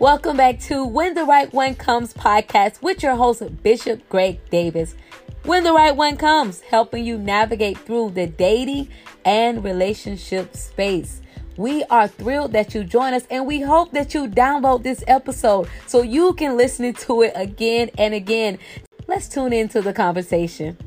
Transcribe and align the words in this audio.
Welcome 0.00 0.38
back 0.38 0.58
to 0.60 0.86
When 0.86 1.12
the 1.12 1.26
Right 1.26 1.52
One 1.52 1.74
Comes 1.74 2.14
podcast 2.14 2.80
with 2.80 3.02
your 3.02 3.16
host, 3.16 3.62
Bishop 3.62 4.08
Greg 4.08 4.40
Davis. 4.48 4.94
When 5.44 5.62
the 5.62 5.74
Right 5.74 5.94
One 5.94 6.16
Comes, 6.16 6.62
helping 6.62 7.04
you 7.04 7.18
navigate 7.18 7.76
through 7.76 8.12
the 8.12 8.26
dating 8.26 8.88
and 9.26 9.62
relationship 9.62 10.56
space. 10.56 11.20
We 11.58 11.84
are 11.90 12.08
thrilled 12.08 12.52
that 12.52 12.74
you 12.74 12.82
join 12.82 13.12
us 13.12 13.24
and 13.30 13.46
we 13.46 13.60
hope 13.60 13.90
that 13.92 14.14
you 14.14 14.26
download 14.26 14.84
this 14.84 15.04
episode 15.06 15.68
so 15.86 16.00
you 16.00 16.32
can 16.32 16.56
listen 16.56 16.94
to 16.94 17.20
it 17.20 17.32
again 17.34 17.90
and 17.98 18.14
again. 18.14 18.58
Let's 19.06 19.28
tune 19.28 19.52
into 19.52 19.82
the 19.82 19.92
conversation. 19.92 20.78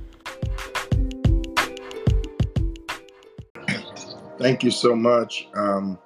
Thank 4.39 4.63
you 4.63 4.71
so 4.71 4.95
much, 4.95 5.49
um, 5.53 5.99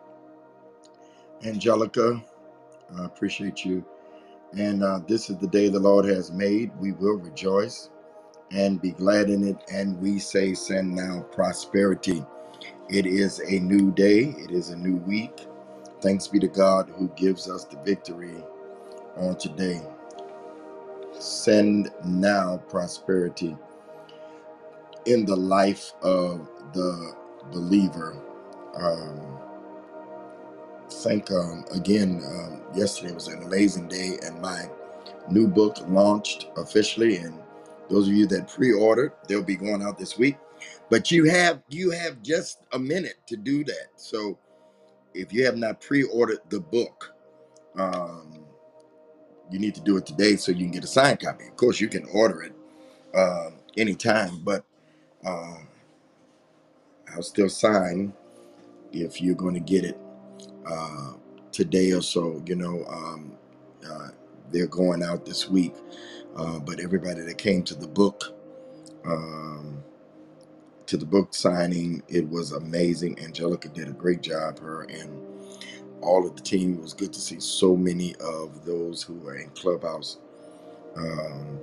Angelica. 1.46 2.22
I 3.00 3.06
appreciate 3.06 3.66
you. 3.66 3.86
And 4.58 4.84
uh, 4.84 5.00
this 5.08 5.30
is 5.30 5.38
the 5.38 5.48
day 5.48 5.70
the 5.70 5.80
Lord 5.80 6.06
has 6.06 6.32
made. 6.32 6.72
We 6.80 6.94
will 6.94 7.18
rejoice 7.18 7.90
and 8.52 8.82
be 8.82 8.92
glad 8.92 9.30
in 9.30 9.48
it. 9.48 9.58
And 9.74 10.00
we 10.00 10.20
say, 10.20 10.54
send 10.54 10.96
now 10.96 11.22
prosperity. 11.32 12.26
It 12.90 13.06
is 13.06 13.40
a 13.40 13.60
new 13.60 13.92
day, 13.92 14.36
it 14.38 14.52
is 14.52 14.70
a 14.70 14.76
new 14.78 14.98
week. 14.98 15.48
Thanks 16.02 16.28
be 16.28 16.40
to 16.40 16.48
God 16.48 16.90
who 16.98 17.10
gives 17.16 17.50
us 17.50 17.66
the 17.66 17.78
victory 17.84 18.44
on 19.18 19.38
today. 19.38 19.82
Send 21.20 21.92
now 22.06 22.58
prosperity 22.70 23.58
in 25.06 25.26
the 25.26 25.36
life 25.36 25.94
of 26.04 26.50
the 26.74 27.14
believer. 27.52 28.22
Um, 28.76 29.37
think 30.90 31.32
um, 31.32 31.66
again, 31.72 32.22
um, 32.26 32.62
yesterday 32.78 33.14
was 33.14 33.28
an 33.28 33.44
amazing 33.44 33.88
day, 33.88 34.18
and 34.24 34.42
my 34.42 34.70
new 35.30 35.48
book 35.48 35.78
launched 35.88 36.48
officially. 36.58 37.18
And 37.18 37.40
those 37.90 38.08
of 38.08 38.14
you 38.14 38.26
that 38.28 38.48
pre-ordered, 38.50 39.14
they'll 39.28 39.44
be 39.44 39.56
going 39.56 39.82
out 39.82 39.98
this 39.98 40.18
week. 40.18 40.38
But 40.90 41.12
you 41.12 41.26
have 41.26 41.62
you 41.70 41.92
have 41.92 42.22
just 42.22 42.64
a 42.74 42.80
minute 42.80 43.18
to 43.28 43.38
do 43.38 43.64
that. 43.66 43.90
So 43.96 44.38
if 45.14 45.34
you 45.34 45.46
have 45.46 45.58
not 45.58 45.82
pre-ordered 45.82 46.40
the 46.50 46.60
book, 46.60 47.14
um, 47.78 48.40
you 49.52 49.60
need 49.60 49.76
to 49.76 49.82
do 49.82 49.98
it 49.98 50.06
today 50.06 50.36
so 50.36 50.52
you 50.52 50.66
can 50.66 50.72
get 50.72 50.84
a 50.84 50.88
signed 50.88 51.20
copy. 51.20 51.48
Of 51.48 51.56
course, 51.56 51.80
you 51.80 51.88
can 51.88 52.06
order 52.14 52.44
it 52.44 52.54
um, 53.16 53.56
anytime, 53.78 54.42
but 54.44 54.66
uh, 55.26 55.58
I'll 57.14 57.24
still 57.24 57.50
sign 57.50 58.14
if 58.92 59.22
you're 59.22 59.36
going 59.36 59.54
to 59.54 59.60
get 59.60 59.84
it 59.84 60.00
uh, 60.68 61.14
today 61.52 61.92
or 61.94 62.02
so. 62.04 62.44
You 62.48 62.58
know, 62.58 62.86
um, 62.90 63.34
uh, 63.90 64.10
they're 64.52 64.68
going 64.68 65.04
out 65.04 65.26
this 65.26 65.50
week, 65.50 65.76
uh, 66.38 66.60
but 66.60 66.80
everybody 66.82 67.22
that 67.22 67.40
came 67.40 67.64
to 67.66 67.76
the 67.76 67.88
book, 67.88 68.36
um, 69.06 69.84
to 70.88 70.98
the 70.98 71.06
book 71.06 71.34
signing, 71.36 72.04
it 72.10 72.28
was 72.30 72.54
amazing. 72.54 73.20
Angelica 73.20 73.70
did 73.70 73.90
a 73.90 73.94
great 73.94 74.22
job. 74.24 74.60
Her 74.60 74.84
and 74.84 75.38
all 76.02 76.28
of 76.28 76.36
the 76.36 76.44
team. 76.44 76.76
It 76.76 76.82
was 76.82 76.94
good 76.94 77.14
to 77.14 77.22
see 77.22 77.40
so 77.40 77.76
many 77.78 78.16
of 78.18 78.66
those 78.66 79.04
who 79.04 79.28
are 79.28 79.38
in 79.38 79.50
Clubhouse 79.52 80.20
um, 80.98 81.60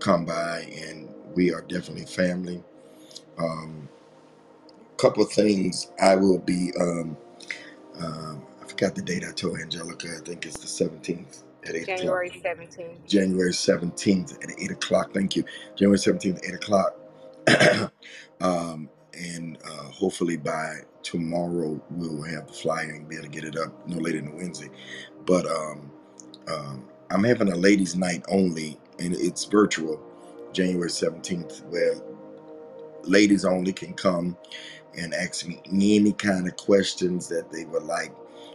come 0.00 0.24
by, 0.26 0.66
and 0.86 1.08
we 1.34 1.52
are 1.54 1.62
definitely 1.62 2.06
family. 2.06 2.62
Um, 3.38 3.88
couple 4.98 5.24
of 5.24 5.32
things 5.32 5.92
I 6.02 6.16
will 6.16 6.38
be. 6.38 6.72
Um, 6.80 7.16
um, 8.00 8.42
I 8.62 8.66
forgot 8.66 8.94
the 8.94 9.02
date 9.02 9.24
I 9.28 9.32
told 9.32 9.58
Angelica. 9.58 10.08
I 10.08 10.24
think 10.24 10.46
it's 10.46 10.58
the 10.58 10.66
seventeenth 10.66 11.44
at 11.64 11.74
eight 11.74 11.82
o'clock. 11.82 11.98
January 11.98 12.30
17th. 12.30 13.06
January 13.06 13.52
seventeenth 13.52 14.32
at 14.42 14.50
eight 14.58 14.70
o'clock. 14.70 15.12
Thank 15.12 15.36
you. 15.36 15.44
January 15.76 15.98
seventeenth, 15.98 16.40
eight 16.46 16.54
o'clock. 16.54 16.96
um, 18.40 18.88
and 19.14 19.58
uh, 19.64 19.84
hopefully 19.84 20.36
by 20.36 20.80
tomorrow 21.02 21.80
we'll 21.90 22.22
have 22.22 22.46
the 22.46 22.52
flyer 22.52 22.90
and 22.90 23.08
be 23.08 23.16
able 23.16 23.24
to 23.24 23.30
get 23.30 23.44
it 23.44 23.56
up 23.56 23.88
no 23.88 23.96
later 23.98 24.20
than 24.20 24.36
Wednesday. 24.36 24.68
But 25.26 25.46
um, 25.46 25.90
um, 26.46 26.88
I'm 27.10 27.24
having 27.24 27.50
a 27.50 27.56
ladies' 27.56 27.96
night 27.96 28.24
only, 28.28 28.78
and 28.98 29.14
it's 29.14 29.44
virtual, 29.44 30.00
January 30.52 30.90
17th, 30.90 31.64
where 31.66 31.94
ladies 33.04 33.44
only 33.44 33.72
can 33.72 33.94
come 33.94 34.36
and 34.96 35.14
ask 35.14 35.46
me 35.46 35.60
any 36.00 36.12
kind 36.12 36.46
of 36.46 36.56
questions 36.56 37.28
that 37.28 37.50
they 37.50 37.64
would 37.64 37.84
like 37.84 38.12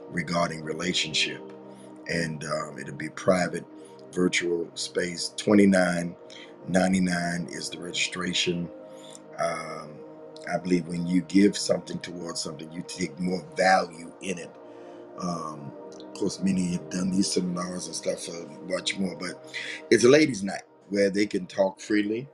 regarding 0.10 0.64
relationship. 0.64 1.42
And 2.08 2.44
um, 2.44 2.78
it'll 2.80 2.96
be 2.96 3.10
private, 3.10 3.66
virtual 4.12 4.70
space. 4.76 5.34
Twenty 5.38 5.66
nine 5.66 6.16
ninety 6.68 7.00
nine 7.00 7.48
is 7.52 7.70
the 7.70 7.80
registration. 7.80 8.70
Um, 9.40 9.92
I 10.52 10.58
believe 10.58 10.88
when 10.88 11.08
you 11.08 11.22
give 11.22 11.58
something 11.58 12.00
towards 12.00 12.42
something, 12.42 12.72
you 12.72 12.84
take 12.88 13.18
more 13.20 13.44
value 13.56 14.12
in 14.22 14.38
it. 14.38 14.52
Um, 15.20 15.72
of 15.98 16.14
course, 16.14 16.42
many 16.42 16.74
have 16.74 16.90
done 16.90 17.12
these 17.12 17.32
seminars 17.32 17.88
and 17.88 17.96
stuff 17.96 18.26
for 18.26 18.48
much 18.68 18.98
more, 18.98 19.16
but 19.16 19.56
it's 19.90 20.04
a 20.04 20.10
ladies' 20.10 20.44
night 20.44 20.64
where 20.90 21.10
they 21.10 21.26
can 21.26 21.48
talk 21.48 21.80
freely 21.80 22.28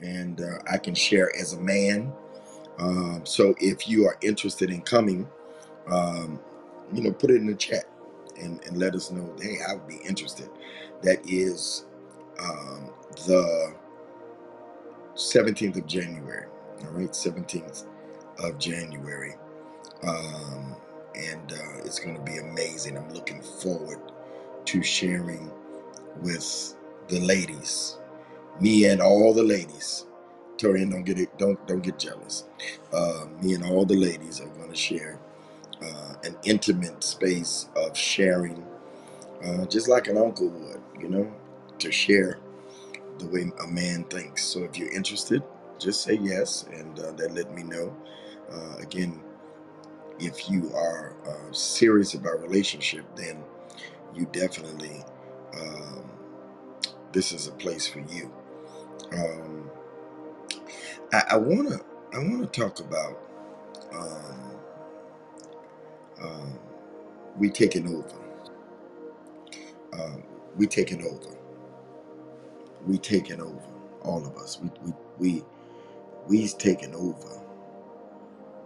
and 0.00 0.40
uh, 0.40 0.58
I 0.70 0.78
can 0.78 0.94
share 0.94 1.30
as 1.38 1.52
a 1.52 1.60
man. 1.60 2.12
Um, 2.80 3.22
so 3.24 3.54
if 3.60 3.88
you 3.88 4.06
are 4.06 4.18
interested 4.22 4.70
in 4.70 4.82
coming, 4.82 5.28
um, 5.88 6.40
you 6.92 7.02
know, 7.02 7.12
put 7.12 7.30
it 7.30 7.36
in 7.36 7.46
the 7.46 7.54
chat 7.54 7.84
and, 8.40 8.62
and 8.64 8.78
let 8.78 8.94
us 8.94 9.10
know, 9.10 9.34
hey, 9.40 9.58
I 9.68 9.74
would 9.74 9.88
be 9.88 9.98
interested. 10.08 10.48
That 11.02 11.20
is 11.28 11.84
um, 12.40 12.90
the 13.26 13.74
17th 15.14 15.76
of 15.78 15.86
January. 15.86 16.46
All 16.84 16.92
right, 16.92 17.10
17th 17.10 17.84
of 18.38 18.58
January. 18.58 19.36
Um, 20.02 20.76
and 21.14 21.52
uh, 21.52 21.78
it's 21.84 22.00
going 22.00 22.16
to 22.16 22.22
be 22.22 22.38
amazing. 22.38 22.96
I'm 22.96 23.12
looking 23.12 23.42
forward 23.42 24.00
to 24.66 24.82
sharing 24.82 25.50
with 26.22 26.76
the 27.08 27.20
ladies, 27.20 27.98
me 28.60 28.86
and 28.86 29.02
all 29.02 29.34
the 29.34 29.42
ladies. 29.42 30.06
Torian, 30.60 30.90
don't 30.90 31.04
get 31.04 31.18
it, 31.18 31.36
don't 31.38 31.66
don't 31.66 31.82
get 31.82 31.98
jealous. 31.98 32.44
Uh, 32.92 33.26
me 33.42 33.54
and 33.54 33.64
all 33.64 33.84
the 33.86 33.96
ladies 33.96 34.40
are 34.40 34.48
going 34.48 34.70
to 34.70 34.76
share 34.76 35.18
uh, 35.82 36.14
an 36.24 36.36
intimate 36.44 37.02
space 37.04 37.68
of 37.76 37.96
sharing, 37.96 38.64
uh, 39.44 39.66
just 39.66 39.88
like 39.88 40.08
an 40.08 40.18
uncle 40.18 40.48
would, 40.50 40.82
you 41.00 41.08
know, 41.08 41.32
to 41.78 41.92
share 41.92 42.38
the 43.18 43.26
way 43.28 43.50
a 43.64 43.66
man 43.68 44.04
thinks. 44.04 44.44
So 44.44 44.64
if 44.64 44.78
you're 44.78 44.92
interested, 44.92 45.42
just 45.78 46.02
say 46.02 46.14
yes, 46.20 46.66
and 46.72 46.98
uh, 46.98 47.12
that 47.12 47.32
let 47.34 47.54
me 47.54 47.62
know. 47.62 47.96
Uh, 48.50 48.76
again, 48.80 49.20
if 50.18 50.50
you 50.50 50.72
are 50.74 51.16
uh, 51.26 51.52
serious 51.52 52.14
about 52.14 52.42
relationship, 52.42 53.04
then 53.16 53.42
you 54.14 54.26
definitely 54.32 55.04
um, 55.60 56.10
this 57.12 57.32
is 57.32 57.48
a 57.48 57.52
place 57.52 57.86
for 57.88 58.00
you. 58.00 58.32
Um, 59.12 59.59
I, 61.12 61.24
wanna 61.38 61.80
I 62.14 62.18
wanna 62.18 62.46
talk 62.46 62.80
about 62.80 63.18
um, 63.92 64.52
um, 66.22 66.58
we 67.38 67.50
taking 67.50 67.88
over. 67.88 68.20
Um, 69.94 70.24
we 70.56 70.66
taking 70.66 71.04
over. 71.06 71.36
We 72.86 72.98
taking 72.98 73.40
over. 73.40 73.62
All 74.02 74.26
of 74.26 74.36
us. 74.38 74.60
We 74.60 74.70
we 74.84 74.94
we 75.18 75.44
we's 76.28 76.54
taking 76.54 76.94
over. 76.94 77.42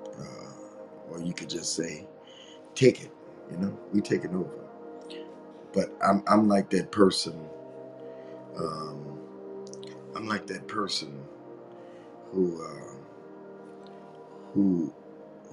Uh, 0.05 1.11
or 1.11 1.21
you 1.21 1.35
could 1.35 1.51
just 1.51 1.75
say, 1.77 2.07
take 2.75 3.03
it. 3.03 3.11
You 3.51 3.59
know, 3.59 3.79
we 3.93 4.01
taking 4.03 4.35
over. 4.35 4.69
But 5.73 5.93
I'm 6.03 6.23
I'm 6.29 6.49
like 6.49 6.71
that 6.71 6.93
person. 6.93 7.49
Um, 8.57 9.21
I'm 10.17 10.29
like 10.29 10.47
that 10.49 10.69
person 10.69 11.25
who 12.35 12.65
uh, 12.65 12.95
who 14.55 14.95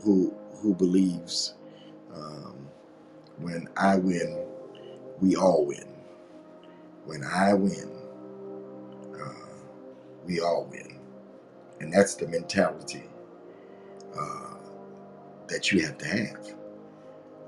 who 0.03 0.35
who 0.61 0.75
believes 0.75 1.55
um, 2.13 2.67
when 3.39 3.69
I 3.77 3.97
win, 3.97 4.45
we 5.19 5.35
all 5.35 5.65
win. 5.65 5.87
When 7.05 7.23
I 7.23 7.53
win, 7.53 7.91
uh, 9.03 9.33
we 10.25 10.41
all 10.41 10.67
win, 10.71 10.99
and 11.81 11.93
that's 11.93 12.15
the 12.15 12.27
mentality 12.27 13.03
uh, 14.17 14.55
that 15.47 15.71
you 15.71 15.85
have 15.85 15.97
to 15.99 16.07
have. 16.07 16.55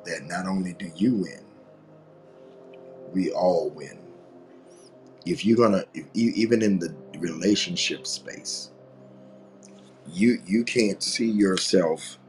That 0.05 0.25
not 0.25 0.47
only 0.47 0.73
do 0.73 0.91
you 0.95 1.15
win, 1.15 1.45
we 3.13 3.31
all 3.31 3.71
win. 3.71 3.99
If 5.25 5.45
you're 5.45 5.57
gonna, 5.57 5.85
if, 5.93 6.07
even 6.15 6.61
in 6.63 6.79
the 6.79 6.95
relationship 7.19 8.07
space, 8.07 8.71
you 10.11 10.39
you 10.45 10.63
can't 10.63 11.03
see 11.03 11.29
yourself 11.29 12.19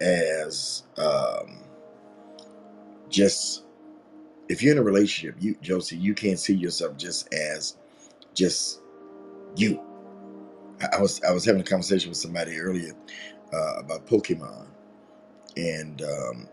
as 0.00 0.84
um, 0.98 1.60
just 3.10 3.64
if 4.48 4.62
you're 4.62 4.72
in 4.72 4.78
a 4.78 4.82
relationship, 4.84 5.36
you 5.40 5.56
Josie, 5.62 5.96
you 5.98 6.14
can't 6.14 6.38
see 6.40 6.54
yourself 6.54 6.96
just 6.98 7.32
as 7.34 7.76
just 8.34 8.80
you. 9.56 9.82
I, 10.82 10.98
I 10.98 11.00
was 11.02 11.22
I 11.24 11.32
was 11.32 11.44
having 11.44 11.62
a 11.62 11.64
conversation 11.64 12.10
with 12.10 12.18
somebody 12.18 12.58
earlier 12.58 12.92
uh, 13.52 13.76
about 13.80 14.06
Pokemon, 14.06 14.66
and 15.56 16.02
um, 16.02 16.48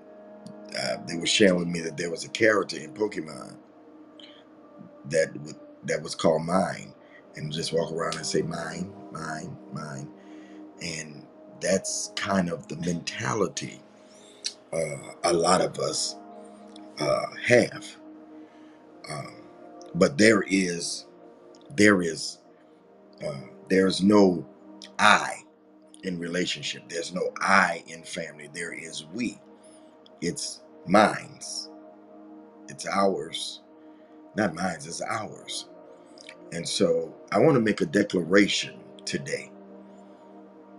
uh, 0.78 0.98
they 1.08 1.18
were 1.18 1.28
sharing 1.28 1.58
with 1.60 1.70
me 1.70 1.82
that 1.82 1.98
there 1.98 2.12
was 2.12 2.26
a 2.26 2.30
character 2.30 2.78
in 2.78 2.94
Pokemon 2.94 3.58
that 5.12 5.30
that 5.86 6.04
was 6.04 6.16
called 6.16 6.46
Mine, 6.46 6.95
and 7.38 7.52
just 7.52 7.74
walk 7.74 7.92
around 7.92 8.16
and 8.16 8.26
say 8.26 8.42
Mine, 8.42 8.92
Mine, 9.12 9.58
Mine, 9.74 10.10
and 10.82 11.26
that's 11.62 12.14
kind 12.16 12.50
of 12.50 12.68
the 12.68 12.78
mentality 12.78 13.82
uh, 14.74 14.98
a 15.24 15.34
lot 15.34 15.62
of 15.62 15.80
us 15.80 16.16
uh, 17.00 17.26
have. 17.46 17.86
Um, 19.10 19.36
but 19.96 20.18
there 20.18 20.44
is 20.48 21.06
there 21.76 22.02
is 22.02 22.40
uh, 23.26 23.34
there's 23.70 24.04
no 24.04 24.46
I 25.00 25.44
in 26.04 26.20
relationship. 26.20 26.90
There's 26.90 27.14
no 27.14 27.32
I 27.42 27.84
in 27.88 28.04
family. 28.04 28.50
There 28.54 28.74
is 28.74 29.06
we. 29.14 29.40
It's 30.22 30.62
minds. 30.88 31.70
It's 32.70 32.88
ours. 32.88 33.62
Not 34.36 34.56
minds, 34.56 34.88
it's 34.88 35.02
ours. 35.02 35.68
And 36.54 36.68
so 36.68 37.16
I 37.32 37.40
want 37.40 37.56
to 37.56 37.62
make 37.62 37.82
a 37.82 37.88
declaration 37.88 38.80
today 39.06 39.52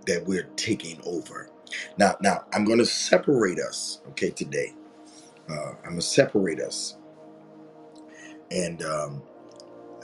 that 0.07 0.25
we're 0.27 0.49
taking 0.57 1.01
over. 1.07 1.51
Now, 1.99 2.17
now 2.23 2.45
I'm 2.55 2.65
going 2.65 2.79
to 2.79 2.87
separate 2.87 3.61
us, 3.61 4.01
okay, 4.11 4.31
today. 4.31 4.75
Uh, 5.51 5.71
I'm 5.85 5.91
going 5.91 5.97
to 5.97 6.03
separate 6.03 6.61
us. 6.61 6.97
And 8.51 8.83
um, 8.85 9.23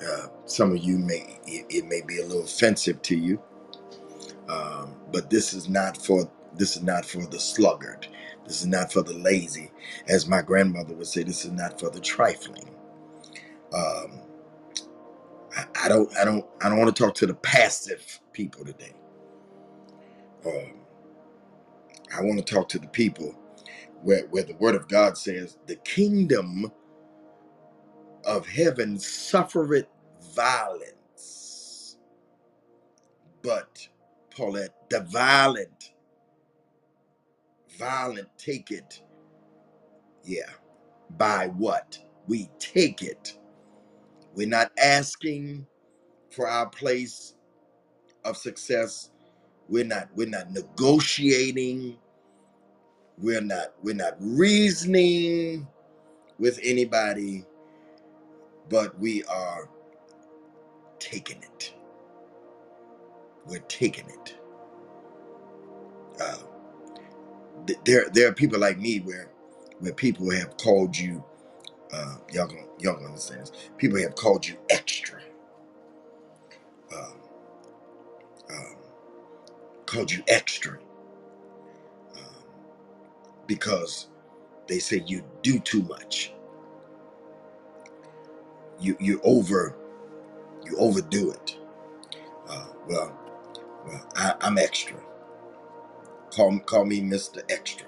uh, 0.05 0.29
some 0.47 0.73
of 0.73 0.79
you 0.79 0.99
may, 0.99 1.41
it, 1.47 1.67
it 1.70 1.87
may 1.87 2.03
be 2.03 2.20
a 2.20 2.26
little 2.26 2.44
offensive 2.44 3.03
to 3.03 3.17
you. 3.17 3.41
Um, 4.49 4.97
but 5.12 5.31
this 5.31 5.55
is 5.55 5.69
not 5.69 5.97
for 5.97 6.31
this 6.56 6.76
is 6.76 6.82
not 6.82 7.05
for 7.06 7.26
the 7.26 7.41
sluggard. 7.41 8.06
This 8.47 8.61
is 8.61 8.67
not 8.67 8.93
for 8.93 9.03
the 9.03 9.14
lazy, 9.14 9.70
as 10.09 10.29
my 10.29 10.43
grandmother 10.43 10.94
would 10.94 11.06
say. 11.09 11.23
This 11.25 11.44
is 11.44 11.53
not 11.53 11.81
for 11.81 11.91
the 11.91 12.00
trifling. 12.00 12.70
Um, 13.75 14.21
I, 15.56 15.66
I 15.84 15.88
don't, 15.88 16.16
I 16.19 16.25
don't, 16.25 16.46
I 16.62 16.69
don't 16.70 16.78
want 16.78 16.94
to 16.94 17.02
talk 17.04 17.14
to 17.16 17.26
the 17.26 17.34
passive 17.34 18.20
people 18.32 18.64
today. 18.64 18.94
Um, 20.46 20.75
I 22.16 22.22
want 22.22 22.44
to 22.44 22.54
talk 22.54 22.69
to 22.70 22.78
the 22.81 22.88
people 22.88 23.34
where, 24.02 24.26
where 24.31 24.44
the 24.44 24.54
Word 24.56 24.76
of 24.76 24.88
God 24.88 25.19
says, 25.19 25.58
"The 25.66 25.76
kingdom 25.76 26.72
of 28.26 28.49
heaven 28.49 28.99
suffereth 28.99 29.88
violence, 30.34 31.99
but 33.43 33.88
Paulette, 34.37 34.75
the 34.90 35.00
violent, 35.02 35.93
violent 37.78 38.28
take 38.38 38.70
it. 38.72 39.02
Yeah, 40.25 40.50
by 41.19 41.49
what 41.49 41.99
we 42.28 42.50
take 42.58 43.02
it. 43.02 43.38
We're 44.34 44.49
not 44.49 44.73
asking 44.79 45.67
for 46.31 46.49
our 46.49 46.69
place 46.69 47.34
of 48.25 48.37
success. 48.37 49.11
We're 49.69 49.84
not. 49.84 50.11
We're 50.17 50.29
not 50.29 50.52
negotiating. 50.52 51.99
We're 53.19 53.43
not. 53.43 53.75
We're 53.82 53.94
not 53.96 54.17
reasoning 54.20 55.69
with 56.38 56.61
anybody, 56.62 57.44
but 58.70 58.99
we 58.99 59.25
are 59.25 59.69
taking 61.00 61.43
it. 61.43 61.75
We're 63.46 63.61
taking 63.61 64.08
it. 64.08 64.37
Uh, 66.20 66.38
th- 67.67 67.81
there, 67.85 68.08
there 68.12 68.28
are 68.28 68.35
people 68.35 68.61
like 68.61 68.78
me 68.78 69.00
where, 69.00 69.31
where 69.81 69.94
people 69.94 70.31
have 70.32 70.56
called 70.58 70.96
you. 70.99 71.25
Uh, 71.93 72.17
y'all 72.32 72.49
gonna, 72.49 72.62
understand 72.90 73.43
this. 73.43 73.52
People 73.79 74.00
have 74.00 74.14
called 74.17 74.46
you 74.46 74.56
extra. 74.70 75.20
Um, 76.94 77.14
um, 78.50 78.76
called 79.87 80.12
you 80.12 80.23
extra 80.29 80.79
um, 82.17 82.44
because 83.46 84.08
they 84.69 84.79
say 84.81 85.02
you 85.06 85.25
do 85.43 85.61
too 85.61 85.82
much. 85.84 86.32
You 88.81 88.96
you 89.00 89.20
over 89.25 89.76
you 90.64 90.76
overdo 90.78 91.32
it. 91.32 91.58
Uh, 92.49 92.67
well, 92.88 93.19
well, 93.87 94.08
I, 94.17 94.35
I'm 94.43 94.58
extra. 94.58 94.96
Call 96.31 96.58
call 96.61 96.85
me 96.87 97.00
Mister 97.02 97.43
Extra 97.50 97.87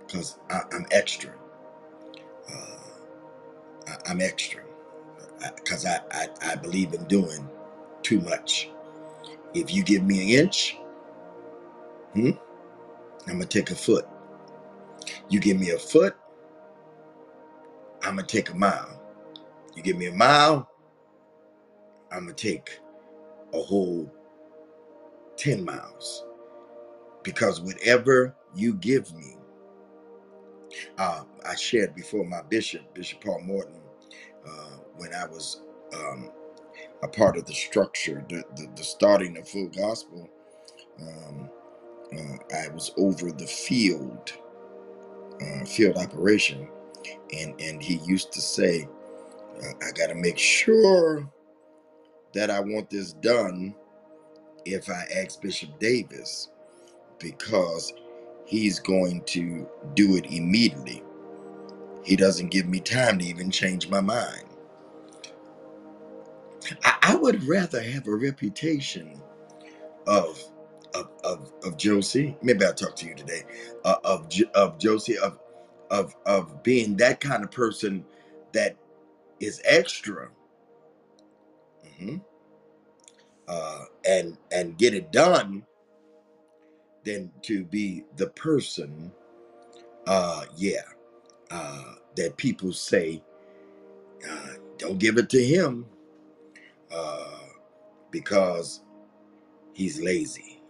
because 0.00 0.38
I'm 0.72 0.86
extra. 0.92 1.32
Uh, 2.52 2.81
I, 3.92 4.10
I'm 4.10 4.22
extra 4.22 4.62
because 5.56 5.86
I, 5.86 6.00
I 6.12 6.28
I 6.42 6.56
believe 6.56 6.94
in 6.94 7.04
doing 7.06 7.48
too 8.02 8.20
much. 8.22 8.70
If 9.54 9.74
you 9.74 9.84
give 9.84 10.04
me 10.04 10.22
an 10.38 10.46
inch, 10.46 10.76
hmm, 12.14 12.30
I'm 13.28 13.34
gonna 13.34 13.46
take 13.46 13.70
a 13.70 13.76
foot. 13.76 14.06
You 15.30 15.40
give 15.40 15.58
me 15.60 15.70
a 15.70 15.78
foot, 15.78 16.16
I'm 18.02 18.16
gonna 18.16 18.26
take 18.26 18.50
a 18.50 18.56
mile. 18.56 19.00
You 19.76 19.82
give 19.82 19.96
me 19.98 20.06
a 20.08 20.12
mile, 20.14 20.68
I'm 22.12 22.24
gonna 22.26 22.34
take 22.34 22.78
a 23.54 23.60
whole 23.62 24.12
10 25.38 25.64
miles. 25.64 26.24
Because 27.24 27.60
whatever 27.60 28.34
you 28.54 28.74
give 28.74 29.14
me, 29.14 29.36
uh, 30.98 31.24
I 31.46 31.56
shared 31.56 31.94
before 31.96 32.24
my 32.26 32.42
bishop, 32.42 32.94
Bishop 32.94 33.22
Paul 33.24 33.42
Morton, 33.42 33.81
uh, 34.46 34.76
when 34.96 35.14
I 35.14 35.26
was 35.26 35.62
um, 35.94 36.30
a 37.02 37.08
part 37.08 37.36
of 37.36 37.44
the 37.46 37.54
structure, 37.54 38.24
the, 38.28 38.44
the, 38.56 38.68
the 38.76 38.84
starting 38.84 39.36
of 39.38 39.48
Full 39.48 39.68
Gospel, 39.68 40.28
um, 41.00 41.50
uh, 42.16 42.56
I 42.56 42.68
was 42.68 42.92
over 42.96 43.32
the 43.32 43.46
field, 43.46 44.32
uh, 45.40 45.64
field 45.64 45.96
operation. 45.96 46.68
And, 47.32 47.60
and 47.60 47.82
he 47.82 47.96
used 48.06 48.32
to 48.32 48.40
say, 48.40 48.88
uh, 49.62 49.72
I 49.86 49.90
got 49.92 50.08
to 50.08 50.14
make 50.14 50.38
sure 50.38 51.28
that 52.34 52.50
I 52.50 52.60
want 52.60 52.90
this 52.90 53.12
done 53.14 53.74
if 54.64 54.88
I 54.88 55.04
ask 55.16 55.40
Bishop 55.40 55.78
Davis 55.78 56.50
because 57.18 57.92
he's 58.44 58.78
going 58.78 59.22
to 59.26 59.68
do 59.94 60.16
it 60.16 60.26
immediately. 60.26 61.02
He 62.04 62.16
doesn't 62.16 62.50
give 62.50 62.66
me 62.66 62.80
time 62.80 63.18
to 63.20 63.24
even 63.26 63.50
change 63.50 63.88
my 63.88 64.00
mind. 64.02 64.44
I, 66.84 66.98
I 67.02 67.16
would 67.16 67.44
rather 67.44 67.82
have 67.82 68.08
a 68.08 68.14
reputation 68.16 69.20
of 70.06 70.42
of, 70.94 71.10
of, 71.24 71.52
of 71.64 71.76
Josie. 71.78 72.36
Maybe 72.42 72.64
I'll 72.64 72.74
talk 72.74 72.96
to 72.96 73.06
you 73.06 73.14
today. 73.14 73.42
Uh, 73.84 73.96
of 74.04 74.28
of 74.54 74.78
Josie 74.78 75.18
of 75.18 75.38
of 75.90 76.16
of 76.26 76.62
being 76.62 76.96
that 76.98 77.20
kind 77.20 77.44
of 77.44 77.50
person 77.50 78.04
that 78.52 78.76
is 79.40 79.62
extra 79.64 80.30
mhm, 82.00 82.22
uh, 83.48 83.84
and 84.06 84.38
and 84.52 84.78
get 84.78 84.94
it 84.94 85.12
done 85.12 85.64
than 87.04 87.32
to 87.42 87.64
be 87.64 88.04
the 88.16 88.28
person. 88.28 89.12
Uh, 90.06 90.44
yeah, 90.56 90.82
uh, 91.52 91.84
that 92.16 92.38
people 92.38 92.72
say 92.74 93.22
uh, 94.30 94.48
don't 94.78 94.98
give 94.98 95.18
it 95.18 95.30
to 95.30 95.44
him 95.44 95.86
uh, 96.92 97.38
because 98.10 98.82
he's 99.74 100.00
lazy. 100.02 100.60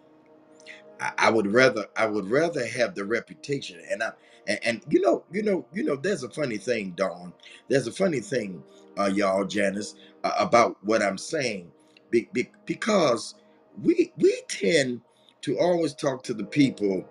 I, 1.01 1.13
I 1.19 1.31
would 1.31 1.47
rather 1.53 1.87
I 1.97 2.07
would 2.07 2.31
rather 2.31 2.67
have 2.67 2.95
the 2.95 3.05
reputation 3.05 3.81
and 3.91 4.03
I 4.03 4.13
and, 4.47 4.59
and 4.65 4.83
you 4.89 5.01
know 5.01 5.25
you 5.33 5.43
know 5.43 5.67
you 5.73 5.85
know 5.85 5.97
there's 5.97 6.23
a 6.23 6.31
funny 6.31 6.59
thing 6.59 6.93
Dawn 6.93 7.33
there's 7.69 7.87
a 7.87 7.93
funny 7.93 8.21
thing 8.21 8.63
uh 8.99 9.07
y'all 9.13 9.45
Janice 9.45 9.95
uh, 10.25 10.33
about 10.39 10.77
what 10.85 11.03
I'm 11.03 11.19
saying 11.19 11.71
be, 12.11 12.29
be, 12.33 12.51
because 12.67 13.35
we 13.83 14.13
we 14.17 14.43
tend 14.49 15.01
to 15.43 15.59
always 15.59 15.95
talk 15.95 16.23
to 16.25 16.35
the 16.35 16.45
people 16.45 17.05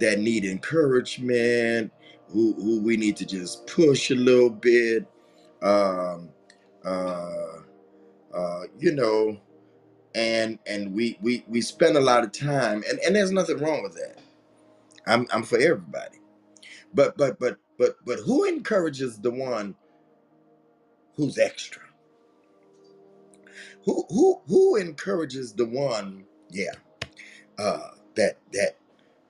that 0.00 0.20
need 0.20 0.44
encouragement 0.44 1.92
who 2.28 2.54
who 2.54 2.80
we 2.82 2.96
need 2.96 3.16
to 3.16 3.26
just 3.26 3.66
push 3.66 4.10
a 4.10 4.14
little 4.14 4.50
bit 4.50 5.06
um 5.62 6.30
uh 6.84 7.58
uh 8.34 8.62
you 8.78 8.92
know 8.92 9.38
and 10.14 10.58
and 10.66 10.92
we 10.94 11.18
we 11.22 11.44
we 11.48 11.60
spend 11.60 11.96
a 11.96 12.00
lot 12.00 12.24
of 12.24 12.32
time 12.32 12.82
and 12.88 12.98
and 13.00 13.16
there's 13.16 13.32
nothing 13.32 13.58
wrong 13.58 13.82
with 13.82 13.94
that 13.94 14.18
i'm 15.06 15.26
i'm 15.32 15.42
for 15.42 15.58
everybody 15.58 16.18
but 16.94 17.16
but 17.16 17.38
but 17.38 17.58
but 17.78 17.96
but 18.04 18.18
who 18.20 18.44
encourages 18.44 19.18
the 19.18 19.30
one 19.30 19.74
who's 21.18 21.36
extra? 21.36 21.82
Who 23.84 24.04
who 24.08 24.40
who 24.46 24.76
encourages 24.76 25.52
the 25.52 25.66
one? 25.66 26.24
Yeah, 26.50 26.72
uh, 27.58 27.90
that 28.14 28.38
that 28.52 28.76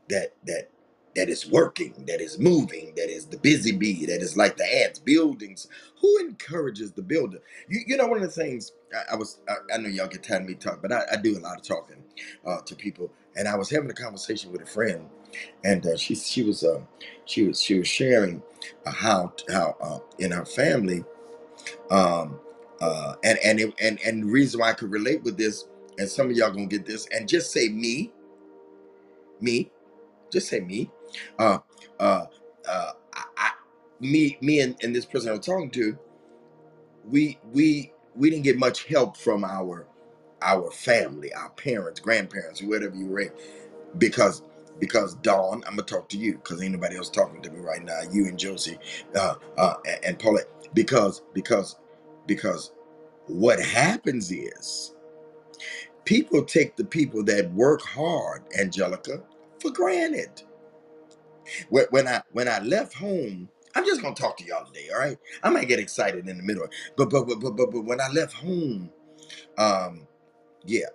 that 0.08 0.34
that 0.46 0.70
that 1.18 1.30
is 1.30 1.50
working, 1.50 1.94
that 2.08 2.22
is 2.22 2.38
moving, 2.40 2.94
that 2.96 3.10
is 3.10 3.26
the 3.26 3.38
busy 3.38 3.72
bee, 3.72 4.06
that 4.06 4.22
is 4.22 4.38
like 4.38 4.56
the 4.58 4.64
ants, 4.84 5.00
buildings. 5.00 5.68
Who 6.02 6.18
encourages 6.20 6.92
the 6.92 7.02
builder? 7.02 7.40
You, 7.68 7.80
you 7.88 7.98
know, 7.98 8.08
one 8.08 8.18
of 8.18 8.24
the 8.24 8.30
things 8.42 8.72
I, 8.94 9.14
I 9.14 9.16
was, 9.16 9.40
I, 9.48 9.74
I 9.74 9.78
know 9.78 9.90
y'all 9.90 10.08
get 10.08 10.24
tired 10.24 10.44
of 10.44 10.48
me 10.48 10.54
talking, 10.56 10.80
but 10.82 10.92
I, 10.92 11.02
I 11.12 11.16
do 11.18 11.38
a 11.38 11.40
lot 11.40 11.58
of 11.58 11.64
talking 11.64 12.04
uh, 12.46 12.60
to 12.62 12.76
people. 12.76 13.12
And 13.36 13.48
I 13.48 13.56
was 13.56 13.70
having 13.70 13.90
a 13.90 13.94
conversation 13.94 14.52
with 14.52 14.62
a 14.62 14.66
friend, 14.66 15.06
and 15.64 15.86
uh, 15.86 15.96
she 15.96 16.16
she 16.16 16.44
was 16.44 16.64
uh, 16.64 16.80
she 17.26 17.44
was 17.48 17.62
she 17.62 17.78
was 17.78 17.88
sharing 17.88 18.42
uh, 18.86 18.92
how 18.92 19.34
how 19.50 19.76
uh, 19.82 20.00
in 20.18 20.32
her 20.32 20.46
family, 20.46 21.04
um, 21.90 22.40
uh, 22.80 23.14
and 23.24 23.38
and 23.44 23.60
it, 23.60 23.74
and 23.80 24.00
and 24.06 24.24
the 24.24 24.26
reason 24.28 24.60
why 24.60 24.70
I 24.70 24.74
could 24.74 24.92
relate 24.92 25.22
with 25.24 25.38
this, 25.38 25.66
and 25.98 26.08
some 26.08 26.30
of 26.30 26.36
y'all 26.36 26.50
gonna 26.50 26.66
get 26.66 26.86
this, 26.86 27.08
and 27.12 27.28
just 27.28 27.52
say 27.52 27.68
me, 27.68 28.12
me, 29.40 29.70
just 30.32 30.48
say 30.48 30.60
me. 30.60 30.90
Uh, 31.38 31.58
uh, 32.00 32.26
uh, 32.68 32.92
I, 33.14 33.24
I, 33.38 33.50
me, 34.00 34.38
me, 34.42 34.60
and, 34.60 34.76
and 34.82 34.94
this 34.96 35.06
person 35.06 35.32
I'm 35.32 35.40
talking 35.40 35.70
to, 35.72 35.98
we, 37.06 37.38
we, 37.52 37.92
we 38.16 38.30
didn't 38.30 38.44
get 38.44 38.58
much 38.58 38.84
help 38.86 39.16
from 39.16 39.44
our, 39.44 39.86
our 40.42 40.70
family, 40.72 41.32
our 41.34 41.50
parents, 41.50 42.00
grandparents, 42.00 42.62
whatever 42.62 42.96
you 42.96 43.06
were, 43.06 43.34
because, 43.98 44.42
because 44.80 45.14
Dawn, 45.16 45.62
I'm 45.66 45.76
gonna 45.76 45.82
talk 45.84 46.08
to 46.10 46.18
you, 46.18 46.34
because 46.34 46.62
ain't 46.62 46.72
nobody 46.74 46.96
else 46.96 47.10
talking 47.10 47.42
to 47.42 47.50
me 47.50 47.60
right 47.60 47.84
now. 47.84 48.00
You 48.12 48.26
and 48.26 48.38
Josie, 48.38 48.78
uh, 49.16 49.36
uh, 49.58 49.74
and, 49.86 50.04
and 50.06 50.18
Paulette, 50.20 50.48
because, 50.74 51.22
because, 51.34 51.76
because 52.26 52.72
what 53.28 53.60
happens 53.60 54.32
is 54.32 54.94
people 56.06 56.44
take 56.44 56.76
the 56.76 56.84
people 56.84 57.24
that 57.24 57.52
work 57.54 57.82
hard, 57.82 58.44
Angelica, 58.58 59.22
for 59.60 59.72
granted. 59.72 60.42
When, 61.70 61.86
I 62.08 62.22
when 62.32 62.48
I 62.48 62.60
left 62.60 62.94
home, 62.94 63.48
I'm 63.74 63.86
just 63.86 64.02
gonna 64.02 64.14
talk 64.14 64.36
to 64.38 64.44
y'all 64.44 64.66
today, 64.66 64.88
all 64.92 65.00
right? 65.00 65.18
I 65.42 65.50
might 65.50 65.68
get 65.68 65.80
excited 65.80 66.28
in 66.28 66.38
the 66.38 66.42
middle, 66.44 66.66
but 66.96 67.10
but 67.10 67.26
but 67.26 67.40
but 67.40 67.52
but, 67.56 67.72
but 67.72 67.82
when 67.82 68.00
I 68.00 68.08
left 68.10 68.34
home, 68.34 68.90
um, 69.58 70.06
yeah, 70.66 70.86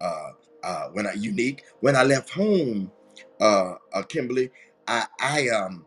uh, 0.00 0.30
uh, 0.64 0.88
when 0.90 1.06
I 1.06 1.14
unique 1.14 1.64
when 1.80 1.96
I 1.96 2.04
left 2.04 2.30
home, 2.30 2.92
uh, 3.40 3.74
uh 3.94 4.02
Kimberly, 4.04 4.50
I 4.88 5.06
I 5.20 5.48
um 5.50 5.84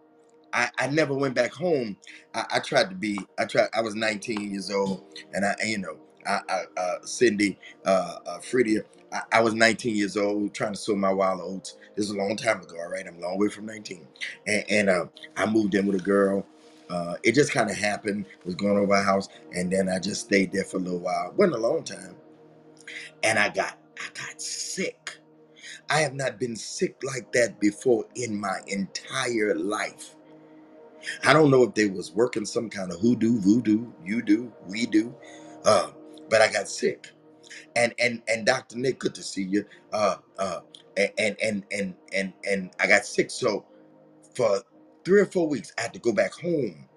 I, 0.53 0.69
I 0.77 0.87
never 0.87 1.13
went 1.13 1.35
back 1.35 1.53
home. 1.53 1.97
I, 2.33 2.45
I 2.55 2.59
tried 2.59 2.89
to 2.89 2.95
be. 2.95 3.19
I 3.37 3.45
tried. 3.45 3.69
I 3.73 3.81
was 3.81 3.95
19 3.95 4.51
years 4.53 4.71
old, 4.71 5.03
and 5.33 5.45
I, 5.45 5.55
you 5.65 5.77
know, 5.77 5.97
Uh, 6.25 6.99
Cindy, 7.05 7.57
uh, 7.85 8.17
uh, 8.25 8.39
Fredia. 8.39 8.83
I, 9.11 9.21
I 9.33 9.41
was 9.41 9.53
19 9.53 9.95
years 9.95 10.17
old, 10.17 10.53
trying 10.53 10.73
to 10.73 10.79
sow 10.79 10.95
my 10.95 11.11
wild 11.11 11.41
oats. 11.41 11.77
This 11.95 12.05
is 12.05 12.11
a 12.11 12.17
long 12.17 12.35
time 12.35 12.61
ago. 12.61 12.77
All 12.79 12.89
right, 12.89 13.05
I'm 13.07 13.17
a 13.17 13.21
long 13.21 13.37
way 13.37 13.49
from 13.49 13.65
19, 13.65 14.07
and, 14.47 14.65
and 14.69 14.89
uh, 14.89 15.05
I 15.37 15.45
moved 15.45 15.75
in 15.75 15.85
with 15.85 16.01
a 16.01 16.03
girl. 16.03 16.45
Uh, 16.89 17.15
it 17.23 17.33
just 17.33 17.51
kind 17.51 17.69
of 17.69 17.77
happened. 17.77 18.25
Was 18.45 18.55
going 18.55 18.77
over 18.77 18.93
a 18.93 19.03
house, 19.03 19.29
and 19.53 19.71
then 19.71 19.89
I 19.89 19.99
just 19.99 20.21
stayed 20.21 20.51
there 20.51 20.63
for 20.63 20.77
a 20.77 20.81
little 20.81 20.99
while. 20.99 21.33
wasn't 21.35 21.55
a 21.55 21.59
long 21.59 21.83
time, 21.83 22.15
and 23.23 23.39
I 23.39 23.49
got 23.49 23.77
I 23.99 24.07
got 24.13 24.41
sick. 24.41 25.17
I 25.89 25.99
have 26.01 26.13
not 26.13 26.39
been 26.39 26.55
sick 26.55 26.95
like 27.03 27.31
that 27.33 27.59
before 27.59 28.05
in 28.15 28.39
my 28.39 28.59
entire 28.67 29.55
life. 29.55 30.15
I 31.25 31.33
don't 31.33 31.51
know 31.51 31.63
if 31.63 31.73
they 31.73 31.87
was 31.87 32.11
working 32.11 32.45
some 32.45 32.69
kind 32.69 32.91
of 32.91 32.99
hoodoo, 32.99 33.39
voodoo, 33.39 33.87
you 34.05 34.21
do, 34.21 34.51
we 34.67 34.85
do, 34.85 35.13
uh, 35.65 35.89
but 36.33 36.41
I 36.41 36.51
got 36.51 36.67
sick. 36.67 37.11
And 37.75 37.93
and 37.99 38.23
and 38.27 38.43
Dr. 38.43 38.79
Nick, 38.79 38.97
good 38.97 39.13
to 39.13 39.21
see 39.21 39.43
you. 39.43 39.65
Uh, 39.91 40.15
uh, 40.39 40.61
and 40.97 41.37
and 41.39 41.63
and 41.71 41.93
and 42.11 42.33
and 42.43 42.71
I 42.79 42.87
got 42.87 43.05
sick. 43.05 43.29
So 43.29 43.65
for 44.33 44.63
three 45.05 45.21
or 45.21 45.27
four 45.27 45.47
weeks, 45.47 45.71
I 45.77 45.83
had 45.83 45.93
to 45.93 45.99
go 45.99 46.11
back 46.11 46.33
home 46.33 46.89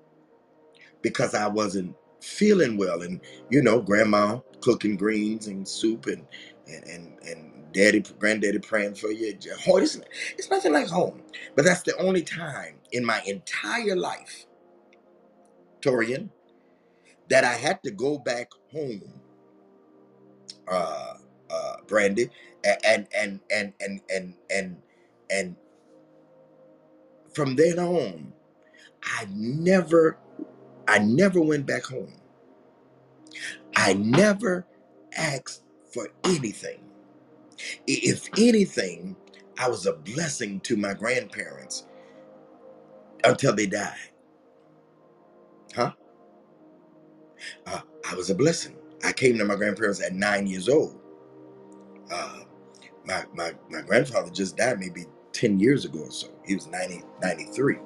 because 1.02 1.34
I 1.34 1.48
wasn't 1.48 1.94
feeling 2.22 2.78
well. 2.78 3.02
And 3.02 3.20
you 3.50 3.60
know, 3.60 3.78
grandma 3.78 4.38
cooking 4.62 4.96
greens 4.96 5.48
and 5.48 5.68
soup 5.68 6.06
and 6.06 6.26
and 6.66 6.84
and, 6.84 7.18
and 7.28 7.72
daddy, 7.74 8.02
granddaddy 8.18 8.60
praying 8.60 8.94
for 8.94 9.12
you. 9.12 9.34
Oh, 9.68 9.76
it's, 9.76 10.00
it's 10.38 10.50
nothing 10.50 10.72
like 10.72 10.88
home. 10.88 11.20
But 11.56 11.66
that's 11.66 11.82
the 11.82 11.94
only 11.98 12.22
time 12.22 12.76
in 12.92 13.04
my 13.04 13.20
entire 13.26 13.96
life, 13.96 14.46
Torian, 15.82 16.30
that 17.28 17.44
I 17.44 17.54
had 17.54 17.82
to 17.82 17.90
go 17.90 18.18
back 18.18 18.48
home, 18.72 19.02
uh, 20.68 21.14
uh, 21.50 21.76
Brandy, 21.88 22.30
and 22.64 23.08
and 23.16 23.40
and 23.50 23.74
and 23.80 24.02
and 24.10 24.34
and 24.50 24.76
and 25.30 25.56
from 27.34 27.56
then 27.56 27.78
on, 27.78 28.32
I 29.02 29.26
never, 29.34 30.18
I 30.88 30.98
never 31.00 31.40
went 31.40 31.66
back 31.66 31.84
home. 31.84 32.14
I 33.76 33.94
never 33.94 34.66
asked 35.16 35.62
for 35.92 36.08
anything. 36.24 36.80
If 37.86 38.28
anything, 38.38 39.16
I 39.58 39.68
was 39.68 39.86
a 39.86 39.94
blessing 39.94 40.60
to 40.62 40.76
my 40.76 40.94
grandparents 40.94 41.86
until 43.24 43.54
they 43.54 43.66
died. 43.66 43.94
Huh? 45.74 45.92
Uh, 47.66 47.80
I 48.10 48.14
was 48.14 48.30
a 48.30 48.34
blessing. 48.34 48.76
I 49.04 49.12
came 49.12 49.38
to 49.38 49.44
my 49.44 49.56
grandparents 49.56 50.02
at 50.02 50.14
nine 50.14 50.46
years 50.46 50.68
old. 50.68 51.00
Uh, 52.10 52.40
my, 53.06 53.24
my, 53.34 53.52
my 53.70 53.82
grandfather 53.82 54.30
just 54.30 54.56
died 54.56 54.80
maybe 54.80 55.06
10 55.32 55.60
years 55.60 55.84
ago 55.86 56.00
or 56.00 56.10
so. 56.12 56.28
He 56.46 56.54
was 56.56 56.66
90, 56.68 57.02
93. 57.22 57.76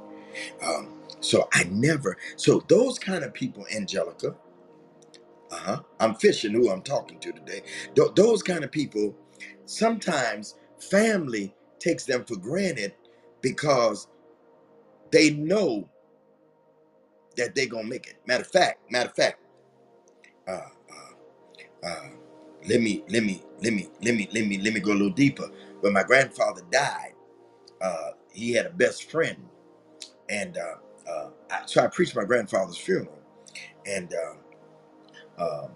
Um, 0.63 0.95
so 1.21 1.49
I 1.55 1.65
never, 1.65 2.19
so 2.37 2.65
those 2.69 2.99
kind 2.99 3.25
of 3.25 3.35
people, 3.35 3.67
Angelica, 3.75 4.37
uh-huh, 5.53 5.83
I'm 6.01 6.15
fishing 6.17 6.53
who 6.53 6.71
I'm 6.71 6.83
talking 6.83 7.21
to 7.21 7.33
today. 7.33 7.63
Th- 7.97 8.11
those 8.17 8.43
kind 8.43 8.65
of 8.65 8.73
people, 8.73 9.17
sometimes 9.67 10.57
family 10.91 11.55
takes 11.81 12.05
them 12.05 12.25
for 12.25 12.37
granted 12.37 12.95
because 13.43 14.09
they 15.13 15.31
know 15.33 15.89
that 17.37 17.55
they're 17.55 17.67
gonna 17.67 17.89
make 17.89 18.09
it. 18.09 18.17
Matter 18.27 18.43
of 18.43 18.49
fact, 18.51 18.91
matter 18.93 19.11
of 19.11 19.17
fact, 19.17 19.41
uh, 20.51 20.67
uh, 20.93 21.89
uh, 21.89 22.09
let 22.69 22.81
me 22.81 23.05
let 23.09 23.23
me 23.23 23.43
let 23.63 23.73
me 23.73 23.89
let 24.03 24.15
me 24.15 24.29
let 24.33 24.47
me 24.47 24.59
let 24.59 24.75
me 24.75 24.81
go 24.81 24.93
a 24.93 24.95
little 24.95 25.11
deeper. 25.11 25.49
When 25.81 25.93
my 25.93 26.03
grandfather 26.03 26.63
died, 26.71 27.15
uh, 27.81 28.11
he 28.33 28.53
had 28.53 28.67
a 28.67 28.71
best 28.71 29.11
friend, 29.11 29.39
and 30.29 30.59
uh, 30.59 31.11
uh, 31.11 31.31
I, 31.51 31.63
so 31.67 31.83
I 31.83 31.87
preached 31.89 32.17
my 32.17 32.25
grandfather's 32.25 32.77
funeral, 32.77 33.19
and 33.87 34.15
uh, 35.39 35.45
um, 35.45 35.71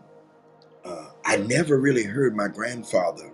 uh, 0.85 1.09
I 1.25 1.37
never 1.39 1.79
really 1.81 2.05
heard 2.05 2.37
my 2.37 2.49
grandfather 2.49 3.33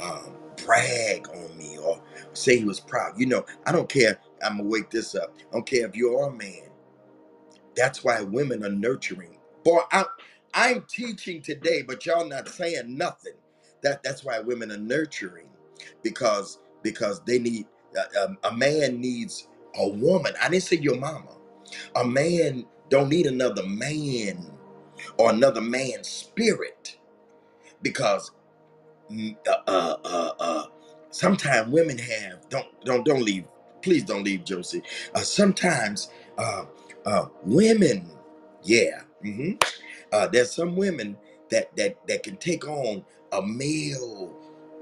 um, 0.00 0.36
brag 0.64 1.28
on 1.30 1.56
me 1.56 1.78
or 1.78 2.02
say 2.34 2.58
he 2.58 2.64
was 2.64 2.80
proud. 2.80 3.18
You 3.18 3.26
know, 3.26 3.46
I 3.66 3.72
don't 3.72 3.88
care. 3.88 4.18
I'm 4.44 4.58
gonna 4.58 4.68
wake 4.68 4.90
this 4.90 5.14
up. 5.14 5.34
I 5.50 5.54
don't 5.54 5.66
care 5.66 5.86
if 5.86 5.96
you 5.96 6.16
are 6.18 6.28
a 6.28 6.32
man. 6.32 6.68
That's 7.76 8.04
why 8.04 8.20
women 8.22 8.64
are 8.64 8.70
nurturing. 8.70 9.38
Boy, 9.64 9.80
I'm 9.92 10.04
I'm 10.54 10.82
teaching 10.88 11.42
today, 11.42 11.82
but 11.82 12.04
y'all 12.06 12.28
not 12.28 12.48
saying 12.48 12.96
nothing. 12.96 13.34
That 13.82 14.02
that's 14.02 14.24
why 14.24 14.40
women 14.40 14.72
are 14.72 14.78
nurturing, 14.78 15.48
because 16.02 16.58
because 16.82 17.22
they 17.24 17.38
need 17.38 17.66
uh, 17.98 18.24
um, 18.26 18.38
a 18.44 18.52
man 18.54 19.00
needs 19.00 19.48
a 19.76 19.88
woman. 19.88 20.34
I 20.42 20.48
didn't 20.50 20.64
say 20.64 20.76
your 20.76 20.98
mama. 20.98 21.36
A 21.96 22.04
man 22.06 22.66
don't 22.90 23.10
need 23.10 23.26
another 23.26 23.64
man 23.66 24.52
or 25.18 25.30
another 25.30 25.60
man's 25.62 26.08
spirit 26.08 26.98
because 27.82 28.32
mm, 29.12 29.36
uh, 29.48 29.58
uh, 29.68 29.96
uh, 30.04 30.32
uh, 30.40 30.66
sometimes 31.10 31.72
women 31.72 31.98
have 31.98 32.48
don't 32.50 32.68
don't 32.84 33.04
don't 33.04 33.22
leave. 33.22 33.46
Please 33.82 34.04
don't 34.04 34.24
leave, 34.24 34.44
Josie. 34.44 34.82
Uh, 35.14 35.20
sometimes 35.20 36.10
uh, 36.38 36.64
uh, 37.06 37.26
women, 37.44 38.10
yeah, 38.64 39.02
hmm 39.22 39.52
uh, 40.12 40.28
there's 40.28 40.52
some 40.52 40.76
women 40.76 41.16
that 41.50 41.74
that 41.76 41.96
that 42.08 42.22
can 42.24 42.36
take 42.38 42.68
on 42.68 43.04
a 43.32 43.42
male 43.42 44.34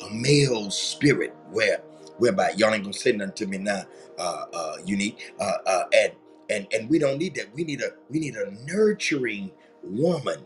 a 0.03 0.11
male 0.15 0.71
spirit 0.71 1.35
where 1.53 1.81
whereby 2.19 2.53
y'all 2.57 2.75
ain't 2.75 2.85
gonna 2.85 2.95
say 2.95 3.13
nothing 3.13 3.35
to 3.35 3.47
me 3.47 3.59
now, 3.59 3.85
uh, 4.19 4.47
uh, 4.55 4.77
unique, 4.85 5.33
uh, 5.41 5.53
uh, 5.67 5.85
and 5.95 6.13
and 6.51 6.67
and 6.73 6.91
we 6.91 6.99
don't 6.99 7.19
need 7.19 7.35
that. 7.37 7.55
We 7.55 7.65
need 7.65 7.83
a 7.83 7.91
we 8.11 8.21
need 8.21 8.37
a 8.37 8.53
nurturing 8.67 9.53
woman, 9.83 10.41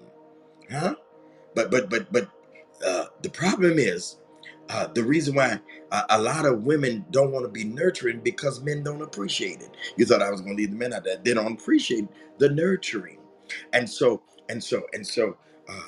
huh? 0.71 0.97
But 1.55 1.71
but 1.71 1.91
but 1.91 2.13
but 2.13 2.29
uh, 2.87 3.07
the 3.23 3.31
problem 3.31 3.79
is 3.79 4.19
uh, 4.71 4.87
the 4.89 5.03
reason 5.05 5.35
why 5.35 5.61
a, 5.93 6.03
a 6.11 6.23
lot 6.23 6.47
of 6.47 6.65
women 6.65 7.05
don't 7.11 7.33
want 7.33 7.45
to 7.45 7.51
be 7.51 7.65
nurturing 7.65 8.21
because 8.21 8.63
men 8.63 8.83
don't 8.83 9.03
appreciate 9.03 9.63
it. 9.63 9.71
You 9.97 10.07
thought 10.07 10.23
I 10.23 10.31
was 10.31 10.41
going 10.41 10.57
to 10.57 10.61
leave 10.63 10.71
the 10.73 10.77
men 10.79 10.93
out 10.93 11.05
there. 11.05 11.17
They 11.23 11.35
don't 11.35 11.61
appreciate 11.61 12.09
the 12.39 12.51
nurturing, 12.51 13.19
and 13.73 13.89
so 13.89 14.23
And 14.51 14.63
so, 14.65 14.85
and 14.95 15.07
so, 15.07 15.37
uh, 15.69 15.81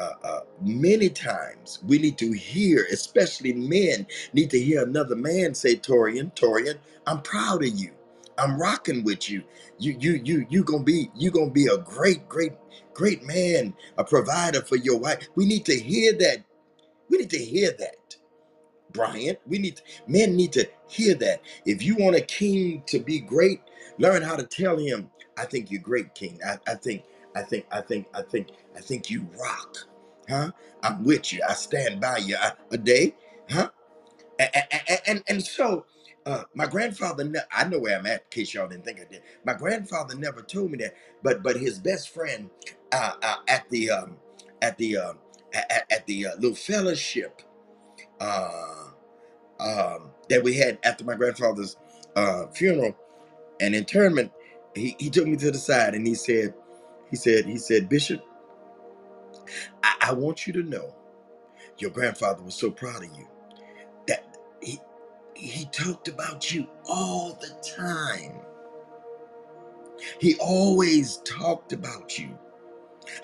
uh, 0.00 0.10
uh, 0.24 0.40
many 0.62 1.10
times 1.10 1.80
we 1.86 1.98
need 1.98 2.18
to 2.18 2.32
hear, 2.32 2.86
especially 2.92 3.54
men, 3.54 4.06
need 4.34 4.50
to 4.50 4.60
hear 4.60 4.82
another 4.84 5.16
man 5.16 5.54
say, 5.54 5.76
Torian, 5.76 6.34
Torian, 6.36 6.78
I'm 7.06 7.22
proud 7.22 7.64
of 7.64 7.70
you. 7.70 7.92
I'm 8.38 8.60
rocking 8.60 9.04
with 9.04 9.30
you. 9.30 9.44
You, 9.78 9.96
you, 10.00 10.20
you, 10.24 10.46
you 10.50 10.64
gonna 10.64 10.84
be, 10.84 11.10
you 11.16 11.30
gonna 11.30 11.50
be 11.52 11.68
a 11.68 11.78
great, 11.78 12.28
great, 12.28 12.52
great 12.94 13.24
man, 13.24 13.74
a 13.98 14.04
provider 14.04 14.62
for 14.62 14.76
your 14.76 14.98
wife. 14.98 15.28
We 15.36 15.46
need 15.46 15.66
to 15.66 15.76
hear 15.76 16.12
that. 16.14 16.44
We 17.10 17.18
need 17.18 17.30
to 17.30 17.38
hear 17.38 17.72
that. 17.78 18.16
Brian. 18.92 19.36
We 19.46 19.58
need 19.58 19.80
men 20.06 20.36
need 20.36 20.52
to 20.54 20.68
hear 20.88 21.14
that. 21.16 21.42
If 21.66 21.82
you 21.82 21.96
want 21.96 22.16
a 22.16 22.20
king 22.22 22.82
to 22.88 22.98
be 23.00 23.20
great, 23.20 23.60
learn 23.98 24.22
how 24.22 24.36
to 24.36 24.44
tell 24.44 24.78
him, 24.78 25.10
"I 25.36 25.46
think 25.46 25.70
you're 25.70 25.82
great, 25.82 26.14
king. 26.14 26.40
I, 26.46 26.58
I 26.68 26.74
think, 26.76 27.04
I 27.36 27.42
think, 27.42 27.66
I 27.72 27.80
think, 27.82 28.08
I 28.14 28.22
think, 28.22 28.48
I 28.76 28.80
think 28.80 29.10
you 29.10 29.28
rock, 29.40 29.76
huh? 30.28 30.52
I'm 30.82 31.04
with 31.04 31.32
you. 31.32 31.42
I 31.48 31.54
stand 31.54 32.00
by 32.00 32.18
you 32.18 32.36
I- 32.40 32.52
a 32.72 32.78
day, 32.78 33.14
huh? 33.50 33.70
And 34.38 34.50
and 34.54 35.00
and, 35.08 35.24
and 35.28 35.44
so." 35.44 35.86
Uh, 36.26 36.44
my 36.54 36.66
grandfather, 36.66 37.24
ne- 37.24 37.40
I 37.52 37.64
know 37.68 37.78
where 37.80 37.98
I'm 37.98 38.06
at. 38.06 38.22
In 38.22 38.26
case 38.30 38.54
y'all 38.54 38.68
didn't 38.68 38.84
think 38.84 39.00
I 39.00 39.04
did. 39.10 39.22
My 39.46 39.54
grandfather 39.54 40.16
never 40.16 40.42
told 40.42 40.70
me 40.72 40.78
that, 40.78 40.94
but 41.22 41.42
but 41.42 41.56
his 41.56 41.78
best 41.80 42.10
friend 42.14 42.50
uh, 42.92 43.12
uh, 43.22 43.36
at 43.48 43.68
the 43.70 43.90
um, 43.90 44.18
at 44.62 44.78
the 44.78 44.98
um, 44.98 45.18
at, 45.54 45.86
at 45.92 46.06
the 46.06 46.26
uh, 46.28 46.34
little 46.36 46.56
fellowship. 46.56 47.42
Uh, 48.20 48.84
um, 49.60 50.10
that 50.28 50.42
we 50.42 50.54
had 50.56 50.78
after 50.84 51.04
my 51.04 51.14
grandfather's 51.14 51.76
uh, 52.16 52.46
funeral 52.48 52.96
and 53.60 53.74
internment, 53.74 54.32
he, 54.74 54.96
he 54.98 55.10
took 55.10 55.26
me 55.26 55.36
to 55.36 55.50
the 55.52 55.58
side 55.58 55.94
and 55.94 56.06
he 56.06 56.14
said, 56.14 56.54
he 57.14 57.16
said, 57.16 57.46
he 57.46 57.58
said, 57.58 57.88
Bishop, 57.88 58.24
I, 59.84 59.94
I 60.10 60.14
want 60.14 60.46
you 60.46 60.54
to 60.54 60.64
know 60.64 60.94
your 61.78 61.90
grandfather 61.90 62.42
was 62.42 62.54
so 62.56 62.70
proud 62.70 63.04
of 63.04 63.10
you 63.16 63.28
that 64.08 64.36
he 64.62 64.80
he 65.36 65.66
talked 65.66 66.08
about 66.08 66.52
you 66.52 66.66
all 66.86 67.34
the 67.40 67.54
time. 67.76 68.34
He 70.20 70.36
always 70.40 71.18
talked 71.18 71.72
about 71.72 72.18
you. 72.18 72.30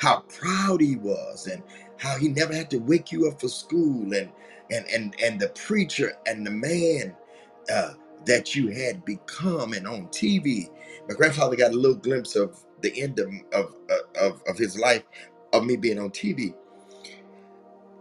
how 0.00 0.20
proud 0.28 0.80
he 0.80 0.96
was 0.96 1.46
and 1.46 1.62
how 1.98 2.16
he 2.18 2.28
never 2.28 2.54
had 2.54 2.70
to 2.70 2.78
wake 2.78 3.12
you 3.12 3.28
up 3.28 3.40
for 3.40 3.48
school 3.48 4.14
and 4.14 4.30
and 4.70 4.86
and 4.88 5.14
and 5.22 5.40
the 5.40 5.48
preacher 5.50 6.12
and 6.26 6.46
the 6.46 6.50
man 6.50 7.16
uh, 7.72 7.92
that 8.26 8.54
you 8.54 8.68
had 8.68 9.04
become 9.04 9.72
and 9.74 9.86
on 9.86 10.06
TV. 10.08 10.70
My 11.08 11.14
grandfather 11.14 11.56
got 11.56 11.72
a 11.72 11.76
little 11.76 11.96
glimpse 11.96 12.36
of 12.36 12.60
the 12.82 13.00
end 13.02 13.18
of 13.20 13.30
of 13.52 13.74
of, 14.20 14.42
of 14.48 14.58
his 14.58 14.78
life 14.78 15.04
of 15.52 15.64
me 15.64 15.76
being 15.76 15.98
on 15.98 16.10
TV, 16.10 16.54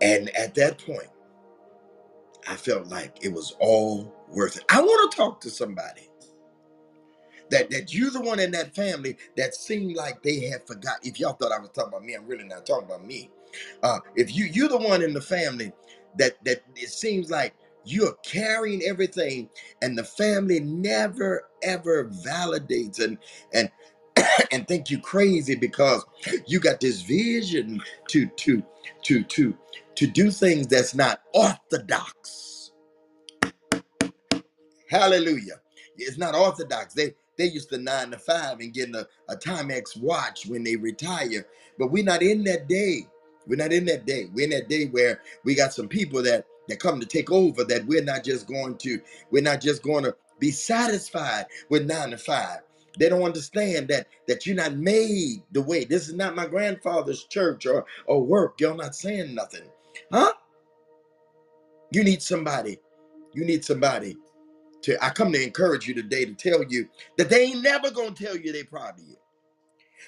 and 0.02 0.30
at 0.38 0.56
that 0.56 0.80
point, 0.80 1.10
I 2.48 2.56
felt 2.56 2.88
like 2.88 3.20
it 3.24 3.34
was 3.34 3.56
all 3.60 4.14
worth 4.30 4.58
it. 4.58 4.66
I 4.70 4.82
want 4.82 5.12
to 5.12 5.18
talk 5.18 5.42
to 5.42 5.52
somebody 5.52 6.02
that 7.50 7.70
that 7.70 7.94
you're 7.94 8.12
the 8.12 8.22
one 8.22 8.40
in 8.40 8.52
that 8.52 8.76
family 8.76 9.18
that 9.38 9.54
seemed 9.56 9.96
like 9.96 10.22
they 10.24 10.42
had 10.48 10.66
forgot. 10.68 11.00
If 11.04 11.20
y'all 11.20 11.34
thought 11.34 11.52
I 11.52 11.60
was 11.60 11.70
talking 11.70 11.90
about 11.90 12.04
me, 12.04 12.16
I'm 12.16 12.28
really 12.28 12.46
not 12.46 12.66
talking 12.66 12.86
about 12.86 13.06
me. 13.06 13.30
Uh, 13.84 14.00
if 14.16 14.36
you 14.36 14.46
you're 14.46 14.70
the 14.70 14.78
one 14.78 15.02
in 15.04 15.14
the 15.14 15.22
family 15.22 15.72
that 16.18 16.44
that 16.46 16.64
it 16.76 16.90
seems 16.90 17.30
like 17.30 17.54
you're 17.86 18.16
carrying 18.24 18.82
everything, 18.84 19.50
and 19.82 19.98
the 19.98 20.04
family 20.04 20.60
never 20.60 21.44
ever 21.64 22.06
validates 22.06 23.04
and 23.04 23.18
and 23.54 23.70
and 24.52 24.68
think 24.68 24.90
you 24.90 25.00
crazy 25.00 25.56
because 25.56 26.06
you 26.48 26.60
got 26.60 26.80
this 26.80 27.02
vision 27.02 27.82
to 28.08 28.28
to 28.28 28.64
to 29.04 29.24
to 29.24 29.56
to 29.96 30.08
do 30.08 30.32
things 30.32 30.68
that's 30.68 30.96
not 30.96 31.22
orthodox 31.34 32.50
Hallelujah. 34.90 35.62
It's 35.98 36.18
not 36.18 36.36
orthodox. 36.36 36.94
They 36.94 37.14
they 37.38 37.46
used 37.46 37.70
to 37.70 37.78
nine 37.78 38.12
to 38.12 38.18
five 38.18 38.60
and 38.60 38.74
getting 38.74 38.96
a, 38.96 39.08
a 39.30 39.36
Timex 39.36 40.00
watch 40.00 40.46
when 40.48 40.64
they 40.64 40.76
retire. 40.76 41.46
But 41.78 41.92
we're 41.92 42.04
not 42.04 42.24
in 42.24 42.44
that 42.46 42.68
day. 42.68 43.08
We're 43.48 43.58
not 43.58 43.72
in 43.72 43.86
that 43.86 44.06
day. 44.06 44.28
We're 44.34 44.46
in 44.46 44.50
that 44.52 44.68
day 44.68 44.86
where 44.88 45.22
we 45.44 45.56
got 45.56 45.74
some 45.74 45.88
people 45.88 46.24
that 46.24 46.46
that 46.68 46.80
come 46.80 47.00
to 47.00 47.06
take 47.06 47.32
over 47.32 47.64
that 47.64 47.86
we're 47.86 48.04
not 48.04 48.24
just 48.24 48.48
going 48.48 48.78
to, 48.78 49.00
we're 49.32 49.42
not 49.42 49.60
just 49.60 49.82
going 49.82 50.04
to 50.04 50.16
be 50.40 50.52
satisfied 50.52 51.48
with 51.70 51.88
nine 51.88 52.12
to 52.12 52.18
five. 52.18 52.60
They 53.00 53.10
don't 53.10 53.24
understand 53.24 53.88
that 53.88 54.08
that 54.28 54.46
you're 54.46 54.56
not 54.56 54.76
made 54.76 55.44
the 55.52 55.62
way. 55.62 55.86
This 55.86 56.10
is 56.10 56.16
not 56.16 56.36
my 56.36 56.46
grandfather's 56.46 57.24
church 57.26 57.66
or 57.66 57.86
or 58.06 58.24
work. 58.24 58.60
Y'all 58.60 58.76
not 58.76 58.96
saying 58.96 59.34
nothing. 59.34 59.64
Huh? 60.12 60.34
You 61.92 62.04
need 62.04 62.22
somebody. 62.22 62.78
You 63.34 63.46
need 63.46 63.66
somebody 63.66 64.18
to 64.84 65.04
I 65.04 65.10
come 65.10 65.32
to 65.34 65.44
encourage 65.44 65.88
you 65.88 65.94
today 65.94 66.26
to 66.26 66.34
tell 66.34 66.64
you 66.64 66.90
that 67.18 67.30
they 67.30 67.46
ain't 67.46 67.64
never 67.64 67.92
gonna 67.92 68.12
tell 68.12 68.36
you 68.38 68.52
they 68.52 68.64
proud 68.64 69.00
of 69.00 69.06
you. 69.08 69.16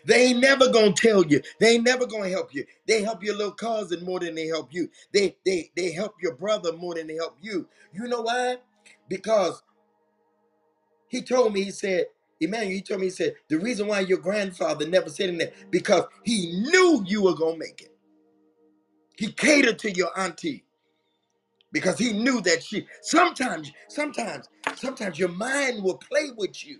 They 0.06 0.28
ain't 0.28 0.40
never 0.40 0.70
gonna 0.70 0.94
tell 0.94 1.26
you. 1.26 1.42
They 1.60 1.76
ain't 1.76 1.84
never 1.84 2.06
gonna 2.06 2.30
help 2.30 2.54
you. 2.54 2.66
They 2.88 3.02
help 3.04 3.24
your 3.24 3.36
little 3.36 3.54
cousin 3.54 4.04
more 4.04 4.20
than 4.20 4.36
they 4.36 4.48
help 4.48 4.74
you. 4.74 4.90
They 5.14 5.36
they 5.46 5.72
they 5.76 5.92
help 5.92 6.16
your 6.22 6.36
brother 6.36 6.74
more 6.74 6.96
than 6.96 7.08
they 7.08 7.16
help 7.16 7.38
you. 7.42 7.68
You 7.94 8.08
know 8.08 8.22
why? 8.22 8.58
Because 9.10 9.62
he 11.08 11.22
told 11.22 11.54
me, 11.54 11.64
he 11.64 11.72
said, 11.72 12.06
Emmanuel, 12.42 12.72
he 12.74 12.82
told 12.84 13.02
me, 13.02 13.08
he 13.08 13.12
said, 13.12 13.36
the 13.50 13.60
reason 13.60 13.88
why 13.88 14.02
your 14.02 14.20
grandfather 14.20 14.88
never 14.88 15.10
said 15.10 15.30
anything 15.30 15.54
because 15.72 16.06
he 16.26 16.52
knew 16.72 17.04
you 17.08 17.24
were 17.24 17.36
gonna 17.36 17.58
make 17.58 17.82
it. 17.82 17.96
He 19.18 19.32
catered 19.34 19.80
to 19.82 19.92
your 19.92 20.18
auntie 20.20 20.66
because 21.74 22.00
he 22.00 22.14
knew 22.14 22.42
that 22.42 22.64
she 22.64 22.88
sometimes, 23.04 23.72
sometimes, 23.90 24.50
sometimes 24.76 25.20
your 25.20 25.30
mind 25.30 25.84
will 25.84 25.98
play 25.98 26.32
with 26.38 26.66
you 26.66 26.80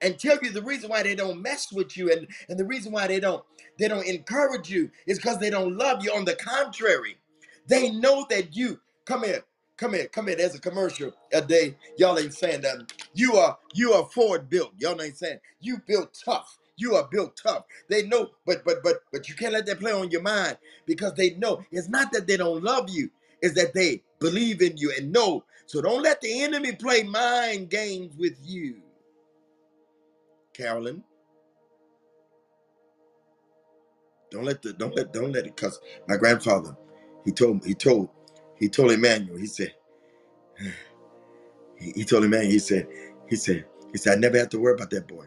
and 0.00 0.18
tell 0.18 0.38
you 0.42 0.50
the 0.50 0.62
reason 0.62 0.90
why 0.90 1.02
they 1.02 1.14
don't 1.14 1.42
mess 1.42 1.72
with 1.72 1.96
you 1.96 2.12
and, 2.12 2.28
and 2.48 2.58
the 2.58 2.64
reason 2.64 2.92
why 2.92 3.06
they 3.06 3.20
don't 3.20 3.44
they 3.78 3.88
don't 3.88 4.06
encourage 4.06 4.70
you 4.70 4.90
is 5.06 5.18
because 5.18 5.38
they 5.38 5.50
don't 5.50 5.76
love 5.76 6.04
you 6.04 6.12
on 6.12 6.24
the 6.24 6.34
contrary 6.36 7.16
they 7.68 7.90
know 7.90 8.26
that 8.30 8.56
you 8.56 8.80
come 9.06 9.24
here 9.24 9.44
come 9.78 9.94
here 9.94 10.08
come 10.08 10.28
here. 10.28 10.36
There's 10.36 10.56
a 10.56 10.60
commercial 10.60 11.12
a 11.32 11.42
day. 11.42 11.76
Y'all 11.98 12.18
ain't 12.20 12.34
saying 12.34 12.62
that 12.62 12.92
you 13.14 13.36
are 13.36 13.58
you 13.74 13.94
are 13.94 14.06
Ford 14.06 14.50
built. 14.50 14.72
Y'all 14.78 15.02
ain't 15.02 15.18
saying. 15.18 15.40
You 15.62 15.78
built 15.86 16.20
tough. 16.26 16.58
You 16.78 16.96
are 16.96 17.08
built 17.10 17.40
tough. 17.42 17.64
They 17.90 18.04
know 18.06 18.30
but 18.46 18.64
but 18.66 18.84
but 18.84 18.96
but 19.12 19.28
you 19.30 19.36
can't 19.36 19.54
let 19.54 19.66
that 19.66 19.80
play 19.80 19.92
on 19.92 20.10
your 20.12 20.22
mind 20.22 20.58
because 20.86 21.14
they 21.14 21.32
know. 21.36 21.64
It's 21.72 21.90
not 21.90 22.12
that 22.12 22.28
they 22.28 22.38
don't 22.38 22.64
love 22.64 22.90
you. 22.90 23.10
It's 23.42 23.56
that 23.56 23.74
they 23.74 24.02
believe 24.20 24.62
in 24.62 24.78
you 24.78 24.92
and 24.98 25.12
know. 25.12 25.44
So 25.66 25.82
don't 25.82 26.02
let 26.02 26.22
the 26.22 26.42
enemy 26.44 26.72
play 26.74 27.04
mind 27.04 27.70
games 27.70 28.16
with 28.18 28.38
you. 28.44 28.82
Carolyn? 30.54 31.04
Don't 34.30 34.44
let 34.44 34.62
the 34.62 34.74
don't 34.74 34.96
let 34.96 35.12
don't 35.14 35.32
let 35.32 35.46
it 35.46 35.56
cause 35.56 35.80
my 36.08 36.18
grandfather, 36.18 36.76
he 37.24 37.32
told 37.32 37.62
me 37.62 37.68
he 37.70 37.74
told 37.74 38.10
he 38.58 38.68
told 38.68 38.92
Emmanuel, 38.92 39.38
he 39.38 39.46
said, 39.46 39.74
he, 41.78 42.04
told 42.04 42.24
Emmanuel, 42.24 42.50
he 42.50 42.58
said, 42.58 42.88
he 43.28 43.36
said, 43.36 43.64
he 43.92 43.98
said, 43.98 44.16
I 44.16 44.20
never 44.20 44.38
had 44.38 44.50
to 44.52 44.60
worry 44.60 44.74
about 44.74 44.90
that 44.90 45.08
boy. 45.08 45.26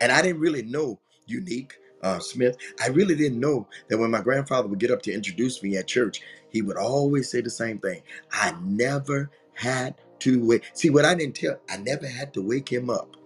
And 0.00 0.12
I 0.12 0.22
didn't 0.22 0.40
really 0.40 0.62
know 0.62 0.98
Unique 1.26 1.74
uh, 2.02 2.18
Smith. 2.18 2.56
I 2.82 2.88
really 2.88 3.14
didn't 3.14 3.40
know 3.40 3.66
that 3.88 3.98
when 3.98 4.10
my 4.10 4.20
grandfather 4.20 4.68
would 4.68 4.78
get 4.78 4.90
up 4.90 5.02
to 5.02 5.12
introduce 5.12 5.62
me 5.62 5.76
at 5.76 5.88
church, 5.88 6.20
he 6.50 6.62
would 6.62 6.76
always 6.76 7.30
say 7.30 7.40
the 7.40 7.50
same 7.50 7.78
thing. 7.78 8.02
I 8.32 8.54
never 8.62 9.30
had 9.54 9.96
to 10.20 10.44
wake. 10.44 10.64
See, 10.74 10.90
what 10.90 11.04
I 11.04 11.14
didn't 11.14 11.36
tell, 11.36 11.60
I 11.68 11.76
never 11.78 12.06
had 12.06 12.32
to 12.34 12.42
wake 12.42 12.68
him 12.68 12.90
up. 12.90 13.16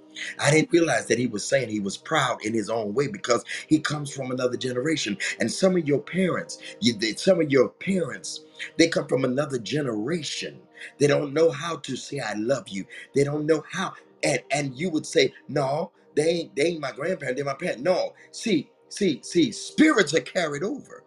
I 0.40 0.50
didn't 0.50 0.72
realize 0.72 1.06
that 1.08 1.18
he 1.18 1.26
was 1.28 1.46
saying 1.46 1.70
he 1.70 1.80
was 1.80 1.96
proud 1.96 2.44
in 2.44 2.54
his 2.54 2.70
own 2.70 2.94
way 2.94 3.08
because 3.08 3.44
he 3.68 3.80
comes 3.80 4.14
from 4.14 4.30
another 4.32 4.56
generation. 4.56 5.18
And 5.40 5.50
some 5.50 5.76
of 5.76 5.88
your 5.88 6.00
parents, 6.00 6.58
you, 6.80 6.94
they- 6.94 7.14
some 7.14 7.40
of 7.40 7.50
your 7.50 7.70
parents, 7.70 8.42
they 8.78 8.88
come 8.88 9.08
from 9.08 9.24
another 9.24 9.58
generation. 9.58 10.60
They 10.98 11.08
don't 11.08 11.34
know 11.34 11.50
how 11.50 11.76
to 11.78 11.96
say 11.96 12.20
I 12.20 12.34
love 12.34 12.68
you. 12.68 12.86
They 13.14 13.24
don't 13.24 13.46
know 13.46 13.64
how. 13.70 13.94
And 14.24 14.42
and 14.52 14.74
you 14.76 14.90
would 14.90 15.06
say, 15.06 15.34
no, 15.48 15.92
they 16.16 16.24
ain't 16.28 16.56
they 16.56 16.64
ain't 16.64 16.80
my 16.80 16.92
grandparent. 16.92 17.36
they're 17.36 17.44
my 17.46 17.54
parent. 17.54 17.82
No, 17.82 18.14
see, 18.32 18.70
see, 18.90 19.20
see, 19.22 19.52
spirits 19.52 20.14
are 20.14 20.20
carried 20.22 20.64
over. 20.64 21.04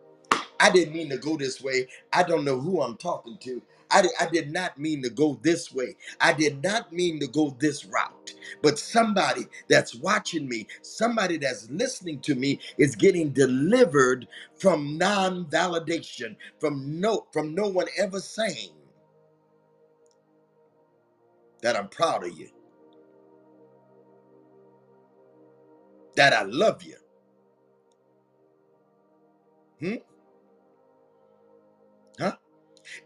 I 0.59 0.71
didn't 0.71 0.95
mean 0.95 1.09
to 1.11 1.17
go 1.19 1.37
this 1.37 1.61
way. 1.61 1.87
I 2.13 2.23
don't 2.23 2.45
know 2.45 2.59
who 2.59 2.81
I'm 2.81 2.97
talking 2.97 3.37
to. 3.41 3.63
I 3.91 4.03
did, 4.03 4.11
I 4.19 4.27
did 4.27 4.51
not 4.51 4.77
mean 4.79 5.03
to 5.03 5.09
go 5.09 5.39
this 5.43 5.73
way. 5.73 5.95
I 6.21 6.33
did 6.33 6.63
not 6.63 6.93
mean 6.93 7.19
to 7.21 7.27
go 7.27 7.55
this 7.59 7.85
route. 7.85 8.33
But 8.63 8.79
somebody 8.79 9.47
that's 9.69 9.95
watching 9.95 10.49
me, 10.49 10.67
somebody 10.81 11.37
that's 11.37 11.69
listening 11.69 12.21
to 12.21 12.35
me 12.35 12.59
is 12.77 12.95
getting 12.95 13.31
delivered 13.31 14.27
from 14.57 14.97
non-validation, 14.97 16.35
from 16.59 16.99
no 17.01 17.27
from 17.33 17.55
no 17.55 17.67
one 17.67 17.87
ever 17.97 18.19
saying 18.21 18.71
that 21.63 21.75
I'm 21.77 21.89
proud 21.89 22.25
of 22.25 22.37
you, 22.37 22.49
that 26.15 26.33
I 26.33 26.43
love 26.43 26.83
you. 26.83 26.97
Hmm? 29.79 30.14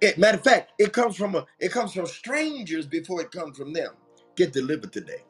It, 0.02 0.18
matter 0.18 0.38
of 0.38 0.44
fact, 0.44 0.74
it 0.80 0.94
comes 0.94 1.16
from 1.18 1.36
a 1.36 1.46
it 1.60 1.72
comes 1.72 1.94
from 1.94 2.08
strangers 2.08 2.88
before 2.88 3.22
it 3.22 3.32
comes 3.32 3.58
from 3.58 3.74
them. 3.74 3.94
Get 4.36 4.54
delivered 4.54 4.94
today. 4.94 5.24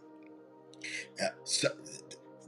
Uh, 1.22 1.30
so, 1.44 1.70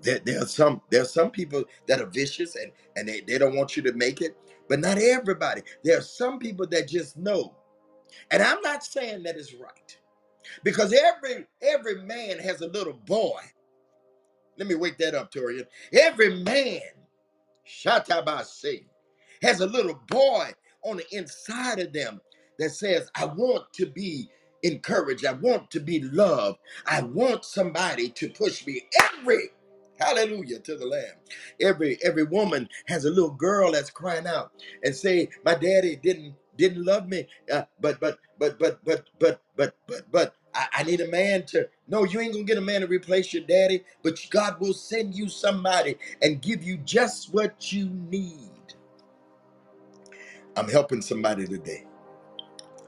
there, 0.04 0.20
there 0.20 0.44
are 0.44 0.48
some 0.48 0.82
there 0.92 1.02
are 1.04 1.08
some 1.08 1.32
people 1.32 1.64
that 1.88 2.02
are 2.02 2.08
vicious 2.08 2.56
and 2.56 2.72
and 2.98 3.08
they, 3.10 3.22
they 3.22 3.38
don't 3.38 3.56
want 3.56 3.78
you 3.78 3.84
to 3.84 3.94
make 3.94 4.22
it, 4.22 4.38
but 4.70 4.80
not 4.80 4.98
everybody. 5.00 5.64
There 5.84 5.98
are 6.00 6.04
some 6.04 6.40
people 6.40 6.68
that 6.68 6.88
just 6.90 7.18
know. 7.18 7.56
And 8.32 8.44
I'm 8.44 8.62
not 8.62 8.84
saying 8.84 9.24
that 9.24 9.38
is 9.38 9.56
right 9.56 9.98
because 10.64 10.94
every 10.94 11.46
every 11.62 12.04
man 12.04 12.40
has 12.40 12.62
a 12.62 12.68
little 12.68 12.94
boy. 12.94 13.40
Let 14.58 14.68
me 14.68 14.76
wake 14.76 14.98
that 15.00 15.16
up, 15.16 15.34
Torian. 15.34 15.66
Every 15.94 16.44
man 16.44 16.82
Shatabase 17.68 18.86
has 19.44 19.62
a 19.62 19.66
little 19.68 20.00
boy 20.08 20.52
on 20.84 20.98
the 20.98 21.16
inside 21.18 21.80
of 21.80 21.94
them 21.94 22.22
that 22.60 22.72
says, 22.72 23.10
I 23.16 23.26
want 23.26 23.74
to 23.76 23.86
be 23.88 24.30
encouraged. 24.64 25.26
I 25.26 25.34
want 25.34 25.72
to 25.72 25.80
be 25.82 26.02
loved. 26.02 26.60
I 26.88 27.02
want 27.04 27.46
somebody 27.46 28.10
to 28.10 28.30
push 28.30 28.66
me. 28.68 28.84
Every 29.20 29.50
hallelujah 30.00 30.60
to 30.60 30.78
the 30.78 30.86
Lamb. 30.88 31.16
Every 31.62 32.00
every 32.04 32.24
woman 32.24 32.70
has 32.88 33.06
a 33.06 33.10
little 33.12 33.32
girl 33.32 33.72
that's 33.74 33.92
crying 33.92 34.28
out 34.28 34.52
and 34.84 34.96
say, 34.96 35.30
My 35.46 35.56
daddy 35.56 35.98
didn't 35.98 36.36
didn't 36.58 36.86
love 36.86 37.08
me. 37.10 37.28
Uh, 37.52 37.64
but 37.82 38.00
but 38.00 38.20
but 38.40 38.60
but 38.60 38.84
but 38.86 39.08
but 39.20 39.42
but 39.58 39.76
but 39.88 40.12
but 40.12 40.36
I, 40.56 40.68
I 40.80 40.84
need 40.84 41.02
a 41.02 41.10
man 41.10 41.46
to 41.48 41.70
no, 41.88 42.06
you 42.06 42.20
ain't 42.22 42.34
gonna 42.34 42.46
get 42.46 42.60
a 42.60 42.62
man 42.62 42.82
to 42.82 42.88
replace 42.88 43.34
your 43.34 43.44
daddy, 43.46 43.84
but 44.04 44.20
God 44.32 44.60
will 44.62 44.74
send 44.74 45.16
you 45.16 45.30
somebody 45.30 45.98
and 46.22 46.42
give 46.42 46.64
you 46.64 46.78
just 46.80 47.34
what 47.34 47.74
you 47.74 47.90
need. 47.90 48.52
I'm 50.62 50.70
helping 50.70 51.02
somebody 51.02 51.48
today. 51.48 51.86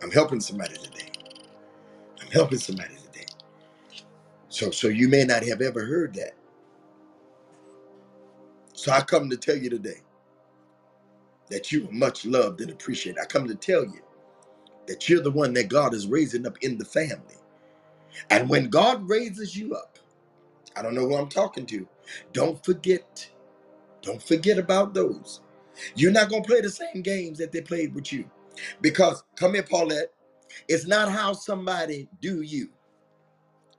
I'm 0.03 0.11
helping 0.11 0.41
somebody 0.41 0.75
today. 0.77 1.09
I'm 2.21 2.31
helping 2.31 2.59
somebody 2.59 2.95
today. 2.95 3.25
So 4.49 4.71
so 4.71 4.89
you 4.89 5.09
may 5.09 5.25
not 5.25 5.43
have 5.45 5.61
ever 5.61 5.85
heard 5.85 6.15
that. 6.15 6.33
So 8.73 8.91
I 8.91 9.01
come 9.01 9.29
to 9.31 9.37
tell 9.37 9.57
you 9.57 9.69
today 9.69 10.01
that 11.51 11.71
you 11.71 11.87
are 11.89 11.93
much 11.93 12.25
loved 12.25 12.61
and 12.61 12.71
appreciated. 12.71 13.21
I 13.21 13.25
come 13.25 13.47
to 13.47 13.55
tell 13.55 13.83
you 13.85 14.01
that 14.87 15.09
you're 15.09 15.21
the 15.23 15.31
one 15.31 15.53
that 15.55 15.69
God 15.69 15.93
is 15.93 16.07
raising 16.07 16.47
up 16.47 16.57
in 16.61 16.77
the 16.77 16.85
family. 16.85 17.37
And 18.31 18.49
when 18.49 18.69
God 18.69 19.07
raises 19.09 19.57
you 19.57 19.75
up, 19.75 19.99
I 20.75 20.81
don't 20.83 20.95
know 20.95 21.07
who 21.07 21.15
I'm 21.17 21.29
talking 21.29 21.65
to. 21.67 21.87
Don't 22.33 22.63
forget. 22.65 23.29
Don't 24.01 24.23
forget 24.23 24.59
about 24.59 24.93
those. 24.93 25.41
You're 25.95 26.11
not 26.11 26.29
going 26.29 26.43
to 26.43 26.47
play 26.49 26.61
the 26.61 26.69
same 26.69 27.01
games 27.03 27.37
that 27.39 27.51
they 27.51 27.61
played 27.61 27.95
with 27.95 28.13
you. 28.13 28.25
Because, 28.81 29.23
come 29.35 29.53
here, 29.55 29.63
Paulette, 29.63 30.13
it's 30.67 30.87
not 30.87 31.11
how 31.11 31.33
somebody 31.33 32.07
do 32.21 32.41
you. 32.41 32.69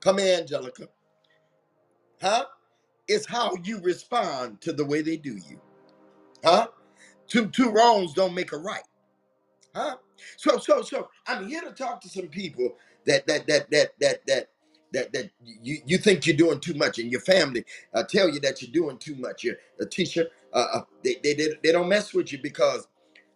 Come 0.01 0.19
here, 0.19 0.39
Angelica. 0.39 0.89
Huh? 2.21 2.45
It's 3.07 3.27
how 3.27 3.53
you 3.63 3.79
respond 3.81 4.61
to 4.61 4.73
the 4.73 4.85
way 4.85 5.01
they 5.01 5.17
do 5.17 5.33
you. 5.35 5.61
Huh? 6.43 6.67
Two, 7.27 7.47
two 7.47 7.71
wrongs 7.71 8.13
don't 8.13 8.35
make 8.35 8.51
a 8.53 8.57
right. 8.57 8.83
Huh? 9.75 9.97
So, 10.37 10.57
so, 10.57 10.81
so 10.81 11.09
I'm 11.27 11.47
here 11.47 11.61
to 11.61 11.71
talk 11.71 12.01
to 12.01 12.09
some 12.09 12.27
people 12.27 12.75
that, 13.05 13.27
that, 13.27 13.47
that, 13.47 13.69
that, 13.71 13.93
that, 13.99 14.27
that, 14.27 14.49
that, 14.93 15.13
that 15.13 15.31
you, 15.43 15.79
you 15.85 15.97
think 15.97 16.27
you're 16.27 16.37
doing 16.37 16.59
too 16.59 16.73
much 16.75 16.99
and 16.99 17.11
your 17.11 17.21
family 17.21 17.65
uh, 17.93 18.03
tell 18.03 18.29
you 18.29 18.39
that 18.41 18.61
you're 18.61 18.71
doing 18.71 18.97
too 18.97 19.15
much. 19.15 19.43
Your 19.43 19.55
a 19.79 19.85
teacher 19.85 20.27
uh, 20.55 20.67
uh, 20.75 20.81
they, 21.03 21.17
they 21.23 21.35
they 21.35 21.49
they 21.63 21.73
don't 21.73 21.89
mess 21.89 22.13
with 22.13 22.33
you 22.33 22.39
because 22.43 22.87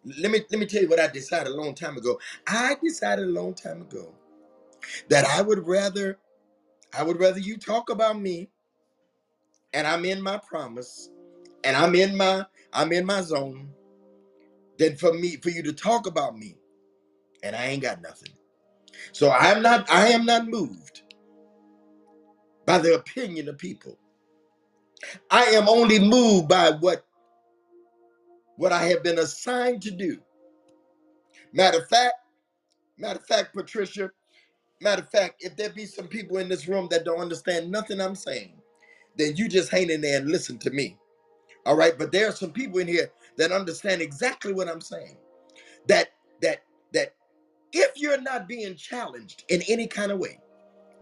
let 0.05 0.31
me 0.31 0.41
let 0.51 0.59
me 0.59 0.67
tell 0.67 0.83
you 0.83 0.89
what 0.89 0.99
I 1.01 1.07
decided 1.07 1.53
a 1.53 1.55
long 1.57 1.75
time 1.75 1.97
ago. 1.97 2.19
I 2.47 2.77
decided 2.83 3.25
a 3.27 3.31
long 3.31 3.55
time 3.55 3.81
ago 3.83 4.13
that 5.09 5.25
I 5.25 5.41
would 5.43 5.67
rather 5.67 6.19
I 6.97 7.03
would 7.03 7.19
rather 7.19 7.39
you 7.39 7.57
talk 7.57 7.89
about 7.89 8.19
me 8.19 8.49
and 9.73 9.87
I'm 9.87 10.05
in 10.05 10.21
my 10.21 10.39
promise 10.39 11.09
and 11.63 11.77
I'm 11.77 11.95
in 11.95 12.17
my 12.17 12.45
I'm 12.73 12.91
in 12.93 13.05
my 13.05 13.21
zone 13.21 13.71
than 14.79 14.97
for 14.97 15.13
me 15.13 15.37
for 15.37 15.49
you 15.51 15.63
to 15.63 15.73
talk 15.73 16.07
about 16.07 16.37
me 16.37 16.57
and 17.43 17.55
I 17.55 17.67
ain't 17.67 17.83
got 17.83 18.01
nothing. 18.01 18.33
So 19.13 19.31
I'm 19.31 19.61
not 19.63 19.91
I 19.91 20.09
am 20.09 20.25
not 20.25 20.47
moved 20.47 21.03
by 22.65 22.79
the 22.79 22.95
opinion 22.95 23.49
of 23.49 23.57
people. 23.57 23.97
I 25.31 25.45
am 25.45 25.69
only 25.69 25.99
moved 25.99 26.49
by 26.49 26.71
what 26.71 27.05
what 28.59 28.73
I 28.73 28.83
have 28.87 29.03
been 29.03 29.19
assigned 29.19 29.81
to 29.83 29.91
do. 29.91 30.19
Matter 31.53 31.79
of 31.79 31.87
fact, 31.89 32.15
matter 32.97 33.19
of 33.19 33.25
fact, 33.25 33.55
Patricia, 33.55 34.11
matter 34.81 35.01
of 35.03 35.09
fact, 35.09 35.43
if 35.43 35.55
there 35.55 35.69
be 35.69 35.85
some 35.85 36.07
people 36.07 36.37
in 36.37 36.49
this 36.49 36.67
room 36.67 36.87
that 36.91 37.05
don't 37.05 37.21
understand 37.21 37.71
nothing 37.71 38.01
I'm 38.01 38.15
saying, 38.15 38.53
then 39.17 39.35
you 39.37 39.47
just 39.49 39.71
hang 39.71 39.89
in 39.89 40.01
there 40.01 40.19
and 40.19 40.29
listen 40.29 40.57
to 40.59 40.71
me. 40.71 40.97
All 41.65 41.77
right. 41.77 41.97
But 41.97 42.11
there 42.11 42.29
are 42.29 42.33
some 42.33 42.51
people 42.51 42.79
in 42.79 42.87
here 42.87 43.11
that 43.37 43.51
understand 43.53 44.01
exactly 44.01 44.53
what 44.53 44.67
I'm 44.69 44.81
saying. 44.81 45.17
That 45.87 46.09
that 46.41 46.63
that 46.93 47.15
if 47.73 47.91
you're 47.95 48.21
not 48.21 48.47
being 48.47 48.75
challenged 48.75 49.45
in 49.49 49.61
any 49.69 49.87
kind 49.87 50.11
of 50.11 50.19
way 50.19 50.39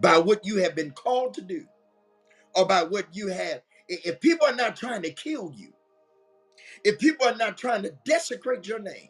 by 0.01 0.17
what 0.19 0.45
you 0.45 0.57
have 0.57 0.75
been 0.75 0.91
called 0.91 1.33
to 1.35 1.41
do, 1.41 1.65
or 2.55 2.65
by 2.65 2.83
what 2.83 3.07
you 3.13 3.27
have, 3.29 3.61
if 3.89 4.19
people 4.21 4.47
are 4.47 4.55
not 4.55 4.75
trying 4.75 5.03
to 5.03 5.11
kill 5.11 5.53
you, 5.55 5.73
if 6.83 6.99
people 6.99 7.27
are 7.27 7.35
not 7.35 7.57
trying 7.57 7.83
to 7.83 7.93
desecrate 8.05 8.67
your 8.67 8.79
name, 8.79 9.09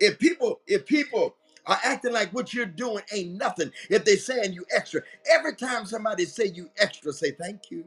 if 0.00 0.18
people, 0.18 0.60
if 0.66 0.86
people 0.86 1.36
are 1.66 1.78
acting 1.84 2.12
like 2.12 2.32
what 2.32 2.54
you're 2.54 2.66
doing 2.66 3.02
ain't 3.14 3.32
nothing, 3.32 3.70
if 3.90 4.04
they 4.04 4.16
saying 4.16 4.52
you 4.52 4.64
extra, 4.74 5.02
every 5.30 5.54
time 5.54 5.86
somebody 5.86 6.24
say 6.24 6.46
you 6.46 6.70
extra, 6.78 7.12
say 7.12 7.32
thank 7.32 7.70
you, 7.70 7.84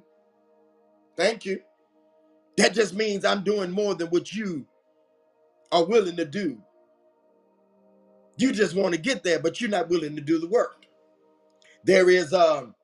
thank 1.17 1.45
you. 1.45 1.61
That 2.57 2.73
just 2.73 2.93
means 2.93 3.25
I'm 3.25 3.43
doing 3.43 3.71
more 3.71 3.95
than 3.95 4.09
what 4.09 4.33
you 4.33 4.65
are 5.71 5.85
willing 5.85 6.17
to 6.17 6.25
do. 6.25 6.61
You 8.37 8.51
just 8.51 8.75
want 8.75 8.93
to 8.95 9.01
get 9.01 9.23
there, 9.23 9.39
but 9.39 9.61
you're 9.61 9.69
not 9.69 9.89
willing 9.89 10.15
to 10.15 10.21
do 10.21 10.39
the 10.39 10.47
work. 10.47 10.85
There 11.83 12.09
is 12.09 12.33
um, 12.33 12.75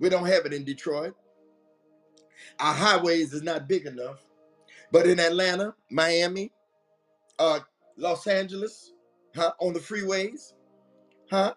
we 0.00 0.08
don't 0.08 0.26
have 0.26 0.46
it 0.46 0.52
in 0.54 0.64
Detroit. 0.64 1.14
Our 2.60 2.74
highways 2.74 3.32
is 3.34 3.42
not 3.42 3.68
big 3.68 3.86
enough. 3.86 4.24
But 4.92 5.06
in 5.06 5.20
Atlanta, 5.20 5.74
Miami, 5.90 6.52
uh, 7.38 7.60
Los 7.96 8.26
Angeles, 8.26 8.92
huh, 9.36 9.52
on 9.60 9.74
the 9.74 9.80
freeways, 9.80 10.54
huh? 11.30 11.54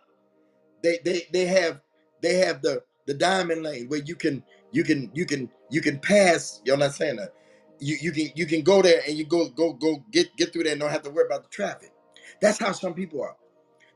They 0.83 0.99
they 1.05 1.27
they 1.33 1.45
have 1.45 1.81
they 2.21 2.35
have 2.35 2.61
the 2.61 2.83
the 3.07 3.13
diamond 3.13 3.63
lane 3.63 3.87
where 3.89 4.01
you 4.01 4.15
can 4.15 4.43
you 4.71 4.83
can 4.83 5.11
you 5.13 5.25
can 5.25 5.49
you 5.69 5.81
can 5.81 5.99
pass. 5.99 6.61
You're 6.65 6.77
not 6.77 6.93
saying 6.93 7.17
that. 7.17 7.33
You 7.79 7.97
you 8.01 8.11
can 8.11 8.29
you 8.35 8.45
can 8.45 8.63
go 8.63 8.81
there 8.81 9.01
and 9.07 9.17
you 9.17 9.25
go 9.25 9.49
go 9.49 9.73
go 9.73 10.03
get 10.11 10.35
get 10.37 10.53
through 10.53 10.63
there 10.63 10.73
and 10.73 10.81
don't 10.81 10.91
have 10.91 11.03
to 11.03 11.09
worry 11.11 11.25
about 11.27 11.43
the 11.43 11.49
traffic. 11.49 11.91
That's 12.41 12.59
how 12.59 12.71
some 12.73 12.93
people 12.93 13.21
are. 13.23 13.35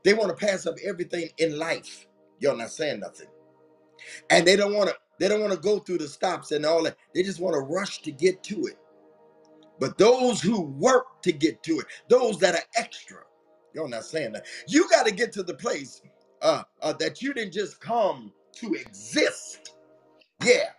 They 0.04 0.14
want 0.14 0.36
to 0.36 0.46
pass 0.46 0.66
up 0.66 0.76
everything 0.84 1.30
in 1.38 1.58
life. 1.58 2.06
You're 2.40 2.56
not 2.56 2.70
saying 2.70 3.00
nothing, 3.00 3.28
and 4.30 4.46
they 4.46 4.56
don't 4.56 4.74
want 4.74 4.90
to. 4.90 4.96
They 5.20 5.28
don't 5.28 5.40
want 5.40 5.52
to 5.54 5.60
go 5.60 5.80
through 5.80 5.98
the 5.98 6.08
stops 6.08 6.52
and 6.52 6.66
all 6.66 6.84
that. 6.84 6.96
They 7.14 7.22
just 7.22 7.40
want 7.40 7.54
to 7.54 7.60
rush 7.60 8.02
to 8.02 8.12
get 8.12 8.42
to 8.44 8.66
it. 8.66 8.78
But 9.80 9.98
those 9.98 10.40
who 10.42 10.62
work 10.62 11.22
to 11.22 11.32
get 11.32 11.62
to 11.64 11.80
it, 11.80 11.86
those 12.08 12.38
that 12.40 12.54
are 12.56 12.64
extra, 12.76 13.20
you're 13.74 13.88
not 13.88 14.04
saying 14.04 14.32
that. 14.34 14.46
You 14.68 14.88
got 14.90 15.06
to 15.06 15.12
get 15.12 15.32
to 15.34 15.42
the 15.44 15.54
place 15.54 16.02
uh, 16.42 16.64
uh, 16.82 16.94
that 16.94 17.22
you 17.22 17.34
didn't 17.34 17.54
just 17.54 17.80
come 17.80 18.32
to 18.54 18.74
exist. 18.74 19.74
Yeah, 20.44 20.70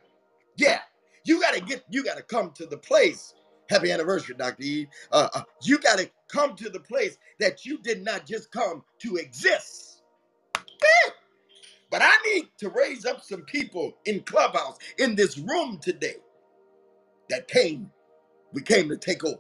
yeah. 0.58 0.82
You 1.26 1.42
got 1.42 1.56
to 1.56 1.62
get. 1.62 1.84
You 1.92 2.04
got 2.04 2.18
to 2.18 2.24
come 2.24 2.52
to 2.56 2.66
the 2.68 2.78
place. 2.78 3.36
Happy 3.70 3.92
anniversary, 3.92 4.36
Dr. 4.38 4.64
Eve. 4.64 4.88
Uh, 5.12 5.30
uh, 5.34 5.42
you 5.64 5.80
got 5.80 6.00
to 6.00 6.10
come 6.30 6.56
to 6.58 6.70
the 6.70 6.82
place 6.82 7.18
that 7.40 7.66
you 7.66 7.80
did 7.80 8.04
not 8.04 8.26
just 8.28 8.52
come 8.52 8.84
to 9.00 9.18
exist. 9.18 10.04
Eh, 10.84 11.12
But 11.92 12.02
I 12.04 12.12
need 12.34 12.50
to 12.60 12.70
raise 12.70 13.06
up 13.06 13.24
some 13.24 13.44
people 13.44 13.94
in 14.06 14.22
Clubhouse 14.22 14.78
in 15.00 15.16
this 15.16 15.38
room 15.38 15.80
today 15.82 16.18
that 17.30 17.48
came. 17.48 17.92
We 18.54 18.62
came 18.64 18.90
to 18.90 18.98
take 18.98 19.26
over. 19.26 19.40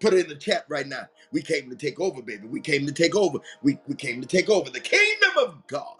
Put 0.00 0.14
it 0.14 0.24
in 0.24 0.28
the 0.28 0.36
chat 0.36 0.64
right 0.68 0.86
now. 0.86 1.08
We 1.32 1.42
came 1.42 1.70
to 1.70 1.76
take 1.76 2.00
over, 2.00 2.22
baby. 2.22 2.48
We 2.48 2.60
came 2.60 2.86
to 2.86 2.92
take 2.92 3.16
over. 3.16 3.38
We, 3.62 3.78
we 3.88 3.94
came 3.96 4.20
to 4.20 4.28
take 4.28 4.50
over 4.50 4.70
the 4.70 4.80
kingdom 4.80 5.30
of 5.40 5.66
God. 5.68 5.96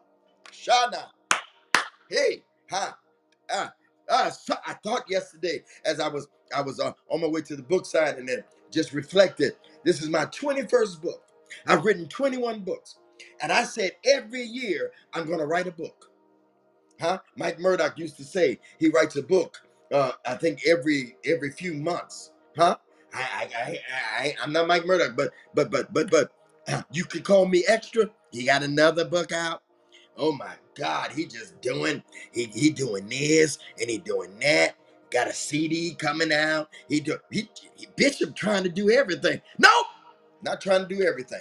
Shana. 0.52 1.06
Hey, 2.10 2.44
ha. 2.70 2.98
Ah, 3.50 3.72
ah, 4.10 4.30
so 4.30 4.54
I 4.66 4.74
thought 4.74 5.04
yesterday 5.08 5.62
as 5.84 6.00
I 6.00 6.08
was 6.08 6.28
I 6.56 6.62
was 6.62 6.80
uh, 6.80 6.92
on 7.10 7.20
my 7.22 7.28
way 7.28 7.42
to 7.42 7.56
the 7.56 7.62
book 7.62 7.86
sign 7.86 8.16
and 8.16 8.28
then 8.28 8.44
just 8.72 8.92
reflected. 8.92 9.54
This 9.84 10.02
is 10.02 10.08
my 10.08 10.26
21st 10.26 11.02
book. 11.02 11.22
I've 11.66 11.84
written 11.84 12.08
21 12.08 12.60
books. 12.60 12.98
And 13.42 13.52
I 13.52 13.64
said 13.64 13.92
every 14.04 14.42
year 14.42 14.92
I'm 15.14 15.26
going 15.26 15.38
to 15.40 15.46
write 15.46 15.66
a 15.66 15.72
book. 15.72 16.10
Huh? 17.00 17.20
Mike 17.36 17.58
Murdock 17.60 17.98
used 17.98 18.16
to 18.18 18.24
say 18.24 18.60
he 18.78 18.88
writes 18.88 19.16
a 19.16 19.22
book 19.22 19.62
uh, 19.94 20.12
I 20.26 20.37
think 20.37 20.66
every 20.66 21.16
every 21.26 21.52
few 21.52 21.74
months. 21.74 22.33
Huh? 22.59 22.78
I, 23.14 23.20
I, 23.20 23.48
I, 23.59 23.80
I, 24.20 24.37
I'm 24.42 24.52
not 24.54 24.68
Mike 24.68 24.87
Murdock, 24.87 25.16
but, 25.16 25.33
but, 25.54 25.72
but, 25.72 25.94
but, 25.94 26.11
but, 26.12 26.33
uh, 26.68 26.83
you 26.92 27.04
can 27.07 27.22
call 27.22 27.46
me 27.46 27.64
extra. 27.68 28.11
He 28.33 28.44
got 28.46 28.64
another 28.64 29.07
book 29.07 29.33
out. 29.33 29.62
Oh 30.16 30.33
my 30.33 30.54
God, 30.76 31.12
he 31.12 31.26
just 31.26 31.61
doing, 31.62 32.02
he, 32.33 32.46
he 32.46 32.70
doing 32.70 33.09
this 33.09 33.59
and 33.80 33.90
he 33.90 33.98
doing 33.98 34.38
that. 34.40 34.76
Got 35.11 35.28
a 35.28 35.35
CD 35.35 35.94
coming 35.94 36.33
out. 36.33 36.70
He 36.88 37.00
do, 37.00 37.18
he, 37.33 37.48
he 37.76 37.88
Bishop 37.96 38.37
trying 38.37 38.64
to 38.64 38.70
do 38.70 38.90
everything. 38.90 39.42
Nope, 39.59 39.87
not 40.42 40.61
trying 40.61 40.88
to 40.88 40.94
do 40.96 41.02
everything. 41.04 41.40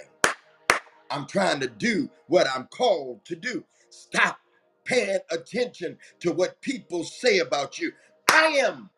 I'm 1.10 1.26
trying 1.26 1.60
to 1.60 1.68
do 1.68 2.10
what 2.28 2.48
I'm 2.54 2.66
called 2.68 3.24
to 3.26 3.36
do. 3.36 3.64
Stop 3.90 4.38
paying 4.84 5.20
attention 5.30 5.98
to 6.20 6.32
what 6.32 6.60
people 6.62 7.04
say 7.04 7.40
about 7.40 7.78
you. 7.78 7.92
I 8.34 8.46
am, 8.66 8.90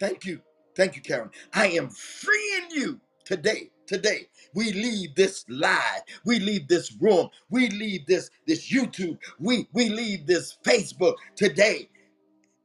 thank 0.00 0.24
you, 0.26 0.40
thank 0.76 0.96
you, 0.96 1.02
Karen. 1.02 1.30
I 1.54 1.68
am 1.68 1.90
freeing 1.90 2.70
you 2.70 3.00
today. 3.24 3.70
Today, 3.86 4.28
we 4.54 4.72
leave 4.72 5.14
this 5.16 5.44
live. 5.48 6.02
We 6.24 6.40
leave 6.40 6.68
this 6.68 6.92
room. 7.00 7.28
We 7.50 7.70
leave 7.70 8.06
this 8.06 8.30
this 8.46 8.72
YouTube. 8.72 9.18
We 9.40 9.68
we 9.74 9.90
leave 9.90 10.26
this 10.26 10.58
Facebook 10.64 11.16
today. 11.36 11.90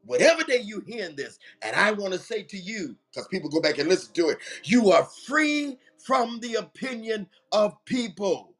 Whatever 0.05 0.43
day 0.43 0.61
you 0.61 0.81
hearing 0.87 1.15
this, 1.15 1.39
and 1.63 1.75
I 1.75 1.91
want 1.93 2.13
to 2.13 2.19
say 2.19 2.43
to 2.43 2.57
you, 2.57 2.95
because 3.11 3.27
people 3.29 3.49
go 3.49 3.61
back 3.61 3.79
and 3.79 3.89
listen 3.89 4.13
to 4.15 4.29
it, 4.29 4.39
you 4.63 4.91
are 4.91 5.05
free 5.27 5.77
from 6.05 6.39
the 6.41 6.55
opinion 6.55 7.27
of 7.51 7.73
people. 7.85 8.53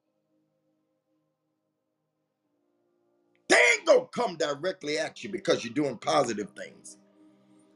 They 3.50 3.58
ain't 3.76 3.88
gonna 3.88 4.08
come 4.14 4.38
directly 4.38 4.98
at 5.00 5.24
you 5.24 5.32
because 5.32 5.64
you're 5.66 5.74
doing 5.74 5.98
positive 5.98 6.52
things. 6.58 6.98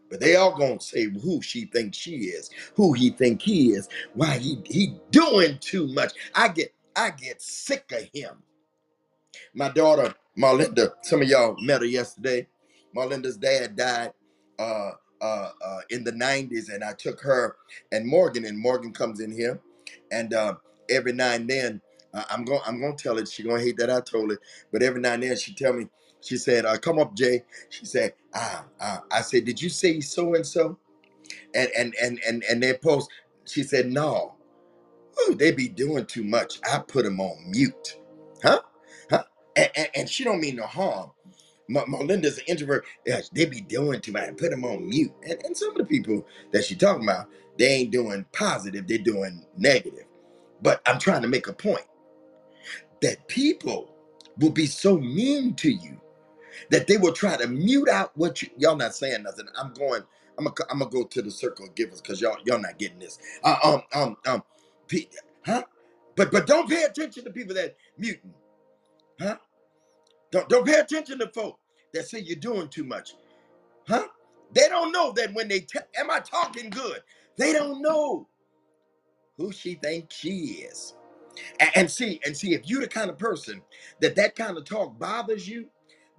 But 0.10 0.22
they 0.22 0.36
all 0.38 0.58
gonna 0.58 0.82
say 0.82 1.06
who 1.06 1.42
she 1.42 1.66
thinks 1.66 1.98
she 1.98 2.12
is, 2.28 2.50
who 2.76 2.94
he 2.94 3.12
think 3.12 3.42
he 3.42 3.72
is, 3.72 3.90
why 4.14 4.38
he 4.40 4.62
he 4.66 4.96
doing 5.12 5.58
too 5.60 5.88
much. 5.90 6.14
I 6.36 6.50
get 6.50 6.74
I 6.96 7.12
get 7.12 7.42
sick 7.42 7.92
of 7.94 8.10
him. 8.14 8.36
My 9.56 9.70
daughter 9.70 10.16
Marlinda, 10.40 10.94
some 11.04 11.24
of 11.24 11.30
y'all 11.30 11.58
met 11.62 11.82
her 11.82 11.88
yesterday. 11.88 12.48
Marlinda's 12.96 13.38
dad 13.38 13.76
died 13.78 14.14
uh, 14.60 14.94
uh, 15.22 15.52
uh, 15.66 15.82
in 15.92 16.06
the 16.06 16.14
90s, 16.14 16.74
and 16.74 16.84
I 16.86 16.94
took 16.94 17.22
her 17.22 17.58
and 17.92 18.08
Morgan, 18.08 18.46
and 18.46 18.60
Morgan 18.60 18.94
comes 18.94 19.22
in 19.22 19.32
here, 19.34 19.62
and 20.12 20.34
uh, 20.34 20.56
every 20.90 21.14
now 21.14 21.34
and 21.34 21.50
then 21.50 21.82
uh, 22.16 22.26
I'm 22.32 22.46
going 22.46 22.62
I'm 22.68 22.82
gonna 22.82 22.96
tell 22.98 23.20
it. 23.20 23.30
She 23.30 23.44
gonna 23.44 23.62
hate 23.62 23.78
that 23.80 23.92
I 23.92 24.02
told 24.02 24.32
it, 24.34 24.40
but 24.74 24.84
every 24.84 25.02
now 25.02 25.16
and 25.16 25.24
then 25.24 25.38
she 25.38 25.54
tell 25.56 25.74
me. 25.74 25.88
She 26.22 26.38
said, 26.38 26.66
uh, 26.66 26.78
"Come 26.80 27.00
up, 27.00 27.16
Jay." 27.16 27.44
She 27.70 27.86
said, 27.86 28.14
"Ah, 28.36 28.66
ah." 28.82 29.04
I 29.12 29.22
said, 29.22 29.46
"Did 29.46 29.62
you 29.62 29.70
say 29.70 30.02
so 30.02 30.36
and 30.36 30.46
so?" 30.48 30.80
And 31.56 31.70
and 31.78 31.96
and 32.02 32.20
and 32.28 32.44
and 32.50 32.64
they 32.64 32.74
post. 32.76 33.10
She 33.46 33.64
said, 33.64 33.88
"No." 33.92 34.34
Ooh, 35.22 35.36
they 35.36 35.52
be 35.52 35.68
doing 35.70 36.06
too 36.08 36.24
much. 36.26 36.60
I 36.72 36.80
put 36.80 37.06
them 37.06 37.22
on 37.22 37.52
mute. 37.52 37.98
Huh? 38.44 38.62
Huh? 39.10 39.24
And, 39.58 39.70
and, 39.76 39.90
and 39.96 40.10
she 40.10 40.24
don't 40.26 40.42
mean 40.42 40.58
no 40.58 40.66
harm. 40.66 41.12
Ma- 41.70 41.86
Melinda's 41.88 42.40
an 42.40 42.46
introvert. 42.48 42.86
They 43.34 43.46
be 43.46 43.62
doing 43.62 44.02
too 44.02 44.14
much. 44.14 44.24
I 44.30 44.32
put 44.34 44.52
them 44.52 44.66
on 44.66 44.90
mute. 44.90 45.14
And, 45.24 45.42
and 45.46 45.58
some 45.58 45.72
of 45.72 45.78
the 45.78 45.86
people 45.86 46.28
that 46.52 46.66
she 46.66 46.76
talking 46.76 47.04
about, 47.04 47.28
they 47.60 47.68
ain't 47.68 47.92
doing 47.92 48.26
positive. 48.34 48.88
They're 48.88 49.00
doing 49.00 49.46
negative. 49.58 50.06
But 50.62 50.82
I'm 50.88 51.00
trying 51.00 51.24
to 51.24 51.30
make 51.30 51.48
a 51.48 51.54
point 51.54 51.86
that 53.02 53.28
people 53.28 53.94
will 54.40 54.52
be 54.52 54.68
so 54.68 54.98
mean 55.00 55.56
to 55.56 55.72
you 55.72 56.02
that 56.72 56.88
they 56.88 56.98
will 56.98 57.14
try 57.14 57.38
to 57.38 57.48
mute 57.48 57.90
out 57.90 58.12
what 58.18 58.42
you 58.42 58.50
y'all 58.58 58.76
not 58.78 58.96
saying 58.96 59.24
nothing. 59.24 59.48
I'm 59.60 59.74
going. 59.74 60.04
I'm 60.38 60.46
gonna. 60.46 60.56
I'm 60.72 60.80
gonna 60.80 60.92
go 60.92 61.04
to 61.06 61.22
the 61.22 61.32
circle 61.32 61.66
of 61.68 61.76
givers 61.76 62.02
because 62.02 62.22
y'all 62.22 62.38
y'all 62.46 62.60
not 62.60 62.80
getting 62.80 63.00
this. 63.00 63.20
Uh, 63.44 63.58
um 63.64 63.84
um 63.94 64.18
um. 64.28 64.44
Huh? 65.46 65.64
But 66.16 66.32
but 66.32 66.48
don't 66.48 66.70
pay 66.70 66.84
attention 66.84 67.24
to 67.26 67.32
people 67.32 67.56
that 67.56 67.76
muting. 67.98 68.34
Huh? 69.20 69.38
Don't 70.32 70.50
don't 70.50 70.66
pay 70.68 70.80
attention 70.80 71.20
to 71.20 71.30
folk 71.30 71.60
that 71.94 72.08
say 72.08 72.20
you're 72.20 72.38
doing 72.38 72.70
too 72.70 72.84
much. 72.86 73.16
Huh? 73.88 74.08
They 74.54 74.70
don't 74.70 74.92
know 74.92 75.12
that 75.14 75.34
when 75.34 75.48
they 75.48 75.66
am 76.00 76.12
I 76.12 76.20
talking 76.20 76.70
good? 76.70 77.02
They 77.38 77.54
don't 77.54 77.82
know 77.82 78.28
who 79.38 79.52
she 79.52 79.76
thinks 79.76 80.16
she 80.16 80.66
is. 80.70 80.96
And 81.76 81.90
see, 81.92 82.20
and 82.26 82.36
see, 82.38 82.54
if 82.54 82.70
you're 82.70 82.82
the 82.82 82.88
kind 82.88 83.10
of 83.10 83.18
person 83.18 83.62
that 84.02 84.16
that 84.18 84.36
kind 84.36 84.58
of 84.58 84.66
talk 84.66 85.00
bothers 85.00 85.48
you, 85.48 85.68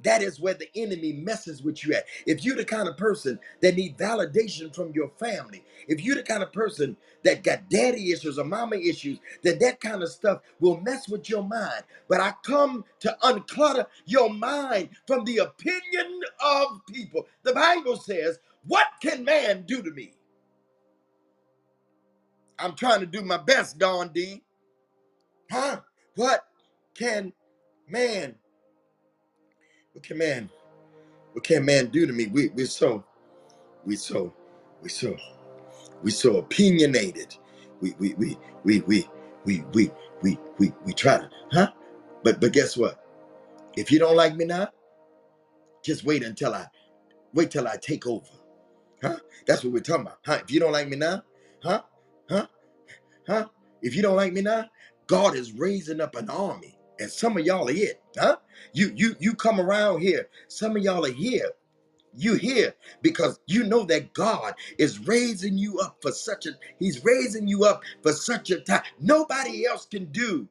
that 0.05 0.23
is 0.23 0.41
where 0.41 0.55
the 0.55 0.69
enemy 0.77 1.13
messes 1.13 1.63
with 1.63 1.85
you 1.85 1.95
at. 1.95 2.07
If 2.27 2.45
you're 2.45 2.57
the 2.57 2.65
kind 2.65 2.89
of 2.89 2.97
person 2.97 3.39
that 3.63 3.77
need 3.77 3.99
validation 3.99 4.75
from 4.75 4.93
your 4.93 5.11
family, 5.19 5.65
if 5.89 6.03
you're 6.03 6.17
the 6.17 6.23
kind 6.25 6.43
of 6.43 6.53
person 6.53 6.97
that 7.25 7.45
got 7.45 7.71
daddy 7.71 8.13
issues 8.13 8.39
or 8.39 8.45
mama 8.45 8.77
issues, 8.77 9.19
then 9.43 9.59
that 9.61 9.81
kind 9.81 10.03
of 10.03 10.11
stuff 10.11 10.41
will 10.61 10.81
mess 10.81 11.09
with 11.09 11.29
your 11.31 11.45
mind. 11.45 11.85
But 12.09 12.21
I 12.21 12.35
come 12.45 12.85
to 13.01 13.17
unclutter 13.23 13.87
your 14.07 14.31
mind 14.33 14.91
from 15.07 15.25
the 15.25 15.39
opinion 15.39 16.21
of 16.45 16.81
people. 16.93 17.27
The 17.45 17.53
Bible 17.55 17.97
says, 17.97 18.39
What 18.67 18.87
can 19.03 19.25
man 19.25 19.65
do 19.67 19.83
to 19.83 19.91
me? 19.93 20.13
I'm 22.59 22.75
trying 22.77 23.01
to 23.01 23.07
do 23.07 23.23
my 23.23 23.39
best, 23.39 23.79
Don 23.79 24.11
D. 24.13 24.43
Huh? 25.51 25.81
What 26.17 26.45
can 26.97 27.33
man, 27.89 28.37
what 29.93 30.05
can 30.05 30.19
man, 30.19 30.51
what 31.33 31.45
can 31.45 31.65
man 31.65 31.89
do 31.89 32.07
to 32.07 32.13
me? 32.13 32.29
We 32.29 32.49
we're 32.51 32.67
so, 32.67 33.05
we 33.85 33.97
so, 33.97 34.35
we 34.83 34.89
so, 34.91 35.17
we 36.03 36.11
so 36.11 36.39
opinionated. 36.39 37.37
We 37.81 37.95
we 37.99 38.15
we 38.15 38.39
we 38.65 38.81
we 38.81 39.07
we 39.47 39.63
we 39.73 39.93
we 40.23 40.39
we 40.59 40.73
we 40.87 40.93
try 40.95 41.19
to, 41.19 41.31
huh? 41.53 41.73
But 42.25 42.41
but 42.41 42.53
guess 42.53 42.77
what? 42.77 43.05
If 43.77 43.93
you 43.93 43.99
don't 43.99 44.17
like 44.17 44.37
me 44.37 44.47
now, 44.47 44.69
just 45.85 46.05
wait 46.05 46.23
until 46.25 46.55
I 46.55 46.67
wait 47.35 47.51
till 47.51 47.69
I 47.69 47.77
take 47.77 48.07
over. 48.07 48.27
Huh? 49.03 49.19
That's 49.47 49.65
what 49.65 49.73
we're 49.73 49.81
talking 49.81 50.07
about. 50.07 50.19
Huh? 50.27 50.41
If 50.45 50.53
you 50.53 50.61
don't 50.61 50.73
like 50.73 50.89
me 50.89 50.97
now, 50.97 51.23
huh? 51.63 51.83
Huh? 52.29 52.47
Huh? 53.27 53.47
If 53.83 53.97
you 53.97 54.03
don't 54.03 54.17
like 54.17 54.33
me 54.35 54.43
now, 54.43 54.67
God 55.09 55.37
is 55.37 55.53
raising 55.53 56.01
up 56.03 56.17
an 56.17 56.31
army. 56.31 56.79
And 57.01 57.11
some 57.11 57.39
of 57.39 57.47
y'all 57.47 57.69
are 57.69 57.73
it. 57.73 58.03
Huh? 58.19 58.37
You 58.75 58.93
you 58.97 59.17
you 59.21 59.35
come 59.35 59.61
around 59.61 60.03
here. 60.03 60.29
Some 60.49 60.77
of 60.77 60.85
y'all 60.85 61.07
are 61.07 61.13
here. 61.13 61.51
You 62.15 62.35
here 62.35 62.75
because 63.03 63.41
you 63.47 63.65
know 63.65 63.85
that 63.85 64.13
God 64.15 64.55
is 64.79 65.01
raising 65.09 65.59
you 65.59 65.81
up 65.81 65.99
for 66.03 66.13
such 66.13 66.47
a 66.47 66.53
He's 66.79 67.05
raising 67.05 67.49
you 67.49 67.65
up 67.65 67.83
for 68.03 68.13
such 68.13 68.51
a 68.51 68.61
time. 68.61 68.83
Nobody 69.01 69.67
else 69.67 69.87
can 69.87 70.07
do. 70.07 70.49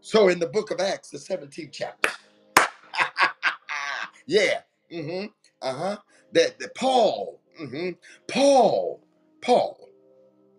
So 0.00 0.28
in 0.28 0.38
the 0.40 0.48
book 0.48 0.70
of 0.70 0.80
Acts, 0.80 1.10
the 1.10 1.18
17th 1.18 1.72
chapter. 1.72 2.10
yeah. 4.26 4.60
Mm-hmm. 4.92 5.26
Uh-huh. 5.62 5.98
That, 6.32 6.58
that 6.60 6.74
Paul, 6.76 7.40
mm-hmm, 7.60 7.90
Paul, 8.28 9.02
Paul. 9.42 9.88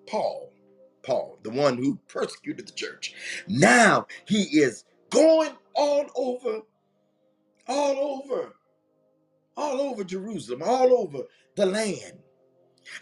Paul, 0.07 0.48
Paul, 1.09 1.39
the 1.43 1.51
one 1.51 1.77
who 1.77 1.99
persecuted 2.09 2.67
the 2.67 2.73
church. 2.73 3.15
Now 3.49 4.07
he 4.27 4.43
is 4.43 4.85
going 5.11 5.51
all 5.75 6.07
over, 6.15 6.61
all 7.67 8.23
over, 8.25 8.53
all 9.57 9.81
over 9.81 10.03
Jerusalem, 10.03 10.63
all 10.65 10.93
over 10.97 11.25
the 11.57 11.65
land. 11.67 12.19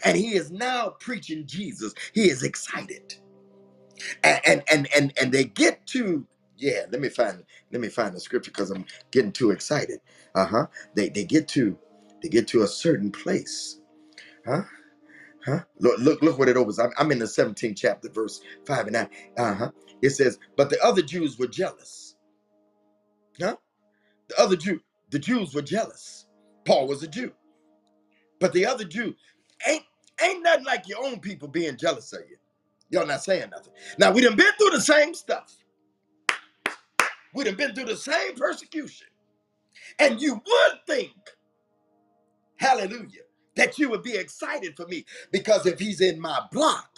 And 0.04 0.16
he 0.18 0.36
is 0.36 0.50
now 0.52 0.90
preaching 1.00 1.46
Jesus. 1.46 1.94
He 2.14 2.30
is 2.30 2.42
excited. 2.44 3.16
And 4.24 4.40
and 4.46 4.64
and 4.72 4.88
and, 4.96 5.14
and 5.20 5.32
they 5.32 5.44
get 5.44 5.86
to 5.88 6.26
yeah, 6.58 6.86
let 6.92 7.00
me 7.00 7.10
find 7.10 7.44
let 7.72 7.80
me 7.82 7.88
find 7.88 8.14
the 8.14 8.20
scripture 8.20 8.52
because 8.52 8.70
I'm 8.70 8.86
getting 9.12 9.32
too 9.32 9.50
excited. 9.52 10.00
Uh-huh. 10.34 10.66
They 10.94 11.10
they 11.10 11.24
get 11.24 11.48
to 11.50 11.78
they 12.22 12.30
get 12.30 12.48
to 12.50 12.62
a 12.62 12.68
certain 12.68 13.12
place. 13.12 13.80
Huh? 14.46 14.62
Huh? 15.48 15.60
Look, 15.80 16.00
look, 16.00 16.22
look 16.22 16.38
what 16.38 16.50
it 16.50 16.58
opens. 16.58 16.80
I'm, 16.80 16.92
I'm 16.98 17.12
in 17.12 17.20
the 17.20 17.26
17th 17.26 17.76
chapter, 17.78 18.10
verse 18.10 18.42
5 18.66 18.88
and 18.88 18.94
9. 18.94 19.10
Uh-huh. 19.38 19.72
It 20.02 20.10
says, 20.12 20.38
But 20.56 20.70
the 20.70 20.82
other 20.84 21.02
Jews 21.02 21.38
were 21.38 21.48
jealous. 21.48 22.16
Huh? 23.40 23.56
The 24.28 24.40
other 24.40 24.56
Jew, 24.56 24.80
the 25.10 25.18
Jews 25.20 25.54
were 25.54 25.62
jealous. 25.62 26.26
Paul 26.66 26.88
was 26.88 27.02
a 27.02 27.08
Jew. 27.08 27.32
But 28.40 28.52
the 28.52 28.66
other 28.66 28.84
Jew, 28.84 29.14
ain't 29.66 29.84
ain't 30.22 30.42
nothing 30.42 30.64
like 30.64 30.88
your 30.88 31.04
own 31.04 31.20
people 31.20 31.48
being 31.48 31.76
jealous 31.76 32.12
of 32.12 32.20
you. 32.28 32.36
Y'all 32.90 33.06
not 33.06 33.22
saying 33.24 33.50
nothing. 33.50 33.72
Now 33.98 34.12
we 34.12 34.22
done 34.22 34.36
been 34.36 34.52
through 34.58 34.70
the 34.70 34.80
same 34.80 35.14
stuff. 35.14 35.56
We 37.34 37.44
done 37.44 37.56
been 37.56 37.74
through 37.74 37.86
the 37.86 37.96
same 37.96 38.34
persecution. 38.36 39.08
And 39.98 40.20
you 40.20 40.34
would 40.34 40.78
think, 40.86 41.12
hallelujah, 42.56 43.22
that 43.58 43.78
you 43.78 43.90
would 43.90 44.04
be 44.04 44.16
excited 44.16 44.76
for 44.76 44.86
me. 44.88 45.06
Because 45.32 45.66
if 45.66 45.80
he's 45.80 46.00
in 46.02 46.20
my 46.20 46.40
block, 46.52 46.90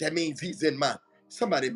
That 0.00 0.14
means 0.14 0.40
he's 0.40 0.64
in 0.64 0.78
my 0.78 0.96
somebody. 1.30 1.70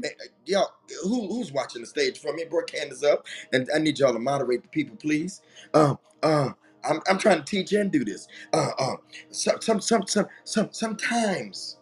Y'all, 0.46 0.72
who 1.04 1.28
who's 1.28 1.52
watching 1.52 1.82
the 1.82 1.88
stage 1.88 2.20
for 2.20 2.34
me? 2.34 2.44
Bring 2.46 2.66
hands 2.74 3.04
up, 3.04 3.26
and 3.54 3.68
I 3.74 3.80
need 3.80 4.00
y'all 4.00 4.14
to 4.14 4.20
moderate 4.20 4.64
the 4.64 4.68
people, 4.70 4.96
please. 4.98 5.42
Um, 5.74 5.98
uh, 6.22 6.50
I'm, 6.84 7.02
I'm 7.10 7.18
trying 7.18 7.40
to 7.40 7.46
teach 7.46 7.72
and 7.74 7.92
do 7.92 8.04
this. 8.04 8.28
Uh, 8.54 8.70
uh, 8.78 8.96
some, 9.32 9.62
some, 9.62 9.82
some, 9.82 10.04
some, 10.08 10.28
some, 10.44 10.70
sometimes 10.72 11.78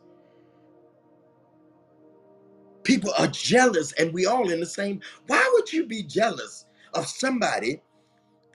people 2.84 3.12
are 3.18 3.28
jealous, 3.28 3.92
and 3.94 4.12
we 4.14 4.26
all 4.26 4.50
in 4.50 4.60
the 4.60 4.66
same. 4.66 5.00
Why 5.28 5.48
would 5.54 5.72
you 5.72 5.86
be 5.86 6.02
jealous 6.04 6.66
of 6.94 7.06
somebody 7.08 7.82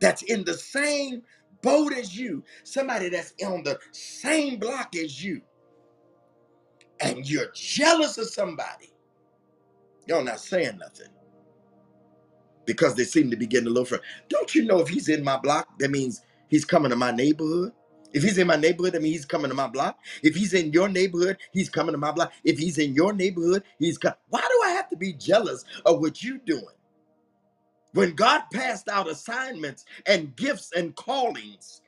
that's 0.02 0.24
in 0.24 0.45
the 0.45 0.56
same 0.56 1.24
boat 1.65 1.93
as 1.93 2.17
you? 2.17 2.45
Somebody 2.63 3.10
that's 3.10 3.34
on 3.45 3.63
the 3.63 3.80
same 3.91 4.60
block 4.60 4.95
as 4.95 5.23
you, 5.23 5.41
and 7.01 7.30
you're 7.30 7.51
jealous 7.56 8.17
of 8.19 8.30
somebody. 8.30 8.93
Y'all 10.08 10.23
not 10.23 10.39
saying 10.39 10.78
nothing 10.80 11.10
because 12.65 12.95
they 12.95 13.06
seem 13.06 13.32
to 13.32 13.38
be 13.38 13.47
getting 13.47 13.67
a 13.67 13.71
little 13.71 13.86
further. 13.86 14.04
Don't 14.30 14.56
you 14.56 14.65
know 14.65 14.80
if 14.80 14.89
he's 14.89 15.10
in 15.10 15.23
my 15.23 15.38
block, 15.38 15.80
that 15.80 15.91
means 15.91 16.21
he's 16.49 16.65
coming 16.65 16.91
to 16.91 16.97
my 16.97 17.12
neighborhood? 17.12 17.73
If 18.13 18.23
he's 18.23 18.38
in 18.38 18.47
my 18.47 18.58
neighborhood, 18.58 18.93
that 18.93 19.01
means 19.04 19.17
he's 19.17 19.25
coming 19.25 19.49
to 19.49 19.56
my 19.56 19.67
block. 19.67 19.99
If 20.23 20.36
he's 20.36 20.54
in 20.54 20.71
your 20.73 20.89
neighborhood, 20.89 21.38
he's 21.54 21.69
coming 21.69 21.93
to 21.93 21.99
my 21.99 22.12
block. 22.12 22.34
If 22.45 22.60
he's 22.60 22.78
in 22.78 22.93
your 22.95 23.13
neighborhood, 23.13 23.63
he's 23.80 23.97
coming. 23.97 24.17
Why 24.30 24.41
do 24.41 24.62
I 24.65 24.71
have 24.71 24.89
to 24.89 24.97
be 24.97 25.13
jealous 25.13 25.65
of 25.86 26.01
what 26.01 26.23
you're 26.23 26.39
doing? 26.39 26.65
When 27.95 28.15
God 28.15 28.43
passed 28.53 28.89
out 28.89 29.10
assignments 29.10 29.86
and 30.08 30.36
gifts 30.38 30.71
and 30.77 30.95
callings, 30.95 31.81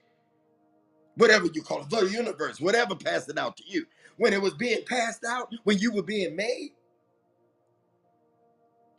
whatever 1.15 1.47
you 1.53 1.61
call 1.63 1.81
it, 1.83 1.91
the 1.91 2.07
universe, 2.07 2.61
whatever 2.61 2.95
passed 2.95 3.29
it 3.29 3.37
out 3.39 3.57
to 3.57 3.63
you, 3.67 3.85
when 4.17 4.33
it 4.33 4.41
was 4.41 4.55
being 4.55 4.83
passed 4.85 5.25
out, 5.27 5.53
when 5.65 5.79
you 5.79 5.93
were 5.93 6.03
being 6.03 6.35
made, 6.35 6.71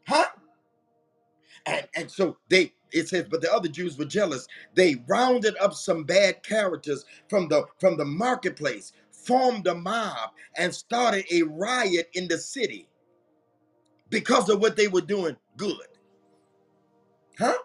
huh? 0.09 0.27
And 1.67 1.89
and 1.97 2.11
so 2.11 2.39
they 2.51 2.73
it 2.93 3.09
says, 3.09 3.27
but 3.31 3.43
the 3.43 3.53
other 3.53 3.69
Jews 3.69 3.99
were 3.99 4.05
jealous. 4.05 4.47
They 4.75 4.97
rounded 5.09 5.57
up 5.61 5.75
some 5.75 6.05
bad 6.05 6.43
characters 6.43 7.05
from 7.29 7.49
the 7.49 7.65
from 7.81 7.97
the 7.97 8.05
marketplace, 8.05 8.93
formed 9.13 9.67
a 9.69 9.75
mob, 9.75 10.31
and 10.57 10.75
started 10.75 11.25
a 11.33 11.43
riot 11.45 12.11
in 12.15 12.29
the 12.29 12.39
city 12.39 12.89
because 14.11 14.51
of 14.51 14.61
what 14.61 14.77
they 14.77 14.89
were 14.89 15.03
doing 15.03 15.37
good. 15.59 15.88
Huh? 17.39 17.59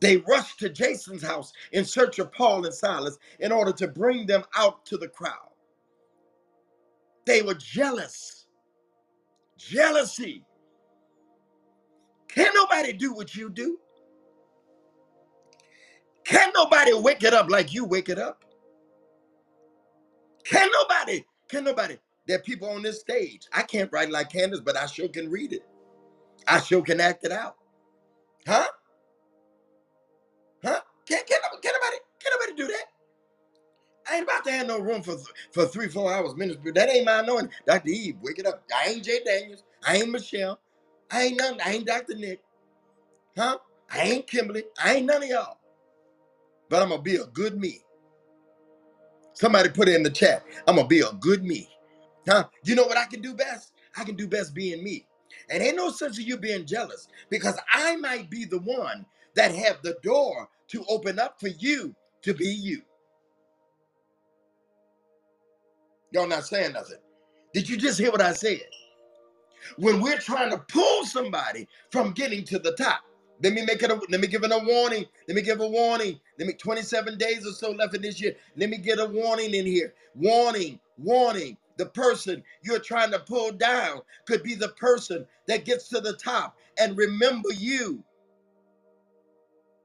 They 0.00 0.18
rushed 0.18 0.58
to 0.60 0.70
Jason's 0.70 1.22
house 1.22 1.52
in 1.72 1.84
search 1.84 2.18
of 2.18 2.32
Paul 2.32 2.64
and 2.64 2.74
Silas 2.74 3.18
in 3.38 3.52
order 3.52 3.72
to 3.72 3.88
bring 3.88 4.26
them 4.26 4.44
out 4.56 4.86
to 4.86 4.96
the 4.96 5.08
crowd. 5.08 5.50
They 7.26 7.42
were 7.42 7.54
jealous. 7.54 8.46
Jealousy. 9.58 10.44
Can 12.28 12.52
nobody 12.54 12.92
do 12.92 13.12
what 13.12 13.34
you 13.34 13.50
do? 13.50 13.78
Can 16.24 16.50
nobody 16.54 16.94
wake 16.94 17.24
it 17.24 17.34
up 17.34 17.50
like 17.50 17.74
you 17.74 17.84
wake 17.84 18.08
it 18.08 18.18
up? 18.18 18.44
Can 20.44 20.70
nobody? 20.72 21.24
Can 21.48 21.64
nobody? 21.64 21.98
There 22.26 22.38
are 22.38 22.42
people 22.42 22.68
on 22.70 22.82
this 22.82 23.00
stage. 23.00 23.48
I 23.52 23.62
can't 23.62 23.92
write 23.92 24.10
like 24.10 24.30
Candace, 24.30 24.60
but 24.60 24.76
I 24.76 24.86
sure 24.86 25.08
can 25.08 25.30
read 25.30 25.52
it. 25.52 25.62
I 26.50 26.60
sure 26.60 26.82
can 26.82 27.00
act 27.00 27.24
it 27.24 27.32
out. 27.32 27.56
Huh? 28.46 28.66
Huh? 30.64 30.80
Can't, 31.08 31.26
can, 31.26 31.38
can 31.62 31.72
nobody 31.74 31.96
can 32.20 32.32
nobody 32.38 32.62
do 32.62 32.68
that? 32.68 32.84
I 34.10 34.16
ain't 34.16 34.24
about 34.24 34.44
to 34.44 34.52
have 34.52 34.66
no 34.66 34.80
room 34.80 35.02
for 35.02 35.16
for 35.52 35.66
three, 35.66 35.88
four 35.88 36.12
hours 36.12 36.36
ministry. 36.36 36.72
That 36.72 36.90
ain't 36.90 37.06
my 37.06 37.22
knowing. 37.22 37.50
Dr. 37.66 37.90
Eve, 37.90 38.16
wake 38.22 38.38
it 38.38 38.46
up. 38.46 38.64
I 38.76 38.90
ain't 38.90 39.04
Jay 39.04 39.20
Daniels. 39.24 39.64
I 39.86 39.96
ain't 39.98 40.10
Michelle. 40.10 40.60
I 41.10 41.24
ain't 41.24 41.38
none. 41.38 41.58
I 41.64 41.72
ain't 41.74 41.86
Dr. 41.86 42.16
Nick. 42.16 42.40
Huh? 43.36 43.58
I 43.92 44.00
ain't 44.02 44.26
Kimberly. 44.26 44.64
I 44.82 44.96
ain't 44.96 45.06
none 45.06 45.22
of 45.22 45.28
y'all. 45.28 45.58
But 46.68 46.82
I'm 46.82 46.90
gonna 46.90 47.02
be 47.02 47.16
a 47.16 47.26
good 47.26 47.58
me. 47.58 47.80
Somebody 49.34 49.70
put 49.70 49.88
it 49.88 49.96
in 49.96 50.02
the 50.02 50.10
chat. 50.10 50.44
I'm 50.66 50.76
gonna 50.76 50.88
be 50.88 51.00
a 51.00 51.12
good 51.20 51.44
me. 51.44 51.68
Huh? 52.28 52.44
You 52.64 52.74
know 52.74 52.84
what 52.84 52.98
I 52.98 53.06
can 53.06 53.22
do 53.22 53.34
best? 53.34 53.72
I 53.96 54.04
can 54.04 54.16
do 54.16 54.28
best 54.28 54.54
being 54.54 54.84
me. 54.84 55.06
And 55.50 55.62
ain't 55.62 55.76
no 55.76 55.90
sense 55.90 56.18
of 56.18 56.24
you 56.26 56.38
being 56.38 56.66
jealous 56.66 57.08
because 57.30 57.58
I 57.72 57.96
might 57.96 58.30
be 58.30 58.46
the 58.46 58.60
one 58.60 59.06
that 59.36 59.54
have 59.54 59.82
the 59.82 59.96
door 60.02 60.48
to 60.68 60.84
open 60.88 61.18
up 61.18 61.40
for 61.40 61.48
you 61.48 61.94
to 62.22 62.34
be 62.34 62.46
you. 62.48 62.82
Y'all 66.12 66.28
not 66.28 66.46
saying 66.46 66.72
nothing. 66.74 66.98
Did 67.54 67.68
you 67.68 67.76
just 67.76 67.98
hear 67.98 68.12
what 68.12 68.22
I 68.22 68.32
said? 68.34 68.60
When 69.78 70.00
we're 70.00 70.18
trying 70.18 70.50
to 70.50 70.58
pull 70.58 71.04
somebody 71.06 71.68
from 71.90 72.12
getting 72.12 72.44
to 72.46 72.58
the 72.58 72.72
top, 72.72 73.02
let 73.42 73.52
me 73.52 73.64
make 73.64 73.82
it. 73.82 73.90
A, 73.90 74.00
let 74.10 74.20
me 74.20 74.28
give 74.28 74.44
it 74.44 74.52
a 74.52 74.58
warning. 74.58 75.06
Let 75.28 75.36
me 75.36 75.42
give 75.42 75.60
a 75.60 75.68
warning. 75.68 76.20
Let 76.38 76.48
me 76.48 76.54
27 76.54 77.18
days 77.18 77.46
or 77.46 77.52
so 77.52 77.72
left 77.72 77.94
in 77.94 78.02
this 78.02 78.20
year. 78.20 78.36
Let 78.56 78.70
me 78.70 78.78
get 78.78 79.00
a 79.00 79.06
warning 79.06 79.54
in 79.54 79.66
here. 79.66 79.94
Warning, 80.14 80.80
warning. 80.98 81.56
The 81.76 81.86
person 81.86 82.42
you're 82.62 82.78
trying 82.78 83.10
to 83.12 83.18
pull 83.20 83.52
down 83.52 84.00
could 84.26 84.42
be 84.42 84.54
the 84.54 84.68
person 84.70 85.26
that 85.46 85.64
gets 85.64 85.88
to 85.88 86.00
the 86.00 86.14
top 86.14 86.56
and 86.78 86.96
remember 86.96 87.48
you. 87.52 88.04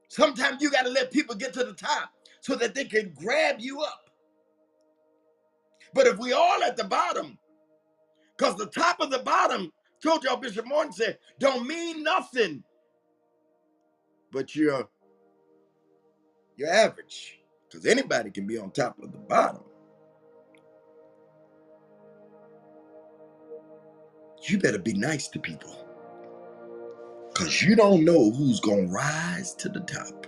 Sometimes 0.08 0.62
you 0.62 0.70
got 0.70 0.84
to 0.84 0.90
let 0.90 1.10
people 1.10 1.34
get 1.34 1.52
to 1.54 1.64
the 1.64 1.72
top 1.72 2.10
so 2.40 2.54
that 2.56 2.74
they 2.74 2.84
can 2.84 3.12
grab 3.16 3.56
you 3.58 3.80
up. 3.80 4.10
But 5.94 6.06
if 6.06 6.18
we 6.18 6.32
all 6.32 6.62
at 6.62 6.76
the 6.76 6.84
bottom, 6.84 7.38
because 8.36 8.56
the 8.56 8.66
top 8.66 9.00
of 9.00 9.10
the 9.10 9.20
bottom, 9.20 9.72
told 10.02 10.24
y'all 10.24 10.36
Bishop 10.36 10.66
Morton 10.66 10.92
said, 10.92 11.18
don't 11.38 11.66
mean 11.66 12.02
nothing. 12.02 12.62
But 14.32 14.54
you're 14.54 14.88
you're 16.56 16.72
average. 16.72 17.40
Because 17.68 17.86
anybody 17.86 18.30
can 18.30 18.46
be 18.46 18.58
on 18.58 18.70
top 18.70 18.98
of 19.02 19.12
the 19.12 19.18
bottom. 19.18 19.62
You 24.48 24.58
better 24.58 24.78
be 24.78 24.94
nice 24.94 25.28
to 25.28 25.38
people. 25.38 25.76
Because 27.28 27.62
you 27.62 27.76
don't 27.76 28.04
know 28.04 28.30
who's 28.30 28.60
going 28.60 28.88
to 28.88 28.92
rise 28.94 29.54
to 29.56 29.68
the 29.68 29.80
top. 29.80 30.26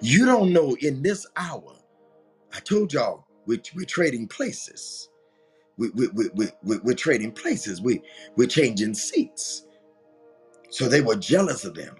You 0.00 0.26
don't 0.26 0.52
know 0.52 0.76
in 0.80 1.02
this 1.02 1.26
hour. 1.36 1.76
I 2.54 2.60
told 2.60 2.92
y'all, 2.92 3.26
we're, 3.46 3.62
we're 3.74 3.86
trading 3.86 4.28
places. 4.28 5.10
We, 5.76 5.90
we, 5.90 6.08
we, 6.08 6.28
we, 6.34 6.46
we, 6.62 6.78
we're 6.78 6.94
trading 6.94 7.32
places. 7.32 7.80
We, 7.80 8.00
we're 8.36 8.48
changing 8.48 8.94
seats. 8.94 9.66
So 10.70 10.88
they 10.88 11.00
were 11.00 11.16
jealous 11.16 11.64
of 11.64 11.74
them. 11.74 11.96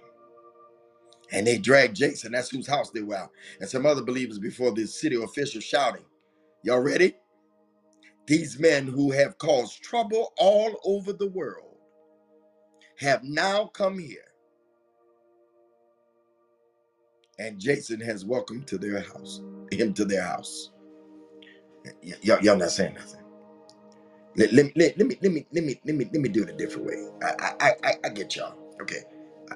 And 1.33 1.46
they 1.46 1.59
dragged 1.59 1.96
Jason, 1.96 2.33
that's 2.33 2.50
whose 2.50 2.66
house 2.66 2.90
they 2.90 3.03
were 3.03 3.16
out, 3.16 3.31
and 3.61 3.68
some 3.68 3.87
other 3.87 4.03
believers 4.03 4.38
before 4.38 4.72
the 4.72 4.87
city 4.87 5.20
officials 5.20 5.64
shouting, 5.64 6.05
Y'all 6.62 6.81
ready? 6.81 7.14
These 8.26 8.58
men 8.60 8.87
who 8.88 9.12
have 9.12 9.38
caused 9.38 9.82
trouble 9.82 10.32
all 10.38 10.80
over 10.84 11.12
the 11.12 11.28
world 11.30 11.78
have 13.00 13.24
now 13.24 13.66
come 13.66 13.98
here. 13.98 14.24
And 17.38 17.60
Jason 17.60 18.00
has 18.00 18.24
welcomed 18.24 18.66
to 18.68 18.78
their 18.78 19.00
house, 19.00 19.42
him 19.72 19.94
to 19.94 20.04
their 20.06 20.22
house. 20.24 20.72
Y- 22.04 22.14
y'all, 22.22 22.40
y'all 22.42 22.56
not 22.56 22.70
saying 22.72 22.94
nothing. 22.94 23.20
Let, 24.37 24.52
let, 24.54 24.76
let, 24.76 24.98
let 24.98 25.08
me 25.08 25.18
let 25.22 25.32
me 25.32 25.46
let 25.52 25.64
me 25.64 25.80
let 25.84 25.96
me 25.96 26.06
let 26.12 26.22
me 26.22 26.30
do 26.30 26.44
it 26.44 26.50
a 26.50 26.54
different 26.56 26.87
way. 26.88 27.08
I 27.22 27.54
I 27.60 27.72
I, 27.84 27.94
I 28.06 28.10
get 28.10 28.37
y'all. 28.37 28.56
Okay. 28.82 29.02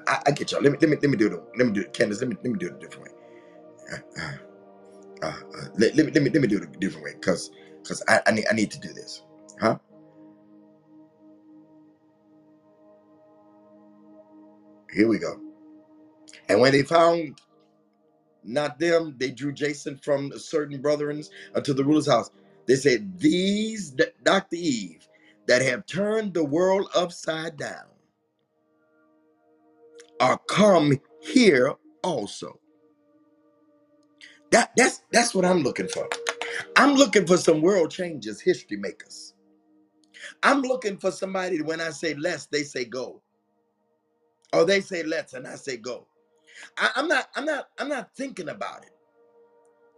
I, 0.07 0.21
I 0.27 0.31
get 0.31 0.51
y'all. 0.51 0.61
Let 0.61 0.73
me 0.73 0.79
let 0.81 0.89
me 0.91 0.97
let 1.01 1.11
me 1.11 1.17
do 1.17 1.27
it. 1.27 1.33
Let 1.57 1.67
me 1.67 1.73
do 1.73 1.81
it, 1.81 1.93
Candace. 1.93 2.21
Let 2.21 2.29
me 2.29 2.37
let 2.43 2.51
me 2.53 2.59
do 2.59 2.67
it 2.67 2.75
a 2.75 2.79
different 2.79 3.03
way. 3.05 3.11
Uh, 3.93 4.21
uh, 4.21 4.33
uh, 5.23 5.27
uh, 5.27 5.65
let, 5.77 5.95
let 5.95 6.05
me 6.07 6.13
let 6.13 6.23
me 6.23 6.29
let 6.31 6.41
me 6.41 6.47
do 6.47 6.57
it 6.57 6.63
a 6.63 6.79
different 6.79 7.05
way, 7.05 7.13
cause 7.21 7.51
cause 7.89 8.03
I, 8.09 8.21
I 8.27 8.31
need 8.33 8.45
I 8.51 8.55
need 8.55 8.71
to 8.73 8.81
do 8.81 8.93
this, 8.93 9.23
huh? 9.61 9.79
Here 14.93 15.07
we 15.07 15.19
go. 15.19 15.39
And 16.49 16.61
when 16.61 16.73
they 16.73 16.83
found 16.83 17.41
not 18.43 18.79
them, 18.79 19.15
they 19.19 19.31
drew 19.31 19.53
Jason 19.53 19.97
from 20.03 20.31
certain 20.37 20.81
brethrens 20.81 21.29
unto 21.55 21.73
uh, 21.73 21.75
the 21.75 21.85
ruler's 21.85 22.07
house. 22.07 22.31
They 22.67 22.75
said, 22.75 23.19
These, 23.19 23.95
Dr. 24.23 24.55
Eve, 24.57 25.07
that 25.47 25.61
have 25.63 25.85
turned 25.87 26.33
the 26.33 26.45
world 26.45 26.89
upside 26.95 27.57
down 27.57 27.87
are 30.21 30.39
come 30.49 30.99
here 31.21 31.75
also. 32.03 32.59
That 34.51 34.71
that's 34.77 35.01
that's 35.11 35.35
what 35.35 35.45
I'm 35.45 35.63
looking 35.63 35.87
for. 35.89 36.07
I'm 36.77 36.95
looking 36.95 37.27
for 37.27 37.37
some 37.37 37.61
world 37.61 37.91
changers, 37.91 38.41
history 38.41 38.77
makers. 38.77 39.33
I'm 40.43 40.61
looking 40.61 40.97
for 40.97 41.11
somebody 41.11 41.61
when 41.61 41.81
I 41.81 41.91
say 41.91 42.15
let's, 42.15 42.47
they 42.47 42.63
say 42.63 42.85
go. 42.85 43.21
Or 44.53 44.65
they 44.65 44.81
say 44.81 45.03
let's 45.03 45.33
and 45.33 45.47
I 45.47 45.55
say 45.55 45.77
go. 45.77 46.07
I, 46.77 46.91
I'm 46.95 47.07
not, 47.07 47.29
I'm 47.35 47.45
not, 47.45 47.69
I'm 47.79 47.89
not 47.89 48.15
thinking 48.15 48.49
about 48.49 48.83
it. 48.83 48.91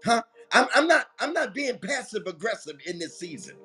Huh? 0.05 0.23
I'm, 0.53 0.67
I'm 0.75 0.87
not, 0.87 1.07
I'm 1.19 1.33
not 1.33 1.53
being 1.55 1.79
passive 1.79 2.23
aggressive 2.27 2.77
in 2.87 2.99
this 2.99 3.19
season. 3.19 3.57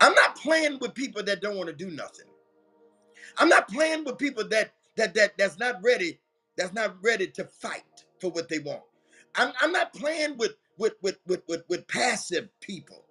I'm 0.00 0.14
not 0.14 0.36
playing 0.36 0.78
with 0.80 0.94
people 0.94 1.22
that 1.24 1.42
don't 1.42 1.56
want 1.56 1.68
to 1.68 1.74
do 1.76 1.90
nothing. 1.90 2.26
I'm 3.38 3.50
not 3.50 3.68
playing 3.68 4.04
with 4.04 4.18
people 4.18 4.48
that 4.50 4.72
that 4.96 5.14
that 5.14 5.38
that's 5.38 5.58
not 5.58 5.82
ready 5.82 6.20
that's 6.56 6.74
not 6.74 6.96
ready 7.02 7.28
to 7.28 7.44
fight 7.46 8.04
for 8.20 8.30
what 8.30 8.48
they 8.48 8.60
want. 8.60 8.82
I'm, 9.36 9.52
I'm 9.60 9.72
not 9.72 9.92
playing 9.94 10.36
with, 10.38 10.52
with, 10.82 10.96
with, 11.00 11.18
with, 11.26 11.42
with, 11.48 11.62
with 11.68 11.88
passive 11.88 12.48
people. 12.60 13.04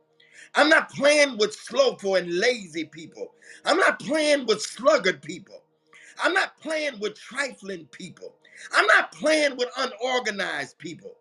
I'm 0.53 0.69
not 0.69 0.91
playing 0.91 1.37
with 1.37 1.53
slowful 1.55 2.15
and 2.15 2.37
lazy 2.37 2.83
people. 2.83 3.33
I'm 3.65 3.77
not 3.77 3.99
playing 3.99 4.45
with 4.45 4.61
sluggard 4.61 5.21
people. 5.21 5.63
I'm 6.21 6.33
not 6.33 6.59
playing 6.59 6.99
with 6.99 7.15
trifling 7.15 7.85
people. 7.85 8.35
I'm 8.73 8.85
not 8.87 9.11
playing 9.13 9.55
with 9.55 9.69
unorganized 9.77 10.77
people. 10.77 11.15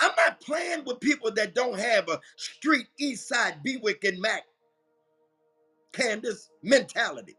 I'm 0.00 0.10
not 0.16 0.40
playing 0.40 0.84
with 0.84 1.00
people 1.00 1.30
that 1.32 1.54
don't 1.54 1.78
have 1.78 2.08
a 2.08 2.20
street 2.36 2.88
east 2.98 3.28
side 3.28 3.56
Bewick 3.64 4.06
and 4.06 4.20
Mack 4.20 4.42
Candace 5.92 6.50
mentality. 6.62 7.36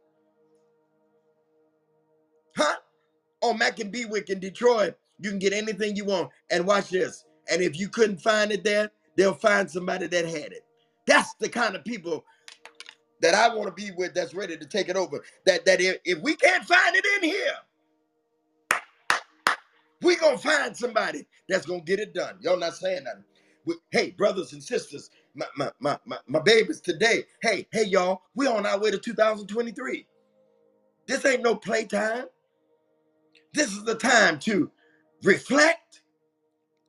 Huh? 2.56 2.76
On 3.42 3.58
Mack 3.58 3.80
and 3.80 3.92
Bewick 3.92 4.30
in 4.30 4.40
Detroit, 4.40 4.96
you 5.20 5.30
can 5.30 5.40
get 5.40 5.52
anything 5.52 5.96
you 5.96 6.06
want. 6.06 6.30
And 6.52 6.66
watch 6.66 6.90
this. 6.90 7.26
And 7.52 7.62
if 7.62 7.80
you 7.80 7.90
couldn't 7.90 8.22
find 8.22 8.52
it 8.52 8.64
there, 8.64 8.92
they'll 9.18 9.34
find 9.36 9.70
somebody 9.70 10.08
that 10.08 10.26
had 10.26 10.54
it. 10.54 10.66
That's 11.08 11.34
the 11.36 11.50
kind 11.50 11.76
of 11.76 11.86
people 11.86 12.26
that 13.22 13.36
I 13.36 13.54
want 13.56 13.68
to 13.70 13.74
be 13.84 13.92
with 13.98 14.14
that's 14.16 14.34
ready 14.36 14.58
to 14.58 14.66
take 14.68 14.90
it 14.90 14.98
over. 14.98 15.24
That 15.46 15.66
that 15.66 15.82
if, 15.82 15.98
if 16.06 16.20
we 16.22 16.36
can't 16.36 16.66
find 16.66 16.96
it 16.96 17.06
in 17.18 17.30
here, 17.30 17.54
we 20.02 20.18
gonna 20.18 20.38
find 20.40 20.78
somebody 20.78 21.28
that's 21.50 21.66
gonna 21.68 21.82
get 21.82 22.00
it 22.00 22.14
done. 22.14 22.38
Y'all 22.42 22.58
not 22.60 22.76
saying 22.76 23.06
nothing. 23.06 23.26
We- 23.66 23.76
hey, 23.92 24.12
brothers 24.12 24.54
and 24.54 24.64
sisters, 24.64 25.12
my, 25.36 25.48
my, 25.58 25.72
my, 25.80 26.00
my, 26.06 26.20
my 26.28 26.40
babies 26.42 26.82
today. 26.82 27.26
Hey, 27.42 27.68
hey, 27.74 27.86
y'all, 27.86 28.24
we 28.36 28.48
on 28.48 28.66
our 28.66 28.80
way 28.80 28.92
to 28.92 29.00
2023. 29.00 30.08
This 31.08 31.26
ain't 31.26 31.44
no 31.44 31.56
playtime. 31.56 32.26
This 33.54 33.74
is 33.74 33.84
the 33.86 33.96
time 33.96 34.40
to 34.42 34.72
reflect 35.24 36.03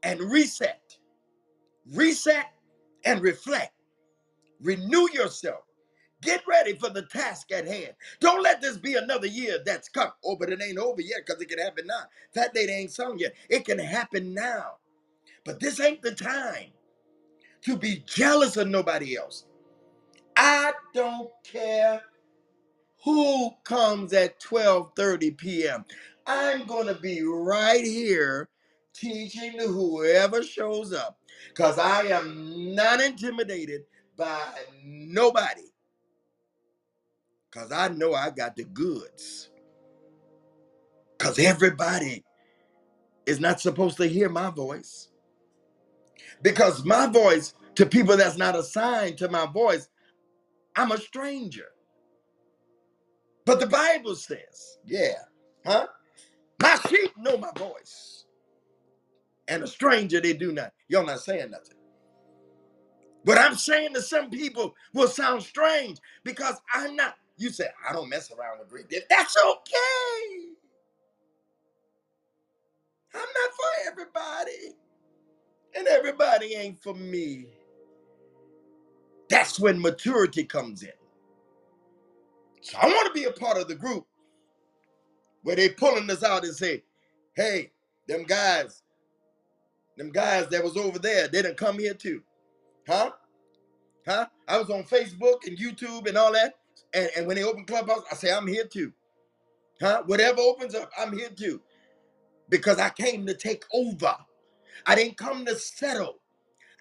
and 0.04 0.20
reset. 0.20 0.96
Reset 1.92 2.46
and 3.04 3.20
reflect. 3.20 3.72
Renew 4.60 5.08
yourself. 5.12 5.62
Get 6.22 6.42
ready 6.48 6.74
for 6.74 6.88
the 6.88 7.02
task 7.02 7.52
at 7.52 7.66
hand. 7.66 7.92
Don't 8.20 8.42
let 8.42 8.62
this 8.62 8.78
be 8.78 8.94
another 8.94 9.26
year 9.26 9.58
that's 9.64 9.88
come. 9.90 10.10
Oh, 10.24 10.36
but 10.36 10.50
it 10.50 10.62
ain't 10.62 10.78
over 10.78 11.02
yet 11.02 11.20
because 11.26 11.40
it 11.42 11.48
can 11.48 11.58
happen 11.58 11.86
now. 11.86 12.04
That 12.34 12.54
date 12.54 12.70
ain't 12.70 12.92
sown 12.92 13.18
yet. 13.18 13.34
It 13.50 13.66
can 13.66 13.78
happen 13.78 14.32
now. 14.32 14.76
But 15.44 15.60
this 15.60 15.80
ain't 15.80 16.00
the 16.00 16.14
time 16.14 16.70
to 17.62 17.76
be 17.76 18.02
jealous 18.06 18.56
of 18.56 18.68
nobody 18.68 19.18
else. 19.18 19.44
I 20.36 20.72
don't 20.94 21.30
care 21.44 22.02
who 23.04 23.50
comes 23.64 24.14
at 24.14 24.40
12:30 24.40 25.36
p.m. 25.36 25.84
I'm 26.26 26.66
going 26.66 26.86
to 26.86 26.94
be 26.94 27.22
right 27.22 27.84
here 27.84 28.48
teaching 28.94 29.58
to 29.58 29.68
whoever 29.68 30.42
shows 30.44 30.92
up 30.94 31.18
cuz 31.54 31.78
I 31.78 32.02
am 32.04 32.74
not 32.74 33.00
intimidated 33.00 33.82
by 34.16 34.40
nobody 34.84 35.72
cuz 37.52 37.72
I 37.72 37.88
know 37.88 38.14
I 38.14 38.30
got 38.30 38.56
the 38.56 38.64
goods. 38.64 39.50
Cuz 41.18 41.38
everybody 41.38 42.24
is 43.26 43.40
not 43.40 43.60
supposed 43.60 43.98
to 43.98 44.06
hear 44.08 44.28
my 44.30 44.50
voice 44.50 45.08
because 46.42 46.84
my 46.84 47.06
voice 47.06 47.54
to 47.76 47.86
people 47.86 48.16
that's 48.16 48.36
not 48.38 48.56
assigned 48.56 49.18
to 49.18 49.28
my 49.28 49.46
voice, 49.46 49.88
I'm 50.76 50.92
a 50.92 50.98
stranger. 50.98 51.68
But 53.46 53.60
the 53.60 53.66
Bible 53.68 54.16
says, 54.16 54.78
yeah, 54.86 55.14
huh? 55.66 55.88
My 56.62 56.78
sheep 56.88 57.12
know 57.18 57.38
my 57.38 57.52
voice, 57.56 58.23
and 59.48 59.62
a 59.62 59.66
stranger 59.66 60.20
they 60.20 60.34
do 60.34 60.52
not. 60.52 60.72
Y'all 60.88 61.06
not 61.06 61.20
saying 61.20 61.50
nothing. 61.52 61.76
What 63.24 63.38
I'm 63.38 63.56
saying 63.56 63.94
to 63.94 64.02
some 64.02 64.30
people 64.30 64.74
will 64.94 65.08
sound 65.08 65.42
strange 65.42 65.98
because 66.24 66.56
I'm 66.74 66.96
not. 66.96 67.16
You 67.38 67.50
say 67.50 67.68
I 67.88 67.92
don't 67.92 68.08
mess 68.10 68.30
around 68.32 68.60
with 68.60 68.68
Greek. 68.70 68.88
death." 68.90 69.02
That's 69.10 69.36
okay. 69.36 70.48
I'm 73.14 73.20
not 73.20 73.52
for 73.56 73.92
everybody, 73.92 74.76
and 75.76 75.88
everybody 75.88 76.54
ain't 76.54 76.82
for 76.82 76.94
me. 76.94 77.46
That's 79.30 79.60
when 79.60 79.80
maturity 79.80 80.44
comes 80.44 80.82
in. 80.82 80.92
So 82.62 82.78
I 82.80 82.86
want 82.86 83.08
to 83.08 83.14
be 83.20 83.26
a 83.26 83.32
part 83.32 83.58
of 83.58 83.68
the 83.68 83.76
group 83.76 84.06
where 85.44 85.56
they 85.56 85.70
pulling 85.70 86.10
us 86.10 86.24
out 86.24 86.44
and 86.44 86.56
say, 86.56 86.84
"Hey, 87.36 87.72
them 88.08 88.24
guys, 88.24 88.83
them 89.98 90.10
guys 90.12 90.48
that 90.48 90.64
was 90.64 90.76
over 90.76 90.98
there, 90.98 91.28
they 91.28 91.42
didn't 91.42 91.58
come 91.58 91.78
here 91.78 91.94
too, 91.94 92.22
huh? 92.88 93.12
Huh? 94.06 94.26
I 94.48 94.58
was 94.58 94.70
on 94.70 94.84
Facebook 94.84 95.46
and 95.46 95.58
YouTube 95.58 96.08
and 96.08 96.18
all 96.18 96.32
that. 96.32 96.56
And, 96.94 97.10
and 97.16 97.26
when 97.26 97.36
they 97.36 97.44
open 97.44 97.64
Clubhouse, 97.66 98.02
I 98.10 98.16
say, 98.16 98.32
I'm 98.32 98.48
here 98.48 98.66
too. 98.66 98.92
Huh? 99.80 100.02
Whatever 100.06 100.40
opens 100.40 100.74
up, 100.74 100.90
I'm 100.98 101.16
here 101.16 101.30
too. 101.30 101.62
Because 102.50 102.78
I 102.78 102.90
came 102.90 103.26
to 103.26 103.34
take 103.34 103.64
over. 103.74 104.16
I 104.86 104.96
didn't 104.96 105.18
come 105.18 105.46
to 105.46 105.56
settle. 105.56 106.16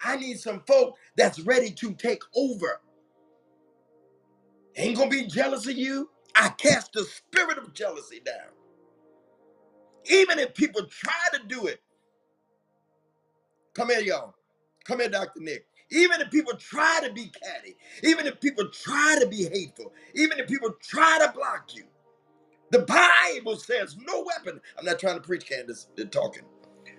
I 0.04 0.16
need 0.16 0.40
some 0.40 0.62
folk 0.66 0.96
that's 1.16 1.40
ready 1.40 1.70
to 1.72 1.94
take 1.94 2.22
over. 2.36 2.80
Ain't 4.76 4.98
gonna 4.98 5.10
be 5.10 5.26
jealous 5.26 5.66
of 5.68 5.76
you. 5.76 6.10
I 6.36 6.50
cast 6.50 6.94
the 6.94 7.04
spirit 7.04 7.58
of 7.58 7.74
jealousy 7.74 8.20
down. 8.24 8.52
Even 10.10 10.38
if 10.38 10.54
people 10.54 10.86
try 10.86 11.12
to 11.34 11.40
do 11.48 11.66
it, 11.66 11.80
come 13.74 13.90
here, 13.90 14.00
y'all. 14.00 14.34
Come 14.86 15.00
here, 15.00 15.10
Dr. 15.10 15.40
Nick. 15.40 15.66
Even 15.90 16.20
if 16.22 16.30
people 16.30 16.56
try 16.56 17.00
to 17.06 17.12
be 17.12 17.26
catty, 17.42 17.76
even 18.04 18.26
if 18.26 18.40
people 18.40 18.68
try 18.70 19.18
to 19.20 19.28
be 19.28 19.44
hateful, 19.44 19.92
even 20.14 20.38
if 20.40 20.48
people 20.48 20.70
try 20.82 21.18
to 21.24 21.32
block 21.32 21.74
you, 21.74 21.84
The 22.70 22.80
Bible 22.80 23.56
says 23.56 23.96
no 24.06 24.24
weapon. 24.24 24.60
I'm 24.78 24.86
not 24.86 25.00
trying 25.00 25.16
to 25.16 25.22
preach, 25.22 25.46
Candace. 25.48 25.88
They're 25.96 26.06
talking. 26.06 26.44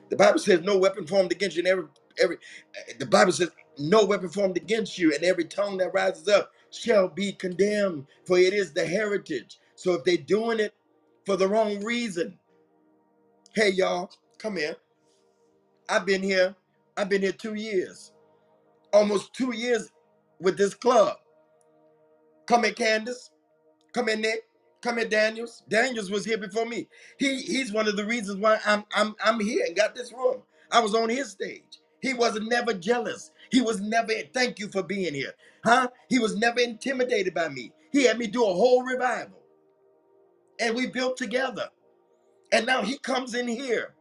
The 0.09 0.17
Bible 0.17 0.39
says 0.39 0.61
no 0.61 0.78
weapon 0.78 1.07
formed 1.07 1.32
against 1.32 1.57
you, 1.57 1.61
and 1.61 1.69
every 1.69 1.86
every. 2.21 2.38
uh, 2.38 2.93
The 2.99 3.05
Bible 3.07 3.34
says 3.34 3.51
no 3.80 4.05
weapon 4.05 4.30
formed 4.30 4.57
against 4.57 4.97
you, 4.99 5.13
and 5.13 5.23
every 5.23 5.45
tongue 5.45 5.78
that 5.80 5.93
rises 5.93 6.28
up 6.30 6.51
shall 6.71 7.09
be 7.09 7.34
condemned. 7.34 8.07
For 8.26 8.38
it 8.39 8.53
is 8.53 8.73
the 8.73 8.86
heritage. 8.86 9.59
So 9.76 9.93
if 9.93 10.05
they're 10.05 10.17
doing 10.17 10.59
it 10.59 10.73
for 11.26 11.38
the 11.38 11.47
wrong 11.47 11.84
reason, 11.84 12.39
hey 13.55 13.71
y'all, 13.71 14.11
come 14.39 14.57
here. 14.57 14.78
I've 15.89 16.05
been 16.05 16.23
here. 16.23 16.55
I've 16.98 17.10
been 17.10 17.24
here 17.24 17.34
two 17.34 17.56
years, 17.56 18.14
almost 18.93 19.34
two 19.34 19.54
years 19.56 19.91
with 20.41 20.58
this 20.58 20.76
club. 20.76 21.18
Come 22.48 22.66
in, 22.66 22.74
Candace. 22.76 23.32
Come 23.93 24.10
in, 24.10 24.22
Nick. 24.22 24.43
Come 24.82 25.00
in, 25.00 25.10
Daniels. 25.10 25.64
Daniels 25.70 26.10
was 26.12 26.26
here 26.26 26.38
before 26.38 26.66
me. 26.66 26.88
He 27.20 27.39
he's 27.41 27.72
one 27.74 27.88
of 27.88 27.98
the 27.98 28.06
reasons 28.06 28.39
why 28.39 28.60
I'm 28.66 28.86
I'm 28.96 29.16
I'm 29.24 29.39
here 29.39 29.66
and 29.66 29.76
got 29.76 29.96
this 29.96 30.14
room. 30.14 30.43
I 30.72 30.80
was 30.80 30.96
on 30.96 31.10
his 31.10 31.32
stage. 31.32 31.80
He 32.02 32.14
wasn't 32.14 32.50
never 32.50 32.74
jealous. 32.74 33.32
He 33.52 33.62
was 33.62 33.82
never 33.82 34.14
thank 34.34 34.60
you 34.60 34.70
for 34.70 34.84
being 34.84 35.14
here. 35.14 35.34
Huh? 35.66 35.89
He 36.10 36.20
was 36.20 36.38
never 36.38 36.60
intimidated 36.62 37.34
by 37.34 37.50
me. 37.50 37.74
He 37.91 38.06
had 38.06 38.18
me 38.18 38.28
do 38.28 38.43
a 38.43 38.54
whole 38.54 38.84
revival. 38.84 39.41
And 40.60 40.76
we 40.76 40.88
built 40.88 41.18
together. 41.18 41.70
And 42.54 42.66
now 42.66 42.84
he 42.84 42.98
comes 43.00 43.36
in 43.36 43.48
here. 43.48 43.96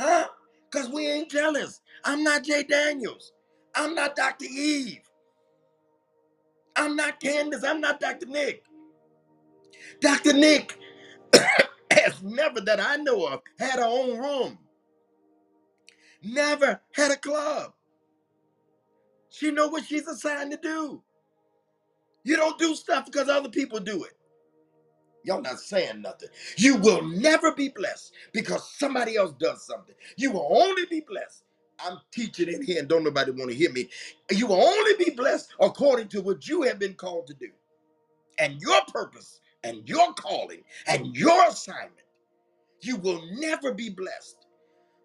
Huh? 0.00 0.28
Because 0.70 0.90
we 0.90 1.08
ain't 1.08 1.30
jealous. 1.30 1.81
I'm 2.04 2.24
not 2.24 2.44
Jay 2.44 2.64
Daniels. 2.64 3.32
I'm 3.74 3.94
not 3.94 4.16
Dr. 4.16 4.46
Eve. 4.46 5.00
I'm 6.76 6.96
not 6.96 7.20
Candace. 7.20 7.64
I'm 7.64 7.80
not 7.80 8.00
Dr. 8.00 8.26
Nick. 8.26 8.64
Dr. 10.00 10.34
Nick 10.34 10.78
has 11.92 12.22
never 12.22 12.60
that 12.62 12.80
I 12.80 12.96
know 12.96 13.26
of 13.26 13.42
had 13.58 13.78
her 13.80 13.86
own 13.86 14.18
room. 14.18 14.58
Never 16.22 16.80
had 16.94 17.12
a 17.12 17.16
club. 17.16 17.72
She 19.30 19.50
know 19.50 19.68
what 19.68 19.84
she's 19.86 20.08
assigned 20.08 20.52
to 20.52 20.58
do. 20.58 21.02
You 22.24 22.36
don't 22.36 22.58
do 22.58 22.74
stuff 22.76 23.06
because 23.06 23.28
other 23.28 23.50
people 23.50 23.80
do 23.80 24.04
it. 24.04 24.12
Y'all 25.24 25.42
not 25.42 25.60
saying 25.60 26.02
nothing. 26.02 26.28
You 26.58 26.76
will 26.76 27.02
never 27.02 27.52
be 27.52 27.70
blessed 27.70 28.12
because 28.32 28.70
somebody 28.78 29.16
else 29.16 29.32
does 29.38 29.66
something. 29.66 29.94
You 30.16 30.32
will 30.32 30.48
only 30.50 30.86
be 30.86 31.00
blessed. 31.00 31.44
I'm 31.86 31.98
teaching 32.12 32.48
in 32.48 32.62
here 32.64 32.80
and 32.80 32.88
don't 32.88 33.04
nobody 33.04 33.32
want 33.32 33.50
to 33.50 33.56
hear 33.56 33.72
me. 33.72 33.88
You 34.30 34.48
will 34.48 34.62
only 34.62 35.04
be 35.04 35.12
blessed 35.12 35.54
according 35.60 36.08
to 36.10 36.22
what 36.22 36.48
you 36.48 36.62
have 36.62 36.78
been 36.78 36.94
called 36.94 37.28
to 37.28 37.34
do 37.34 37.50
and 38.38 38.60
your 38.62 38.80
purpose 38.92 39.40
and 39.64 39.88
your 39.88 40.14
calling 40.14 40.62
and 40.88 41.16
your 41.16 41.48
assignment. 41.48 41.94
You 42.82 42.96
will 42.98 43.22
never 43.34 43.74
be 43.74 43.90
blessed 43.90 44.36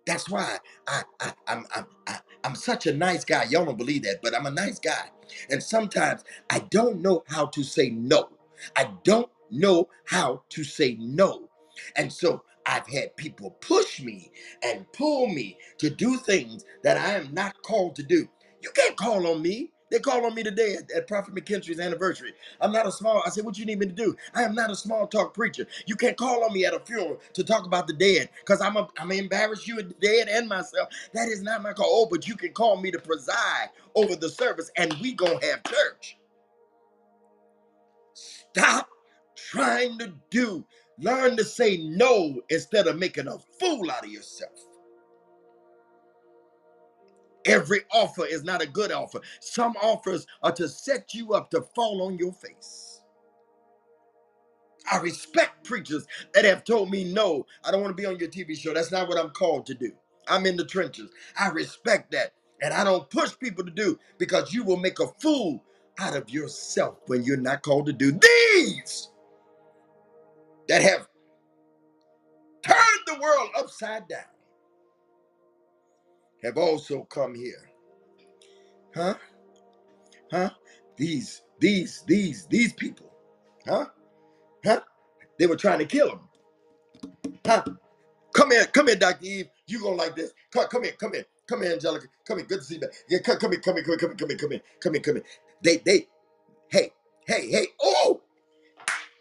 That's 0.08 0.30
why 0.30 0.60
I, 0.88 1.04
I 1.22 1.34
I'm 1.48 1.66
I'm 1.76 1.88
I'm 2.46 2.56
such 2.56 2.88
a 2.88 2.94
nice 2.94 3.26
guy. 3.26 3.46
Y'all 3.46 3.66
don't 3.66 3.80
believe 3.80 4.04
that, 4.04 4.22
but 4.24 4.36
I'm 4.36 4.48
a 4.48 4.52
nice 4.52 4.80
guy. 4.80 5.12
And 5.50 5.64
sometimes 5.64 6.26
I 6.52 6.60
don't 6.60 7.02
know 7.02 7.24
how 7.30 7.48
to 7.48 7.64
say 7.64 7.92
no. 7.92 8.30
I 8.78 8.92
don't 9.06 9.32
know 9.52 9.90
how 10.08 10.44
to 10.52 10.66
say 10.66 10.98
no. 11.00 11.50
And 11.96 12.14
so 12.14 12.44
I've 12.68 12.88
had 12.88 13.18
people 13.18 13.52
push 13.62 14.02
me 14.02 14.32
and 14.64 14.92
pull 14.94 15.28
me 15.30 15.58
to 15.80 15.92
do 15.92 16.18
things 16.18 16.66
that 16.84 16.98
I 16.98 17.14
am 17.16 17.34
not 17.34 17.62
called 17.64 17.96
to 17.98 18.04
do. 18.04 18.30
You 18.64 18.72
can't 18.76 18.98
call 18.98 19.28
on 19.28 19.44
me. 19.44 19.72
They 19.92 20.00
called 20.00 20.26
on 20.26 20.36
me 20.36 20.44
today 20.44 20.76
at, 20.76 20.92
at 20.92 21.08
Prophet 21.08 21.36
McKinstry's 21.36 21.80
anniversary. 21.80 22.34
I'm 22.62 22.74
not 22.74 22.88
a 22.88 22.94
small, 22.94 23.24
I 23.26 23.30
said, 23.30 23.46
what 23.46 23.58
you 23.60 23.66
need 23.66 23.80
me 23.80 23.88
to 23.88 23.94
do? 23.94 24.18
I 24.36 24.44
am 24.44 24.56
not 24.56 24.72
a 24.72 24.76
small 24.76 25.08
talk 25.08 25.34
preacher. 25.34 25.68
You 25.88 25.96
can't 25.96 26.18
call 26.18 26.44
on 26.46 26.54
me 26.54 26.66
at 26.66 26.76
a 26.76 26.82
funeral 26.82 27.22
to 27.34 27.44
talk 27.46 27.66
about 27.66 27.88
the 27.88 27.94
dead 27.94 28.30
because 28.42 28.62
I'm 28.62 28.78
a, 28.78 28.88
I'm 29.00 29.12
embarrass 29.14 29.68
you 29.68 29.80
and 29.80 29.90
the 29.92 29.96
dead 29.96 30.30
and 30.30 30.50
myself. 30.50 30.90
That 31.14 31.30
is 31.30 31.44
not 31.44 31.64
my 31.64 31.74
call. 31.74 31.88
Oh, 31.90 32.08
but 32.12 32.28
you 32.28 32.36
can 32.38 32.54
call 32.54 32.78
me 32.82 32.92
to 32.92 33.00
preside 33.00 33.70
over 33.96 34.16
the 34.16 34.30
service 34.30 34.72
and 34.78 34.94
we 35.02 35.14
gonna 35.14 35.46
have 35.46 35.64
church. 35.66 36.18
Stop 38.54 38.90
trying 39.38 40.00
to 40.00 40.14
do. 40.32 40.66
Learn 41.00 41.38
to 41.38 41.46
say 41.46 41.78
no 41.78 42.42
instead 42.50 42.88
of 42.88 42.98
making 43.00 43.28
a 43.28 43.38
fool 43.60 43.92
out 43.92 44.06
of 44.06 44.12
yourself. 44.12 44.52
Every 47.46 47.82
offer 47.94 48.26
is 48.26 48.44
not 48.44 48.62
a 48.62 48.68
good 48.68 48.92
offer. 48.92 49.22
Some 49.42 49.76
offers 49.82 50.28
are 50.44 50.52
to 50.54 50.68
set 50.70 51.14
you 51.14 51.34
up 51.34 51.52
to 51.52 51.62
fall 51.76 52.04
on 52.04 52.18
your 52.18 52.34
face. 52.34 53.02
I 54.92 54.98
respect 55.00 55.66
preachers 55.66 56.08
that 56.34 56.46
have 56.46 56.64
told 56.66 56.92
me, 56.92 57.06
no, 57.06 57.46
I 57.66 57.72
don't 57.72 57.82
want 57.84 57.96
to 57.98 58.02
be 58.02 58.08
on 58.08 58.20
your 58.20 58.30
TV 58.30 58.58
show. 58.58 58.74
That's 58.74 58.92
not 58.92 59.10
what 59.10 59.20
I'm 59.20 59.32
called 59.32 59.66
to 59.68 59.76
do. 59.76 59.92
I'm 60.28 60.46
in 60.46 60.58
the 60.58 60.66
trenches. 60.66 61.12
I 61.40 61.50
respect 61.50 62.12
that. 62.12 62.34
And 62.62 62.74
I 62.74 62.84
don't 62.86 63.10
push 63.10 63.38
people 63.40 63.66
to 63.66 63.72
do 63.72 64.00
because 64.20 64.54
you 64.54 64.64
will 64.64 64.78
make 64.78 65.00
a 65.00 65.08
fool 65.22 65.64
out 66.00 66.16
of 66.16 66.30
yourself 66.30 66.98
when 67.08 67.24
you're 67.24 67.38
not 67.38 67.64
called 67.64 67.88
to 67.88 67.94
do 67.94 68.12
these 68.12 69.10
that 70.70 70.82
have 70.84 71.08
turned 72.64 72.80
the 73.08 73.20
world 73.22 73.50
upside 73.58 74.08
down 74.10 74.22
have 76.44 76.58
also 76.58 77.04
come 77.06 77.36
here. 77.36 77.70
Huh? 78.96 79.16
Huh? 80.32 80.52
These, 80.98 81.44
these, 81.60 82.04
these, 82.08 82.48
these 82.48 82.74
people. 82.74 83.12
Huh? 83.68 83.88
Huh? 84.66 84.82
They 85.40 85.48
were 85.48 85.56
trying 85.58 85.80
to 85.80 85.86
kill 85.86 86.12
him. 86.12 86.20
Huh? 87.46 87.64
Come 88.34 88.52
here, 88.52 88.66
come 88.68 88.88
here, 88.88 88.96
Dr. 88.98 89.26
Eve. 89.26 89.48
You 89.68 89.82
gonna 89.82 89.96
like 89.96 90.16
this. 90.16 90.34
Come, 90.52 90.68
come 90.68 90.84
here, 90.84 90.94
come 90.94 91.14
here. 91.14 91.26
Come 91.48 91.64
here, 91.64 91.74
Angelica. 91.74 92.08
Come 92.28 92.40
here. 92.40 92.48
Good 92.48 92.60
to 92.60 92.66
see 92.66 92.76
you. 92.76 92.90
Yeah, 93.10 93.20
come, 93.20 93.38
come 93.40 93.52
here, 93.52 93.62
come 93.62 93.76
here, 93.76 93.84
come 93.86 93.98
here, 94.00 94.00
come 94.00 94.10
here, 94.10 94.18
come 94.18 94.30
here, 94.30 94.38
come 94.38 94.52
here, 94.52 94.62
come 94.82 94.94
here, 94.94 95.02
come 95.04 95.16
here. 95.16 95.26
They, 95.64 95.78
they, 95.78 96.08
hey, 96.70 96.92
hey, 97.28 97.50
hey. 97.52 97.68
Oh, 97.82 98.22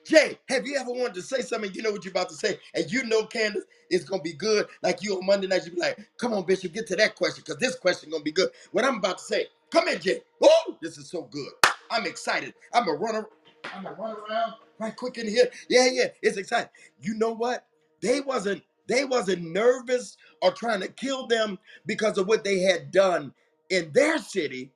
Jay, 0.07 0.39
have 0.49 0.67
you 0.67 0.77
ever 0.79 0.91
wanted 0.93 1.15
to 1.15 1.23
say 1.23 1.43
something? 1.43 1.73
You 1.75 1.83
know 1.83 1.93
what 1.93 2.05
you're 2.05 2.13
about 2.13 2.31
to 2.31 2.37
say, 2.37 2.59
and 2.75 2.91
you 2.93 3.05
know, 3.05 3.27
Candace, 3.27 3.65
it's 3.91 4.05
gonna 4.05 4.23
be 4.23 4.35
good. 4.35 4.69
Like 4.83 5.03
you 5.03 5.17
on 5.19 5.27
Monday 5.27 5.49
night, 5.49 5.67
you 5.67 5.73
be 5.73 5.81
like, 5.81 5.99
"Come 6.19 6.35
on, 6.35 6.47
Bishop, 6.47 6.73
get 6.75 6.89
to 6.89 6.97
that 6.97 7.17
question, 7.17 7.45
because 7.47 7.61
this 7.61 7.77
question 7.77 8.11
gonna 8.11 8.25
be 8.25 8.33
good." 8.33 8.51
What 8.73 8.85
I'm 8.85 8.99
about 8.99 9.19
to 9.19 9.25
say, 9.25 9.49
come 9.71 9.89
in, 9.89 10.01
Jay. 10.01 10.23
Oh, 10.43 10.79
this 10.83 10.99
is 10.99 11.11
so 11.11 11.25
good. 11.25 11.53
I'm 11.91 12.07
excited. 12.07 12.55
I'm 12.75 12.87
gonna 12.87 12.99
run. 12.99 13.17
ar- 13.17 13.31
I'm 13.75 13.85
gonna 13.85 13.97
run 13.97 14.17
around 14.31 14.55
right 14.81 14.97
quick 14.97 15.19
in 15.19 15.29
here. 15.29 15.51
Yeah, 15.69 15.89
yeah, 15.93 16.09
it's 16.23 16.39
exciting. 16.39 16.71
You 17.01 17.15
know 17.15 17.33
what? 17.33 17.67
They 18.03 18.21
wasn't. 18.23 18.65
They 18.89 19.05
wasn't 19.05 19.45
nervous 19.45 20.17
or 20.43 20.53
trying 20.53 20.81
to 20.83 20.89
kill 20.89 21.29
them 21.29 21.59
because 21.87 22.19
of 22.19 22.29
what 22.29 22.45
they 22.45 22.61
had 22.61 22.91
done 22.93 23.35
in 23.71 23.93
their 23.93 24.19
city 24.19 24.71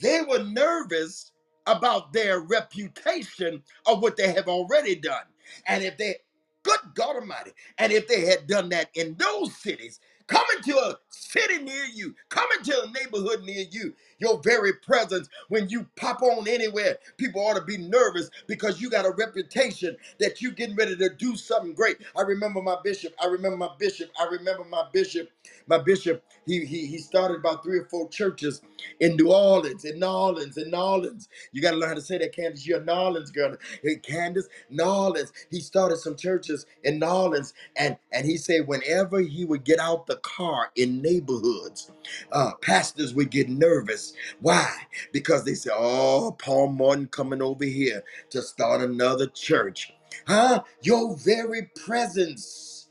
they 0.00 0.22
were 0.22 0.44
nervous 0.44 1.32
about 1.66 2.12
their 2.12 2.40
reputation 2.40 3.62
of 3.86 4.02
what 4.02 4.16
they 4.16 4.32
have 4.32 4.48
already 4.48 4.96
done. 4.96 5.24
And 5.66 5.84
if 5.84 5.98
they, 5.98 6.16
good 6.62 6.80
God 6.94 7.16
Almighty, 7.16 7.52
and 7.78 7.92
if 7.92 8.08
they 8.08 8.26
had 8.26 8.46
done 8.46 8.70
that 8.70 8.90
in 8.94 9.16
those 9.18 9.56
cities, 9.56 10.00
coming 10.26 10.62
to 10.64 10.72
a 10.78 10.96
city 11.10 11.58
near 11.62 11.84
you, 11.94 12.14
coming 12.30 12.62
to 12.64 12.82
a 12.84 12.90
neighborhood 12.92 13.42
near 13.44 13.66
you, 13.70 13.94
your 14.20 14.40
very 14.42 14.74
presence, 14.74 15.28
when 15.48 15.68
you 15.70 15.86
pop 15.96 16.22
on 16.22 16.48
anywhere, 16.48 16.98
people 17.18 17.42
ought 17.46 17.56
to 17.56 17.64
be 17.64 17.78
nervous 17.78 18.30
because 18.48 18.80
you 18.80 18.90
got 18.90 19.06
a 19.06 19.12
reputation 19.12 19.96
that 20.20 20.42
you 20.42 20.52
getting 20.52 20.76
ready 20.76 20.96
to 20.96 21.10
do 21.10 21.36
something 21.36 21.74
great. 21.74 21.98
I 22.16 22.22
remember 22.22 22.62
my 22.62 22.76
bishop. 22.84 23.14
I 23.22 23.26
remember 23.26 23.58
my 23.58 23.70
bishop. 23.78 24.10
I 24.20 24.26
remember 24.26 24.64
my 24.64 24.84
bishop. 24.92 25.30
My 25.68 25.78
bishop, 25.78 26.24
he 26.46 26.64
he, 26.66 26.86
he 26.86 26.98
started 26.98 27.38
about 27.38 27.62
three 27.64 27.78
or 27.80 27.86
four 27.86 28.08
churches 28.10 28.62
in 29.00 29.16
New 29.16 29.32
Orleans, 29.32 29.84
in 29.84 30.00
New 30.00 30.06
Orleans, 30.06 30.56
in 30.58 30.70
New 30.70 30.76
Orleans. 30.78 31.28
You 31.52 31.62
got 31.62 31.72
to 31.72 31.76
learn 31.78 31.90
how 31.90 31.94
to 31.96 32.02
say 32.02 32.18
that, 32.18 32.34
Candace. 32.34 32.66
You're 32.66 32.80
a 32.80 32.84
New 32.84 32.92
Orleans 32.92 33.30
girl. 33.30 33.56
Hey, 33.82 33.96
Candace, 33.96 34.48
New 34.70 34.84
Orleans. 34.84 35.32
He 35.50 35.60
started 35.60 35.98
some 35.98 36.16
churches 36.16 36.66
in 36.84 36.98
New 36.98 37.06
Orleans, 37.06 37.54
and 37.76 37.96
and 38.12 38.26
he 38.26 38.36
said 38.36 38.66
whenever 38.68 39.20
he 39.20 39.44
would 39.44 39.64
get 39.64 39.78
out 39.80 40.06
the 40.06 40.16
car 40.16 40.70
in 40.76 41.02
neighborhoods, 41.02 41.90
uh, 42.32 42.52
pastors 42.62 43.14
would 43.14 43.30
get 43.30 43.48
nervous. 43.48 44.09
Why? 44.40 44.72
Because 45.12 45.44
they 45.44 45.54
say, 45.54 45.70
"Oh, 45.72 46.36
Paul 46.38 46.68
Morton 46.68 47.08
coming 47.08 47.42
over 47.42 47.64
here 47.64 48.04
to 48.30 48.42
start 48.42 48.82
another 48.82 49.26
church." 49.28 49.92
Huh? 50.26 50.64
Your 50.82 51.16
very 51.16 51.70
presence, 51.86 52.88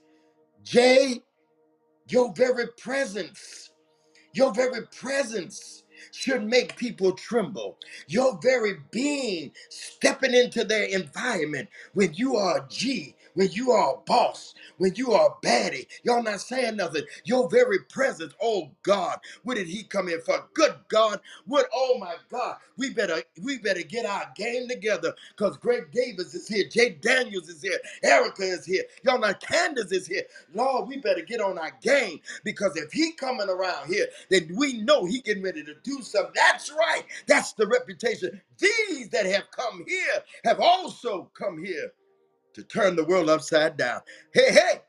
Jay. 0.63 1.24
Your 2.09 2.34
very 2.34 2.67
presence. 2.78 3.72
Your 4.34 4.53
very 4.53 4.86
presence 4.88 5.84
should 6.13 6.43
make 6.45 6.78
people 6.78 7.13
tremble. 7.13 7.78
Your 8.07 8.39
very 8.41 8.78
being 8.91 9.51
stepping 9.70 10.34
into 10.34 10.63
their 10.63 10.86
environment 10.86 11.70
when 11.93 12.13
you 12.13 12.36
are 12.38 12.59
a 12.59 12.67
G, 12.70 13.15
when 13.40 13.52
you 13.54 13.72
are 13.72 13.96
a 13.96 14.00
boss, 14.06 14.56
when 14.80 14.96
you 14.96 15.14
are 15.14 15.30
a 15.42 15.48
baddie. 15.48 15.88
Y'all 16.04 16.24
not 16.24 16.42
saying 16.42 16.78
nothing. 16.78 17.04
Your 17.26 17.50
very 17.50 17.80
presence, 17.90 18.34
oh 18.44 18.72
God, 18.84 19.20
what 19.44 19.56
did 19.58 19.68
he 19.68 19.84
come 19.84 20.10
in 20.10 20.22
for? 20.22 20.46
Good 20.56 20.76
God, 20.90 21.22
what 21.48 21.68
oh 21.74 21.98
my 22.00 22.16
God. 22.32 22.58
We 22.78 22.92
better 22.92 23.24
we 23.44 23.60
better 23.60 23.84
get 23.84 24.06
our 24.08 24.26
game 24.36 24.70
together 24.70 25.16
because 25.38 25.58
Greg 25.58 25.92
Davis 25.94 26.36
is 26.36 26.48
here, 26.50 26.66
Jay 26.70 26.92
Daniels 27.02 27.50
is 27.50 27.64
here, 27.64 27.80
Erica 28.04 28.44
is 28.44 28.66
here, 28.66 28.84
y'all 29.04 29.20
not 29.20 29.42
Candace 29.42 29.94
is 29.94 30.08
here. 30.08 30.24
Lord, 30.54 30.90
we 30.90 30.98
better 31.00 31.24
get 31.24 31.42
on 31.42 31.60
our 31.60 31.74
game 31.82 32.22
because 32.46 32.78
if 32.78 32.92
he 32.94 33.14
coming 33.14 33.50
around 33.50 33.88
here, 33.90 34.08
then 34.32 34.52
we 34.58 34.82
know 34.84 35.06
he 35.06 35.22
getting 35.22 35.44
ready 35.44 35.64
to 35.64 35.76
do 35.84 36.02
something. 36.04 36.34
That's 36.36 36.72
right. 36.72 37.04
That's 37.28 37.54
the 37.54 37.68
reputation. 37.68 38.42
These 38.60 39.10
that 39.12 39.28
have 39.28 39.52
come 39.52 39.86
here 39.88 40.24
have 40.46 40.62
also 40.62 41.32
come 41.38 41.64
here 41.64 41.92
to 42.56 42.64
turn 42.64 42.95
the 42.95 43.06
world 43.06 43.30
upside 43.30 43.78
down. 43.78 44.02
Hey, 44.34 44.52
hey, 44.52 44.82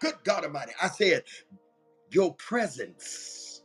good 0.00 0.14
God 0.24 0.44
Almighty. 0.44 0.72
I 0.82 0.88
said, 0.88 1.24
your 2.10 2.34
presence. 2.36 3.62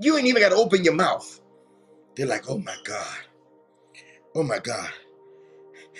You 0.00 0.16
ain't 0.16 0.26
even 0.26 0.42
got 0.42 0.50
to 0.50 0.56
open 0.56 0.84
your 0.84 0.94
mouth. 0.94 1.40
They're 2.16 2.26
like, 2.26 2.50
oh 2.50 2.58
my 2.58 2.76
God. 2.84 3.18
Oh 4.36 4.42
my 4.44 4.58
God. 4.60 4.90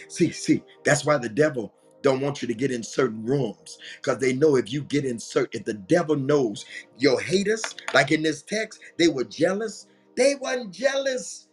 See, 0.08 0.32
see, 0.32 0.62
that's 0.84 1.06
why 1.06 1.18
the 1.18 1.30
devil 1.30 1.74
don't 2.02 2.20
want 2.20 2.42
you 2.42 2.48
to 2.48 2.54
get 2.54 2.72
in 2.72 2.82
certain 2.84 3.24
rooms 3.24 3.78
because 3.96 4.18
they 4.20 4.32
know 4.34 4.56
if 4.56 4.72
you 4.72 4.82
get 4.84 5.04
in 5.06 5.18
certain, 5.18 5.60
if 5.60 5.66
the 5.66 5.74
devil 5.74 6.16
knows 6.16 6.66
your 6.98 7.20
haters, 7.20 7.62
like 7.94 8.12
in 8.12 8.22
this 8.22 8.42
text, 8.42 8.80
they 8.98 9.08
were 9.08 9.24
jealous. 9.24 9.88
They 10.16 10.36
weren't 10.36 10.72
jealous. 10.72 11.48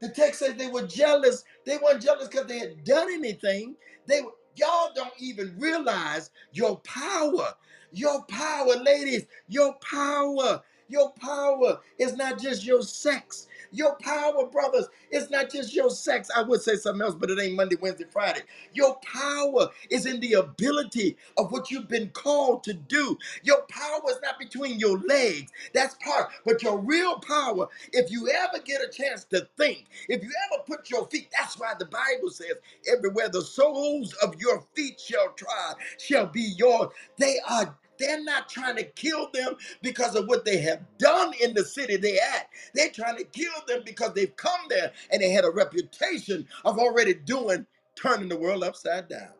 The 0.00 0.10
text 0.10 0.40
says 0.40 0.56
they 0.56 0.68
were 0.68 0.86
jealous. 0.86 1.44
They 1.66 1.78
weren't 1.78 2.02
jealous 2.02 2.28
because 2.28 2.48
they 2.48 2.60
had 2.60 2.84
done 2.84 3.12
anything. 3.12 3.76
They 4.08 4.22
y'all 4.56 4.90
don't 4.96 5.14
even 5.20 5.56
realize 5.58 6.30
your 6.52 6.78
power. 6.80 7.54
Your 7.92 8.24
power, 8.26 8.76
ladies, 8.82 9.26
your 9.48 9.74
power. 9.76 10.62
Your 10.88 11.12
power 11.20 11.80
is 11.98 12.16
not 12.16 12.40
just 12.40 12.66
your 12.66 12.82
sex. 12.82 13.48
Your 13.76 13.96
power, 13.96 14.46
brothers, 14.46 14.86
is 15.12 15.30
not 15.30 15.50
just 15.52 15.74
your 15.74 15.90
sex. 15.90 16.30
I 16.36 16.42
would 16.42 16.62
say 16.62 16.76
something 16.76 17.02
else, 17.02 17.16
but 17.16 17.30
it 17.30 17.40
ain't 17.40 17.56
Monday, 17.56 17.76
Wednesday, 17.80 18.06
Friday. 18.12 18.42
Your 18.74 18.96
power 19.00 19.70
is 19.90 20.06
in 20.06 20.20
the 20.20 20.34
ability 20.34 21.16
of 21.38 21.52
what 21.52 21.70
you've 21.70 21.88
been 21.88 22.10
called 22.10 22.64
to 22.64 22.74
do. 22.74 23.18
Your 23.44 23.62
power 23.68 24.00
is 24.10 24.18
not 24.22 24.38
between 24.40 24.80
your 24.80 24.98
legs. 25.00 25.52
That's 25.74 25.96
part. 25.96 26.30
But 26.46 26.62
your 26.62 26.78
real 26.78 27.20
power, 27.20 27.68
if 27.92 28.10
you 28.12 28.28
ever 28.30 28.62
get 28.64 28.82
a 28.82 28.88
chance 28.92 29.24
to 29.26 29.48
think, 29.58 29.86
if 30.08 30.22
you 30.24 30.30
ever 30.52 30.64
put 30.66 30.90
your 30.90 31.06
feet, 31.08 31.28
that's 31.38 31.58
why 31.58 31.74
the 31.78 31.86
Bible 31.86 32.30
says, 32.30 32.54
everywhere 32.92 33.28
the 33.30 33.42
soles 33.42 34.14
of 34.22 34.36
your 34.40 34.64
feet 34.74 35.00
shall 35.00 35.30
trod 35.34 35.76
shall 35.98 36.26
be 36.26 36.54
yours. 36.56 36.88
They 37.18 37.38
are 37.48 37.76
they're 37.98 38.22
not 38.24 38.48
trying 38.48 38.76
to 38.76 38.84
kill 38.84 39.30
them 39.32 39.56
because 39.82 40.16
of 40.16 40.28
what 40.28 40.44
they 40.44 40.58
have 40.58 40.80
done 40.98 41.32
in 41.42 41.54
the 41.54 41.64
city 41.64 41.96
they 41.96 42.18
at. 42.18 42.48
They're 42.74 42.90
trying 42.90 43.18
to 43.18 43.24
kill 43.24 43.52
them 43.68 43.82
because 43.86 44.14
they've 44.14 44.36
come 44.36 44.60
there 44.70 44.92
and 45.12 45.22
they 45.22 45.30
had 45.30 45.44
a 45.44 45.50
reputation 45.50 46.46
of 46.64 46.78
already 46.78 47.14
doing, 47.14 47.66
turning 47.96 48.28
the 48.28 48.38
world 48.38 48.64
upside 48.64 49.08
down. 49.08 49.30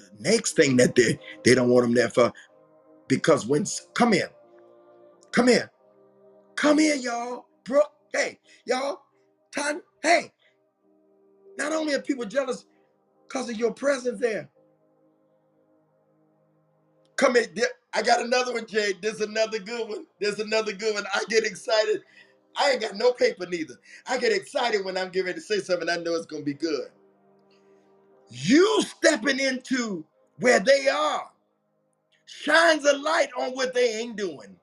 The 0.00 0.30
next 0.30 0.56
thing 0.56 0.76
that 0.78 0.94
they, 0.96 1.18
they 1.44 1.54
don't 1.54 1.70
want 1.70 1.84
them 1.86 1.94
there 1.94 2.10
for, 2.10 2.32
because 3.08 3.46
when, 3.46 3.66
come 3.94 4.12
here, 4.14 4.30
come 5.32 5.48
here, 5.48 5.70
come 6.56 6.78
here, 6.78 6.96
y'all. 6.96 7.46
Brooke, 7.64 7.92
hey, 8.14 8.40
y'all, 8.66 9.02
Ton, 9.54 9.82
hey, 10.02 10.32
not 11.58 11.72
only 11.72 11.94
are 11.94 12.00
people 12.02 12.24
jealous, 12.26 12.64
Because 13.28 13.50
of 13.50 13.58
your 13.58 13.74
presence 13.74 14.20
there. 14.20 14.50
Come 17.22 17.36
in. 17.36 17.54
there- 17.54 17.72
I 17.94 18.02
got 18.02 18.22
another 18.22 18.54
one, 18.54 18.66
Jay. 18.66 18.94
There's 19.02 19.22
another 19.22 19.60
good 19.60 19.88
one. 19.88 20.06
There's 20.20 20.40
another 20.40 20.72
good 20.74 20.94
one. 20.94 21.06
I 21.14 21.24
get 21.30 21.44
excited. 21.46 22.02
I 22.56 22.72
ain't 22.72 22.82
got 22.82 22.96
no 22.96 23.12
paper 23.14 23.46
neither. 23.46 23.76
I 24.06 24.18
get 24.18 24.32
excited 24.32 24.84
when 24.84 24.98
I'm 24.98 25.10
getting 25.10 25.26
ready 25.28 25.40
to 25.40 25.46
say 25.46 25.60
something. 25.60 25.90
I 25.90 25.96
know 25.98 26.14
it's 26.16 26.26
gonna 26.26 26.44
be 26.44 26.54
good. 26.54 26.90
You 28.30 28.82
stepping 28.82 29.40
into 29.40 30.04
where 30.40 30.60
they 30.60 30.88
are 30.88 31.30
shines 32.26 32.84
a 32.86 32.94
light 32.96 33.30
on 33.38 33.52
what 33.52 33.74
they 33.74 33.96
ain't 34.00 34.16
doing. 34.16 34.56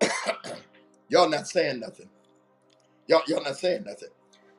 y'all 1.10 1.28
not 1.30 1.48
saying 1.48 1.80
nothing. 1.80 2.10
Y'all, 3.08 3.22
y'all 3.28 3.44
not 3.44 3.56
saying 3.58 3.84
nothing. 3.84 4.10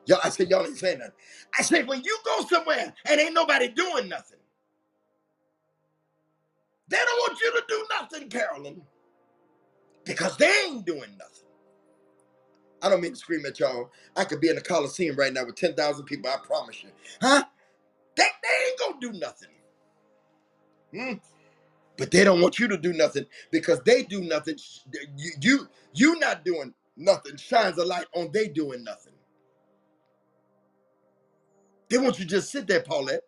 Y'all, 0.08 0.20
I 0.24 0.30
said 0.30 0.50
y'all 0.50 0.66
ain't 0.66 0.78
saying 0.78 1.00
nothing. 1.00 1.14
I 1.58 1.64
said 1.64 1.88
when 1.88 2.04
you 2.04 2.18
go 2.26 2.46
somewhere 2.48 2.94
and 3.10 3.22
ain't 3.22 3.34
nobody 3.36 3.70
doing 3.70 4.10
nothing, 4.10 4.40
they 6.90 6.98
don't 6.98 7.20
want 7.20 7.40
you 7.42 7.52
to 7.54 7.64
do 7.68 7.86
nothing, 8.02 8.30
Carolyn, 8.30 8.82
because 10.06 10.38
they 10.38 10.52
ain't 10.68 10.86
doing 10.86 11.18
nothing. 11.18 11.48
I 12.82 12.90
don't 12.90 13.02
mean 13.02 13.12
to 13.14 13.18
scream 13.18 13.46
at 13.46 13.60
y'all. 13.60 13.92
I 14.16 14.26
could 14.26 14.42
be 14.42 14.50
in 14.50 14.56
the 14.56 14.62
Coliseum 14.62 15.16
right 15.16 15.34
now 15.34 15.46
with 15.46 15.56
10,000 15.56 16.06
people, 16.06 16.30
I 16.30 16.38
promise 16.46 16.84
you. 16.84 16.90
Huh? 17.22 17.44
They, 18.16 18.24
they 18.24 18.70
ain't 18.70 18.80
gonna 18.80 19.14
do 19.14 19.20
nothing. 19.20 19.50
Hmm? 20.94 21.14
But 21.98 22.12
they 22.12 22.24
don't 22.24 22.42
want 22.42 22.60
you 22.60 22.68
to 22.70 22.78
do 22.78 22.94
nothing 22.94 23.26
because 23.52 23.82
they 23.86 24.04
do 24.04 24.22
nothing. 24.22 24.58
You, 25.18 25.32
you, 25.42 25.70
you 25.94 26.20
not 26.20 26.46
doing 26.46 26.74
nothing 26.98 27.38
shines 27.38 27.78
a 27.78 27.86
light 27.86 28.06
on 28.16 28.32
they 28.34 28.48
doing 28.48 28.84
nothing. 28.84 29.14
They 31.90 31.98
want 31.98 32.20
you 32.20 32.26
to 32.26 32.32
just 32.32 32.52
sit 32.52 32.68
there, 32.68 32.82
Paulette. 32.82 33.24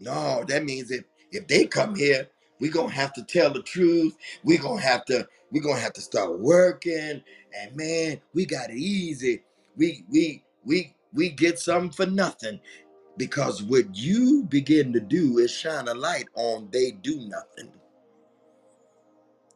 No, 0.00 0.44
that 0.48 0.64
means 0.64 0.90
if 0.90 1.04
if 1.32 1.48
they 1.48 1.66
come 1.66 1.96
here, 1.96 2.28
we're 2.60 2.72
gonna 2.72 2.92
have 2.92 3.12
to 3.14 3.24
tell 3.24 3.52
the 3.52 3.62
truth. 3.62 4.16
We 4.44 4.58
gonna 4.58 4.80
have 4.80 5.04
to 5.06 5.28
we 5.50 5.60
gonna 5.60 5.80
have 5.80 5.94
to 5.94 6.00
start 6.00 6.38
working. 6.38 7.22
And 7.58 7.76
man, 7.76 8.20
we 8.34 8.46
got 8.46 8.70
it 8.70 8.78
easy. 8.78 9.42
We 9.76 10.04
we 10.10 10.44
we 10.64 10.94
we 11.12 11.30
get 11.30 11.58
something 11.58 11.92
for 11.92 12.06
nothing 12.06 12.60
because 13.18 13.62
what 13.62 13.94
you 13.96 14.44
begin 14.48 14.92
to 14.94 15.00
do 15.00 15.38
is 15.38 15.50
shine 15.50 15.88
a 15.88 15.94
light 15.94 16.26
on 16.36 16.68
they 16.72 16.92
do 16.92 17.20
nothing. 17.28 17.72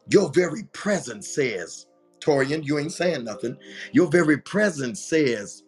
Your 0.08 0.30
very 0.30 0.64
presence 0.72 1.34
says, 1.34 1.86
Torian, 2.20 2.64
you 2.64 2.78
ain't 2.78 2.92
saying 2.92 3.24
nothing. 3.24 3.56
Your 3.92 4.08
very 4.08 4.38
presence 4.38 5.02
says, 5.02 5.64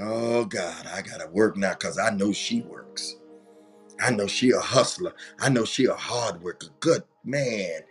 Oh 0.00 0.44
God, 0.46 0.86
I 0.86 1.02
gotta 1.02 1.28
work 1.30 1.56
now 1.56 1.72
because 1.74 1.98
I 1.98 2.10
know 2.10 2.32
she 2.32 2.62
works. 2.62 3.16
I 4.02 4.12
know 4.12 4.28
she 4.28 4.52
a 4.52 4.60
hustler. 4.60 5.14
I 5.40 5.50
know 5.50 5.66
she 5.66 5.86
a 5.86 5.94
hard 5.94 6.42
worker. 6.42 6.68
Good 6.80 7.04
man. 7.24 7.82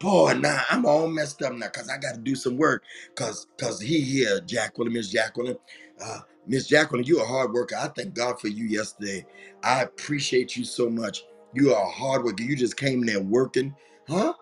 Boy, 0.00 0.34
now 0.34 0.62
I'm 0.70 0.86
all 0.86 1.08
messed 1.08 1.42
up 1.42 1.54
now 1.54 1.66
because 1.68 1.88
I 1.90 1.98
got 1.98 2.14
to 2.14 2.20
do 2.20 2.34
some 2.36 2.56
work. 2.58 2.84
Cause, 3.14 3.46
cause 3.58 3.80
he 3.80 4.00
here, 4.02 4.40
Jacqueline, 4.40 4.92
Miss 4.92 5.10
Jacqueline. 5.10 5.56
Uh, 6.04 6.20
Miss 6.46 6.68
Jacqueline, 6.68 7.04
you 7.04 7.22
a 7.22 7.26
hard 7.26 7.52
worker. 7.52 7.76
I 7.78 7.88
thank 7.88 8.14
God 8.14 8.40
for 8.40 8.48
you 8.48 8.64
yesterday. 8.66 9.26
I 9.64 9.82
appreciate 9.82 10.56
you 10.56 10.64
so 10.64 10.90
much. 10.90 11.24
You 11.54 11.74
are 11.74 11.82
a 11.86 11.90
hard 11.90 12.24
worker. 12.24 12.42
You 12.44 12.56
just 12.56 12.76
came 12.76 13.06
there 13.06 13.20
working. 13.20 13.74
Huh? 14.08 14.34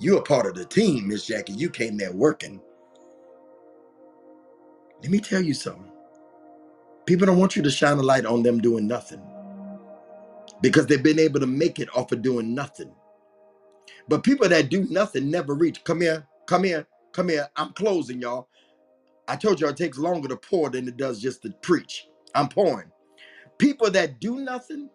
You 0.00 0.18
a 0.18 0.22
part 0.22 0.46
of 0.46 0.54
the 0.54 0.64
team, 0.66 1.08
Miss 1.08 1.26
Jackie. 1.26 1.54
You 1.54 1.70
came 1.70 1.96
there 1.96 2.12
working. 2.12 2.60
Let 5.02 5.12
me 5.12 5.20
tell 5.20 5.42
you 5.42 5.54
something. 5.54 5.91
People 7.06 7.26
don't 7.26 7.38
want 7.38 7.56
you 7.56 7.62
to 7.62 7.70
shine 7.70 7.98
a 7.98 8.02
light 8.02 8.26
on 8.26 8.42
them 8.42 8.60
doing 8.60 8.86
nothing 8.86 9.22
because 10.62 10.86
they've 10.86 11.02
been 11.02 11.20
able 11.20 11.40
to 11.40 11.46
make 11.46 11.78
it 11.80 11.88
off 11.96 12.12
of 12.12 12.22
doing 12.22 12.54
nothing. 12.54 12.92
But 14.08 14.24
people 14.24 14.48
that 14.48 14.70
do 14.70 14.86
nothing 14.90 15.30
never 15.30 15.54
reach. 15.54 15.84
Come 15.84 16.00
here, 16.02 16.26
come 16.46 16.64
here, 16.64 16.86
come 17.12 17.28
here. 17.30 17.48
I'm 17.56 17.72
closing, 17.72 18.20
y'all. 18.20 18.48
I 19.28 19.36
told 19.36 19.60
y'all 19.60 19.70
it 19.70 19.76
takes 19.78 19.98
longer 19.98 20.28
to 20.28 20.36
pour 20.36 20.70
than 20.70 20.88
it 20.88 20.96
does 20.96 21.20
just 21.20 21.42
to 21.42 21.50
preach. 21.62 22.08
I'm 22.34 22.48
pouring. 22.48 22.90
People 23.58 23.90
that 23.92 24.20
do 24.20 24.40
nothing, 24.40 24.90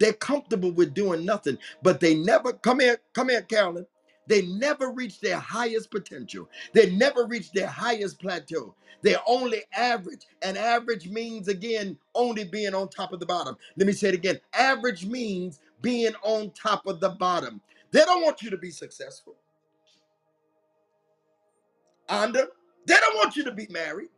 they're 0.00 0.12
comfortable 0.14 0.72
with 0.72 0.94
doing 0.94 1.24
nothing, 1.26 1.58
but 1.82 2.00
they 2.00 2.14
never, 2.14 2.52
come 2.54 2.80
here, 2.80 2.98
come 3.14 3.30
here, 3.30 3.42
Carolyn. 3.42 3.86
They 4.28 4.42
never 4.42 4.90
reach 4.90 5.20
their 5.20 5.38
highest 5.38 5.90
potential. 5.90 6.48
They 6.72 6.90
never 6.90 7.26
reach 7.26 7.52
their 7.52 7.68
highest 7.68 8.20
plateau. 8.20 8.74
They're 9.02 9.20
only 9.26 9.62
average. 9.76 10.26
And 10.42 10.58
average 10.58 11.08
means, 11.08 11.48
again, 11.48 11.98
only 12.14 12.44
being 12.44 12.74
on 12.74 12.88
top 12.88 13.12
of 13.12 13.20
the 13.20 13.26
bottom. 13.26 13.56
Let 13.76 13.86
me 13.86 13.92
say 13.92 14.08
it 14.08 14.14
again. 14.14 14.40
Average 14.54 15.06
means 15.06 15.60
being 15.82 16.14
on 16.22 16.52
top 16.52 16.86
of 16.86 17.00
the 17.00 17.10
bottom. 17.10 17.60
They 17.92 18.04
don't 18.04 18.22
want 18.22 18.42
you 18.42 18.50
to 18.50 18.58
be 18.58 18.70
successful. 18.70 19.36
Under, 22.08 22.46
they 22.86 22.94
don't 22.94 23.16
want 23.16 23.36
you 23.36 23.44
to 23.44 23.52
be 23.52 23.66
married. 23.70 24.08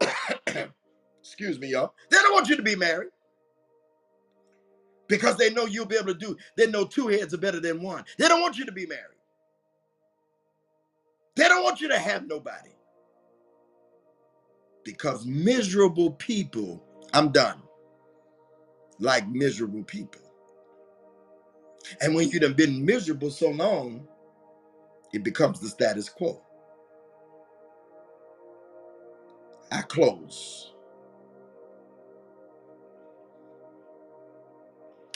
Excuse 1.20 1.58
me, 1.58 1.68
y'all. 1.70 1.94
They 2.10 2.18
don't 2.18 2.34
want 2.34 2.48
you 2.48 2.56
to 2.56 2.62
be 2.62 2.76
married 2.76 3.10
because 5.08 5.36
they 5.38 5.50
know 5.50 5.66
you'll 5.66 5.86
be 5.86 5.96
able 5.96 6.14
to 6.14 6.14
do. 6.14 6.36
They 6.56 6.68
know 6.68 6.84
two 6.86 7.08
heads 7.08 7.34
are 7.34 7.38
better 7.38 7.60
than 7.60 7.82
one. 7.82 8.04
They 8.18 8.28
don't 8.28 8.42
want 8.42 8.58
you 8.58 8.66
to 8.66 8.72
be 8.72 8.86
married. 8.86 9.02
They 11.36 11.48
don't 11.48 11.64
want 11.64 11.80
you 11.80 11.88
to 11.88 11.98
have 11.98 12.26
nobody 12.28 12.70
because 14.84 15.26
miserable 15.26 16.12
people. 16.12 16.84
I'm 17.14 17.30
done. 17.32 17.62
Like 19.00 19.28
miserable 19.28 19.84
people, 19.84 20.22
and 22.00 22.14
when 22.14 22.30
you've 22.30 22.56
been 22.56 22.84
miserable 22.84 23.30
so 23.30 23.50
long, 23.50 24.08
it 25.12 25.24
becomes 25.24 25.60
the 25.60 25.68
status 25.68 26.08
quo. 26.08 26.42
I 29.72 29.82
close. 29.82 30.72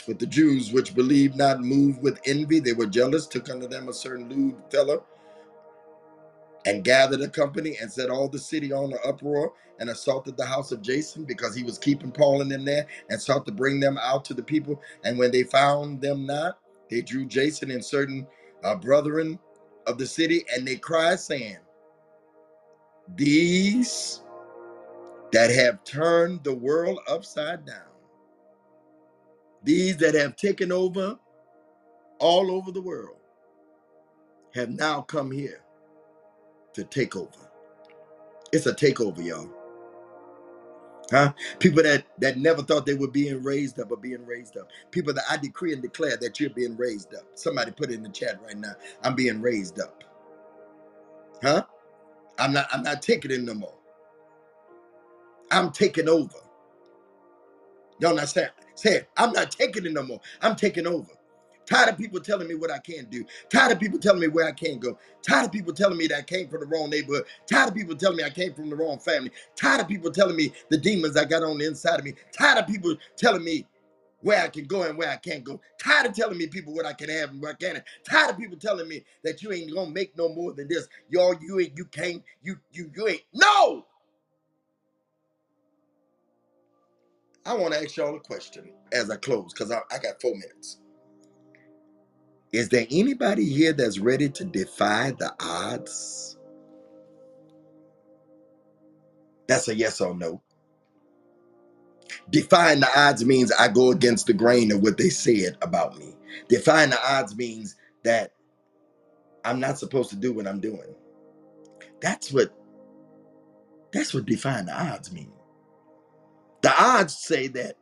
But 0.07 0.19
the 0.19 0.25
Jews, 0.27 0.71
which 0.71 0.95
believed 0.95 1.35
not, 1.35 1.61
moved 1.61 2.01
with 2.01 2.19
envy, 2.25 2.59
they 2.59 2.73
were 2.73 2.85
jealous, 2.85 3.27
took 3.27 3.49
unto 3.49 3.67
them 3.67 3.89
a 3.89 3.93
certain 3.93 4.29
lewd 4.29 4.55
fellow, 4.71 5.05
and 6.65 6.83
gathered 6.83 7.21
a 7.21 7.29
company, 7.29 7.77
and 7.81 7.91
set 7.91 8.09
all 8.09 8.27
the 8.27 8.39
city 8.39 8.73
on 8.73 8.93
an 8.93 8.99
uproar, 9.05 9.53
and 9.79 9.89
assaulted 9.89 10.37
the 10.37 10.45
house 10.45 10.71
of 10.71 10.81
Jason, 10.81 11.25
because 11.25 11.55
he 11.55 11.63
was 11.63 11.77
keeping 11.77 12.11
Paul 12.11 12.41
and 12.41 12.51
them 12.51 12.65
there, 12.65 12.87
and 13.09 13.21
sought 13.21 13.45
to 13.45 13.51
bring 13.51 13.79
them 13.79 13.97
out 14.01 14.25
to 14.25 14.33
the 14.33 14.43
people. 14.43 14.81
And 15.03 15.17
when 15.17 15.31
they 15.31 15.43
found 15.43 16.01
them 16.01 16.25
not, 16.25 16.59
they 16.89 17.01
drew 17.01 17.25
Jason 17.25 17.71
and 17.71 17.83
certain 17.83 18.27
uh, 18.63 18.75
brethren 18.75 19.39
of 19.87 19.97
the 19.97 20.05
city, 20.05 20.45
and 20.55 20.67
they 20.67 20.75
cried, 20.75 21.19
saying, 21.19 21.57
These 23.15 24.23
that 25.31 25.49
have 25.49 25.83
turned 25.83 26.43
the 26.43 26.53
world 26.53 26.99
upside 27.07 27.65
down, 27.65 27.92
these 29.63 29.97
that 29.97 30.15
have 30.15 30.35
taken 30.35 30.71
over 30.71 31.17
all 32.19 32.51
over 32.51 32.71
the 32.71 32.81
world, 32.81 33.17
have 34.55 34.69
now 34.69 35.01
come 35.01 35.31
here 35.31 35.61
to 36.73 36.83
take 36.85 37.15
over. 37.15 37.29
It's 38.53 38.65
a 38.67 38.73
takeover, 38.73 39.23
y'all. 39.25 39.49
Huh? 41.11 41.33
People 41.59 41.83
that 41.83 42.05
that 42.19 42.37
never 42.37 42.63
thought 42.63 42.85
they 42.85 42.95
were 42.95 43.09
being 43.09 43.43
raised 43.43 43.79
up 43.79 43.91
are 43.91 43.97
being 43.97 44.25
raised 44.25 44.57
up. 44.57 44.69
People 44.91 45.13
that 45.13 45.23
I 45.29 45.37
decree 45.37 45.73
and 45.73 45.81
declare 45.81 46.17
that 46.17 46.39
you're 46.39 46.49
being 46.49 46.77
raised 46.77 47.13
up. 47.15 47.23
Somebody 47.35 47.71
put 47.71 47.91
it 47.91 47.95
in 47.95 48.03
the 48.03 48.09
chat 48.09 48.41
right 48.43 48.57
now. 48.57 48.73
I'm 49.03 49.15
being 49.15 49.41
raised 49.41 49.79
up. 49.79 50.03
Huh? 51.43 51.63
I'm 52.39 52.53
not 52.53 52.67
I'm 52.73 52.83
not 52.83 53.01
taking 53.01 53.31
it 53.31 53.41
no 53.43 53.53
more. 53.55 53.75
I'm 55.51 55.71
taking 55.71 56.09
over. 56.09 56.37
Y'all 57.99 58.17
saying 58.19 58.49
say 58.75 58.97
it. 58.97 59.09
I'm 59.17 59.33
not 59.33 59.51
taking 59.51 59.85
it 59.85 59.93
no 59.93 60.03
more. 60.03 60.21
I'm 60.41 60.55
taking 60.55 60.87
over. 60.87 61.11
Tired 61.65 61.89
of 61.89 61.97
people 61.97 62.19
telling 62.19 62.47
me 62.47 62.55
what 62.55 62.71
I 62.71 62.79
can't 62.79 63.09
do. 63.09 63.25
Tired 63.49 63.73
of 63.73 63.79
people 63.79 63.99
telling 63.99 64.21
me 64.21 64.27
where 64.27 64.45
I 64.47 64.51
can't 64.51 64.79
go. 64.81 64.97
Tired 65.21 65.45
of 65.45 65.51
people 65.51 65.73
telling 65.73 65.97
me 65.97 66.07
that 66.07 66.19
I 66.19 66.21
came 66.23 66.49
from 66.49 66.61
the 66.61 66.65
wrong 66.67 66.89
neighborhood. 66.89 67.25
Tired 67.49 67.69
of 67.69 67.75
people 67.75 67.95
telling 67.95 68.17
me 68.17 68.23
I 68.23 68.29
came 68.31 68.53
from 68.53 68.69
the 68.69 68.75
wrong 68.75 68.99
family. 68.99 69.31
Tired 69.55 69.81
of 69.81 69.87
people 69.87 70.11
telling 70.11 70.35
me 70.35 70.53
the 70.69 70.77
demons 70.77 71.17
I 71.17 71.25
got 71.25 71.43
on 71.43 71.57
the 71.59 71.65
inside 71.67 71.99
of 71.99 72.05
me. 72.05 72.15
Tired 72.37 72.59
of 72.59 72.67
people 72.67 72.95
telling 73.17 73.43
me 73.43 73.65
where 74.21 74.41
I 74.43 74.49
can 74.49 74.65
go 74.65 74.83
and 74.83 74.97
where 74.97 75.09
I 75.09 75.17
can't 75.17 75.43
go. 75.43 75.61
Tired 75.79 76.07
of 76.07 76.13
telling 76.15 76.37
me 76.37 76.47
people 76.47 76.73
what 76.73 76.85
I 76.85 76.93
can 76.93 77.09
have 77.09 77.31
and 77.31 77.41
what 77.41 77.51
I 77.51 77.55
can't. 77.55 77.83
Tired 78.09 78.31
of 78.31 78.37
people 78.37 78.57
telling 78.57 78.87
me 78.87 79.03
that 79.23 79.41
you 79.43 79.51
ain't 79.53 79.73
gonna 79.73 79.91
make 79.91 80.17
no 80.17 80.29
more 80.29 80.53
than 80.53 80.67
this. 80.67 80.87
Y'all, 81.09 81.35
you 81.41 81.59
ain't, 81.59 81.77
you 81.77 81.85
can't, 81.85 82.23
you, 82.43 82.57
you, 82.71 82.91
you 82.95 83.07
ain't. 83.09 83.21
No! 83.33 83.85
I 87.45 87.55
want 87.55 87.73
to 87.75 87.81
ask 87.81 87.97
y'all 87.97 88.15
a 88.15 88.19
question 88.21 88.71
as 88.93 89.11
I 89.11 89.17
close 89.17 89.53
because 89.53 89.71
I, 89.71 89.79
I 89.91 89.99
got 89.99 90.21
four 90.21 90.33
minutes. 90.33 90.79
Is 92.53 92.69
there 92.69 92.87
anybody 92.91 93.45
here 93.45 93.73
that's 93.73 93.99
ready 93.99 94.29
to 94.29 94.45
defy 94.45 95.11
the 95.19 95.33
odds? 95.41 96.37
That's 99.47 99.67
a 99.69 99.75
yes 99.75 100.01
or 100.01 100.15
no. 100.15 100.41
Defying 102.31 102.81
the 102.81 102.89
odds 102.99 103.25
means 103.25 103.51
I 103.53 103.69
go 103.69 103.91
against 103.91 104.27
the 104.27 104.33
grain 104.33 104.71
of 104.71 104.81
what 104.81 104.97
they 104.97 105.09
said 105.09 105.57
about 105.61 105.97
me. 105.97 106.15
Defying 106.49 106.91
the 106.91 106.99
odds 107.13 107.35
means 107.37 107.75
that 108.03 108.33
I'm 109.45 109.59
not 109.59 109.79
supposed 109.79 110.11
to 110.11 110.17
do 110.17 110.33
what 110.33 110.47
I'm 110.47 110.61
doing. 110.61 110.95
That's 112.01 112.33
what 112.33 112.55
that's 113.93 114.13
what 114.15 114.27
defying 114.27 114.67
the 114.67 114.73
odds 114.79 115.13
mean. 115.13 115.32
The 116.63 116.73
odds 116.83 117.17
say 117.17 117.47
that 117.49 117.77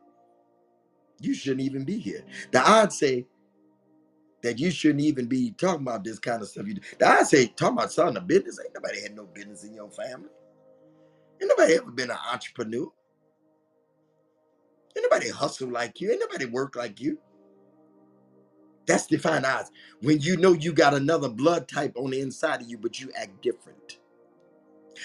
you 1.20 1.34
shouldn't 1.34 1.62
even 1.62 1.84
be 1.84 1.98
here. 1.98 2.24
The 2.52 2.60
odds 2.60 2.98
say 2.98 3.26
that 4.42 4.58
you 4.58 4.70
shouldn't 4.70 5.02
even 5.04 5.26
be 5.26 5.52
talking 5.52 5.82
about 5.82 6.04
this 6.04 6.18
kind 6.18 6.42
of 6.42 6.48
stuff. 6.48 6.66
You 6.66 6.74
do. 6.74 6.82
The 6.98 7.08
odds 7.10 7.30
say 7.30 7.46
talking 7.48 7.78
about 7.78 7.92
starting 7.92 8.16
a 8.18 8.20
business. 8.22 8.60
Ain't 8.64 8.74
nobody 8.74 9.02
had 9.02 9.16
no 9.16 9.26
business 9.26 9.64
in 9.64 9.74
your 9.74 9.90
family. 9.90 10.30
Ain't 11.42 11.52
nobody 11.56 11.74
ever 11.76 11.90
been 11.92 12.10
an 12.10 12.18
entrepreneur. 12.32 12.88
Ain't 14.96 15.06
nobody 15.10 15.30
hustle 15.30 15.70
like 15.70 16.00
you. 16.00 16.10
Ain't 16.12 16.20
nobody 16.20 16.46
work 16.46 16.76
like 16.76 17.00
you. 17.00 17.18
That's 18.86 19.06
defying 19.06 19.44
odds. 19.44 19.70
When 20.02 20.20
you 20.20 20.36
know 20.36 20.52
you 20.54 20.72
got 20.72 20.94
another 20.94 21.28
blood 21.28 21.68
type 21.68 21.94
on 21.96 22.10
the 22.12 22.20
inside 22.20 22.62
of 22.62 22.68
you, 22.68 22.78
but 22.78 23.00
you 23.00 23.10
act 23.16 23.42
different. 23.42 23.98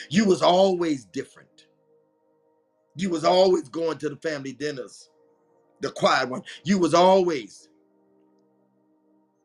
You 0.09 0.25
was 0.25 0.41
always 0.41 1.05
different. 1.05 1.46
You 2.97 3.11
was 3.11 3.23
always 3.23 3.69
going 3.69 3.99
to 3.99 4.09
the 4.09 4.15
family 4.17 4.53
dinners, 4.53 5.09
the 5.81 5.91
quiet 5.91 6.29
one. 6.29 6.41
You 6.63 6.79
was 6.79 6.93
always, 6.93 7.69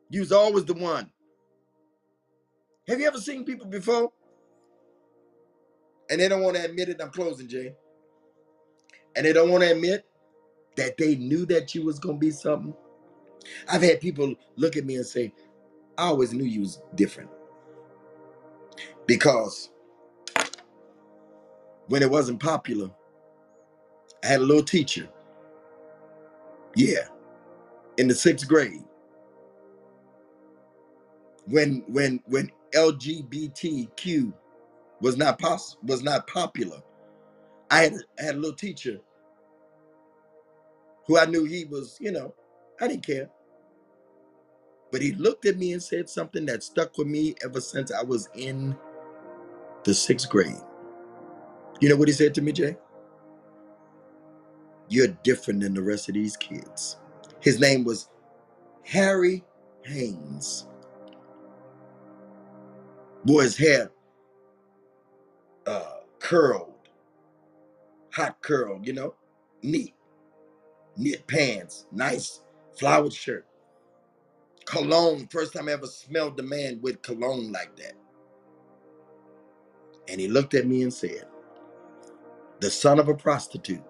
you 0.09 0.21
was 0.21 0.31
always 0.31 0.65
the 0.65 0.73
one. 0.73 1.09
Have 2.87 2.99
you 2.99 3.07
ever 3.07 3.19
seen 3.19 3.45
people 3.45 3.67
before? 3.67 4.11
And 6.09 6.19
they 6.19 6.27
don't 6.27 6.41
want 6.41 6.57
to 6.57 6.65
admit 6.65 6.89
it. 6.89 7.01
I'm 7.01 7.11
closing, 7.11 7.47
Jay. 7.47 7.73
And 9.15 9.25
they 9.25 9.33
don't 9.33 9.49
want 9.51 9.63
to 9.63 9.71
admit 9.71 10.05
that 10.75 10.97
they 10.97 11.15
knew 11.15 11.45
that 11.45 11.75
you 11.75 11.85
was 11.85 11.99
gonna 11.99 12.17
be 12.17 12.31
something. 12.31 12.73
I've 13.69 13.83
had 13.83 14.01
people 14.01 14.33
look 14.55 14.75
at 14.75 14.85
me 14.85 14.95
and 14.95 15.05
say, 15.05 15.31
I 15.97 16.07
always 16.07 16.33
knew 16.33 16.43
you 16.45 16.61
was 16.61 16.81
different. 16.95 17.29
Because 19.05 19.69
when 21.87 22.01
it 22.01 22.09
wasn't 22.09 22.41
popular, 22.41 22.89
I 24.23 24.27
had 24.27 24.41
a 24.41 24.45
little 24.45 24.63
teacher. 24.63 25.09
Yeah, 26.75 27.07
in 27.97 28.07
the 28.07 28.15
sixth 28.15 28.47
grade. 28.47 28.83
When 31.47 31.83
when 31.87 32.21
when 32.27 32.51
LGBTQ 32.75 34.33
was 35.01 35.17
not 35.17 35.39
pos- 35.39 35.77
was 35.83 36.03
not 36.03 36.27
popular, 36.27 36.81
I 37.71 37.81
had 37.83 37.93
I 38.19 38.23
had 38.23 38.35
a 38.35 38.39
little 38.39 38.57
teacher 38.57 38.99
who 41.07 41.19
I 41.19 41.25
knew 41.25 41.45
he 41.45 41.65
was, 41.65 41.97
you 42.01 42.11
know, 42.11 42.33
I 42.81 42.87
didn't 42.87 43.05
care. 43.05 43.29
But 44.91 45.01
he 45.01 45.13
looked 45.13 45.45
at 45.45 45.57
me 45.57 45.73
and 45.73 45.83
said 45.83 46.09
something 46.09 46.45
that 46.47 46.63
stuck 46.63 46.97
with 46.97 47.07
me 47.07 47.35
ever 47.43 47.61
since 47.61 47.91
I 47.91 48.03
was 48.03 48.29
in 48.35 48.77
the 49.85 49.93
sixth 49.93 50.29
grade. 50.29 50.55
You 51.81 51.89
know 51.89 51.97
what 51.97 52.07
he 52.09 52.13
said 52.13 52.33
to 52.35 52.41
me, 52.41 52.51
Jay? 52.53 52.77
You're 54.93 55.07
different 55.23 55.61
than 55.61 55.73
the 55.73 55.81
rest 55.81 56.07
of 56.07 56.13
these 56.13 56.37
kids. 56.37 56.97
His 57.41 57.59
name 57.59 57.83
was 57.83 58.09
Harry 58.85 59.43
Haynes. 59.85 60.67
Boy, 63.25 63.43
his 63.43 63.57
hair 63.57 63.89
uh, 65.65 65.97
curled, 66.19 66.75
hot 68.11 68.41
curled, 68.43 68.85
you 68.85 68.93
know, 68.93 69.15
neat, 69.63 69.95
knit 70.97 71.25
pants, 71.27 71.87
nice 71.91 72.41
flowered 72.77 73.13
shirt, 73.13 73.47
cologne. 74.65 75.27
First 75.31 75.53
time 75.53 75.69
I 75.69 75.73
ever 75.73 75.87
smelled 75.87 76.37
the 76.37 76.43
man 76.43 76.79
with 76.83 77.01
cologne 77.01 77.51
like 77.51 77.75
that. 77.77 77.93
And 80.09 80.21
he 80.21 80.27
looked 80.27 80.53
at 80.53 80.67
me 80.67 80.83
and 80.83 80.93
said, 80.93 81.25
The 82.61 82.71
son 82.71 82.99
of 82.99 83.09
a 83.09 83.15
prostitute 83.15 83.83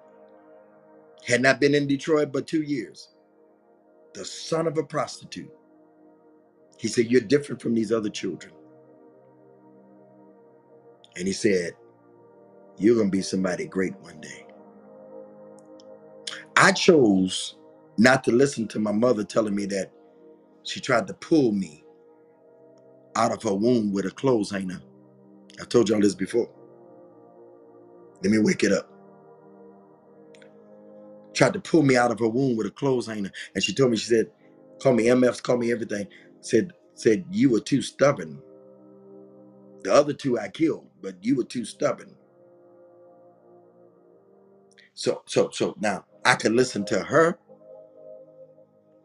had 1.27 1.41
not 1.41 1.61
been 1.61 1.75
in 1.75 1.87
Detroit 1.87 2.31
but 2.31 2.47
two 2.47 2.63
years. 2.63 3.09
The 4.13 4.25
son 4.25 4.67
of 4.67 4.77
a 4.77 4.83
prostitute. 4.83 5.51
He 6.77 6.87
said, 6.87 7.07
You're 7.11 7.21
different 7.21 7.61
from 7.61 7.75
these 7.75 7.91
other 7.91 8.09
children. 8.09 8.53
And 11.17 11.27
he 11.27 11.33
said, 11.33 11.73
You're 12.77 12.95
going 12.95 13.09
to 13.11 13.17
be 13.17 13.21
somebody 13.23 13.65
great 13.67 13.95
one 14.01 14.21
day. 14.21 14.47
I 16.57 16.71
chose 16.73 17.55
not 17.97 18.23
to 18.25 18.31
listen 18.31 18.67
to 18.69 18.79
my 18.79 18.91
mother 18.91 19.23
telling 19.23 19.55
me 19.55 19.65
that 19.67 19.91
she 20.63 20.79
tried 20.79 21.07
to 21.07 21.13
pull 21.15 21.51
me 21.51 21.83
out 23.15 23.31
of 23.33 23.43
her 23.43 23.53
womb 23.53 23.91
with 23.93 24.05
a 24.05 24.11
clothes 24.11 24.51
hanger. 24.51 24.81
I've 25.59 25.69
told 25.69 25.89
y'all 25.89 26.01
this 26.01 26.15
before. 26.15 26.49
Let 28.23 28.31
me 28.31 28.39
wake 28.39 28.63
it 28.63 28.73
up. 28.73 28.92
Tried 31.33 31.53
to 31.53 31.61
pull 31.61 31.83
me 31.83 31.97
out 31.97 32.11
of 32.11 32.19
her 32.19 32.27
womb 32.29 32.57
with 32.57 32.67
a 32.67 32.71
clothes 32.71 33.07
hanger. 33.07 33.31
And 33.55 33.63
she 33.63 33.73
told 33.73 33.91
me, 33.91 33.97
she 33.97 34.09
said, 34.09 34.31
call 34.81 34.93
me 34.93 35.05
MFs, 35.05 35.43
call 35.43 35.57
me 35.57 35.71
everything. 35.71 36.07
Said, 36.41 36.73
said, 36.95 37.25
you 37.31 37.51
were 37.51 37.61
too 37.61 37.81
stubborn. 37.81 38.41
The 39.83 39.93
other 39.93 40.13
two 40.13 40.39
I 40.39 40.49
killed, 40.49 40.87
but 41.01 41.15
you 41.23 41.37
were 41.37 41.45
too 41.45 41.65
stubborn. 41.65 42.15
So, 44.95 45.23
so, 45.27 45.49
so 45.51 45.75
now 45.79 46.05
I 46.25 46.35
could 46.35 46.53
listen 46.53 46.85
to 46.87 47.01
her 47.03 47.39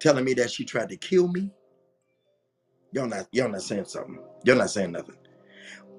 telling 0.01 0.24
me 0.24 0.35
that 0.35 0.51
she 0.51 0.64
tried 0.64 0.91
to 0.91 0.97
kill 0.97 1.29
me. 1.29 1.51
Y'all 2.93 3.09
not, 3.09 3.29
y'all 3.33 3.51
not 3.51 3.62
saying 3.62 3.87
something. 3.87 4.18
You're 4.45 4.57
not 4.57 4.70
saying 4.70 4.93
nothing. 4.93 5.16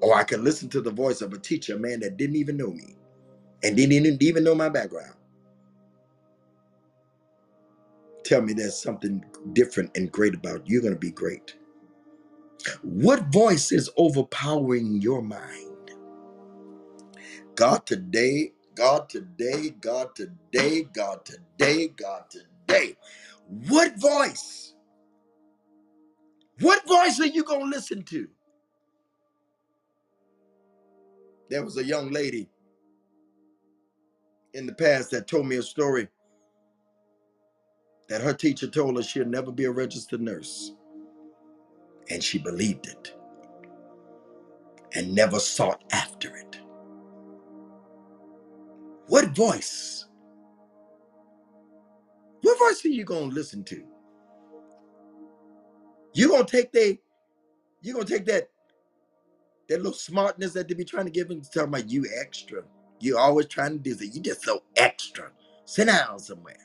Or 0.01 0.15
I 0.15 0.23
could 0.23 0.41
listen 0.41 0.69
to 0.69 0.81
the 0.81 0.91
voice 0.91 1.21
of 1.21 1.33
a 1.33 1.39
teacher, 1.39 1.75
a 1.75 1.79
man 1.79 2.01
that 2.01 2.17
didn't 2.17 2.37
even 2.37 2.57
know 2.57 2.71
me 2.71 2.95
and 3.63 3.77
didn't 3.77 4.23
even 4.23 4.43
know 4.43 4.55
my 4.55 4.69
background. 4.69 5.15
Tell 8.29 8.43
me 8.43 8.53
there's 8.53 8.79
something 8.79 9.25
different 9.55 9.97
and 9.97 10.11
great 10.13 10.35
about 10.35 10.67
you. 10.69 10.75
You're 10.75 10.83
going 10.83 10.93
to 10.93 10.99
be 10.99 11.11
great. 11.11 11.55
What 12.83 13.33
voice 13.33 13.71
is 13.71 13.89
overpowering 13.97 15.01
your 15.01 15.23
mind? 15.23 15.91
God 17.55 17.87
today, 17.87 18.53
God 18.75 19.09
today, 19.09 19.71
God 19.81 20.15
today, 20.15 20.83
God 20.93 21.25
today, 21.25 21.87
God 21.89 22.23
today. 22.29 22.97
What 23.47 23.99
voice? 23.99 24.75
What 26.61 26.87
voice 26.87 27.19
are 27.19 27.27
you 27.27 27.43
going 27.43 27.61
to 27.61 27.67
listen 27.77 28.03
to? 28.03 28.27
There 31.49 31.63
was 31.65 31.77
a 31.77 31.83
young 31.83 32.11
lady 32.11 32.49
in 34.53 34.67
the 34.67 34.73
past 34.75 35.11
that 35.11 35.27
told 35.27 35.47
me 35.47 35.57
a 35.57 35.63
story 35.63 36.07
that 38.09 38.21
her 38.21 38.33
teacher 38.33 38.67
told 38.67 38.97
her 38.97 39.03
she'll 39.03 39.25
never 39.25 39.51
be 39.51 39.65
a 39.65 39.71
registered 39.71 40.21
nurse. 40.21 40.73
And 42.09 42.23
she 42.23 42.39
believed 42.39 42.87
it 42.87 43.15
and 44.95 45.13
never 45.15 45.39
sought 45.39 45.83
after 45.91 46.35
it. 46.35 46.59
What 49.07 49.29
voice? 49.35 50.07
What 52.41 52.59
voice 52.59 52.85
are 52.85 52.89
you 52.89 53.05
gonna 53.05 53.27
listen 53.27 53.63
to? 53.65 53.83
You 56.13 56.29
gonna 56.29 56.45
take 56.45 56.71
they 56.71 56.99
you 57.81 57.93
gonna 57.93 58.05
take 58.05 58.25
that 58.27 58.49
that 59.69 59.79
little 59.79 59.93
smartness 59.93 60.53
that 60.53 60.67
they 60.69 60.75
be 60.75 60.85
trying 60.85 61.05
to 61.05 61.11
give 61.11 61.31
and 61.31 61.43
talking 61.45 61.69
about 61.69 61.89
you 61.89 62.05
extra. 62.21 62.63
You 63.01 63.17
always 63.17 63.47
trying 63.47 63.73
to 63.73 63.79
do 63.79 63.95
that. 63.95 64.07
You 64.07 64.21
just 64.21 64.43
so 64.43 64.63
extra. 64.77 65.31
Sit 65.65 65.87
down 65.87 66.19
somewhere. 66.19 66.57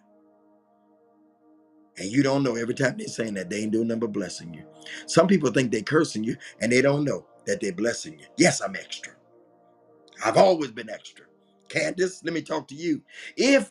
And 1.99 2.11
you 2.11 2.22
don't 2.22 2.42
know 2.42 2.57
every 2.57 2.74
time 2.74 2.97
they're 2.99 3.09
saying 3.09 3.34
that 3.34 3.51
they 3.51 3.62
ain't 3.62 3.72
doing 3.72 3.88
nothing 3.88 4.01
but 4.01 4.12
blessing 4.12 4.55
you. 4.55 4.64
Some 5.07 5.28
people 5.28 5.51
think 5.53 5.72
they 5.72 5.82
cursing 5.82 6.24
you 6.24 6.36
and 6.61 6.72
they 6.72 6.82
don't 6.82 7.05
know 7.05 7.26
that 7.47 7.61
they're 7.61 7.72
blessing 7.72 8.18
you. 8.18 8.26
Yes, 8.38 8.61
I'm 8.62 8.76
extra. 8.76 9.12
I've 10.24 10.36
always 10.36 10.70
been 10.72 10.90
extra. 10.90 11.26
Candace, 11.68 12.22
let 12.24 12.34
me 12.34 12.42
talk 12.42 12.68
to 12.68 12.74
you. 12.74 13.03
If 13.36 13.70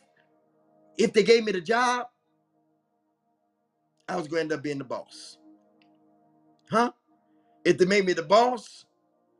if 0.98 1.12
they 1.12 1.22
gave 1.22 1.44
me 1.44 1.52
the 1.52 1.60
job, 1.60 2.08
I 4.08 4.16
was 4.16 4.28
going 4.28 4.38
to 4.38 4.42
end 4.42 4.52
up 4.52 4.62
being 4.62 4.78
the 4.78 4.84
boss. 4.84 5.38
Huh? 6.70 6.92
If 7.64 7.78
they 7.78 7.86
made 7.86 8.06
me 8.06 8.12
the 8.14 8.22
boss, 8.22 8.86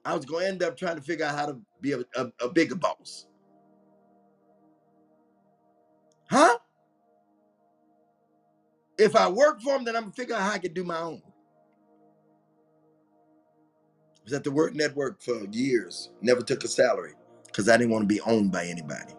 I 0.04 0.14
was 0.14 0.24
going 0.24 0.44
to 0.44 0.48
end 0.50 0.62
up 0.62 0.76
trying 0.76 0.96
to 0.96 1.02
figure 1.02 1.26
out 1.26 1.36
how 1.36 1.46
to 1.46 1.58
be 1.80 1.92
a, 1.92 2.00
a, 2.16 2.32
a 2.42 2.48
bigger 2.50 2.76
boss. 2.76 3.26
Huh? 6.30 6.58
If 8.98 9.16
I 9.16 9.28
work 9.28 9.60
for 9.62 9.74
them, 9.74 9.84
then 9.84 9.96
I'm 9.96 10.10
to 10.10 10.12
figure 10.12 10.34
out 10.36 10.42
how 10.42 10.52
I 10.52 10.58
can 10.58 10.74
do 10.74 10.84
my 10.84 10.98
own. 11.00 11.22
I 11.26 11.44
was 14.24 14.34
at 14.34 14.44
the 14.44 14.52
Word 14.52 14.76
Network 14.76 15.22
for 15.22 15.46
years, 15.52 16.12
never 16.22 16.42
took 16.42 16.64
a 16.64 16.68
salary. 16.68 17.14
because 17.52 17.68
I 17.68 17.78
didn't 17.78 17.92
want 17.92 18.04
to 18.04 18.08
be 18.14 18.22
owned 18.22 18.52
by 18.52 18.66
anybody. 18.66 19.14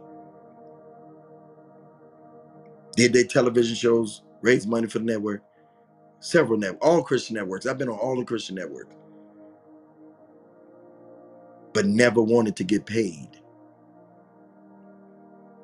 Did 2.95 3.13
they 3.13 3.25
television 3.25 3.75
shows, 3.75 4.23
raise 4.41 4.67
money 4.67 4.87
for 4.87 4.99
the 4.99 5.05
network? 5.05 5.43
Several 6.19 6.59
net, 6.59 6.77
all 6.81 7.03
Christian 7.03 7.35
networks. 7.35 7.67
I've 7.67 7.79
been 7.79 7.89
on 7.89 7.99
all 7.99 8.17
the 8.17 8.25
Christian 8.25 8.55
networks, 8.55 8.95
but 11.73 11.87
never 11.87 12.21
wanted 12.21 12.57
to 12.57 12.65
get 12.65 12.85
paid 12.85 13.29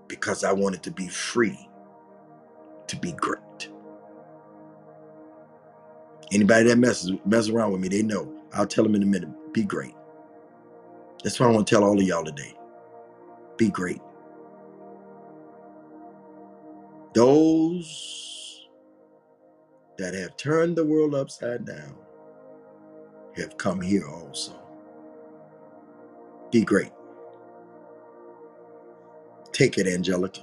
because 0.08 0.44
I 0.44 0.52
wanted 0.54 0.84
to 0.84 0.92
be 0.92 1.08
free 1.10 1.70
to 2.88 2.98
be 2.98 3.14
great. 3.14 3.42
Anybody 6.32 6.70
that 6.70 6.78
messes 6.78 7.14
mess 7.26 7.50
around 7.50 7.72
with 7.74 7.82
me, 7.82 7.90
they 7.90 8.04
know. 8.04 8.34
I'll 8.54 8.68
tell 8.68 8.84
them 8.84 8.96
in 8.96 9.04
a 9.04 9.08
minute. 9.08 9.30
Be 9.54 9.64
great. 9.64 9.96
That's 11.24 11.40
what 11.40 11.50
I 11.50 11.54
want 11.54 11.68
to 11.68 11.76
tell 11.76 11.84
all 11.84 12.00
of 12.00 12.06
y'all 12.08 12.26
today. 12.26 12.56
Be 13.58 13.70
great. 13.70 14.02
Those 17.16 18.68
that 19.98 20.14
have 20.14 20.38
turned 20.38 20.76
the 20.78 20.86
world 20.86 21.16
upside 21.16 21.66
down 21.66 21.96
have 23.38 23.58
come 23.58 23.82
here 23.82 24.08
also. 24.08 24.54
Be 26.52 26.64
great. 26.64 26.92
Take 29.52 29.78
it, 29.78 29.88
Angelica. 29.88 30.42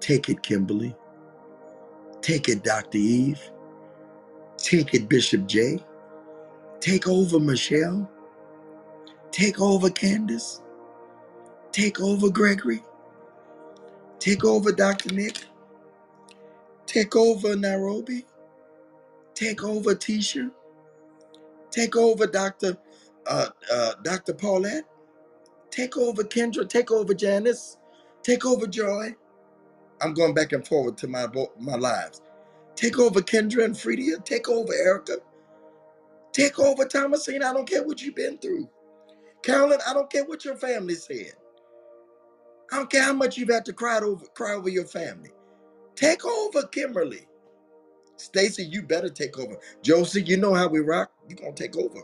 Take 0.00 0.28
it, 0.28 0.42
Kimberly. 0.42 0.94
Take 2.22 2.48
it, 2.48 2.64
Dr. 2.64 2.98
Eve. 2.98 3.40
Take 4.60 4.94
it, 4.94 5.08
Bishop 5.08 5.46
J. 5.46 5.82
Take 6.80 7.08
over, 7.08 7.40
Michelle. 7.40 8.10
Take 9.32 9.60
over, 9.60 9.90
Candace. 9.90 10.62
Take 11.72 12.00
over, 12.00 12.30
Gregory. 12.30 12.82
Take 14.18 14.44
over, 14.44 14.72
Dr. 14.72 15.14
Nick. 15.14 15.44
Take 16.86 17.16
over, 17.16 17.56
Nairobi. 17.56 18.26
Take 19.34 19.64
over, 19.64 19.94
Tisha. 19.94 20.50
Take 21.70 21.96
over, 21.96 22.26
Dr. 22.26 22.76
Uh, 23.26 23.48
uh, 23.72 23.94
Dr. 24.04 24.34
Paulette. 24.34 24.84
Take 25.70 25.96
over, 25.96 26.22
Kendra. 26.24 26.68
Take 26.68 26.90
over, 26.90 27.14
Janice. 27.14 27.78
Take 28.22 28.44
over, 28.44 28.66
Joy. 28.66 29.14
I'm 30.02 30.14
going 30.14 30.34
back 30.34 30.52
and 30.52 30.66
forward 30.66 30.96
to 30.98 31.08
my 31.08 31.26
my 31.58 31.76
lives. 31.76 32.20
Take 32.80 32.98
over, 32.98 33.20
Kendra 33.20 33.62
and 33.66 33.74
Fredia. 33.74 34.24
Take 34.24 34.48
over, 34.48 34.72
Erica. 34.72 35.18
Take 36.32 36.58
over, 36.58 36.86
Thomasine. 36.86 37.42
I 37.42 37.52
don't 37.52 37.68
care 37.68 37.84
what 37.84 38.00
you've 38.00 38.14
been 38.14 38.38
through. 38.38 38.70
Carolyn, 39.42 39.80
I 39.86 39.92
don't 39.92 40.10
care 40.10 40.24
what 40.24 40.46
your 40.46 40.56
family 40.56 40.94
said. 40.94 41.34
I 42.72 42.76
don't 42.76 42.90
care 42.90 43.02
how 43.02 43.12
much 43.12 43.36
you've 43.36 43.50
had 43.50 43.66
to 43.66 43.74
cry 43.74 43.98
over, 43.98 44.24
cry 44.28 44.54
over 44.54 44.70
your 44.70 44.86
family. 44.86 45.28
Take 45.94 46.24
over, 46.24 46.62
Kimberly. 46.68 47.28
Stacy, 48.16 48.64
you 48.64 48.80
better 48.80 49.10
take 49.10 49.38
over. 49.38 49.58
Josie, 49.82 50.22
you 50.22 50.38
know 50.38 50.54
how 50.54 50.66
we 50.66 50.80
rock. 50.80 51.12
You're 51.28 51.52
to 51.52 51.52
take 51.52 51.76
over. 51.76 52.00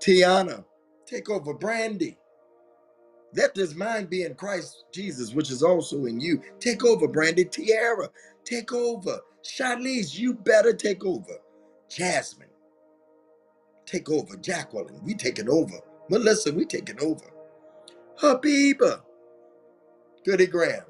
Tiana, 0.00 0.64
take 1.04 1.30
over. 1.30 1.54
Brandy, 1.54 2.18
let 3.34 3.54
this 3.54 3.74
mind 3.74 4.08
be 4.10 4.22
in 4.22 4.34
Christ 4.34 4.84
Jesus, 4.92 5.34
which 5.34 5.50
is 5.50 5.62
also 5.62 6.06
in 6.06 6.20
you. 6.20 6.42
Take 6.60 6.84
over, 6.84 7.08
Brandy. 7.08 7.44
Tiara, 7.44 8.08
take 8.44 8.72
over. 8.72 9.20
Charlize, 9.44 10.18
you 10.18 10.34
better 10.34 10.72
take 10.72 11.04
over. 11.04 11.38
Jasmine, 11.88 12.48
take 13.84 14.10
over. 14.10 14.36
Jacqueline, 14.36 15.00
we 15.04 15.14
taking 15.14 15.48
over. 15.48 15.80
Melissa, 16.10 16.52
we 16.52 16.64
taking 16.64 17.00
over. 17.00 17.26
Habiba, 18.20 19.02
Goody 20.24 20.46
Graham, 20.46 20.84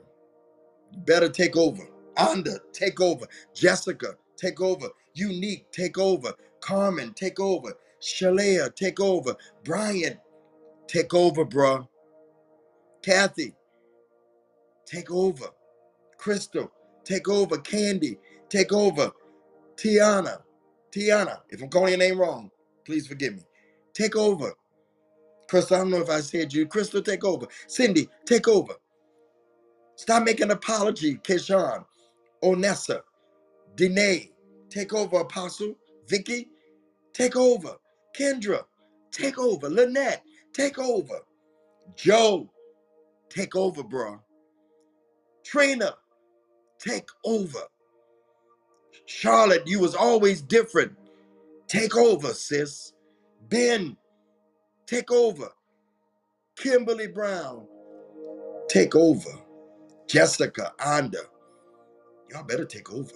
you 0.93 0.99
better 1.01 1.29
take 1.29 1.57
over. 1.57 1.89
Anda, 2.17 2.59
take 2.73 3.01
over. 3.01 3.27
Jessica, 3.55 4.17
take 4.37 4.61
over. 4.61 4.89
Unique, 5.15 5.71
take 5.73 5.99
over. 5.99 6.35
Carmen, 6.61 7.13
take 7.15 7.41
over. 7.41 7.75
Shalea, 8.01 8.75
take 8.75 9.01
over. 9.01 9.37
Brian, 9.65 10.19
take 10.87 11.15
over, 11.15 11.45
bruh. 11.45 11.87
Kathy, 13.07 13.55
take 14.85 15.13
over. 15.13 15.47
Crystal, 16.19 16.73
take 17.05 17.29
over. 17.29 17.57
Candy, 17.59 18.19
take 18.49 18.73
over. 18.73 19.13
Tiana, 19.77 20.43
Tiana, 20.91 21.39
if 21.49 21.63
I'm 21.63 21.69
calling 21.69 21.91
your 21.91 21.99
name 21.99 22.19
wrong, 22.19 22.51
please 22.85 23.07
forgive 23.07 23.37
me. 23.37 23.43
Take 23.95 24.17
over. 24.17 24.55
Crystal, 25.49 25.77
I 25.77 25.81
don't 25.81 25.93
know 25.93 26.01
if 26.01 26.11
I 26.11 26.21
said 26.21 26.53
you. 26.53 26.67
Crystal, 26.67 27.01
take 27.01 27.23
over. 27.25 27.47
Cindy, 27.69 28.09
take 28.25 28.49
over. 28.49 28.75
Stop 29.95 30.25
making 30.25 30.51
apology, 30.51 31.19
Keshawn. 31.19 31.85
Onessa, 32.43 33.03
Danae, 33.77 34.33
take 34.69 34.93
over. 34.93 35.19
Apostle, 35.19 35.77
Vicky, 36.09 36.49
take 37.13 37.37
over. 37.37 37.77
Kendra, 38.19 38.65
take 39.13 39.39
over. 39.39 39.71
Lynette, 39.71 40.25
take 40.53 40.81
over. 40.81 41.21
Joe, 41.95 42.51
take 43.29 43.57
over, 43.57 43.83
bro. 43.83 44.21
Trina, 45.45 45.95
take 46.79 47.09
over. 47.25 47.61
Charlotte, 49.07 49.67
you 49.67 49.79
was 49.81 49.95
always 49.95 50.43
different. 50.43 50.93
Take 51.69 51.97
over, 51.97 52.33
sis. 52.33 52.93
Ben, 53.49 53.97
take 54.87 55.11
over. 55.13 55.51
Kimberly 56.57 57.07
Brown, 57.07 57.67
take 58.69 58.95
over. 58.97 59.31
Jessica, 60.09 60.73
Anda, 60.85 61.19
y'all 62.31 62.45
better 62.45 62.65
take 62.65 62.93
over. 62.93 63.13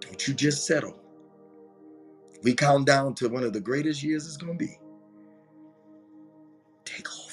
Don't 0.00 0.26
you 0.28 0.34
just 0.34 0.66
settle. 0.66 0.98
We 2.42 2.54
count 2.54 2.86
down 2.86 3.14
to 3.16 3.28
one 3.28 3.44
of 3.44 3.52
the 3.52 3.60
greatest 3.60 4.02
years 4.02 4.26
it's 4.26 4.36
going 4.36 4.58
to 4.58 4.64
be. 4.64 4.78
Take 6.84 7.08
over. 7.08 7.31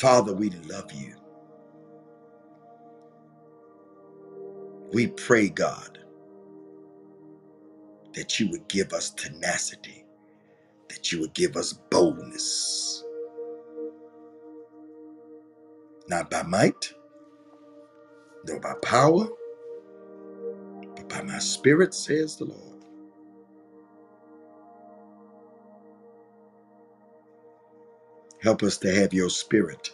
Father, 0.00 0.34
we 0.34 0.50
love 0.50 0.92
you. 0.92 1.14
We 4.92 5.08
pray, 5.08 5.48
God, 5.50 5.98
that 8.14 8.40
you 8.40 8.50
would 8.50 8.68
give 8.68 8.92
us 8.92 9.10
tenacity, 9.10 10.04
that 10.88 11.12
you 11.12 11.20
would 11.20 11.34
give 11.34 11.56
us 11.56 11.74
boldness. 11.90 13.04
Not 16.08 16.30
by 16.30 16.42
might, 16.44 16.92
nor 18.46 18.60
by 18.60 18.74
power, 18.82 19.28
but 20.82 21.08
by 21.08 21.22
my 21.22 21.38
spirit, 21.38 21.94
says 21.94 22.36
the 22.36 22.46
Lord. 22.46 22.69
Help 28.42 28.62
us 28.62 28.78
to 28.78 28.94
have 28.94 29.14
your 29.14 29.30
spirit 29.30 29.90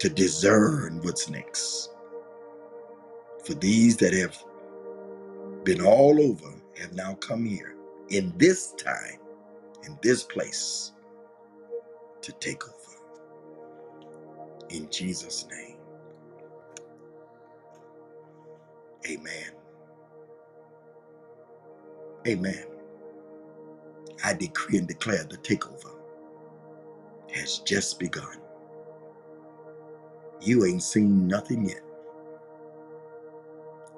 to 0.00 0.08
discern 0.08 1.00
what's 1.02 1.30
next. 1.30 1.90
For 3.44 3.54
these 3.54 3.96
that 3.98 4.14
have 4.14 4.36
been 5.64 5.82
all 5.82 6.20
over 6.20 6.54
have 6.80 6.94
now 6.94 7.14
come 7.14 7.44
here 7.44 7.76
in 8.10 8.32
this 8.38 8.72
time, 8.72 9.20
in 9.84 9.98
this 10.02 10.22
place, 10.24 10.92
to 12.22 12.32
take 12.34 12.64
over. 12.64 13.12
In 14.70 14.90
Jesus' 14.90 15.46
name. 15.50 15.78
Amen. 19.10 19.52
Amen. 22.28 22.66
I 24.24 24.34
decree 24.34 24.78
and 24.78 24.88
declare 24.88 25.24
the 25.24 25.38
takeover 25.38 25.95
has 27.36 27.58
just 27.60 27.98
begun. 27.98 28.38
You 30.40 30.64
ain't 30.64 30.82
seen 30.82 31.26
nothing 31.26 31.68
yet. 31.68 31.80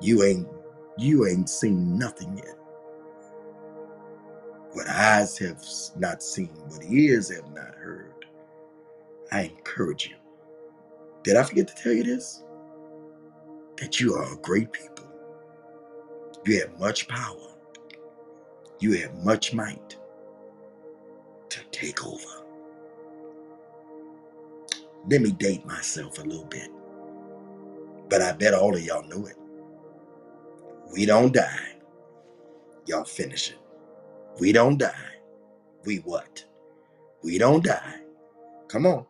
You 0.00 0.22
ain't 0.24 0.48
you 0.96 1.26
ain't 1.26 1.48
seen 1.48 1.98
nothing 1.98 2.36
yet. 2.36 2.56
What 4.72 4.88
eyes 4.88 5.38
have 5.38 5.62
not 5.96 6.22
seen, 6.22 6.50
what 6.68 6.84
ears 6.84 7.34
have 7.34 7.48
not 7.54 7.74
heard. 7.74 8.24
I 9.30 9.42
encourage 9.42 10.08
you. 10.08 10.16
Did 11.22 11.36
I 11.36 11.42
forget 11.42 11.68
to 11.68 11.74
tell 11.74 11.92
you 11.92 12.04
this? 12.04 12.42
That 13.76 14.00
you 14.00 14.14
are 14.14 14.32
a 14.32 14.36
great 14.38 14.72
people. 14.72 15.06
You 16.44 16.60
have 16.60 16.78
much 16.80 17.08
power. 17.08 17.54
You 18.80 18.92
have 19.00 19.14
much 19.24 19.52
might 19.52 19.96
to 21.50 21.60
take 21.70 22.06
over. 22.06 22.47
Let 25.10 25.22
me 25.22 25.32
date 25.32 25.66
myself 25.66 26.18
a 26.18 26.22
little 26.22 26.46
bit. 26.46 26.70
But 28.10 28.22
I 28.22 28.32
bet 28.32 28.54
all 28.54 28.74
of 28.74 28.82
y'all 28.84 29.08
know 29.08 29.26
it. 29.26 29.36
We 30.92 31.06
don't 31.06 31.34
die. 31.34 31.76
Y'all 32.86 33.04
finish 33.04 33.50
it. 33.52 33.58
We 34.40 34.52
don't 34.52 34.78
die. 34.78 34.94
We 35.86 35.98
what? 35.98 36.44
We 37.24 37.38
don't 37.38 37.64
die. 37.64 38.00
Come 38.68 38.86
on. 38.86 39.06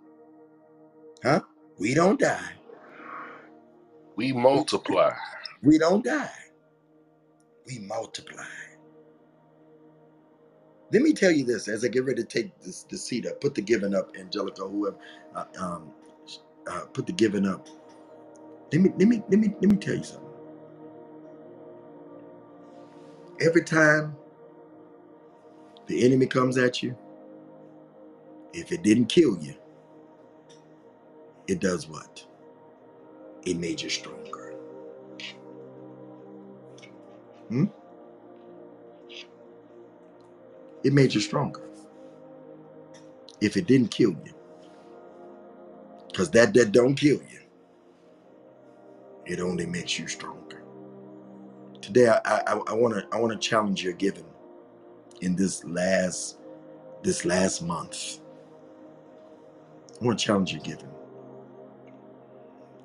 Huh? 1.23 1.41
We 1.79 1.95
don't 1.95 2.21
die. 2.21 2.53
We 4.17 4.33
multiply. 4.33 5.15
We 5.63 5.79
don't 5.79 6.05
die. 6.05 6.31
We 7.67 7.81
multiply. 7.81 8.45
Let 10.93 11.03
me 11.03 11.13
tell 11.15 11.33
you 11.33 11.45
this 11.45 11.69
as 11.69 11.85
I 11.85 11.89
get 11.89 12.05
ready 12.07 12.23
to 12.23 12.29
take 12.29 12.59
this 12.63 12.85
the 12.85 12.99
seat 12.99 13.27
up, 13.27 13.41
put 13.41 13.55
the 13.55 13.63
giving 13.63 13.95
up, 13.95 14.13
Angelica, 14.19 14.63
whoever, 14.69 14.97
uh, 15.35 15.45
um, 15.61 15.93
uh, 16.69 16.87
put 16.95 17.07
the 17.07 17.13
giving 17.13 17.47
up. 17.47 17.69
Let 18.73 18.83
me 18.83 18.91
let 18.99 19.09
me 19.09 19.23
let 19.31 19.41
me 19.41 19.55
let 19.63 19.71
me 19.73 19.77
tell 19.79 19.97
you 19.97 20.05
something. 20.05 20.29
Every 23.41 23.65
time 23.65 24.17
the 25.87 26.05
enemy 26.05 26.27
comes 26.27 26.59
at 26.59 26.83
you, 26.83 26.97
if 28.55 28.73
it 28.73 28.83
didn't 28.83 29.07
kill 29.07 29.39
you, 29.43 29.55
it 31.49 31.61
does 31.61 31.89
what? 31.89 32.27
It 33.47 33.59
made 33.59 33.83
you 33.83 33.91
stronger. 33.91 34.55
Hmm? 37.49 37.67
It 40.85 40.93
made 40.95 41.15
you 41.15 41.21
stronger. 41.21 41.63
If 43.41 43.57
it 43.57 43.67
didn't 43.67 43.91
kill 43.91 44.13
you. 44.13 44.35
Because 46.09 46.31
that 46.33 46.55
that 46.55 46.73
don't 46.73 46.95
kill 46.97 47.21
you. 47.31 47.41
It 49.27 49.41
only 49.41 49.67
makes 49.67 49.99
you 49.99 50.09
stronger. 50.09 50.63
Today 51.83 52.09
I 52.09 52.21
I, 52.25 52.55
I 52.69 52.75
wanna 52.75 53.07
I 53.13 53.21
wanna 53.21 53.39
challenge 53.39 53.83
your 53.85 53.95
giving 53.95 54.27
in 55.23 55.37
this 55.37 55.65
last 55.65 56.39
this 57.03 57.25
last 57.25 57.63
month. 57.63 58.21
I 60.01 60.05
want 60.05 60.19
to 60.19 60.25
challenge 60.27 60.53
your 60.53 60.63
giving. 60.63 60.89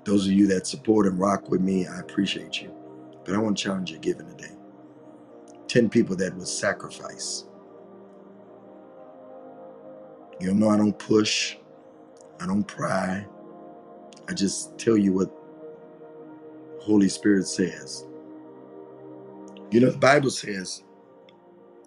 Those 0.06 0.28
of 0.28 0.34
you 0.34 0.48
that 0.48 0.68
support 0.68 1.08
and 1.08 1.20
rock 1.20 1.50
with 1.50 1.62
me, 1.62 1.88
I 1.88 2.00
appreciate 2.00 2.62
you. 2.62 2.74
But 3.26 3.36
I 3.36 3.40
want 3.40 3.58
to 3.58 3.64
challenge 3.64 3.92
your 3.92 4.02
giving 4.02 4.28
today. 4.30 4.54
10 5.68 5.90
people 5.90 6.16
that 6.18 6.36
would 6.36 6.48
sacrifice. 6.48 7.46
You 10.44 10.54
know, 10.54 10.68
I 10.68 10.76
don't 10.76 11.00
push, 11.00 11.56
I 12.42 12.46
don't 12.46 12.66
pry. 12.66 13.26
I 14.28 14.34
just 14.34 14.78
tell 14.78 14.98
you 14.98 15.14
what 15.14 15.34
Holy 16.82 17.08
Spirit 17.08 17.48
says. 17.48 18.06
You 19.72 19.80
know, 19.80 19.90
the 19.90 19.98
Bible 19.98 20.32
says 20.32 20.84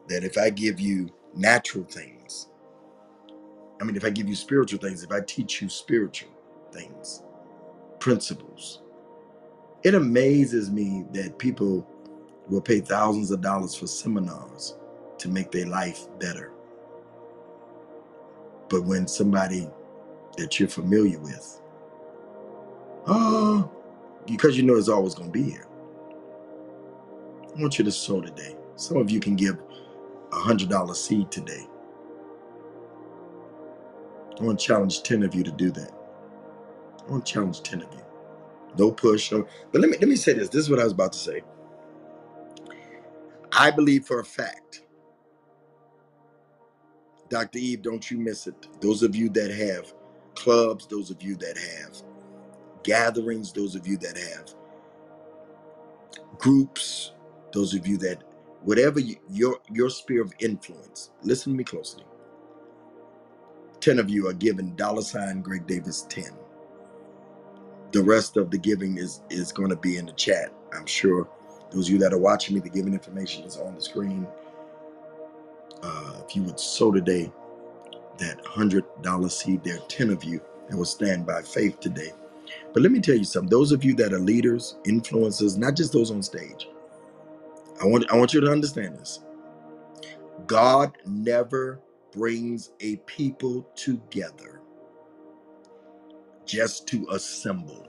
that 0.09 0.24
if 0.24 0.38
I 0.38 0.48
give 0.48 0.80
you 0.80 1.11
natural 1.34 1.84
things, 1.84 2.48
I 3.78 3.84
mean, 3.84 3.94
if 3.94 4.07
I 4.07 4.11
give 4.11 4.26
you 4.26 4.34
spiritual 4.34 4.78
things, 4.80 5.04
if 5.04 5.12
I 5.12 5.20
teach 5.20 5.61
you 5.61 5.68
spiritual 5.68 6.30
things, 6.72 7.24
principles, 8.00 8.80
it 9.82 9.94
amazes 9.94 10.70
me 10.70 11.04
that 11.12 11.38
people 11.38 11.86
will 12.48 12.62
pay 12.62 12.80
thousands 12.80 13.30
of 13.30 13.42
dollars 13.42 13.74
for 13.74 13.86
seminars 13.86 14.78
to 15.18 15.28
make 15.28 15.52
their 15.52 15.66
life 15.66 16.07
better. 16.18 16.52
But 18.70 18.84
when 18.84 19.08
somebody 19.08 19.70
that 20.38 20.60
you're 20.60 20.68
familiar 20.68 21.18
with, 21.20 21.60
oh, 23.06 23.70
because 24.26 24.56
you 24.56 24.64
know 24.64 24.76
it's 24.76 24.88
always 24.88 25.14
going 25.14 25.32
to 25.32 25.38
be 25.38 25.50
here, 25.50 25.66
I 27.42 27.60
want 27.60 27.78
you 27.78 27.84
to 27.86 27.92
sow 27.92 28.20
today. 28.22 28.56
Some 28.76 28.98
of 28.98 29.10
you 29.10 29.20
can 29.20 29.36
give 29.36 29.58
a 30.32 30.36
hundred 30.36 30.70
dollar 30.70 30.94
seed 30.94 31.30
today. 31.32 31.66
I 34.40 34.44
want 34.44 34.60
to 34.60 34.66
challenge 34.66 35.02
10 35.04 35.22
of 35.24 35.34
you 35.34 35.44
to 35.44 35.52
do 35.52 35.70
that. 35.72 35.92
I 36.92 37.10
want 37.10 37.26
to 37.26 37.32
challenge 37.32 37.62
10 37.62 37.82
of 37.82 37.92
you. 37.94 38.02
No 38.78 38.92
push. 38.92 39.30
But 39.30 39.46
let 39.80 39.90
me 39.90 39.98
let 39.98 40.08
me 40.08 40.16
say 40.16 40.34
this. 40.34 40.48
This 40.50 40.62
is 40.62 40.70
what 40.70 40.80
I 40.80 40.84
was 40.84 40.92
about 40.94 41.12
to 41.14 41.18
say. 41.18 41.42
I 43.52 43.70
believe 43.72 44.06
for 44.06 44.20
a 44.20 44.24
fact, 44.26 44.82
Dr. 47.31 47.59
Eve, 47.59 47.83
don't 47.83 48.11
you 48.11 48.18
miss 48.18 48.47
it. 48.47 48.55
Those 48.81 49.03
of 49.03 49.16
you 49.16 49.29
that 49.31 49.51
have 49.53 49.93
clubs, 50.37 50.87
those 50.87 51.11
of 51.11 51.22
you 51.22 51.37
that 51.37 51.59
have 51.59 52.03
gatherings, 52.85 53.53
those 53.53 53.74
of 53.77 53.87
you 53.87 53.97
that 53.99 54.18
have 54.18 54.55
groups, 56.39 57.12
those 57.53 57.74
of 57.74 57.87
you 57.87 57.97
that 57.99 58.22
whatever 58.62 59.01
you, 59.01 59.16
your 59.31 59.59
your 59.72 59.91
sphere 59.91 60.22
of 60.22 60.33
influence, 60.41 61.11
listen 61.22 61.53
to 61.53 61.59
me 61.59 61.64
closely. 61.64 62.05
10 63.81 63.99
of 63.99 64.11
you 64.11 64.29
are 64.29 64.35
given 64.35 64.77
dollar 64.77 65.03
sign 65.03 65.43
Greg 65.43 65.66
Davis 65.66 66.07
10. 66.11 66.24
The 67.93 68.03
rest 68.03 68.37
of 68.37 68.51
the 68.51 68.59
giving 68.59 68.99
is 68.99 69.22
is 69.31 69.53
going 69.53 69.70
to 69.70 69.77
be 69.77 69.99
in 69.99 70.07
the 70.07 70.12
chat, 70.12 70.53
I'm 70.74 70.87
sure. 70.87 71.29
Those 71.72 71.89
of 71.89 71.95
you 71.95 71.99
that 72.01 72.12
are 72.14 72.18
watching 72.18 72.55
me, 72.57 72.61
the 72.61 72.70
giving 72.70 72.95
information 72.95 73.45
is 73.45 73.57
on 73.59 73.74
the 73.77 73.81
screen. 73.83 74.27
Uh, 75.87 76.22
if 76.28 76.37
you 76.37 76.45
would 76.45 76.61
sow 76.61 76.93
today 76.93 77.32
that 78.18 78.45
$100 78.45 79.30
seed, 79.30 79.64
there 79.64 79.76
are 79.76 79.89
10 79.89 80.11
of 80.11 80.24
you 80.24 80.41
that 80.68 80.76
will 80.76 80.84
stand 80.87 81.26
by 81.26 81.43
faith 81.43 81.80
today. 81.80 82.12
But 82.74 82.82
let 82.82 82.93
me 82.93 83.01
tell 83.01 83.16
you 83.16 83.24
something. 83.24 83.51
Those 83.51 83.72
of 83.72 83.84
you 83.84 83.95
that 83.97 84.12
are 84.14 84.20
leaders, 84.20 84.78
influencers, 84.87 85.59
not 85.59 85.76
just 85.76 85.93
those 85.93 86.11
on 86.12 86.22
stage, 86.22 86.68
I 87.82 87.87
want 87.87 88.11
I 88.12 88.16
want 88.16 88.34
you 88.34 88.41
to 88.43 88.51
understand 88.53 88.99
this. 88.99 89.20
God 90.47 90.97
never 91.07 91.80
brings 92.12 92.72
a 92.80 92.97
people 93.07 93.68
together 93.76 94.61
just 96.47 96.87
to 96.89 97.07
assemble. 97.12 97.89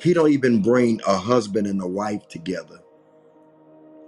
He 0.00 0.14
don't 0.14 0.32
even 0.32 0.62
bring 0.62 1.00
a 1.06 1.16
husband 1.16 1.66
and 1.66 1.82
a 1.82 1.86
wife 1.88 2.28
together 2.28 2.80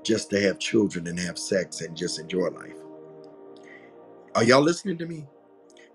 just 0.04 0.30
to 0.30 0.40
have 0.42 0.58
children 0.58 1.06
and 1.08 1.18
have 1.20 1.38
sex 1.38 1.82
and 1.82 1.96
just 1.96 2.20
enjoy 2.20 2.48
life. 2.50 2.76
Are 4.34 4.44
y'all 4.44 4.62
listening 4.62 4.98
to 4.98 5.06
me? 5.06 5.26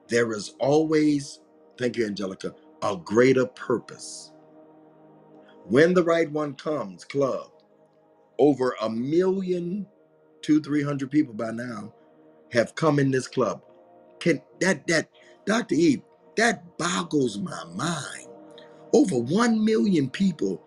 There 0.09 0.33
is 0.33 0.55
always, 0.59 1.41
thank 1.79 1.97
you, 1.97 2.05
Angelica, 2.07 2.55
a 2.83 2.97
greater 2.97 3.45
purpose. 3.47 4.31
When 5.65 5.93
the 5.93 6.03
right 6.03 6.31
one 6.31 6.55
comes, 6.55 7.05
club, 7.05 7.51
over 8.39 8.75
a 8.81 8.89
million, 8.89 9.87
two, 10.41 10.61
three 10.61 10.83
hundred 10.83 11.11
people 11.11 11.33
by 11.33 11.51
now 11.51 11.93
have 12.53 12.75
come 12.75 12.99
in 12.99 13.11
this 13.11 13.27
club. 13.27 13.61
Can 14.19 14.41
that 14.61 14.87
that 14.87 15.09
Dr. 15.45 15.75
Eve, 15.75 16.01
that 16.37 16.77
boggles 16.77 17.39
my 17.39 17.63
mind. 17.75 18.29
Over 18.93 19.17
one 19.19 19.63
million 19.63 20.09
people 20.09 20.63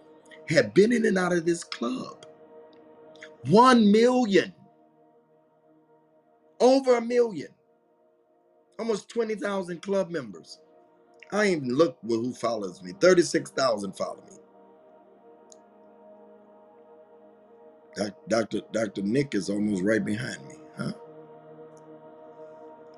have 0.50 0.74
been 0.74 0.92
in 0.92 1.06
and 1.06 1.18
out 1.18 1.32
of 1.32 1.46
this 1.46 1.64
club. 1.64 2.17
One 3.46 3.90
million. 3.92 4.54
Over 6.60 6.96
a 6.96 7.00
million. 7.00 7.48
Almost 8.78 9.08
20,000 9.10 9.82
club 9.82 10.10
members. 10.10 10.60
I 11.32 11.44
ain't 11.46 11.64
even 11.64 11.76
look 11.76 11.98
who 12.06 12.34
follows 12.34 12.82
me. 12.82 12.92
36,000 13.00 13.92
follow 13.96 14.22
me. 14.28 14.36
Dr. 18.28 18.62
Dr. 18.72 19.02
Nick 19.02 19.34
is 19.34 19.50
almost 19.50 19.82
right 19.82 20.04
behind 20.04 20.46
me, 20.48 20.54
huh? 20.78 20.92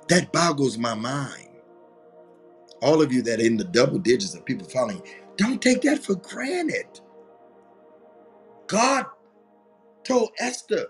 That 0.08 0.32
boggles 0.32 0.78
my 0.78 0.94
mind. 0.94 1.48
All 2.82 3.02
of 3.02 3.12
you 3.12 3.22
that 3.22 3.40
are 3.40 3.44
in 3.46 3.56
the 3.58 3.64
double 3.64 3.98
digits 3.98 4.34
of 4.34 4.44
people 4.44 4.66
following, 4.68 5.02
don't 5.36 5.62
take 5.62 5.82
that 5.82 6.04
for 6.04 6.16
granted. 6.16 7.00
God 8.68 9.06
told 10.04 10.30
Esther, 10.38 10.86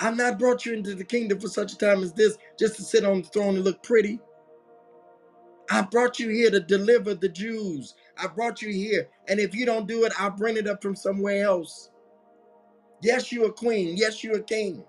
I've 0.00 0.16
not 0.16 0.38
brought 0.38 0.64
you 0.64 0.74
into 0.74 0.94
the 0.94 1.04
kingdom 1.04 1.40
for 1.40 1.48
such 1.48 1.72
a 1.72 1.78
time 1.78 2.02
as 2.02 2.12
this, 2.12 2.38
just 2.58 2.76
to 2.76 2.82
sit 2.82 3.04
on 3.04 3.22
the 3.22 3.28
throne 3.28 3.56
and 3.56 3.64
look 3.64 3.82
pretty. 3.82 4.20
I 5.70 5.82
brought 5.82 6.18
you 6.18 6.28
here 6.30 6.50
to 6.50 6.60
deliver 6.60 7.14
the 7.14 7.28
Jews. 7.28 7.94
I 8.16 8.26
brought 8.28 8.62
you 8.62 8.72
here. 8.72 9.08
And 9.28 9.38
if 9.38 9.54
you 9.54 9.66
don't 9.66 9.88
do 9.88 10.04
it, 10.04 10.12
I'll 10.18 10.30
bring 10.30 10.56
it 10.56 10.66
up 10.66 10.82
from 10.82 10.96
somewhere 10.96 11.44
else. 11.44 11.90
Yes, 13.02 13.30
you're 13.32 13.48
a 13.48 13.52
queen. 13.52 13.96
Yes, 13.96 14.24
you're 14.24 14.38
a 14.38 14.42
king. 14.42 14.82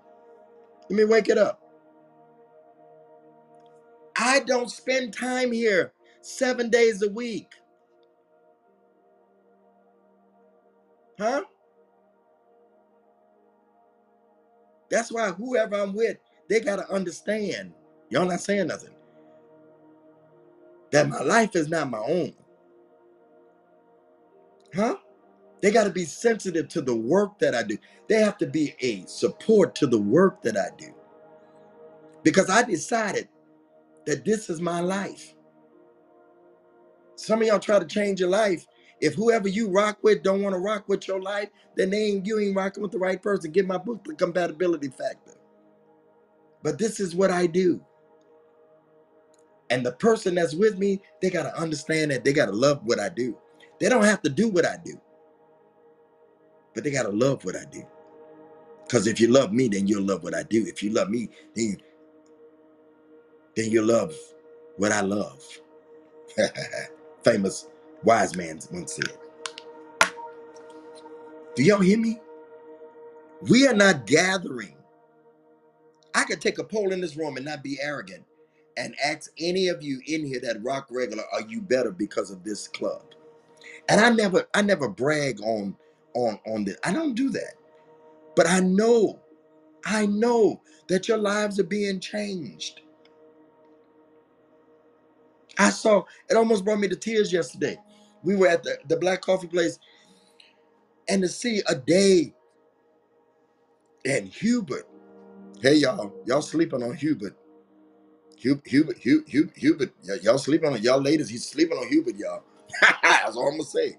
Let 0.88 0.96
me 0.96 1.04
wake 1.04 1.28
it 1.28 1.38
up. 1.38 1.60
I 4.16 4.40
don't 4.40 4.70
spend 4.70 5.14
time 5.14 5.52
here 5.52 5.92
seven 6.22 6.70
days 6.70 7.02
a 7.02 7.10
week. 7.10 7.52
Huh? 11.18 11.42
That's 14.90 15.12
why 15.12 15.30
whoever 15.30 15.76
I'm 15.76 15.94
with, 15.94 16.18
they 16.48 16.60
got 16.60 16.76
to 16.76 16.90
understand. 16.92 17.72
Y'all 18.10 18.26
not 18.26 18.40
saying 18.40 18.68
nothing. 18.68 18.94
That 20.92 21.08
my 21.08 21.22
life 21.22 21.56
is 21.56 21.68
not 21.68 21.90
my 21.90 21.98
own. 22.00 22.34
Huh? 24.74 24.96
They 25.62 25.72
got 25.72 25.84
to 25.84 25.90
be 25.90 26.04
sensitive 26.06 26.68
to 26.70 26.82
the 26.82 26.96
work 26.96 27.38
that 27.40 27.54
I 27.54 27.64
do. 27.64 27.78
They 28.08 28.20
have 28.20 28.38
to 28.38 28.46
be 28.46 28.74
a 28.80 29.04
support 29.06 29.74
to 29.76 29.88
the 29.88 30.00
work 30.00 30.42
that 30.42 30.56
I 30.56 30.68
do. 30.78 30.94
Because 32.24 32.50
I 32.50 32.62
decided 32.64 33.28
that 34.06 34.24
this 34.24 34.50
is 34.50 34.60
my 34.60 34.80
life. 34.80 35.34
Some 37.16 37.42
of 37.42 37.48
y'all 37.48 37.60
try 37.60 37.78
to 37.78 37.86
change 37.86 38.20
your 38.20 38.30
life. 38.30 38.66
If 39.00 39.14
whoever 39.14 39.48
you 39.48 39.68
rock 39.70 39.98
with 40.02 40.22
don't 40.22 40.42
want 40.42 40.54
to 40.54 40.60
rock 40.60 40.88
with 40.88 41.08
your 41.08 41.20
life, 41.20 41.48
then 41.76 41.90
they 41.90 42.04
ain't 42.04 42.26
you 42.26 42.38
ain't 42.38 42.56
rocking 42.56 42.82
with 42.82 42.92
the 42.92 42.98
right 42.98 43.20
person. 43.22 43.50
Give 43.50 43.66
my 43.66 43.78
book 43.78 44.04
the 44.04 44.14
compatibility 44.14 44.88
factor. 44.88 45.34
But 46.62 46.78
this 46.78 47.00
is 47.00 47.14
what 47.14 47.30
I 47.30 47.46
do. 47.46 47.80
And 49.70 49.86
the 49.86 49.92
person 49.92 50.34
that's 50.34 50.54
with 50.54 50.78
me, 50.78 51.00
they 51.22 51.30
got 51.30 51.44
to 51.44 51.58
understand 51.58 52.10
that 52.10 52.24
they 52.24 52.32
got 52.32 52.46
to 52.46 52.52
love 52.52 52.82
what 52.84 53.00
I 53.00 53.08
do. 53.08 53.36
They 53.80 53.88
don't 53.88 54.04
have 54.04 54.22
to 54.22 54.30
do 54.30 54.48
what 54.48 54.66
I 54.66 54.76
do, 54.84 55.00
but 56.74 56.84
they 56.84 56.90
got 56.90 57.04
to 57.04 57.10
love 57.10 57.44
what 57.44 57.56
I 57.56 57.64
do. 57.70 57.84
Because 58.84 59.06
if 59.06 59.20
you 59.20 59.28
love 59.28 59.52
me, 59.52 59.68
then 59.68 59.86
you'll 59.86 60.04
love 60.04 60.24
what 60.24 60.34
I 60.34 60.42
do. 60.44 60.64
If 60.66 60.82
you 60.82 60.90
love 60.90 61.10
me, 61.10 61.30
then, 61.54 61.78
then 63.56 63.70
you'll 63.70 63.86
love 63.86 64.14
what 64.76 64.92
I 64.92 65.00
love. 65.02 65.42
Famous 67.24 67.68
wise 68.04 68.36
man 68.36 68.60
once 68.72 68.94
said. 68.94 69.16
Do 71.56 71.62
y'all 71.64 71.80
hear 71.80 71.98
me? 71.98 72.20
We 73.50 73.66
are 73.68 73.74
not 73.74 74.06
gathering. 74.06 74.76
I 76.14 76.24
could 76.24 76.40
take 76.40 76.58
a 76.58 76.64
poll 76.64 76.92
in 76.92 77.00
this 77.00 77.16
room 77.16 77.36
and 77.36 77.46
not 77.46 77.62
be 77.64 77.78
arrogant 77.82 78.24
and 78.76 78.96
ask 79.04 79.30
any 79.38 79.68
of 79.68 79.82
you 79.82 80.00
in 80.06 80.26
here 80.26 80.40
that 80.42 80.62
rock 80.62 80.88
regular, 80.90 81.24
are 81.32 81.42
you 81.42 81.60
better 81.62 81.92
because 81.92 82.30
of 82.30 82.44
this 82.44 82.68
club? 82.68 83.02
And 83.88 84.00
I 84.00 84.10
never, 84.10 84.48
I 84.54 84.62
never 84.62 84.88
brag 84.88 85.40
on 85.42 85.76
on 86.14 86.38
on 86.46 86.64
this. 86.64 86.78
I 86.84 86.92
don't 86.92 87.14
do 87.14 87.30
that. 87.30 87.54
But 88.36 88.48
I 88.48 88.60
know, 88.60 89.20
I 89.86 90.06
know 90.06 90.62
that 90.88 91.08
your 91.08 91.18
lives 91.18 91.60
are 91.60 91.64
being 91.64 92.00
changed. 92.00 92.82
I 95.58 95.70
saw 95.70 96.04
it 96.30 96.36
almost 96.36 96.64
brought 96.64 96.80
me 96.80 96.88
to 96.88 96.96
tears 96.96 97.32
yesterday. 97.32 97.78
We 98.22 98.36
were 98.36 98.48
at 98.48 98.62
the, 98.62 98.78
the 98.88 98.96
black 98.96 99.22
coffee 99.22 99.48
place 99.48 99.78
and 101.08 101.22
to 101.22 101.28
see 101.28 101.62
a 101.68 101.74
day 101.74 102.34
and 104.06 104.28
Hubert. 104.28 104.88
Hey 105.62 105.76
y'all, 105.76 106.12
y'all 106.26 106.42
sleeping 106.42 106.82
on 106.82 106.94
Hubert. 106.96 107.36
Hubert, 108.36 108.66
Hubert, 108.66 108.98
Hubert, 108.98 109.56
Hubert, 109.56 109.92
y'all 110.22 110.38
sleeping 110.38 110.72
on 110.72 110.82
y'all 110.82 111.00
ladies. 111.00 111.28
He's 111.28 111.46
sleeping 111.46 111.76
on 111.78 111.88
Hubert, 111.88 112.16
y'all. 112.16 112.44
That's 113.02 113.36
all 113.36 113.48
I'm 113.48 113.54
gonna 113.58 113.64
say. 113.64 113.98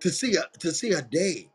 To 0.00 0.10
see 0.10 0.36
a 0.36 0.44
to 0.60 0.72
see 0.72 0.92
a 0.92 1.02
day, 1.02 1.50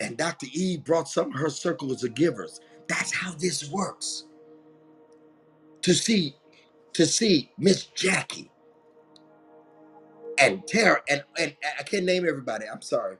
and 0.00 0.16
Dr. 0.16 0.46
E 0.52 0.78
brought 0.78 1.08
some 1.08 1.28
of 1.28 1.40
her 1.40 1.50
circles 1.50 2.04
of 2.04 2.14
givers. 2.14 2.60
That's 2.88 3.12
how 3.14 3.32
this 3.34 3.70
works. 3.70 4.24
To 5.82 5.94
see, 5.94 6.36
to 6.94 7.06
see 7.06 7.50
Miss 7.58 7.86
Jackie 7.86 8.50
and 10.38 10.66
Tara, 10.66 11.02
and 11.08 11.24
and 11.38 11.56
I 11.78 11.84
can't 11.84 12.04
name 12.06 12.26
everybody. 12.28 12.66
I'm 12.72 12.82
sorry. 12.82 13.16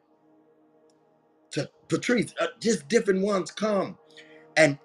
To 1.53 1.71
Patrice, 1.89 2.35
uh, 2.41 2.49
just 2.61 2.89
different 2.89 3.23
ones 3.23 3.51
come, 3.53 3.99
and 4.57 4.79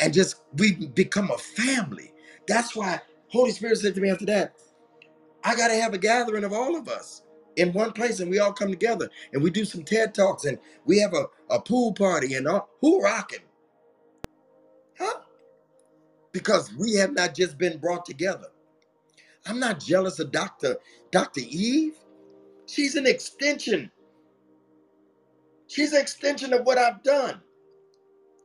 and 0.00 0.14
just 0.14 0.42
we 0.56 0.74
become 0.88 1.30
a 1.30 1.38
family. 1.38 2.12
That's 2.48 2.76
why 2.76 3.00
Holy 3.28 3.52
Spirit 3.52 3.78
said 3.78 3.94
to 3.96 4.00
me 4.00 4.10
after 4.10 4.26
that, 4.26 4.54
I 5.44 5.56
got 5.56 5.68
to 5.68 5.74
have 5.74 5.94
a 5.94 5.98
gathering 5.98 6.44
of 6.44 6.52
all 6.52 6.76
of 6.76 6.88
us 6.88 7.22
in 7.56 7.72
one 7.72 7.92
place 7.92 8.20
and 8.20 8.30
we 8.30 8.38
all 8.38 8.52
come 8.52 8.70
together 8.70 9.10
and 9.32 9.42
we 9.42 9.50
do 9.50 9.64
some 9.64 9.82
TED 9.84 10.14
Talks 10.14 10.44
and 10.44 10.58
we 10.84 10.98
have 11.00 11.14
a, 11.14 11.26
a 11.50 11.60
pool 11.60 11.92
party 11.92 12.34
and 12.34 12.46
all. 12.46 12.68
Who 12.80 13.02
rocking? 13.02 13.40
Huh? 14.98 15.20
Because 16.32 16.72
we 16.74 16.94
have 16.96 17.12
not 17.14 17.34
just 17.34 17.58
been 17.58 17.78
brought 17.78 18.06
together. 18.06 18.48
I'm 19.46 19.60
not 19.60 19.80
jealous 19.80 20.18
of 20.20 20.32
Dr. 20.32 20.76
Dr. 21.10 21.40
Eve. 21.40 21.94
She's 22.66 22.96
an 22.96 23.06
extension. 23.06 23.90
She's 25.68 25.92
an 25.92 26.00
extension 26.02 26.52
of 26.52 26.66
what 26.66 26.78
I've 26.78 27.02
done. 27.02 27.40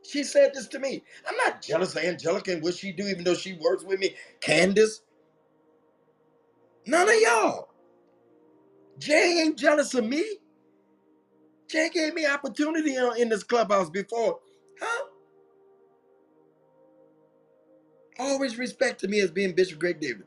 She 0.04 0.24
said 0.24 0.52
this 0.54 0.68
to 0.68 0.78
me. 0.78 1.02
I'm 1.28 1.36
not 1.36 1.62
jealous 1.62 1.96
of 1.96 2.04
Angelica 2.04 2.52
and 2.52 2.62
what 2.62 2.74
she 2.74 2.92
do, 2.92 3.06
even 3.08 3.24
though 3.24 3.34
she 3.34 3.54
works 3.54 3.84
with 3.84 4.00
me. 4.00 4.16
Candace. 4.40 5.02
None 6.86 7.08
of 7.08 7.16
y'all. 7.20 7.68
Jay 8.98 9.40
ain't 9.42 9.58
jealous 9.58 9.94
of 9.94 10.06
me. 10.06 10.24
Jay 11.70 11.90
gave 11.92 12.14
me 12.14 12.26
opportunity 12.26 12.96
in 13.18 13.28
this 13.30 13.42
clubhouse 13.44 13.90
before. 13.90 14.40
Huh? 14.80 15.06
Always 18.18 18.58
respected 18.58 19.10
me 19.10 19.20
as 19.20 19.30
being 19.32 19.54
Bishop 19.54 19.78
Greg 19.80 20.00
Davis. 20.00 20.26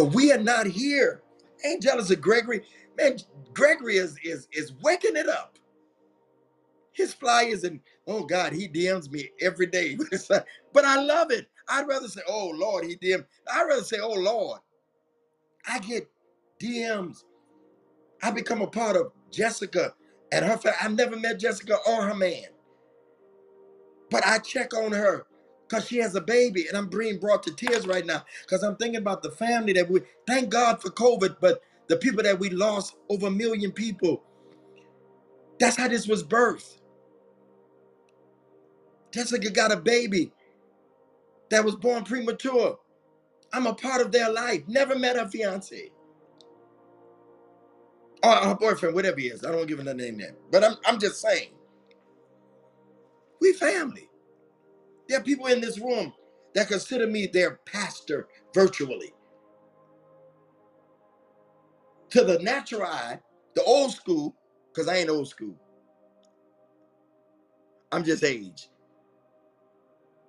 But 0.00 0.14
we 0.14 0.32
are 0.32 0.38
not 0.38 0.66
here. 0.66 1.20
Ain't 1.62 1.82
jealous 1.82 2.10
of 2.10 2.22
Gregory. 2.22 2.62
Man, 2.96 3.18
Gregory 3.52 3.98
is 3.98 4.16
is 4.24 4.48
is 4.50 4.72
waking 4.82 5.14
it 5.14 5.28
up. 5.28 5.58
His 6.94 7.12
flyers 7.12 7.64
and 7.64 7.80
oh 8.06 8.24
God, 8.24 8.54
he 8.54 8.66
DMs 8.66 9.10
me 9.12 9.28
every 9.42 9.66
day. 9.66 9.98
but 10.72 10.86
I 10.86 11.02
love 11.02 11.30
it. 11.30 11.48
I'd 11.68 11.86
rather 11.86 12.08
say, 12.08 12.22
oh 12.26 12.50
Lord, 12.54 12.86
he 12.86 12.96
DM. 12.96 13.26
I'd 13.52 13.64
rather 13.68 13.84
say, 13.84 13.98
oh 14.00 14.14
Lord. 14.14 14.60
I 15.68 15.80
get 15.80 16.08
DMs. 16.58 17.24
I 18.22 18.30
become 18.30 18.62
a 18.62 18.66
part 18.68 18.96
of 18.96 19.12
Jessica 19.30 19.94
and 20.32 20.46
her 20.46 20.56
family. 20.56 20.78
I've 20.82 20.94
never 20.96 21.16
met 21.16 21.38
Jessica 21.40 21.76
or 21.86 22.04
her 22.04 22.14
man. 22.14 22.46
But 24.10 24.26
I 24.26 24.38
check 24.38 24.74
on 24.74 24.92
her 24.92 25.26
because 25.70 25.88
she 25.88 25.98
has 25.98 26.16
a 26.16 26.22
baby 26.22 26.66
and 26.68 26.78
I'm 26.78 26.88
being 26.88 27.20
brought 27.20 27.44
to 27.44 27.54
tears 27.54 27.86
right 27.88 28.06
now 28.06 28.24
because 28.42 28.64
I'm 28.64 28.76
thinking 28.76 29.00
about 29.00 29.22
the 29.24 29.32
family 29.32 29.74
that 29.74 29.90
we 29.90 30.02
thank 30.28 30.50
God 30.50 30.82
for 30.82 30.90
COVID, 30.90 31.38
but 31.40 31.62
the 31.88 31.96
people 31.98 32.24
that 32.24 32.40
we 32.40 32.50
lost 32.50 32.96
over 33.10 33.28
a 33.28 33.32
million 33.32 33.72
people. 33.72 34.22
That's 35.60 35.76
how 35.76 35.88
this 35.88 36.08
was 36.08 36.24
birthed. 36.24 36.78
Jessica 39.12 39.50
got 39.50 39.72
a 39.72 39.76
baby 39.76 40.32
that 41.50 41.64
was 41.64 41.76
born 41.76 42.04
premature. 42.04 42.78
I'm 43.52 43.66
a 43.66 43.74
part 43.74 44.02
of 44.02 44.12
their 44.12 44.32
life. 44.32 44.62
Never 44.68 44.98
met 44.98 45.16
her 45.16 45.28
fiance. 45.28 45.92
Or 48.24 48.32
her 48.36 48.56
boyfriend, 48.56 48.94
whatever 48.96 49.20
he 49.20 49.28
is. 49.28 49.44
I 49.44 49.52
don't 49.52 49.68
give 49.68 49.80
him 49.80 49.88
a 49.88 49.94
name 49.94 50.18
there. 50.18 50.36
But 50.52 50.64
I'm, 50.64 50.76
I'm 50.86 51.00
just 51.00 51.20
saying. 51.22 51.50
We 53.40 53.54
family. 53.54 54.09
There 55.10 55.20
are 55.20 55.24
people 55.24 55.48
in 55.48 55.60
this 55.60 55.80
room 55.80 56.14
that 56.54 56.68
consider 56.68 57.08
me 57.08 57.26
their 57.26 57.60
pastor 57.66 58.28
virtually. 58.54 59.12
To 62.10 62.24
the 62.24 62.38
natural 62.40 62.84
eye, 62.84 63.20
the 63.56 63.64
old 63.64 63.92
school, 63.92 64.36
because 64.72 64.88
I 64.88 64.98
ain't 64.98 65.10
old 65.10 65.28
school. 65.28 65.56
I'm 67.92 68.04
just 68.04 68.24
age. 68.24 68.68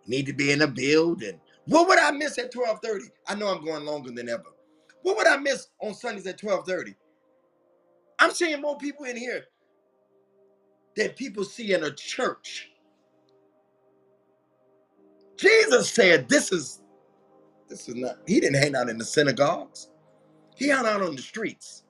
Need 0.07 0.25
to 0.27 0.33
be 0.33 0.51
in 0.51 0.63
a 0.63 0.67
building. 0.67 1.39
What 1.67 1.87
would 1.87 1.99
I 1.99 2.11
miss 2.11 2.39
at 2.39 2.51
12:30? 2.51 3.11
I 3.27 3.35
know 3.35 3.49
I'm 3.49 3.63
going 3.63 3.85
longer 3.85 4.11
than 4.11 4.29
ever. 4.29 4.45
What 5.03 5.17
would 5.17 5.27
I 5.27 5.37
miss 5.37 5.67
on 5.81 5.93
Sundays 5.93 6.27
at 6.27 6.39
12:30? 6.39 6.95
I'm 8.19 8.31
seeing 8.31 8.61
more 8.61 8.77
people 8.79 9.05
in 9.05 9.17
here 9.17 9.45
than 10.97 11.11
people 11.11 11.45
see 11.45 11.73
in 11.73 11.85
a 11.85 11.91
church. 11.91 12.70
Jesus 15.41 15.91
said, 15.91 16.29
"This 16.29 16.53
is, 16.53 16.81
this 17.69 17.89
is 17.89 17.95
not." 17.95 18.17
He 18.27 18.39
didn't 18.41 18.61
hang 18.61 18.75
out 18.75 18.89
in 18.89 18.97
the 18.97 19.05
synagogues. 19.05 19.89
He 20.55 20.69
hung 20.69 20.85
out 20.87 21.01
on 21.01 21.15
the 21.15 21.21
streets. 21.23 21.83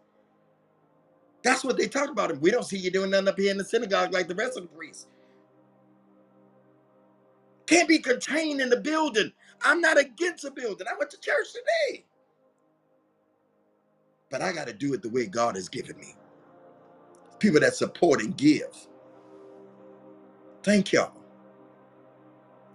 That's 1.44 1.64
what 1.64 1.78
they 1.78 1.88
talk 1.88 2.10
about 2.10 2.32
him. 2.32 2.42
We 2.42 2.52
don't 2.52 2.66
see 2.66 2.78
you 2.78 2.92
doing 2.92 3.12
nothing 3.12 3.30
up 3.30 3.40
here 3.40 3.52
in 3.52 3.58
the 3.58 3.66
synagogue 3.66 4.14
like 4.14 4.28
the 4.28 4.36
rest 4.36 4.58
of 4.58 4.64
the 4.64 4.70
priests. 4.70 5.08
Can't 7.68 7.88
be 7.90 8.00
contained 8.00 8.62
in 8.62 8.70
the 8.70 8.78
building. 8.80 9.32
I'm 9.64 9.82
not 9.82 10.00
against 10.00 10.46
a 10.46 10.52
building. 10.52 10.88
I 10.90 10.98
went 10.98 11.12
to 11.12 11.20
church 11.20 11.48
today. 11.54 12.06
But 14.32 14.42
I 14.42 14.54
got 14.54 14.68
to 14.68 14.74
do 14.74 14.94
it 14.94 15.02
the 15.04 15.10
way 15.10 15.28
God 15.28 15.56
has 15.56 15.70
given 15.70 15.98
me. 15.98 16.16
People 17.40 17.62
that 17.62 17.76
support 17.76 18.22
and 18.22 18.38
give. 18.38 18.76
Thank 20.64 20.94
y'all. 20.94 21.14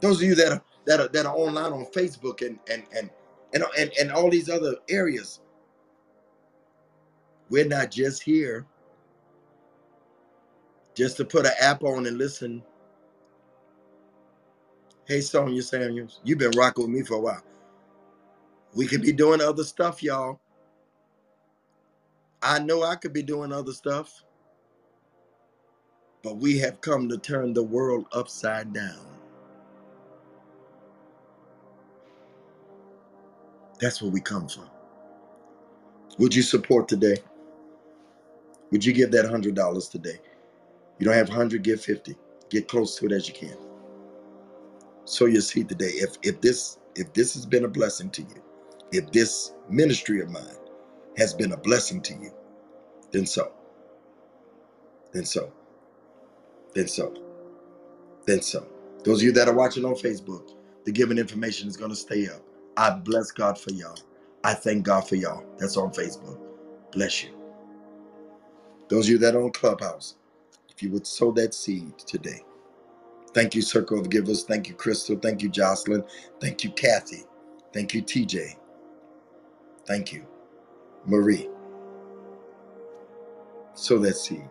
Those 0.00 0.18
of 0.18 0.28
you 0.28 0.34
that 0.36 0.52
are 0.52 0.62
that 0.86 1.00
are 1.00 1.08
that 1.08 1.26
are 1.26 1.36
online 1.36 1.72
on 1.72 1.86
Facebook 1.86 2.46
and 2.46 2.58
and 2.70 2.84
and 2.96 3.10
and 3.54 3.64
and, 3.78 3.92
and 4.00 4.12
all 4.12 4.30
these 4.30 4.50
other 4.50 4.76
areas. 4.90 5.40
We're 7.50 7.66
not 7.66 7.90
just 7.92 8.22
here 8.22 8.66
just 10.94 11.16
to 11.18 11.24
put 11.26 11.46
an 11.46 11.52
app 11.60 11.84
on 11.84 12.06
and 12.06 12.18
listen. 12.18 12.62
Hey, 15.06 15.20
Sonia 15.22 15.62
Samuels, 15.62 16.20
you've 16.24 16.38
been 16.38 16.52
rocking 16.56 16.84
with 16.86 16.94
me 16.94 17.02
for 17.02 17.14
a 17.16 17.20
while. 17.20 17.42
We 18.74 18.86
could 18.86 19.02
be 19.02 19.12
doing 19.12 19.40
other 19.40 19.64
stuff, 19.64 20.02
y'all. 20.02 20.40
I 22.42 22.60
know 22.60 22.84
I 22.84 22.96
could 22.96 23.12
be 23.12 23.22
doing 23.22 23.52
other 23.52 23.72
stuff, 23.72 24.24
but 26.22 26.38
we 26.38 26.58
have 26.60 26.80
come 26.82 27.08
to 27.10 27.18
turn 27.18 27.54
the 27.54 27.62
world 27.64 28.06
upside 28.12 28.72
down. 28.72 29.05
That's 33.80 34.02
where 34.02 34.10
we 34.10 34.20
come 34.20 34.48
from. 34.48 34.68
Would 36.18 36.34
you 36.34 36.42
support 36.42 36.88
today? 36.88 37.16
Would 38.70 38.84
you 38.84 38.92
give 38.92 39.10
that 39.12 39.26
$100 39.26 39.90
today? 39.90 40.18
You 40.98 41.04
don't 41.06 41.14
have 41.14 41.28
100, 41.28 41.62
give 41.62 41.80
50. 41.80 42.16
Get 42.50 42.68
close 42.68 42.96
to 42.96 43.06
it 43.06 43.12
as 43.12 43.28
you 43.28 43.34
can. 43.34 43.56
Sow 45.04 45.26
your 45.26 45.42
seed 45.42 45.68
today. 45.68 45.90
If 45.94 46.16
if 46.22 46.40
this 46.40 46.78
if 46.96 47.12
this 47.12 47.34
has 47.34 47.46
been 47.46 47.64
a 47.64 47.68
blessing 47.68 48.10
to 48.10 48.22
you, 48.22 48.42
if 48.92 49.12
this 49.12 49.52
ministry 49.68 50.20
of 50.20 50.30
mine 50.30 50.56
has 51.16 51.34
been 51.34 51.52
a 51.52 51.56
blessing 51.56 52.02
to 52.02 52.14
you, 52.14 52.32
then 53.12 53.26
so. 53.26 53.52
Then 55.12 55.24
so. 55.24 55.52
Then 56.74 56.88
so. 56.88 57.14
Then 58.26 58.42
so. 58.42 58.66
Those 59.04 59.20
of 59.20 59.24
you 59.24 59.32
that 59.32 59.48
are 59.48 59.54
watching 59.54 59.84
on 59.84 59.94
Facebook, 59.94 60.50
the 60.84 60.92
given 60.92 61.18
information 61.18 61.68
is 61.68 61.76
going 61.76 61.90
to 61.90 61.96
stay 61.96 62.28
up. 62.28 62.42
I 62.76 62.90
bless 62.92 63.32
God 63.32 63.60
for 63.60 63.72
y'all. 63.72 63.98
I 64.44 64.54
thank 64.54 64.84
God 64.84 65.08
for 65.08 65.16
y'all. 65.16 65.44
That's 65.58 65.78
on 65.78 65.92
Facebook. 65.92 66.40
Bless 66.92 67.24
you. 67.24 67.30
Those 68.88 69.06
of 69.06 69.12
you 69.12 69.18
that 69.18 69.36
are 69.36 69.42
on 69.44 69.52
Clubhouse, 69.52 70.16
if 70.70 70.82
you 70.82 70.90
would 70.92 71.06
sow 71.06 71.32
that 71.32 71.54
seed 71.54 71.98
today. 71.98 72.42
Thank 73.34 73.54
you, 73.54 73.62
Circle 73.62 74.00
of 74.00 74.10
Givers. 74.10 74.44
Thank 74.44 74.68
you, 74.68 74.74
Crystal. 74.74 75.16
Thank 75.16 75.42
you, 75.42 75.48
Jocelyn. 75.50 76.04
Thank 76.40 76.64
you, 76.64 76.70
Kathy. 76.72 77.24
Thank 77.72 77.94
you, 77.94 78.02
TJ. 78.02 78.56
Thank 79.86 80.12
you, 80.12 80.26
Marie. 81.06 81.48
Sow 83.74 83.98
that 84.00 84.16
seed. 84.16 84.48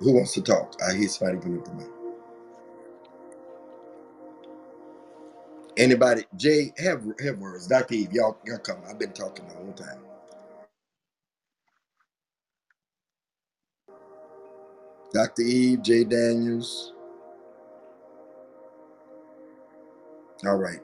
Who 0.00 0.14
wants 0.14 0.34
to 0.34 0.42
talk? 0.42 0.74
I 0.88 0.94
hear 0.96 1.08
somebody 1.08 1.40
coming 1.40 1.62
to 1.64 1.72
me. 1.74 1.84
Anybody? 5.78 6.24
Jay, 6.36 6.72
have 6.78 7.04
have 7.24 7.38
words. 7.38 7.68
Dr. 7.68 7.94
Eve, 7.96 8.12
y'all, 8.12 8.38
y'all 8.46 8.58
come. 8.60 8.78
I've 8.90 9.00
been 9.00 9.12
talking 9.14 9.48
the 9.48 9.54
whole 9.56 9.74
time. 9.74 10.00
Dr. 15.14 15.42
Eve, 15.42 15.82
Jay 15.82 16.04
Daniels. 16.04 16.94
All 20.46 20.56
right. 20.56 20.80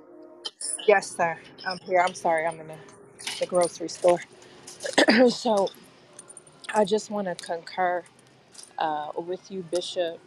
Yes, 0.87 1.17
sir. 1.17 1.39
I'm 1.67 1.79
here. 1.81 2.01
I'm 2.07 2.15
sorry. 2.15 2.47
I'm 2.47 2.61
in 2.61 2.69
the, 2.69 2.77
the 3.41 3.47
grocery 3.47 3.89
store. 3.91 4.21
so 5.31 5.71
I 6.75 6.85
just 6.85 7.11
want 7.11 7.29
to 7.29 7.37
concur 7.37 8.05
uh, 8.79 9.09
with 9.17 9.51
you, 9.51 9.63
Bishop. 9.71 10.19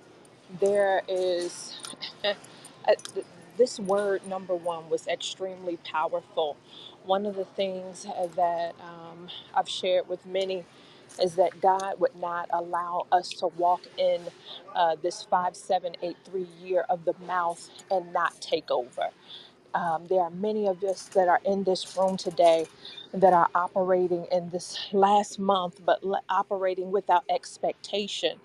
There 0.60 1.04
is 1.10 1.78
uh, 2.26 2.34
this 3.58 3.80
word, 3.80 4.28
number 4.28 4.56
one, 4.56 4.90
was 4.90 5.08
extremely 5.08 5.78
powerful. 5.78 6.58
One 7.06 7.26
of 7.26 7.36
the 7.36 7.46
things 7.46 8.06
uh, 8.08 8.28
that 8.38 8.76
um, 8.82 9.30
I've 9.56 9.70
shared 9.70 10.10
with 10.10 10.26
many 10.26 10.66
is 11.22 11.36
that 11.36 11.62
God 11.62 12.00
would 12.00 12.16
not 12.18 12.50
allow 12.54 13.08
us 13.12 13.30
to 13.36 13.48
walk 13.48 13.82
in 13.98 14.22
uh, 14.76 14.98
this 15.02 15.24
5783 15.24 16.48
year 16.68 16.86
of 16.90 17.06
the 17.06 17.16
mouth 17.28 17.70
and 17.92 18.14
not 18.14 18.40
take 18.42 18.72
over. 18.72 19.10
Um, 19.74 20.08
there 20.08 20.22
are 20.22 20.32
many 20.32 20.68
of 20.68 20.84
us 20.84 21.04
that 21.10 21.30
are 21.30 21.42
in 21.46 21.64
this 21.64 21.98
room 21.98 22.18
today 22.18 22.66
that 23.14 23.34
are 23.34 23.50
operating 23.56 24.28
in 24.32 24.50
this 24.52 24.78
last 24.94 25.40
month, 25.40 25.82
but 25.86 26.04
le- 26.04 26.22
operating 26.30 26.92
without 26.92 27.24
expectation. 27.30 28.38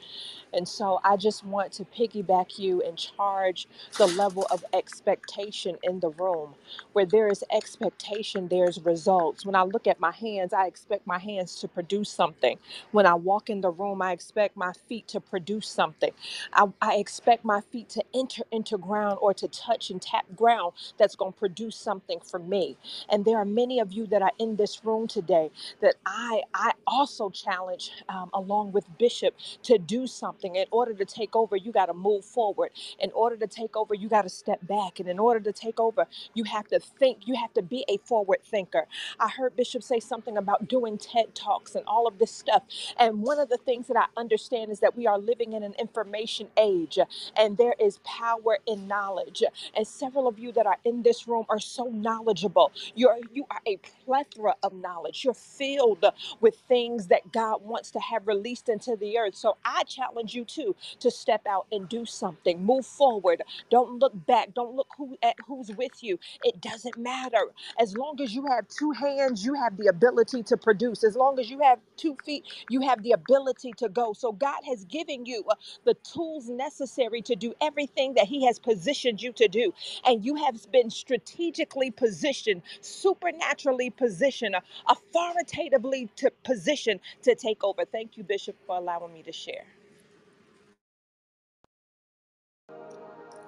And 0.54 0.68
so 0.68 1.00
I 1.04 1.16
just 1.16 1.44
want 1.44 1.72
to 1.74 1.84
piggyback 1.86 2.58
you 2.58 2.82
and 2.82 2.98
charge 2.98 3.68
the 3.98 4.06
level 4.08 4.46
of 4.50 4.64
expectation 4.74 5.78
in 5.82 6.00
the 6.00 6.10
room. 6.10 6.54
Where 6.94 7.06
there 7.06 7.28
is 7.28 7.44
expectation, 7.52 8.48
there's 8.48 8.80
results. 8.80 9.46
When 9.46 9.54
I 9.56 9.64
look 9.64 9.86
at 9.86 10.00
my 10.00 10.12
hands, 10.12 10.52
I 10.54 10.66
expect 10.66 11.06
my 11.06 11.20
hands 11.20 11.60
to 11.60 11.68
produce 11.68 12.10
something. 12.10 12.58
When 12.92 13.06
I 13.06 13.14
walk 13.14 13.50
in 13.50 13.62
the 13.62 13.70
room, 13.70 14.02
I 14.02 14.12
expect 14.12 14.56
my 14.56 14.72
feet 14.88 15.08
to 15.10 15.20
produce 15.20 15.68
something. 15.68 16.12
I, 16.54 16.66
I 16.82 16.96
expect 16.96 17.44
my 17.46 17.62
feet 17.72 17.90
to 17.90 18.04
enter 18.14 18.44
into 18.52 18.78
ground 18.78 19.18
or 19.22 19.34
to 19.34 19.48
touch 19.48 19.90
and 19.90 20.02
tap 20.02 20.26
ground 20.36 20.74
that's 20.98 21.16
going 21.16 21.32
to 21.34 21.38
produce 21.38 21.76
something 21.76 22.20
for 22.20 22.40
me. 22.40 22.76
And 23.10 23.24
there 23.24 23.38
are 23.38 23.46
many 23.46 23.80
of 23.80 23.92
you 23.92 24.06
that 24.08 24.22
are 24.22 24.32
in 24.38 24.51
this 24.56 24.84
room 24.84 25.08
today 25.08 25.50
that 25.82 25.96
I 26.06 26.42
I 26.54 26.72
also 26.86 27.30
challenge 27.30 27.90
um, 28.08 28.30
along 28.34 28.72
with 28.72 28.86
Bishop 28.98 29.34
to 29.64 29.78
do 29.78 30.06
something. 30.06 30.56
In 30.56 30.66
order 30.70 30.94
to 30.94 31.04
take 31.04 31.36
over, 31.36 31.56
you 31.56 31.72
got 31.72 31.86
to 31.86 31.94
move 31.94 32.24
forward. 32.24 32.70
In 32.98 33.10
order 33.12 33.36
to 33.38 33.46
take 33.46 33.76
over, 33.76 33.94
you 33.94 34.08
got 34.08 34.22
to 34.22 34.28
step 34.28 34.60
back. 34.66 35.00
And 35.00 35.08
in 35.08 35.18
order 35.18 35.40
to 35.40 35.52
take 35.52 35.80
over, 35.80 36.06
you 36.34 36.44
have 36.44 36.68
to 36.68 36.80
think, 36.80 37.20
you 37.26 37.36
have 37.36 37.52
to 37.54 37.62
be 37.62 37.84
a 37.88 37.98
forward 37.98 38.38
thinker. 38.44 38.86
I 39.20 39.28
heard 39.28 39.56
Bishop 39.56 39.82
say 39.82 40.00
something 40.00 40.36
about 40.36 40.68
doing 40.68 40.98
TED 40.98 41.34
Talks 41.34 41.74
and 41.74 41.84
all 41.86 42.06
of 42.06 42.18
this 42.18 42.32
stuff. 42.32 42.62
And 42.98 43.22
one 43.22 43.38
of 43.40 43.48
the 43.48 43.58
things 43.58 43.88
that 43.88 43.96
I 43.96 44.06
understand 44.20 44.70
is 44.70 44.80
that 44.80 44.96
we 44.96 45.06
are 45.06 45.18
living 45.18 45.52
in 45.52 45.62
an 45.62 45.74
information 45.78 46.48
age 46.58 46.98
and 47.36 47.56
there 47.56 47.74
is 47.80 47.98
power 48.04 48.58
in 48.66 48.86
knowledge. 48.88 49.42
And 49.76 49.86
several 49.86 50.28
of 50.28 50.38
you 50.38 50.52
that 50.52 50.66
are 50.66 50.78
in 50.84 51.02
this 51.02 51.28
room 51.28 51.46
are 51.48 51.60
so 51.60 51.84
knowledgeable. 51.86 52.72
You're 52.94 53.18
you 53.32 53.46
are 53.50 53.60
a 53.66 53.78
plethora 54.04 54.41
of 54.62 54.74
knowledge. 54.74 55.24
You're 55.24 55.34
filled 55.34 56.04
with 56.40 56.56
things 56.68 57.08
that 57.08 57.32
God 57.32 57.62
wants 57.64 57.90
to 57.92 58.00
have 58.00 58.26
released 58.26 58.68
into 58.68 58.96
the 58.96 59.18
earth. 59.18 59.36
So 59.36 59.56
I 59.64 59.84
challenge 59.84 60.34
you 60.34 60.44
too 60.44 60.76
to 61.00 61.10
step 61.10 61.42
out 61.48 61.66
and 61.72 61.88
do 61.88 62.04
something. 62.06 62.64
Move 62.64 62.86
forward. 62.86 63.42
Don't 63.70 63.98
look 63.98 64.12
back. 64.26 64.54
Don't 64.54 64.74
look 64.74 64.88
who 64.96 65.16
at 65.22 65.36
who's 65.46 65.70
with 65.76 66.02
you. 66.02 66.18
It 66.42 66.60
doesn't 66.60 66.98
matter. 66.98 67.46
As 67.78 67.96
long 67.96 68.20
as 68.22 68.34
you 68.34 68.46
have 68.48 68.68
two 68.68 68.92
hands, 68.92 69.44
you 69.44 69.54
have 69.54 69.76
the 69.76 69.88
ability 69.88 70.42
to 70.44 70.56
produce. 70.56 71.04
As 71.04 71.16
long 71.16 71.38
as 71.40 71.50
you 71.50 71.60
have 71.60 71.78
two 71.96 72.16
feet, 72.24 72.44
you 72.68 72.82
have 72.82 73.02
the 73.02 73.12
ability 73.12 73.72
to 73.78 73.88
go. 73.88 74.12
So 74.12 74.32
God 74.32 74.60
has 74.66 74.84
given 74.84 75.26
you 75.26 75.44
uh, 75.50 75.54
the 75.84 75.94
tools 75.94 76.48
necessary 76.48 77.22
to 77.22 77.36
do 77.36 77.54
everything 77.60 78.14
that 78.14 78.26
He 78.26 78.46
has 78.46 78.58
positioned 78.58 79.22
you 79.22 79.32
to 79.34 79.48
do. 79.48 79.74
And 80.06 80.24
you 80.24 80.36
have 80.36 80.70
been 80.72 80.90
strategically 80.90 81.90
positioned, 81.90 82.62
supernaturally 82.80 83.90
positioned, 83.90 84.31
uh, 84.54 84.60
authoritatively 84.88 86.10
to 86.16 86.30
position 86.44 87.00
to 87.22 87.34
take 87.34 87.64
over. 87.64 87.84
Thank 87.84 88.16
you, 88.16 88.24
Bishop, 88.24 88.56
for 88.66 88.76
allowing 88.78 89.12
me 89.12 89.22
to 89.24 89.32
share. 89.32 89.64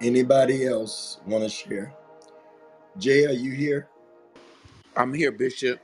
Anybody 0.01 0.67
else 0.67 1.19
want 1.27 1.43
to 1.43 1.49
share? 1.49 1.93
Jay, 2.99 3.25
are 3.25 3.31
you 3.33 3.53
here? 3.53 3.87
I'm 4.97 5.13
here, 5.13 5.31
Bishop. 5.31 5.79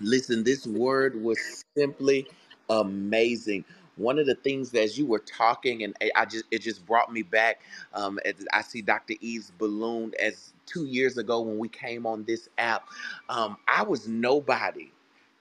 Listen, 0.00 0.44
this 0.44 0.66
word 0.66 1.22
was 1.22 1.38
simply 1.76 2.26
amazing. 2.70 3.64
One 3.98 4.18
of 4.18 4.26
the 4.26 4.36
things 4.36 4.72
that 4.72 4.82
as 4.82 4.98
you 4.98 5.06
were 5.06 5.20
talking, 5.20 5.84
and 5.84 5.94
I 6.16 6.26
just 6.26 6.46
it 6.52 6.60
just 6.62 6.86
brought 6.86 7.12
me 7.12 7.22
back. 7.22 7.62
Um, 7.94 8.20
as 8.26 8.34
I 8.52 8.62
see 8.62 8.82
Dr. 8.82 9.14
Eve's 9.20 9.52
balloon 9.52 10.14
as 10.20 10.54
two 10.66 10.86
years 10.86 11.18
ago 11.18 11.42
when 11.42 11.58
we 11.58 11.68
came 11.68 12.06
on 12.06 12.24
this 12.24 12.48
app. 12.58 12.88
Um, 13.30 13.58
I 13.68 13.84
was 13.84 14.08
nobody. 14.08 14.92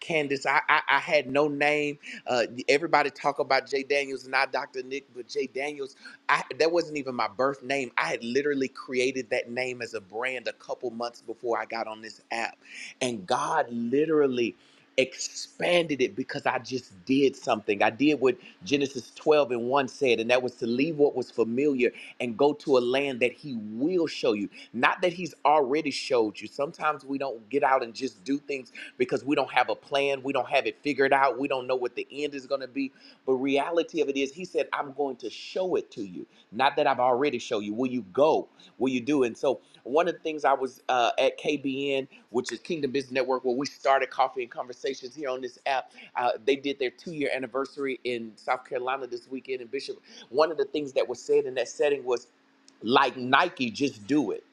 Candace, 0.02 0.46
I, 0.46 0.62
I 0.70 0.82
I 0.90 1.00
had 1.00 1.30
no 1.32 1.48
name. 1.48 2.00
Uh, 2.28 2.46
everybody 2.70 3.10
talk 3.10 3.40
about 3.40 3.68
Jay 3.70 3.84
Daniels, 3.84 4.28
not 4.28 4.52
Dr. 4.54 4.84
Nick, 4.84 5.06
but 5.16 5.28
Jay 5.28 5.48
Daniels. 5.48 5.96
I 6.30 6.44
that 6.60 6.72
wasn't 6.72 6.98
even 6.98 7.16
my 7.16 7.28
birth 7.30 7.64
name. 7.64 7.92
I 7.98 8.10
had 8.10 8.24
literally 8.24 8.70
created 8.70 9.30
that 9.32 9.50
name 9.52 9.82
as 9.82 9.96
a 9.96 10.02
brand 10.02 10.48
a 10.48 10.54
couple 10.54 10.92
months 10.92 11.22
before 11.22 11.60
I 11.60 11.66
got 11.66 11.88
on 11.88 12.02
this 12.02 12.22
app 12.32 12.58
and 13.02 13.26
God 13.26 13.68
literally 13.72 14.56
expanded 14.98 16.02
it 16.02 16.15
because 16.15 16.45
I 16.45 16.60
just 16.60 17.06
did 17.06 17.36
something. 17.36 17.84
I 17.84 17.91
did 17.91 18.22
what 18.22 18.38
Genesis 18.65 19.11
12 19.15 19.52
and 19.52 19.64
1 19.69 19.90
said, 19.90 20.19
and 20.22 20.30
that 20.32 20.44
was 20.44 20.56
to 20.57 20.68
leave 20.68 20.98
what 20.98 21.15
was 21.15 21.32
familiar 21.32 21.91
and 22.22 22.38
go 22.38 22.53
to 22.53 22.78
a 22.78 22.82
land 22.82 23.22
that 23.22 23.34
He 23.34 23.56
will 23.56 24.07
show 24.07 24.34
you. 24.34 24.49
Not 24.74 25.02
that 25.02 25.14
He's 25.14 25.36
already 25.45 25.91
showed 25.91 26.40
you. 26.41 26.48
Sometimes 26.48 27.06
we 27.06 27.18
don't 27.19 27.49
get 27.49 27.64
out 27.64 27.84
and 27.84 27.94
just 27.94 28.24
do 28.24 28.40
things 28.40 28.74
because 28.98 29.26
we 29.26 29.36
don't 29.36 29.52
have 29.52 29.69
a 29.69 29.76
plan, 29.76 30.24
we 30.24 30.34
don't 30.34 30.49
have 30.49 30.68
it 30.68 30.78
figured 30.84 31.14
out, 31.14 31.40
we 31.40 31.49
don't 31.49 31.68
know 31.68 31.78
what 31.78 31.95
the 31.95 32.07
end 32.11 32.36
is 32.36 32.48
going 32.48 32.61
to 32.61 32.69
be. 32.69 32.94
But 33.26 33.34
reality 33.36 34.02
of 34.02 34.10
it 34.10 34.18
is, 34.18 34.34
He 34.34 34.45
said, 34.45 34.69
I'm 34.74 34.94
going 34.94 35.18
to 35.18 35.30
show 35.30 35.76
it 35.76 35.91
to 35.91 36.03
you. 36.03 36.28
Not 36.52 36.78
that 36.78 36.88
I've 36.88 36.99
already 37.02 37.40
shown 37.40 37.64
you. 37.64 37.74
Will 37.74 37.91
you 37.91 38.03
go? 38.14 38.49
Will 38.80 38.90
you 38.91 39.02
do? 39.02 39.24
And 39.24 39.38
so 39.38 39.61
one 39.84 40.07
of 40.07 40.15
the 40.15 40.22
things 40.22 40.45
I 40.45 40.53
was 40.53 40.84
uh, 40.90 41.11
at 41.19 41.40
KBN, 41.40 42.07
which 42.32 42.52
is 42.53 42.60
Kingdom 42.60 42.91
Business 42.91 43.14
Network, 43.14 43.45
where 43.45 43.56
we 43.56 43.68
started 43.68 44.11
Coffee 44.11 44.44
and 44.44 44.52
Conversations 44.88 45.16
here 45.16 45.30
on 45.30 45.42
this 45.42 45.60
app. 45.68 45.92
Uh, 46.16 46.32
they 46.46 46.56
did 46.58 46.80
their 46.80 46.92
two 46.92 47.14
year 47.14 47.30
anniversary 47.36 48.00
in 48.06 48.34
South 48.38 48.66
Carolina 48.66 49.08
this 49.08 49.28
weekend 49.30 49.62
in 49.62 49.68
Bishop. 49.68 49.98
One 50.30 50.52
of 50.52 50.58
the 50.58 50.66
things 50.66 50.94
that 50.94 51.08
was 51.08 51.22
said 51.22 51.46
in 51.46 51.56
that 51.56 51.70
setting 51.70 52.04
was, 52.06 52.28
like 52.84 53.18
Nike, 53.18 53.72
just 53.72 54.08
do 54.08 54.32
it. 54.32 54.44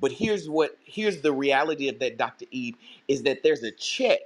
But 0.00 0.12
here's 0.12 0.48
what 0.48 0.78
here's 0.84 1.22
the 1.22 1.32
reality 1.32 1.88
of 1.88 1.98
that, 2.00 2.18
Dr. 2.18 2.46
Eve, 2.52 2.76
is 3.08 3.22
that 3.24 3.42
there's 3.42 3.62
a 3.64 3.72
check, 3.72 4.20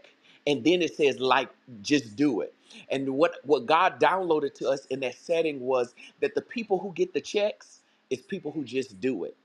and 0.46 0.64
then 0.64 0.82
it 0.82 0.96
says 0.96 1.20
like 1.20 1.50
just 1.82 2.16
do 2.16 2.42
it. 2.42 2.54
And 2.90 3.10
what 3.10 3.36
what 3.44 3.66
God 3.66 4.00
downloaded 4.00 4.54
to 4.56 4.68
us 4.70 4.86
in 4.86 5.00
that 5.00 5.16
setting 5.16 5.60
was 5.60 5.94
that 6.20 6.34
the 6.34 6.42
people 6.42 6.78
who 6.78 6.92
get 6.94 7.14
the 7.14 7.20
checks 7.22 7.82
is 8.10 8.20
people 8.22 8.52
who 8.52 8.64
just 8.64 9.00
do 9.00 9.24
it 9.24 9.36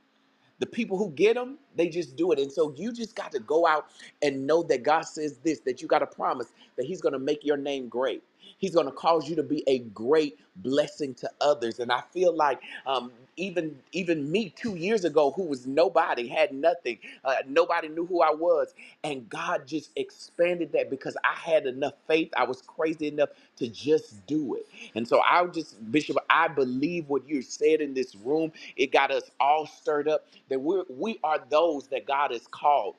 the 0.60 0.66
people 0.68 0.98
who 0.98 1.12
get 1.12 1.36
them, 1.36 1.60
they 1.76 1.90
just 1.90 2.16
do 2.16 2.32
it. 2.32 2.40
And 2.40 2.52
so 2.52 2.74
you 2.78 2.94
just 2.94 3.16
got 3.16 3.32
to 3.34 3.40
go 3.40 3.68
out 3.68 3.88
and 4.22 4.48
know 4.48 4.64
that 4.64 4.84
God 4.84 5.02
says 5.04 5.40
this, 5.40 5.60
that 5.62 5.82
you 5.82 5.88
got 5.88 6.00
to 6.00 6.08
promise 6.08 6.54
that 6.78 6.86
He's 6.86 7.02
going 7.02 7.14
to 7.14 7.20
make 7.20 7.46
your 7.46 7.58
name 7.58 7.90
great. 7.90 8.24
He's 8.58 8.76
going 8.76 8.88
to 8.88 8.94
cause 8.94 9.30
you 9.30 9.36
to 9.38 9.44
be 9.44 9.64
a 9.68 9.80
great 9.80 10.40
blessing 10.58 11.14
to 11.16 11.32
others. 11.42 11.80
And 11.80 11.92
I 11.92 12.02
feel 12.14 12.36
like 12.36 12.62
um, 12.86 13.12
even 13.38 13.78
even 13.94 14.32
me 14.32 14.52
two 14.56 14.76
years 14.76 15.06
ago, 15.06 15.32
who 15.32 15.44
was 15.44 15.68
nobody, 15.68 16.28
had 16.28 16.54
nothing, 16.54 17.00
uh, 17.26 17.36
nobody 17.48 17.90
knew 17.90 18.06
who 18.06 18.22
I 18.22 18.32
was, 18.32 18.74
and 19.04 19.30
God 19.30 19.68
just 19.68 19.92
expanded 19.98 20.72
that 20.74 20.90
because 20.90 21.18
I 21.24 21.36
had 21.36 21.68
enough 21.68 21.94
faith. 22.08 22.32
I 22.38 22.46
was 22.46 22.62
crazy 22.64 23.08
enough 23.10 23.30
to 23.58 23.68
just 23.70 24.26
do 24.28 24.56
it. 24.56 24.68
And 24.96 25.08
so 25.08 25.22
I 25.22 25.46
just, 25.48 25.92
Bishop, 25.92 26.18
I 26.30 26.48
believe 26.50 27.10
what 27.10 27.28
you 27.28 27.42
said 27.42 27.82
in 27.82 27.94
this 27.94 28.16
room. 28.16 28.52
It 28.78 28.92
got 28.92 29.12
us 29.12 29.32
all 29.40 29.68
stirred 29.68 30.08
up 30.10 30.28
that 30.50 30.60
we're 30.62 30.84
we 30.90 31.20
are 31.24 31.40
those 31.50 31.88
that 31.90 32.06
God 32.08 32.32
has 32.32 32.48
called 32.48 32.96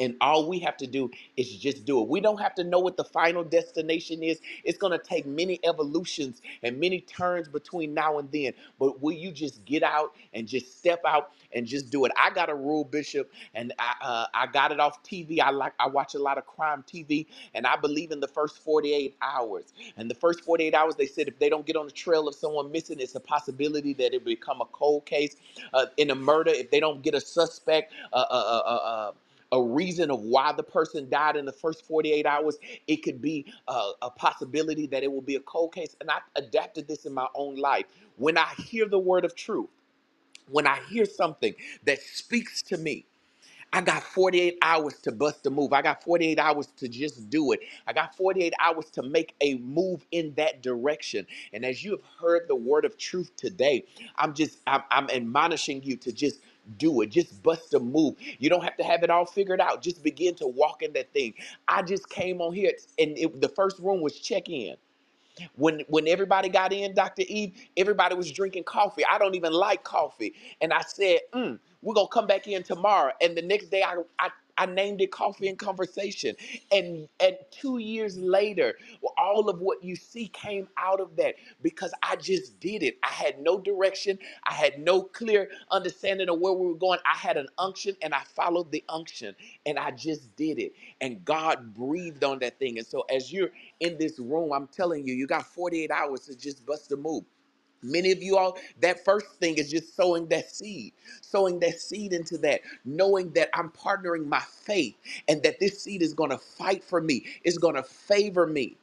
and 0.00 0.16
all 0.20 0.48
we 0.48 0.58
have 0.60 0.76
to 0.78 0.86
do 0.86 1.10
is 1.36 1.50
just 1.56 1.84
do 1.84 2.02
it. 2.02 2.08
We 2.08 2.20
don't 2.20 2.40
have 2.40 2.54
to 2.56 2.64
know 2.64 2.80
what 2.80 2.96
the 2.96 3.04
final 3.04 3.44
destination 3.44 4.22
is. 4.22 4.40
It's 4.64 4.78
going 4.78 4.92
to 4.98 5.04
take 5.04 5.26
many 5.26 5.60
evolutions 5.64 6.42
and 6.62 6.78
many 6.80 7.00
turns 7.02 7.48
between 7.48 7.94
now 7.94 8.18
and 8.18 8.30
then. 8.32 8.52
But 8.78 9.02
will 9.02 9.12
you 9.14 9.32
just 9.32 9.64
get 9.64 9.82
out 9.82 10.14
and 10.34 10.48
just 10.48 10.78
step 10.78 11.02
out 11.06 11.32
and 11.52 11.66
just 11.66 11.90
do 11.90 12.04
it? 12.04 12.12
I 12.18 12.30
got 12.30 12.50
a 12.50 12.54
rule, 12.54 12.84
Bishop, 12.84 13.30
and 13.54 13.72
I 13.78 13.94
uh, 14.02 14.26
I 14.34 14.46
got 14.48 14.72
it 14.72 14.80
off 14.80 15.02
TV. 15.04 15.40
I 15.40 15.50
like 15.50 15.74
I 15.80 15.88
watch 15.88 16.14
a 16.14 16.18
lot 16.18 16.38
of 16.38 16.46
crime 16.46 16.84
TV, 16.86 17.26
and 17.54 17.66
I 17.66 17.76
believe 17.76 18.10
in 18.12 18.20
the 18.20 18.28
first 18.28 18.58
48 18.60 19.16
hours. 19.22 19.72
And 19.96 20.10
the 20.10 20.14
first 20.14 20.42
48 20.44 20.74
hours, 20.74 20.96
they 20.96 21.06
said 21.06 21.28
if 21.28 21.38
they 21.38 21.48
don't 21.48 21.66
get 21.66 21.76
on 21.76 21.86
the 21.86 21.92
trail 21.92 22.28
of 22.28 22.34
someone 22.34 22.72
missing, 22.72 23.00
it's 23.00 23.14
a 23.14 23.20
possibility 23.20 23.94
that 23.94 24.14
it 24.14 24.24
become 24.24 24.60
a 24.60 24.66
cold 24.66 25.06
case 25.06 25.36
uh, 25.74 25.86
in 25.96 26.10
a 26.10 26.14
murder. 26.16 26.50
If 26.52 26.70
they 26.70 26.80
don't 26.80 27.02
get 27.02 27.14
a 27.14 27.20
suspect, 27.22 27.92
uh, 28.12 28.16
uh, 28.16 28.34
uh, 28.34 28.62
uh, 28.66 28.76
uh, 28.76 29.12
a 29.52 29.62
reason 29.62 30.10
of 30.10 30.22
why 30.22 30.52
the 30.52 30.64
person 30.64 31.10
died 31.10 31.36
in 31.36 31.46
the 31.46 31.52
first 31.52 31.86
48 31.86 32.26
hours. 32.26 32.58
It 32.88 32.98
could 32.98 33.22
be 33.22 33.46
uh, 33.68 33.92
a 34.02 34.10
possibility 34.10 34.88
that 34.88 35.04
it 35.04 35.12
will 35.12 35.22
be 35.22 35.36
a 35.36 35.40
cold 35.40 35.74
case. 35.74 35.96
And 36.00 36.10
I 36.10 36.20
adapted 36.36 36.88
this 36.88 37.06
in 37.06 37.14
my 37.14 37.28
own 37.36 37.56
life. 37.56 37.86
When 38.16 38.38
I 38.38 38.48
hear 38.58 38.88
the 38.88 39.00
word 39.00 39.24
of 39.26 39.36
truth, 39.36 39.70
when 40.50 40.66
I 40.66 40.80
hear 40.90 41.06
something 41.06 41.54
that 41.86 42.00
speaks 42.02 42.62
to 42.64 42.78
me, 42.78 43.06
I 43.72 43.82
got 43.82 44.02
48 44.02 44.58
hours 44.62 44.94
to 45.02 45.12
bust 45.12 45.46
a 45.46 45.50
move. 45.50 45.72
I 45.74 45.82
got 45.82 46.04
48 46.04 46.40
hours 46.40 46.68
to 46.78 46.88
just 46.88 47.30
do 47.30 47.52
it. 47.52 47.60
I 47.86 47.94
got 47.94 48.16
48 48.16 48.54
hours 48.60 48.86
to 48.92 49.04
make 49.04 49.36
a 49.42 49.56
move 49.56 50.06
in 50.12 50.34
that 50.36 50.62
direction. 50.62 51.28
And 51.54 51.64
as 51.64 51.84
you 51.84 51.92
have 51.92 52.02
heard 52.20 52.48
the 52.48 52.56
word 52.56 52.84
of 52.84 52.98
truth 52.98 53.30
today, 53.36 53.86
I'm 54.16 54.34
just, 54.34 54.60
I'm, 54.66 54.82
I'm 54.90 55.10
admonishing 55.10 55.84
you 55.84 55.96
to 55.98 56.12
just 56.12 56.40
do 56.78 57.02
it. 57.02 57.10
Just 57.10 57.42
bust 57.42 57.74
a 57.74 57.80
move. 57.80 58.16
You 58.38 58.50
don't 58.50 58.64
have 58.64 58.76
to 58.78 58.84
have 58.84 59.02
it 59.02 59.10
all 59.10 59.26
figured 59.26 59.60
out. 59.60 59.82
Just 59.82 60.02
begin 60.02 60.34
to 60.36 60.46
walk 60.48 60.82
in 60.82 60.92
that 60.94 61.12
thing. 61.12 61.34
I 61.68 61.82
just 61.82 62.08
came 62.10 62.40
on 62.42 62.54
here 62.54 62.72
and 62.98 63.18
it, 63.18 63.40
the 63.40 63.48
first 63.50 63.78
room 63.80 64.02
was 64.02 64.18
check 64.20 64.48
in. 64.48 64.76
When 65.56 65.80
when 65.88 66.08
everybody 66.08 66.48
got 66.48 66.72
in, 66.72 66.94
Dr. 66.94 67.24
Eve, 67.28 67.54
everybody 67.76 68.14
was 68.16 68.32
drinking 68.32 68.64
coffee. 68.64 69.04
I 69.10 69.18
don't 69.18 69.34
even 69.36 69.52
like 69.52 69.84
coffee. 69.84 70.34
And 70.62 70.72
I 70.72 70.82
said, 70.82 71.20
mm, 71.34 71.58
we're 71.82 71.94
gonna 71.94 72.08
come 72.08 72.26
back 72.26 72.48
in 72.48 72.62
tomorrow. 72.62 73.12
And 73.20 73.36
the 73.36 73.42
next 73.42 73.68
day 73.70 73.82
I 73.82 73.96
I 74.18 74.30
I 74.58 74.66
named 74.66 75.00
it 75.02 75.12
Coffee 75.12 75.48
and 75.48 75.58
Conversation. 75.58 76.36
And 76.72 77.08
and 77.20 77.36
two 77.50 77.78
years 77.78 78.18
later, 78.18 78.74
all 79.18 79.48
of 79.48 79.60
what 79.60 79.84
you 79.84 79.96
see 79.96 80.28
came 80.28 80.68
out 80.78 81.00
of 81.00 81.16
that 81.16 81.36
because 81.62 81.92
I 82.02 82.16
just 82.16 82.60
did 82.60 82.82
it. 82.82 82.98
I 83.02 83.08
had 83.08 83.40
no 83.40 83.60
direction, 83.60 84.18
I 84.44 84.54
had 84.54 84.80
no 84.80 85.02
clear 85.02 85.50
understanding 85.70 86.28
of 86.28 86.40
where 86.40 86.52
we 86.52 86.66
were 86.68 86.74
going. 86.76 87.00
I 87.06 87.16
had 87.16 87.36
an 87.36 87.48
unction 87.58 87.96
and 88.02 88.14
I 88.14 88.22
followed 88.36 88.72
the 88.72 88.84
unction 88.88 89.34
and 89.66 89.78
I 89.78 89.92
just 89.92 90.34
did 90.36 90.58
it. 90.58 90.74
And 91.00 91.24
God 91.24 91.74
breathed 91.74 92.24
on 92.24 92.40
that 92.40 92.58
thing. 92.58 92.78
And 92.78 92.86
so 92.86 93.02
as 93.10 93.32
you're 93.32 93.50
in 93.80 93.98
this 93.98 94.18
room, 94.18 94.52
I'm 94.52 94.68
telling 94.68 95.06
you, 95.06 95.14
you 95.14 95.26
got 95.26 95.46
48 95.46 95.90
hours 95.90 96.22
to 96.22 96.36
just 96.36 96.66
bust 96.66 96.92
a 96.92 96.96
move. 96.96 97.24
Many 97.82 98.12
of 98.12 98.22
you 98.22 98.38
all, 98.38 98.58
that 98.80 99.04
first 99.04 99.26
thing 99.40 99.56
is 99.58 99.70
just 99.70 99.96
sowing 99.96 100.28
that 100.28 100.50
seed, 100.50 100.92
sowing 101.22 101.60
that 101.60 101.80
seed 101.80 102.12
into 102.12 102.38
that, 102.40 102.62
knowing 102.84 103.30
that 103.32 103.50
I'm 103.54 103.70
partnering 103.70 104.26
my 104.26 104.40
faith 104.40 104.96
and 105.28 105.42
that 105.44 105.60
this 105.60 105.82
seed 105.82 106.02
is 106.02 106.14
going 106.14 106.30
to 106.30 106.38
fight 106.38 106.84
for 106.84 107.00
me, 107.00 107.26
it's 107.44 107.58
going 107.58 107.76
to 107.76 107.84
favor 107.84 108.46
me. 108.46 108.76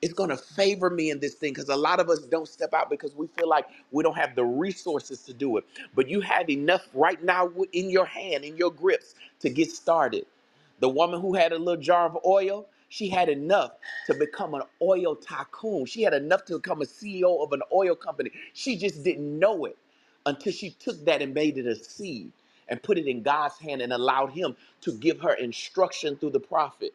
It's 0.00 0.14
going 0.14 0.30
to 0.30 0.36
favor 0.36 0.90
me 0.90 1.10
in 1.10 1.18
this 1.18 1.34
thing 1.34 1.52
because 1.52 1.68
a 1.68 1.76
lot 1.76 1.98
of 2.00 2.08
us 2.08 2.20
don't 2.20 2.46
step 2.48 2.72
out 2.72 2.88
because 2.88 3.16
we 3.16 3.26
feel 3.26 3.48
like 3.48 3.66
we 3.90 4.02
don't 4.04 4.16
have 4.16 4.36
the 4.36 4.44
resources 4.44 5.22
to 5.24 5.34
do 5.34 5.56
it. 5.56 5.64
But 5.94 6.08
you 6.08 6.20
have 6.20 6.48
enough 6.50 6.86
right 6.94 7.22
now 7.24 7.50
in 7.72 7.90
your 7.90 8.06
hand, 8.06 8.44
in 8.44 8.56
your 8.56 8.70
grips 8.70 9.14
to 9.40 9.50
get 9.50 9.70
started. 9.72 10.26
The 10.80 10.88
woman 10.88 11.20
who 11.20 11.34
had 11.34 11.52
a 11.52 11.58
little 11.58 11.82
jar 11.82 12.06
of 12.06 12.16
oil, 12.24 12.68
she 12.88 13.08
had 13.08 13.28
enough 13.28 13.72
to 14.06 14.14
become 14.14 14.54
an 14.54 14.62
oil 14.82 15.16
tycoon. 15.16 15.86
She 15.86 16.02
had 16.02 16.14
enough 16.14 16.44
to 16.46 16.56
become 16.58 16.82
a 16.82 16.86
CEO 16.86 17.42
of 17.42 17.52
an 17.52 17.62
oil 17.72 17.96
company. 17.96 18.32
She 18.54 18.76
just 18.76 19.04
didn't 19.04 19.38
know 19.38 19.66
it 19.66 19.78
until 20.26 20.52
she 20.52 20.70
took 20.70 21.04
that 21.06 21.22
and 21.22 21.34
made 21.34 21.58
it 21.58 21.66
a 21.66 21.76
seed 21.76 22.32
and 22.68 22.82
put 22.82 22.98
it 22.98 23.06
in 23.08 23.22
God's 23.22 23.58
hand 23.58 23.82
and 23.82 23.92
allowed 23.92 24.32
Him 24.32 24.56
to 24.82 24.92
give 24.92 25.20
her 25.20 25.34
instruction 25.34 26.16
through 26.16 26.30
the 26.32 26.40
prophet. 26.40 26.94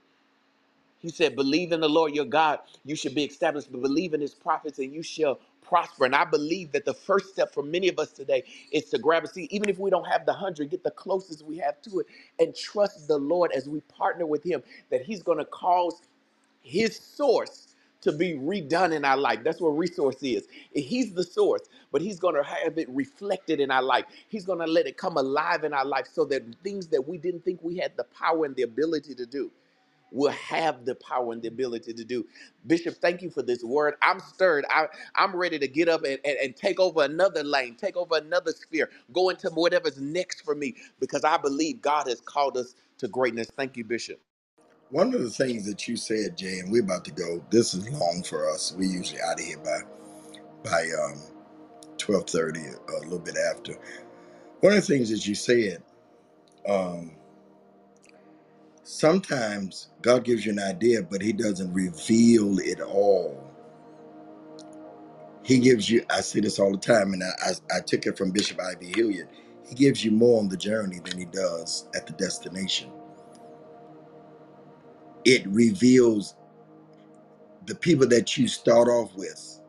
He 1.04 1.12
said, 1.12 1.38
Believe 1.38 1.74
in 1.74 1.82
the 1.82 1.90
Lord 1.90 2.16
your 2.16 2.26
God, 2.26 2.62
you 2.86 2.96
should 2.98 3.16
be 3.16 3.26
established, 3.26 3.72
but 3.72 3.84
believe 3.84 4.16
in 4.16 4.22
his 4.22 4.36
prophets 4.36 4.80
and 4.80 4.94
you 4.94 5.04
shall 5.04 5.40
prosper. 5.64 6.06
And 6.06 6.16
I 6.16 6.26
believe 6.26 6.74
that 6.74 6.86
the 6.86 6.96
first 6.96 7.30
step 7.34 7.54
for 7.54 7.64
many 7.64 7.90
of 7.90 8.00
us 8.00 8.12
today 8.14 8.46
is 8.74 8.86
to 8.92 9.00
grab 9.00 9.26
a 9.26 9.30
seat, 9.30 9.54
even 9.54 9.70
if 9.70 9.80
we 9.80 9.92
don't 9.92 10.08
have 10.08 10.26
the 10.28 10.34
hundred, 10.34 10.72
get 10.72 10.84
the 10.86 10.92
closest 10.92 11.46
we 11.46 11.60
have 11.60 11.82
to 11.84 12.02
it, 12.02 12.08
and 12.40 12.56
trust 12.56 13.08
the 13.10 13.20
Lord 13.20 13.54
as 13.54 13.70
we 13.70 13.82
partner 13.84 14.28
with 14.28 14.44
him 14.46 14.64
that 14.92 15.04
he's 15.04 15.24
going 15.24 15.40
to 15.40 15.46
cause 15.46 16.02
his 16.64 16.98
source 17.00 17.70
to 18.02 18.14
be 18.14 18.34
redone 18.36 18.94
in 18.96 19.06
our 19.06 19.18
life. 19.18 19.42
That's 19.44 19.62
what 19.62 19.72
resource 19.72 20.18
is. 20.24 20.48
He's 20.74 21.14
the 21.14 21.24
source, 21.24 21.64
but 21.92 22.02
he's 22.02 22.20
going 22.20 22.36
to 22.36 22.44
have 22.44 22.78
it 22.80 22.90
reflected 22.90 23.62
in 23.62 23.72
our 23.72 23.84
life. 23.84 24.06
He's 24.30 24.46
going 24.46 24.60
to 24.60 24.68
let 24.68 24.88
it 24.88 24.98
come 24.98 25.18
alive 25.18 25.66
in 25.66 25.74
our 25.74 25.86
life 25.86 26.08
so 26.14 26.26
that 26.28 26.44
things 26.64 26.88
that 26.90 27.08
we 27.08 27.18
didn't 27.20 27.46
think 27.46 27.62
we 27.64 27.78
had 27.78 27.98
the 27.98 28.06
power 28.06 28.46
and 28.46 28.56
the 28.56 28.64
ability 28.64 29.16
to 29.16 29.26
do 29.28 29.52
will 30.14 30.32
have 30.32 30.86
the 30.86 30.96
power 30.96 31.34
and 31.34 31.44
the 31.44 31.50
ability 31.50 31.94
to 31.94 32.06
do. 32.06 32.26
Bishop, 32.68 32.96
thank 32.98 33.22
you 33.24 33.32
for 33.32 33.44
this 33.44 33.64
word. 33.64 33.96
I'm 34.04 34.22
stirred. 34.22 34.66
I, 34.72 34.88
I'm 35.16 35.36
ready 35.36 35.60
to 35.60 35.68
get 35.68 35.90
up 35.90 36.04
and, 36.06 36.20
and, 36.26 36.38
and 36.44 36.58
take 36.58 36.80
over 36.80 37.04
another 37.04 37.44
lane, 37.44 37.76
take 37.76 37.98
over 37.98 38.18
another 38.18 38.54
sphere, 38.54 38.92
go 39.14 39.30
into 39.30 39.50
whatever's 39.52 40.00
next 40.02 40.44
for 40.44 40.56
me 40.56 40.76
because 41.02 41.26
I 41.26 41.38
believe 41.38 41.82
God 41.82 42.08
has 42.08 42.22
called 42.22 42.58
us 42.58 42.76
to 43.00 43.10
greatness. 43.10 43.52
Thank 43.58 43.78
you, 43.78 43.86
Bishop. 43.86 44.22
One 44.92 45.14
of 45.14 45.22
the 45.24 45.32
things 45.32 45.68
that 45.68 45.88
you 45.88 45.98
said, 45.98 46.38
Jay, 46.38 46.60
and 46.60 46.72
we're 46.72 46.84
about 46.84 47.06
to 47.06 47.12
go. 47.12 47.44
This 47.52 47.74
is 47.76 47.90
long 47.92 48.24
for 48.24 48.50
us. 48.50 48.74
We 48.78 48.88
usually 48.88 49.22
out 49.22 49.40
of 49.40 49.46
here 49.46 49.58
by 49.60 49.80
by 50.64 50.88
um, 51.06 51.22
twelve 51.98 52.30
thirty, 52.30 52.62
a 52.62 53.00
little 53.04 53.20
bit 53.20 53.38
after. 53.52 53.76
One 54.62 54.74
of 54.74 54.82
the 54.82 54.94
things 54.94 55.10
that 55.12 55.28
you 55.28 55.36
said, 55.36 55.84
um, 56.68 57.14
sometimes 58.84 59.90
God 60.02 60.26
gives 60.26 60.46
you 60.46 60.54
an 60.54 60.60
idea, 60.60 61.04
but 61.04 61.22
He 61.22 61.34
doesn't 61.34 61.74
reveal 61.74 62.60
it 62.60 62.82
all. 62.82 63.44
He 65.44 65.60
gives 65.60 65.90
you. 65.90 66.06
I 66.12 66.22
see 66.22 66.42
this 66.42 66.60
all 66.60 66.72
the 66.74 66.78
time, 66.78 67.14
and 67.14 67.24
I 67.24 67.32
I, 67.72 67.78
I 67.78 67.82
took 67.82 68.06
it 68.08 68.18
from 68.18 68.32
Bishop 68.32 68.60
I.V. 68.60 68.94
Hilliard. 68.96 69.30
He 69.68 69.76
gives 69.76 70.06
you 70.06 70.12
more 70.12 70.40
on 70.40 70.50
the 70.50 70.58
journey 70.58 71.00
than 71.06 71.18
he 71.18 71.26
does 71.26 71.88
at 71.96 72.08
the 72.08 72.14
destination. 72.14 72.92
It 75.26 75.48
reveals 75.48 76.36
the 77.68 77.76
people 77.76 78.08
that 78.10 78.38
you 78.38 78.48
start 78.48 78.88
off 78.90 79.16
with 79.16 79.62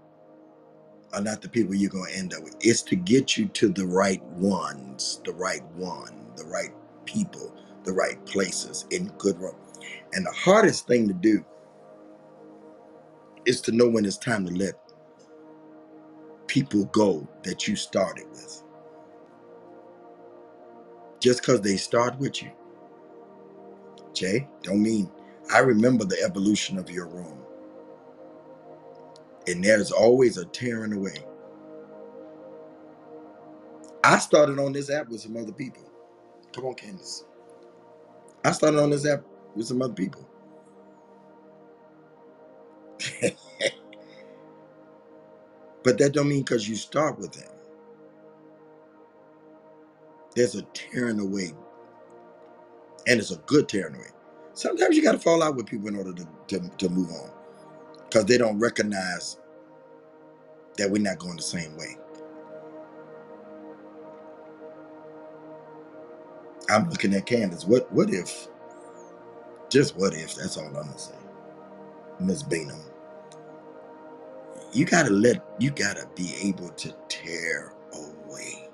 are 1.14 1.22
not 1.22 1.42
the 1.42 1.48
people 1.48 1.74
you're 1.74 1.90
going 1.90 2.12
to 2.12 2.18
end 2.18 2.34
up 2.34 2.44
with. 2.44 2.56
It's 2.60 2.82
to 2.84 2.96
get 2.96 3.36
you 3.38 3.46
to 3.48 3.70
the 3.70 3.86
right 3.86 4.22
ones, 4.24 5.20
the 5.24 5.32
right 5.34 5.64
one, 5.76 6.14
the 6.36 6.44
right 6.46 6.72
people, 7.06 7.53
the 7.84 7.92
right 7.92 8.24
places 8.26 8.86
in 8.90 9.08
good 9.18 9.38
room. 9.40 9.56
And 10.14 10.26
the 10.26 10.32
hardest 10.32 10.86
thing 10.88 11.08
to 11.08 11.14
do 11.14 11.44
is 13.46 13.60
to 13.62 13.72
know 13.72 13.88
when 13.88 14.04
it's 14.06 14.18
time 14.18 14.46
to 14.46 14.52
let 14.54 14.74
people 16.48 16.86
go 16.86 17.28
that 17.44 17.68
you 17.68 17.76
started 17.76 18.26
with. 18.30 18.62
Just 21.20 21.40
because 21.42 21.62
they 21.62 21.76
start 21.76 22.18
with 22.18 22.42
you, 22.42 22.50
Jay, 24.14 24.48
don't 24.62 24.82
mean 24.82 25.10
I 25.52 25.60
remember 25.60 26.04
the 26.04 26.22
evolution 26.24 26.78
of 26.78 26.90
your 26.90 27.08
room. 27.08 27.38
And 29.48 29.64
there's 29.64 29.92
always 29.92 30.38
a 30.38 30.46
tearing 30.46 30.92
away. 30.94 31.16
I 34.04 34.18
started 34.18 34.58
on 34.58 34.72
this 34.72 34.90
app 34.90 35.08
with 35.08 35.22
some 35.22 35.36
other 35.36 35.52
people. 35.52 35.84
Come 36.52 36.66
on, 36.66 36.74
Candace. 36.74 37.24
I 38.44 38.52
started 38.52 38.80
on 38.80 38.90
this 38.90 39.06
app 39.06 39.24
with 39.56 39.66
some 39.66 39.82
other 39.82 39.94
people. 39.94 40.28
but 45.84 45.98
that 45.98 46.12
don't 46.14 46.28
mean 46.28 46.42
because 46.42 46.68
you 46.68 46.76
start 46.76 47.18
with 47.18 47.32
them. 47.32 47.50
There's 50.36 50.54
a 50.56 50.62
tearing 50.74 51.20
away, 51.20 51.52
and 53.06 53.20
it's 53.20 53.32
a 53.32 53.36
good 53.46 53.68
tearing 53.68 53.96
away. 53.96 54.08
Sometimes 54.54 54.96
you 54.96 55.02
got 55.02 55.12
to 55.12 55.18
fall 55.18 55.42
out 55.42 55.56
with 55.56 55.66
people 55.66 55.88
in 55.88 55.96
order 55.96 56.12
to, 56.14 56.28
to, 56.48 56.68
to 56.78 56.88
move 56.88 57.10
on 57.10 57.30
because 57.96 58.26
they 58.26 58.38
don't 58.38 58.58
recognize 58.58 59.38
that 60.78 60.90
we're 60.90 61.02
not 61.02 61.18
going 61.18 61.36
the 61.36 61.42
same 61.42 61.76
way. 61.76 61.96
I'm 66.70 66.88
looking 66.90 67.14
at 67.14 67.26
Candace. 67.26 67.64
What 67.64 67.90
what 67.92 68.10
if? 68.10 68.48
Just 69.70 69.96
what 69.96 70.14
if? 70.14 70.34
That's 70.34 70.56
all 70.56 70.66
I'm 70.66 70.74
gonna 70.74 70.98
say. 70.98 71.14
Miss 72.20 72.42
Bingham. 72.42 72.80
You 74.72 74.84
gotta 74.84 75.10
let 75.10 75.44
you 75.58 75.70
gotta 75.70 76.08
be 76.16 76.34
able 76.42 76.70
to 76.70 76.94
tear 77.08 77.74
away. 77.92 78.68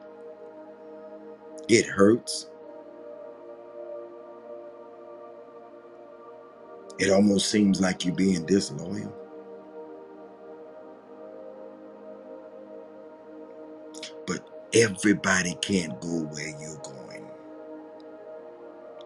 It 1.69 1.87
hurts. 1.87 2.49
It 6.99 7.11
almost 7.11 7.51
seems 7.51 7.81
like 7.81 8.05
you're 8.05 8.15
being 8.15 8.47
disloyal. 8.47 9.15
But 14.27 14.49
everybody 14.75 15.57
can't 15.63 16.01
go 16.01 16.25
where 16.27 16.49
you're 16.61 16.79
going. 16.83 17.00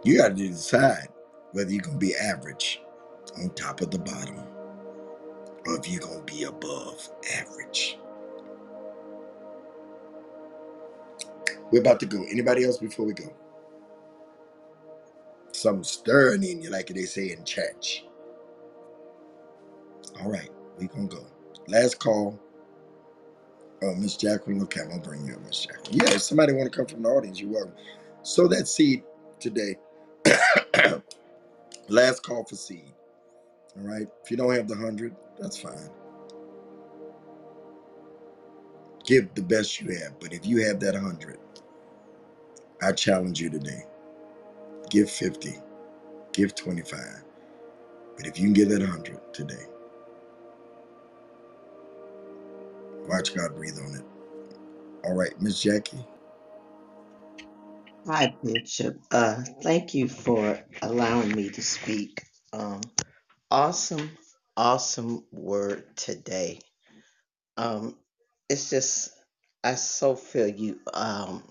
You 0.05 0.19
got 0.19 0.37
to 0.37 0.49
decide 0.49 1.09
whether 1.53 1.71
you're 1.71 1.83
going 1.83 2.01
to 2.01 2.07
be 2.07 2.17
average 2.17 2.83
on 3.39 3.51
top 3.51 3.83
of 3.83 3.91
the 3.91 3.99
bottom 3.99 4.39
or 5.67 5.79
if 5.79 5.89
you're 5.91 6.01
going 6.01 6.25
to 6.27 6.33
be 6.33 6.45
above 6.45 7.09
average. 7.37 7.99
We're 11.73 11.81
about 11.81 12.01
to 12.01 12.07
go. 12.07 12.25
Anybody 12.31 12.65
else 12.65 12.79
before 12.79 13.07
we 13.07 13.15
go? 13.15 13.33
Something 15.53 15.85
stirring 15.85 16.45
in 16.45 16.63
you, 16.63 16.71
like 16.71 16.89
they 16.89 17.05
say 17.05 17.33
in 17.33 17.45
church. 17.45 18.05
All 20.21 20.31
right, 20.31 20.51
we 20.79 20.89
gonna 20.89 21.09
go. 21.09 21.27
Last 21.69 21.99
call. 21.99 22.39
Oh, 23.83 23.95
Miss 23.97 24.17
Jacqueline. 24.17 24.63
Okay, 24.63 24.83
I'm 24.83 24.91
gonna 24.91 25.03
bring 25.03 25.27
you 25.27 25.35
up, 25.35 25.43
Miss 25.43 25.67
Jacqueline. 25.67 25.99
Yeah, 25.99 26.15
if 26.15 26.23
somebody 26.23 26.53
want 26.55 26.71
to 26.73 26.77
come 26.77 26.87
from 26.87 27.03
the 27.03 27.09
audience, 27.11 27.41
you're 27.41 27.51
welcome. 27.53 27.75
Sow 28.23 28.49
that 28.49 28.69
seed 28.69 29.05
today. 29.41 29.77
Last 31.89 32.23
call 32.25 32.45
for 32.45 32.57
seed. 32.57 32.93
All 33.77 33.85
right. 33.85 34.09
If 34.25 34.31
you 34.31 34.37
don't 34.39 34.55
have 34.55 34.69
the 34.69 34.77
hundred, 34.77 35.17
that's 35.41 35.59
fine. 35.59 35.91
Give 39.05 39.33
the 39.35 39.43
best 39.43 39.81
you 39.81 39.97
have. 39.99 40.21
But 40.21 40.33
if 40.35 40.47
you 40.47 40.67
have 40.67 40.81
that 40.81 40.97
hundred, 40.97 41.39
I 42.83 42.93
challenge 42.93 43.41
you 43.41 43.51
today. 43.51 43.85
Give 44.91 45.11
50. 45.11 45.55
Give 46.33 46.55
25. 46.55 47.01
But 48.17 48.27
if 48.27 48.39
you 48.39 48.47
can 48.47 48.55
give 48.55 48.71
that 48.71 48.81
100 48.81 49.35
today, 49.35 49.65
watch 53.09 53.35
God 53.35 53.55
breathe 53.57 53.79
on 53.85 53.97
it. 53.97 54.05
All 55.05 55.15
right, 55.15 55.41
Miss 55.41 55.63
Jackie. 55.63 56.05
Hi, 58.07 58.35
Bishop. 58.45 58.99
Uh, 59.13 59.43
thank 59.63 59.95
you 59.95 60.09
for 60.09 60.61
allowing 60.83 61.35
me 61.37 61.51
to 61.51 61.63
speak. 61.63 62.23
Um, 62.53 62.83
awesome, 63.51 64.11
awesome 64.57 65.25
word 65.33 65.97
today. 65.97 66.61
Um, 67.57 67.97
it's 68.51 68.71
just, 68.71 69.11
I 69.65 69.77
so 69.77 70.17
feel 70.17 70.49
you. 70.49 70.81
Um, 70.95 71.45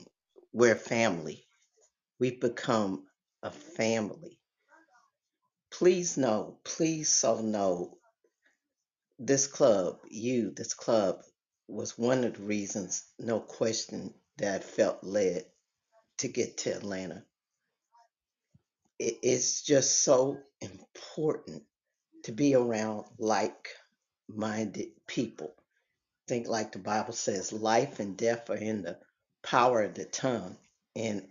we're 0.53 0.75
family. 0.75 1.45
We've 2.19 2.41
become 2.41 3.05
a 3.43 3.51
family. 3.51 4.39
Please 5.71 6.17
know, 6.17 6.59
please 6.65 7.09
so 7.09 7.41
know, 7.41 7.97
this 9.19 9.47
club, 9.47 9.97
you, 10.11 10.51
this 10.55 10.73
club, 10.73 11.21
was 11.67 11.97
one 11.97 12.23
of 12.25 12.35
the 12.35 12.43
reasons, 12.43 13.03
no 13.19 13.39
question, 13.39 14.13
that 14.39 14.61
I 14.61 14.63
felt 14.63 15.03
led 15.03 15.45
to 16.23 16.29
get 16.29 16.57
to 16.57 16.75
Atlanta. 16.75 17.23
It, 18.97 19.17
it's 19.21 19.61
just 19.61 20.03
so 20.03 20.39
important 20.61 21.63
to 22.23 22.31
be 22.31 22.55
around 22.55 23.05
like 23.19 23.69
minded 24.27 24.89
people. 25.05 25.53
Think 26.27 26.47
like 26.47 26.71
the 26.71 26.79
Bible 26.79 27.13
says, 27.13 27.51
life 27.51 27.99
and 27.99 28.15
death 28.15 28.49
are 28.49 28.55
in 28.55 28.83
the 28.83 28.97
power 29.43 29.83
of 29.83 29.95
the 29.95 30.05
tongue. 30.05 30.55
And 30.95 31.27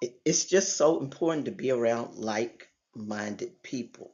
it, 0.00 0.14
it's 0.24 0.44
just 0.44 0.76
so 0.76 1.00
important 1.00 1.46
to 1.46 1.52
be 1.52 1.72
around 1.72 2.16
like 2.16 2.68
minded 2.94 3.62
people. 3.64 4.12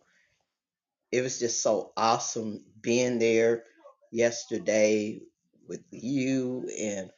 It 1.11 1.21
was 1.21 1.39
just 1.39 1.63
so 1.63 1.93
awesome 1.95 2.65
being 2.81 3.19
there 3.19 3.65
yesterday 4.11 5.21
with 5.69 5.85
you 5.91 6.71
and 6.79 7.11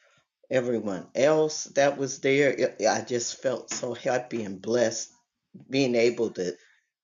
everyone 0.51 1.07
else 1.15 1.65
that 1.75 1.97
was 1.97 2.19
there. 2.19 2.75
I 2.89 3.01
just 3.01 3.41
felt 3.41 3.71
so 3.71 3.93
happy 3.93 4.43
and 4.43 4.61
blessed 4.61 5.11
being 5.69 5.95
able 5.95 6.31
to 6.31 6.55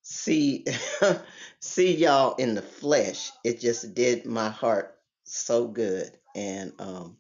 see 0.04 0.66
see 1.62 1.96
y'all 1.98 2.36
in 2.36 2.56
the 2.56 2.62
flesh. 2.62 3.32
It 3.44 3.60
just 3.62 3.94
did 3.96 4.26
my 4.26 4.50
heart 4.50 4.96
so 5.26 5.68
good, 5.68 6.12
and 6.36 6.74
um, 6.80 7.18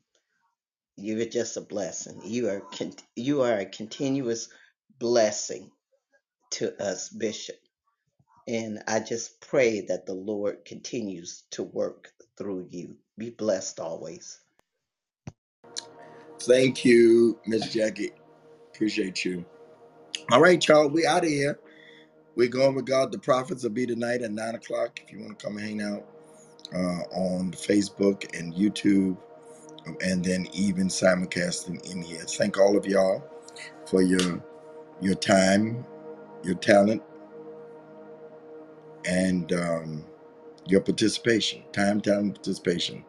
you 0.97 1.21
are 1.21 1.25
just 1.25 1.57
a 1.57 1.61
blessing. 1.61 2.21
You 2.25 2.49
are 2.49 2.61
con- 2.61 2.93
you 3.15 3.43
are 3.43 3.59
a 3.59 3.65
continuous 3.65 4.49
blessing 4.99 5.71
to 6.51 6.81
us, 6.83 7.09
Bishop. 7.09 7.57
And 8.47 8.83
I 8.87 8.99
just 8.99 9.41
pray 9.41 9.81
that 9.87 10.05
the 10.05 10.13
Lord 10.15 10.65
continues 10.65 11.43
to 11.51 11.63
work 11.63 12.11
through 12.37 12.67
you. 12.71 12.97
Be 13.17 13.29
blessed 13.29 13.79
always. 13.79 14.39
Thank 16.41 16.85
you, 16.85 17.39
Miss 17.47 17.73
Jackie. 17.73 18.11
Appreciate 18.73 19.25
you. 19.25 19.45
All 20.31 20.41
right, 20.41 20.65
y'all. 20.67 20.89
We 20.89 21.05
out 21.07 21.23
of 21.23 21.29
here. 21.29 21.59
We're 22.35 22.49
going 22.49 22.75
with 22.75 22.85
God. 22.85 23.11
The 23.11 23.19
prophets 23.19 23.63
will 23.63 23.71
be 23.71 23.85
tonight 23.87 24.21
at 24.23 24.31
nine 24.31 24.55
o'clock. 24.55 24.99
If 25.03 25.11
you 25.13 25.19
want 25.21 25.39
to 25.39 25.45
come 25.45 25.57
hang 25.57 25.81
out 25.81 26.05
uh, 26.75 27.03
on 27.15 27.51
Facebook 27.53 28.37
and 28.39 28.53
YouTube, 28.53 29.17
and 30.01 30.23
then 30.23 30.47
even 30.53 30.87
simulcasting 30.87 31.89
in 31.91 32.01
here. 32.01 32.21
Thank 32.21 32.57
all 32.59 32.77
of 32.77 32.85
y'all 32.85 33.23
for 33.87 34.01
your 34.01 34.43
your 35.01 35.15
time, 35.15 35.85
your 36.43 36.55
talent, 36.55 37.03
and 39.05 39.51
um, 39.53 40.05
your 40.67 40.81
participation. 40.81 41.63
Time, 41.73 42.01
talent, 42.01 42.35
participation. 42.35 43.05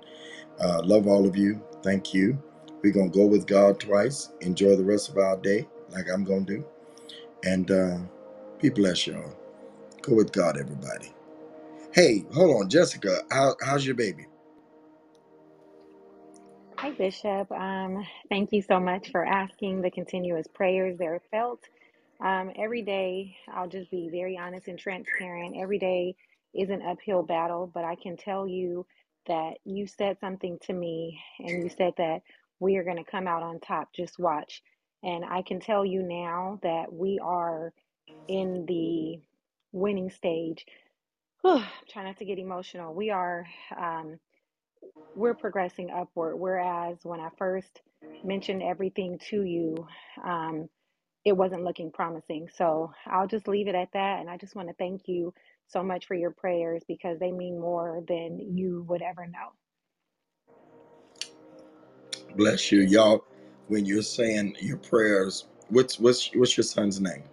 Uh, 0.61 0.83
love 0.85 1.07
all 1.07 1.27
of 1.27 1.37
you. 1.37 1.63
Thank 1.83 2.15
you. 2.15 2.43
We're 2.83 2.93
gonna 2.95 3.11
go 3.11 3.27
with 3.27 3.47
God 3.47 3.81
twice. 3.81 4.31
Enjoy 4.43 4.77
the 4.77 4.85
rest 4.85 5.11
of 5.11 5.19
our 5.19 5.37
day, 5.39 5.69
like 5.91 6.07
I'm 6.13 6.25
gonna 6.25 6.43
do, 6.47 6.65
and 7.45 7.71
uh, 7.71 7.99
be 8.61 8.71
blessed, 8.71 9.09
y'all. 9.09 9.37
Go 10.03 10.17
with 10.17 10.33
God, 10.33 10.59
everybody. 10.59 11.13
Hey, 11.95 12.25
hold 12.35 12.63
on, 12.63 12.71
Jessica. 12.71 13.21
How, 13.33 13.57
how's 13.65 13.87
your 13.87 13.97
baby? 13.97 14.27
Hi, 16.79 16.91
Bishop. 16.91 17.51
Um, 17.53 18.05
thank 18.29 18.53
you 18.53 18.63
so 18.63 18.81
much 18.81 19.11
for 19.13 19.25
asking 19.25 19.83
the 19.83 19.93
continuous 19.93 20.49
prayers 20.53 20.99
that 20.99 21.07
are 21.07 21.23
felt. 21.31 21.61
Um, 22.21 22.51
every 22.57 22.83
day, 22.83 23.37
I'll 23.55 23.69
just 23.69 23.91
be 23.93 24.11
very 24.11 24.39
honest 24.39 24.69
and 24.69 24.79
transparent. 24.79 25.57
Every 25.57 25.79
day 25.79 26.17
is 26.55 26.71
an 26.71 26.83
uphill 26.83 27.23
battle, 27.23 27.71
but 27.73 27.85
I 27.85 27.97
can 27.97 28.17
tell 28.19 28.49
you 28.49 28.87
that 29.29 29.55
you 29.65 29.87
said 29.87 30.19
something 30.21 30.59
to 30.65 30.73
me 30.75 31.21
and 31.41 31.63
you 31.63 31.71
said 31.71 31.95
that 31.99 32.23
we 32.63 32.77
are 32.77 32.85
going 32.85 33.03
to 33.03 33.11
come 33.11 33.27
out 33.27 33.43
on 33.43 33.59
top. 33.61 33.93
Just 33.93 34.19
watch. 34.19 34.63
And 35.03 35.25
I 35.25 35.43
can 35.43 35.61
tell 35.61 35.85
you 35.85 36.03
now 36.03 36.61
that 36.63 36.93
we 36.93 37.19
are 37.23 37.73
in 38.29 38.65
the 38.67 39.21
winning 39.73 40.11
stage. 40.11 40.65
Whew, 41.43 41.63
try 41.91 42.05
not 42.05 42.19
to 42.19 42.25
get 42.25 42.39
emotional. 42.39 42.95
We 42.95 43.11
are. 43.11 43.47
Um, 43.77 44.19
we're 45.15 45.35
progressing 45.35 45.91
upward. 45.91 46.39
Whereas 46.39 46.99
when 47.03 47.21
I 47.21 47.29
first 47.37 47.81
mentioned 48.25 48.63
everything 48.63 49.19
to 49.31 49.43
you, 49.43 49.87
um, 50.25 50.69
it 51.25 51.33
wasn't 51.33 51.65
looking 51.65 51.91
promising. 51.91 52.49
So 52.55 52.93
I'll 53.07 53.27
just 53.27 53.49
leave 53.49 53.69
it 53.69 53.75
at 53.75 53.93
that. 53.93 54.21
And 54.21 54.31
I 54.31 54.37
just 54.37 54.55
want 54.55 54.69
to 54.69 54.75
thank 54.75 55.03
you 55.07 55.35
so 55.67 55.83
much 55.83 56.07
for 56.07 56.15
your 56.15 56.31
prayers 56.31 56.83
because 56.87 57.19
they 57.19 57.33
mean 57.33 57.61
more 57.61 58.03
than 58.09 58.57
you 58.57 58.85
would 58.89 59.03
ever 59.03 59.27
know. 59.27 59.53
Bless 62.37 62.73
you, 62.73 62.81
y'all. 62.81 63.25
When 63.69 63.87
you're 63.87 64.03
saying 64.03 64.57
your 64.61 64.79
prayers 64.79 65.47
what's 65.71 65.99
what's 65.99 66.31
what's 66.35 66.57
your 66.57 66.65
son's 66.65 67.01
name? 67.01 67.25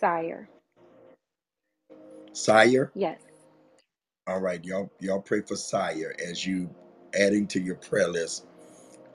Sire. 0.00 0.48
Sire. 2.32 2.92
Yes. 2.94 3.20
All 4.26 4.40
right, 4.40 4.64
y'all 4.64 4.90
y'all 5.00 5.20
pray 5.22 5.42
for 5.42 5.56
Sire 5.56 6.14
as 6.26 6.46
you 6.46 6.70
adding 7.14 7.46
to 7.48 7.60
your 7.60 7.76
prayer 7.76 8.08
list. 8.08 8.46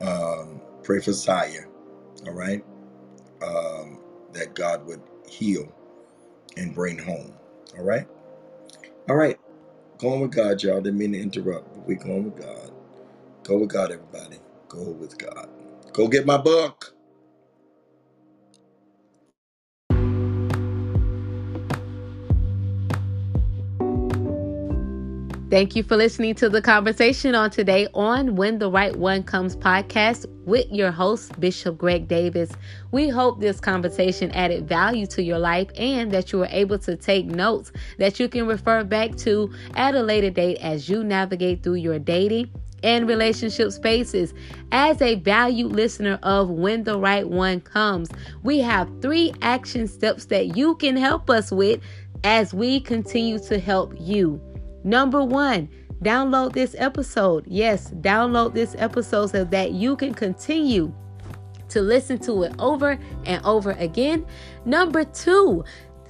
Um, 0.02 0.62
pray 0.84 1.02
for 1.02 1.14
Sire. 1.14 1.68
All 2.28 2.34
right, 2.34 2.64
um, 3.44 4.00
that 4.34 4.56
God 4.56 4.86
would 4.88 5.02
heal 5.28 5.72
and 6.58 6.76
bring 6.76 6.98
home. 6.98 7.34
All 7.78 7.86
right, 7.86 8.08
all 9.10 9.16
right. 9.18 9.40
Going 10.00 10.22
with 10.22 10.32
God, 10.34 10.64
y'all. 10.64 10.82
Didn't 10.82 11.00
mean 11.00 11.14
to 11.14 11.22
interrupt, 11.22 11.74
but 11.74 11.88
we 11.88 11.96
going 11.96 12.26
with 12.26 12.42
God. 12.42 12.72
Go 13.44 13.60
with 13.60 13.70
God, 13.70 13.92
everybody. 13.92 14.40
Go 14.72 14.84
with 14.92 15.18
God. 15.18 15.50
Go 15.92 16.08
get 16.08 16.26
my 16.26 16.38
book. 16.38 16.94
Thank 25.50 25.76
you 25.76 25.84
for 25.84 25.98
listening 25.98 26.36
to 26.36 26.48
the 26.48 26.62
conversation 26.62 27.36
on 27.36 27.50
today 27.50 27.90
on 27.94 28.38
When 28.38 28.60
the 28.60 28.72
Right 28.72 28.96
One 28.96 29.24
Comes 29.24 29.58
podcast 29.58 30.26
with 30.46 30.72
your 30.72 30.92
host, 30.92 31.38
Bishop 31.38 31.78
Greg 31.78 32.08
Davis. 32.08 32.50
We 32.92 33.10
hope 33.10 33.42
this 33.42 33.60
conversation 33.60 34.32
added 34.32 34.70
value 34.70 35.06
to 35.08 35.22
your 35.22 35.40
life 35.40 35.70
and 35.76 36.12
that 36.12 36.32
you 36.32 36.40
were 36.40 36.48
able 36.50 36.80
to 36.80 36.96
take 36.96 37.26
notes 37.26 37.74
that 37.98 38.22
you 38.22 38.30
can 38.30 38.48
refer 38.48 38.86
back 38.86 39.18
to 39.18 39.52
at 39.76 39.96
a 39.96 40.02
later 40.02 40.30
date 40.30 40.60
as 40.62 40.88
you 40.88 41.04
navigate 41.04 41.62
through 41.62 41.76
your 41.76 42.00
dating 42.00 42.50
and 42.84 43.08
relationship 43.08 43.72
spaces. 43.72 44.34
As 44.72 45.02
a 45.02 45.16
valued 45.16 45.72
listener 45.72 46.20
of 46.24 46.50
When 46.50 46.84
the 46.84 46.98
Right 46.98 47.28
One 47.28 47.62
Comes, 47.62 48.10
we 48.44 48.60
have 48.60 48.90
three 49.02 49.34
action 49.42 49.88
steps 49.88 50.26
that 50.26 50.56
you 50.58 50.76
can 50.76 50.96
help 50.96 51.30
us 51.30 51.52
with 51.52 51.82
as 52.24 52.54
we 52.54 52.80
continue 52.80 53.40
to 53.40 53.60
help 53.60 53.94
you. 54.00 54.42
Number 54.84 55.24
one, 55.24 55.70
download 56.04 56.54
this 56.54 56.76
episode. 56.78 57.46
Yes, 57.48 57.92
download 58.02 58.54
this 58.54 58.76
episode 58.78 59.32
so 59.32 59.44
that 59.46 59.72
you 59.72 59.96
can 59.96 60.14
continue 60.14 60.94
to 61.70 61.82
listen 61.82 62.18
to 62.20 62.44
it 62.44 62.54
over 62.60 63.00
and 63.26 63.44
over 63.46 63.72
again. 63.72 64.26
Number 64.66 65.04
two, 65.06 65.64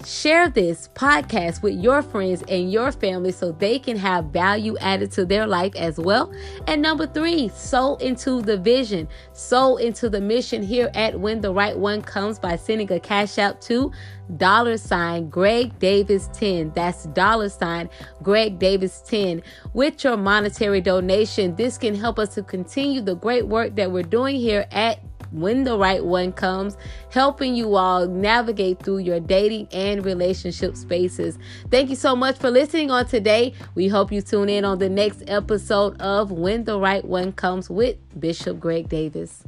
Share 0.05 0.49
this 0.49 0.89
podcast 0.95 1.61
with 1.61 1.75
your 1.75 2.01
friends 2.01 2.43
and 2.47 2.71
your 2.71 2.91
family 2.91 3.31
so 3.31 3.51
they 3.51 3.77
can 3.77 3.97
have 3.97 4.25
value 4.25 4.75
added 4.79 5.11
to 5.11 5.25
their 5.25 5.45
life 5.45 5.75
as 5.75 5.97
well. 5.99 6.33
And 6.67 6.81
number 6.81 7.05
three, 7.05 7.49
sow 7.49 7.95
into 7.95 8.41
the 8.41 8.57
vision, 8.57 9.07
sow 9.33 9.77
into 9.77 10.09
the 10.09 10.19
mission 10.19 10.63
here 10.63 10.89
at 10.95 11.19
When 11.19 11.41
the 11.41 11.53
Right 11.53 11.77
One 11.77 12.01
Comes 12.01 12.39
by 12.39 12.55
sending 12.55 12.91
a 12.91 12.99
cash 12.99 13.37
out 13.37 13.61
to 13.63 13.91
dollar 14.37 14.77
sign 14.77 15.29
Greg 15.29 15.77
Davis 15.77 16.29
10. 16.33 16.71
That's 16.73 17.05
dollar 17.05 17.49
sign 17.49 17.89
Greg 18.23 18.57
Davis 18.57 19.01
10. 19.05 19.43
With 19.73 20.03
your 20.03 20.17
monetary 20.17 20.81
donation, 20.81 21.55
this 21.55 21.77
can 21.77 21.93
help 21.93 22.17
us 22.17 22.33
to 22.35 22.43
continue 22.43 23.01
the 23.01 23.15
great 23.15 23.47
work 23.47 23.75
that 23.75 23.91
we're 23.91 24.03
doing 24.03 24.37
here 24.37 24.65
at 24.71 25.10
when 25.31 25.63
the 25.63 25.77
right 25.77 26.03
one 26.03 26.31
comes, 26.31 26.77
helping 27.09 27.55
you 27.55 27.75
all 27.75 28.07
navigate 28.07 28.83
through 28.83 28.99
your 28.99 29.19
dating 29.19 29.67
and 29.71 30.05
relationship 30.05 30.75
spaces. 30.75 31.37
Thank 31.69 31.89
you 31.89 31.95
so 31.95 32.15
much 32.15 32.37
for 32.37 32.51
listening 32.51 32.91
on 32.91 33.07
today. 33.07 33.53
We 33.75 33.87
hope 33.87 34.11
you 34.11 34.21
tune 34.21 34.49
in 34.49 34.65
on 34.65 34.79
the 34.79 34.89
next 34.89 35.23
episode 35.27 35.99
of 36.01 36.31
When 36.31 36.63
the 36.63 36.79
Right 36.79 37.03
One 37.03 37.31
Comes 37.31 37.69
with 37.69 37.97
Bishop 38.19 38.59
Greg 38.59 38.89
Davis. 38.89 39.43